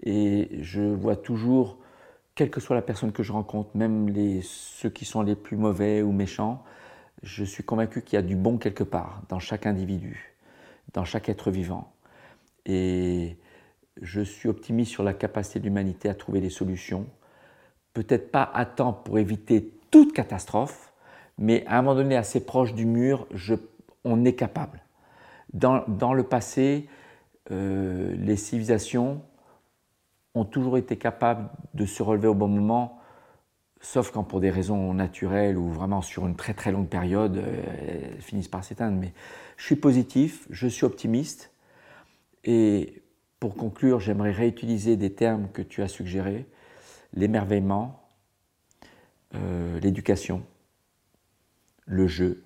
et 0.03 0.59
je 0.61 0.81
vois 0.81 1.15
toujours 1.15 1.79
quelle 2.35 2.49
que 2.49 2.59
soit 2.59 2.75
la 2.75 2.81
personne 2.81 3.13
que 3.13 3.23
je 3.23 3.31
rencontre, 3.31 3.69
même 3.75 4.13
ceux 4.43 4.89
qui 4.89 5.05
sont 5.05 5.21
les 5.21 5.35
plus 5.35 5.55
mauvais 5.55 6.01
ou 6.01 6.11
méchants, 6.11 6.63
je 7.23 7.43
suis 7.43 7.63
convaincu 7.63 8.01
qu'il 8.01 8.17
y 8.17 8.19
a 8.19 8.21
du 8.21 8.35
bon 8.35 8.57
quelque 8.57 8.83
part 8.83 9.23
dans 9.29 9.39
chaque 9.39 9.65
individu, 9.65 10.35
dans 10.93 11.05
chaque 11.05 11.29
être 11.29 11.49
vivant. 11.49 11.93
Et 12.65 13.37
je 14.01 14.21
suis 14.21 14.49
optimiste 14.49 14.91
sur 14.91 15.03
la 15.03 15.13
capacité 15.13 15.59
de 15.59 15.65
l'humanité 15.65 16.09
à 16.09 16.13
trouver 16.13 16.41
des 16.41 16.49
solutions. 16.49 17.07
Peut-être 17.93 18.31
pas 18.31 18.51
à 18.53 18.65
temps 18.65 18.91
pour 18.91 19.17
éviter 19.17 19.71
toute 19.89 20.13
catastrophe, 20.13 20.91
mais 21.37 21.65
à 21.67 21.79
un 21.79 21.81
moment 21.81 21.95
donné 21.95 22.17
assez 22.17 22.45
proche 22.45 22.73
du 22.73 22.85
mur, 22.85 23.27
on 24.03 24.25
est 24.25 24.35
capable. 24.35 24.83
Dans, 25.53 25.85
dans 25.87 26.13
le 26.13 26.23
passé, 26.23 26.89
euh, 27.51 28.13
les 28.17 28.35
civilisations 28.35 29.21
ont 30.35 30.45
toujours 30.45 30.77
été 30.77 30.97
capables 30.97 31.49
de 31.73 31.85
se 31.85 32.03
relever 32.03 32.27
au 32.27 32.35
bon 32.35 32.47
moment, 32.47 32.99
sauf 33.81 34.11
quand 34.11 34.23
pour 34.23 34.41
des 34.41 34.49
raisons 34.49 34.93
naturelles 34.93 35.57
ou 35.57 35.71
vraiment 35.71 36.01
sur 36.01 36.27
une 36.27 36.35
très 36.35 36.53
très 36.53 36.71
longue 36.71 36.89
période, 36.89 37.37
euh, 37.37 38.11
elles 38.15 38.21
finissent 38.21 38.49
par 38.49 38.63
s'éteindre. 38.63 38.99
Mais 38.99 39.13
je 39.57 39.65
suis 39.65 39.75
positif, 39.75 40.45
je 40.49 40.67
suis 40.67 40.85
optimiste. 40.85 41.51
Et 42.43 43.01
pour 43.39 43.55
conclure, 43.55 43.99
j'aimerais 43.99 44.31
réutiliser 44.31 44.97
des 44.97 45.13
termes 45.13 45.49
que 45.51 45.61
tu 45.61 45.81
as 45.81 45.87
suggérés, 45.87 46.45
l'émerveillement, 47.13 48.03
euh, 49.35 49.79
l'éducation, 49.79 50.43
le 51.85 52.07
jeu 52.07 52.43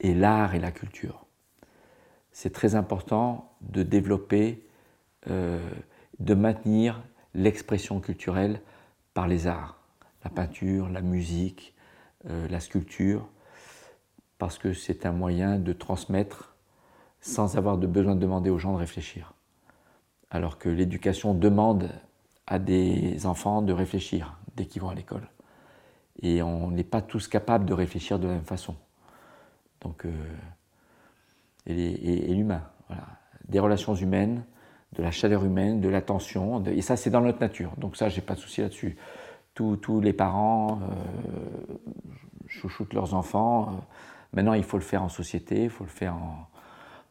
et 0.00 0.14
l'art 0.14 0.54
et 0.54 0.58
la 0.58 0.72
culture. 0.72 1.26
C'est 2.32 2.52
très 2.52 2.74
important 2.74 3.52
de 3.60 3.82
développer 3.82 4.66
euh, 5.30 5.60
de 6.18 6.34
maintenir 6.34 7.02
l'expression 7.34 8.00
culturelle 8.00 8.60
par 9.12 9.28
les 9.28 9.46
arts, 9.46 9.78
la 10.22 10.30
peinture, 10.30 10.88
la 10.88 11.00
musique, 11.00 11.74
euh, 12.28 12.48
la 12.48 12.60
sculpture, 12.60 13.28
parce 14.38 14.58
que 14.58 14.72
c'est 14.72 15.06
un 15.06 15.12
moyen 15.12 15.58
de 15.58 15.72
transmettre 15.72 16.56
sans 17.20 17.56
avoir 17.56 17.78
de 17.78 17.86
besoin 17.86 18.14
de 18.14 18.20
demander 18.20 18.50
aux 18.50 18.58
gens 18.58 18.72
de 18.74 18.78
réfléchir. 18.78 19.32
Alors 20.30 20.58
que 20.58 20.68
l'éducation 20.68 21.34
demande 21.34 21.90
à 22.46 22.58
des 22.58 23.26
enfants 23.26 23.62
de 23.62 23.72
réfléchir 23.72 24.38
dès 24.56 24.66
qu'ils 24.66 24.82
vont 24.82 24.90
à 24.90 24.94
l'école. 24.94 25.28
Et 26.22 26.42
on 26.42 26.70
n'est 26.70 26.84
pas 26.84 27.02
tous 27.02 27.28
capables 27.28 27.64
de 27.64 27.72
réfléchir 27.72 28.18
de 28.18 28.26
la 28.26 28.34
même 28.34 28.44
façon. 28.44 28.76
Donc, 29.80 30.04
euh, 30.04 30.12
et, 31.66 32.30
et 32.30 32.34
l'humain, 32.34 32.62
voilà. 32.88 33.06
Des 33.48 33.58
relations 33.58 33.94
humaines, 33.94 34.44
de 34.94 35.02
la 35.02 35.10
chaleur 35.10 35.44
humaine, 35.44 35.80
de 35.80 35.88
l'attention, 35.88 36.64
et 36.64 36.82
ça 36.82 36.96
c'est 36.96 37.10
dans 37.10 37.20
notre 37.20 37.40
nature. 37.40 37.72
Donc 37.76 37.96
ça, 37.96 38.08
j'ai 38.08 38.20
pas 38.20 38.34
de 38.34 38.40
souci 38.40 38.60
là-dessus. 38.60 38.96
Tous, 39.54 40.00
les 40.00 40.12
parents 40.12 40.80
euh, 40.82 41.76
chouchoutent 42.48 42.92
leurs 42.92 43.14
enfants. 43.14 43.68
Euh, 43.68 43.72
maintenant, 44.32 44.54
il 44.54 44.64
faut 44.64 44.78
le 44.78 44.82
faire 44.82 45.02
en 45.02 45.08
société, 45.08 45.64
il 45.64 45.70
faut 45.70 45.84
le 45.84 45.90
faire 45.90 46.16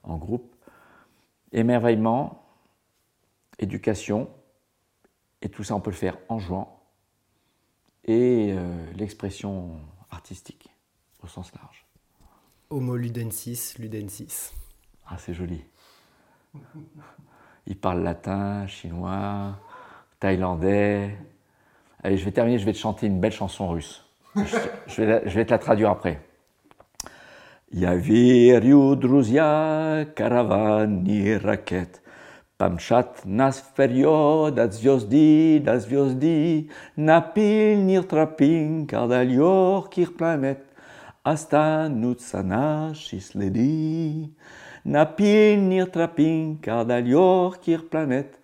en, 0.04 0.18
groupe. 0.18 0.54
Émerveillement, 1.54 2.46
éducation, 3.60 4.30
et 5.42 5.50
tout 5.50 5.64
ça, 5.64 5.76
on 5.76 5.80
peut 5.80 5.92
le 5.92 5.96
faire 5.96 6.18
en 6.28 6.40
jouant, 6.40 6.82
et 8.06 8.52
euh, 8.52 8.92
l'expression 8.96 9.80
artistique 10.10 10.70
au 11.22 11.28
sens 11.28 11.54
large. 11.56 11.86
Homo 12.70 12.98
ludensis, 12.98 13.78
ludensis. 13.78 14.54
Ah, 15.06 15.18
c'est 15.18 15.34
joli. 15.34 15.64
Il 17.67 17.77
parle 17.77 18.03
latin, 18.03 18.67
chinois, 18.67 19.59
thaïlandais. 20.21 21.17
Allez, 22.03 22.17
je 22.17 22.25
vais 22.25 22.33
terminer, 22.33 22.59
je 22.59 22.65
vais 22.65 22.73
te 22.73 22.79
chanter 22.79 23.07
une 23.07 23.21
belle 23.21 23.33
chanson 23.33 23.69
russe. 23.69 24.05
Je, 24.87 25.03
vais, 25.03 25.45
te 25.45 25.51
la 25.51 25.59
traduire 25.59 25.91
après. 25.91 26.21
Я 27.71 27.95
верю, 27.95 28.95
друзья, 28.97 30.07
караван 30.15 31.05
и 31.05 31.35
ракет, 31.37 32.03
Помчат 32.57 33.21
нас 33.25 33.59
вперед 33.59 34.59
от 34.59 34.75
звезды 34.75 35.61
до 35.63 35.79
звезды, 35.79 36.71
На 36.97 37.21
пыльных 37.21 38.09
тропинках 38.09 39.09
далеких 39.09 40.17
планет 40.17 40.65
Останутся 41.23 42.43
наши 42.43 43.21
следы. 43.21 44.31
Kir 47.62 47.88
planet. 47.90 48.42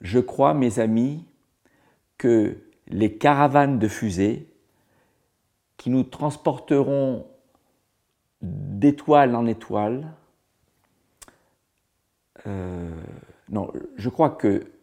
Je 0.00 0.18
crois, 0.18 0.54
mes 0.54 0.78
amis, 0.78 1.24
que 2.18 2.56
les 2.88 3.16
caravanes 3.18 3.78
de 3.78 3.88
fusées 3.88 4.48
qui 5.76 5.90
nous 5.90 6.02
transporteront 6.02 7.26
d'étoile 8.40 9.34
en 9.34 9.46
étoile, 9.46 10.14
euh, 12.46 12.90
non, 13.50 13.70
je 13.96 14.08
crois 14.08 14.30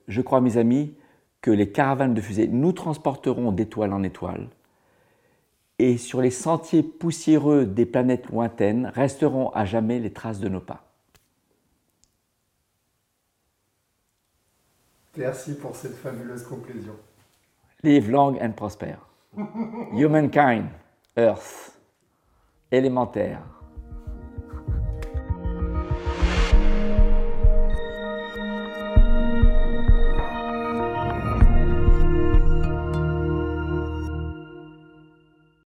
je 0.08 0.22
crois, 0.22 0.42
mes 0.42 0.58
amis, 0.58 0.94
que 1.42 1.52
les 1.52 1.72
caravanes 1.72 2.14
de 2.14 2.22
fusées 2.22 2.48
nous 2.48 2.72
transporteront 2.72 3.52
d'étoile 3.52 3.94
en 3.94 4.04
étoile, 4.04 4.48
et 5.80 5.98
sur 5.98 6.22
les 6.22 6.32
sentiers 6.32 6.84
poussiéreux 6.84 7.66
des 7.66 7.86
planètes 7.86 8.30
lointaines 8.30 8.92
resteront 8.94 9.50
à 9.50 9.66
jamais 9.66 10.00
les 10.00 10.14
traces 10.14 10.40
de 10.40 10.50
nos 10.50 10.60
pas. 10.60 10.84
Merci 15.18 15.56
pour 15.56 15.76
cette 15.76 15.96
fabuleuse 15.96 16.44
conclusion. 16.44 16.96
Live 17.84 18.10
long 18.10 18.38
and 18.42 18.54
prosper. 18.54 18.96
Humankind, 19.94 20.70
Earth, 21.18 21.78
élémentaire. 22.72 23.42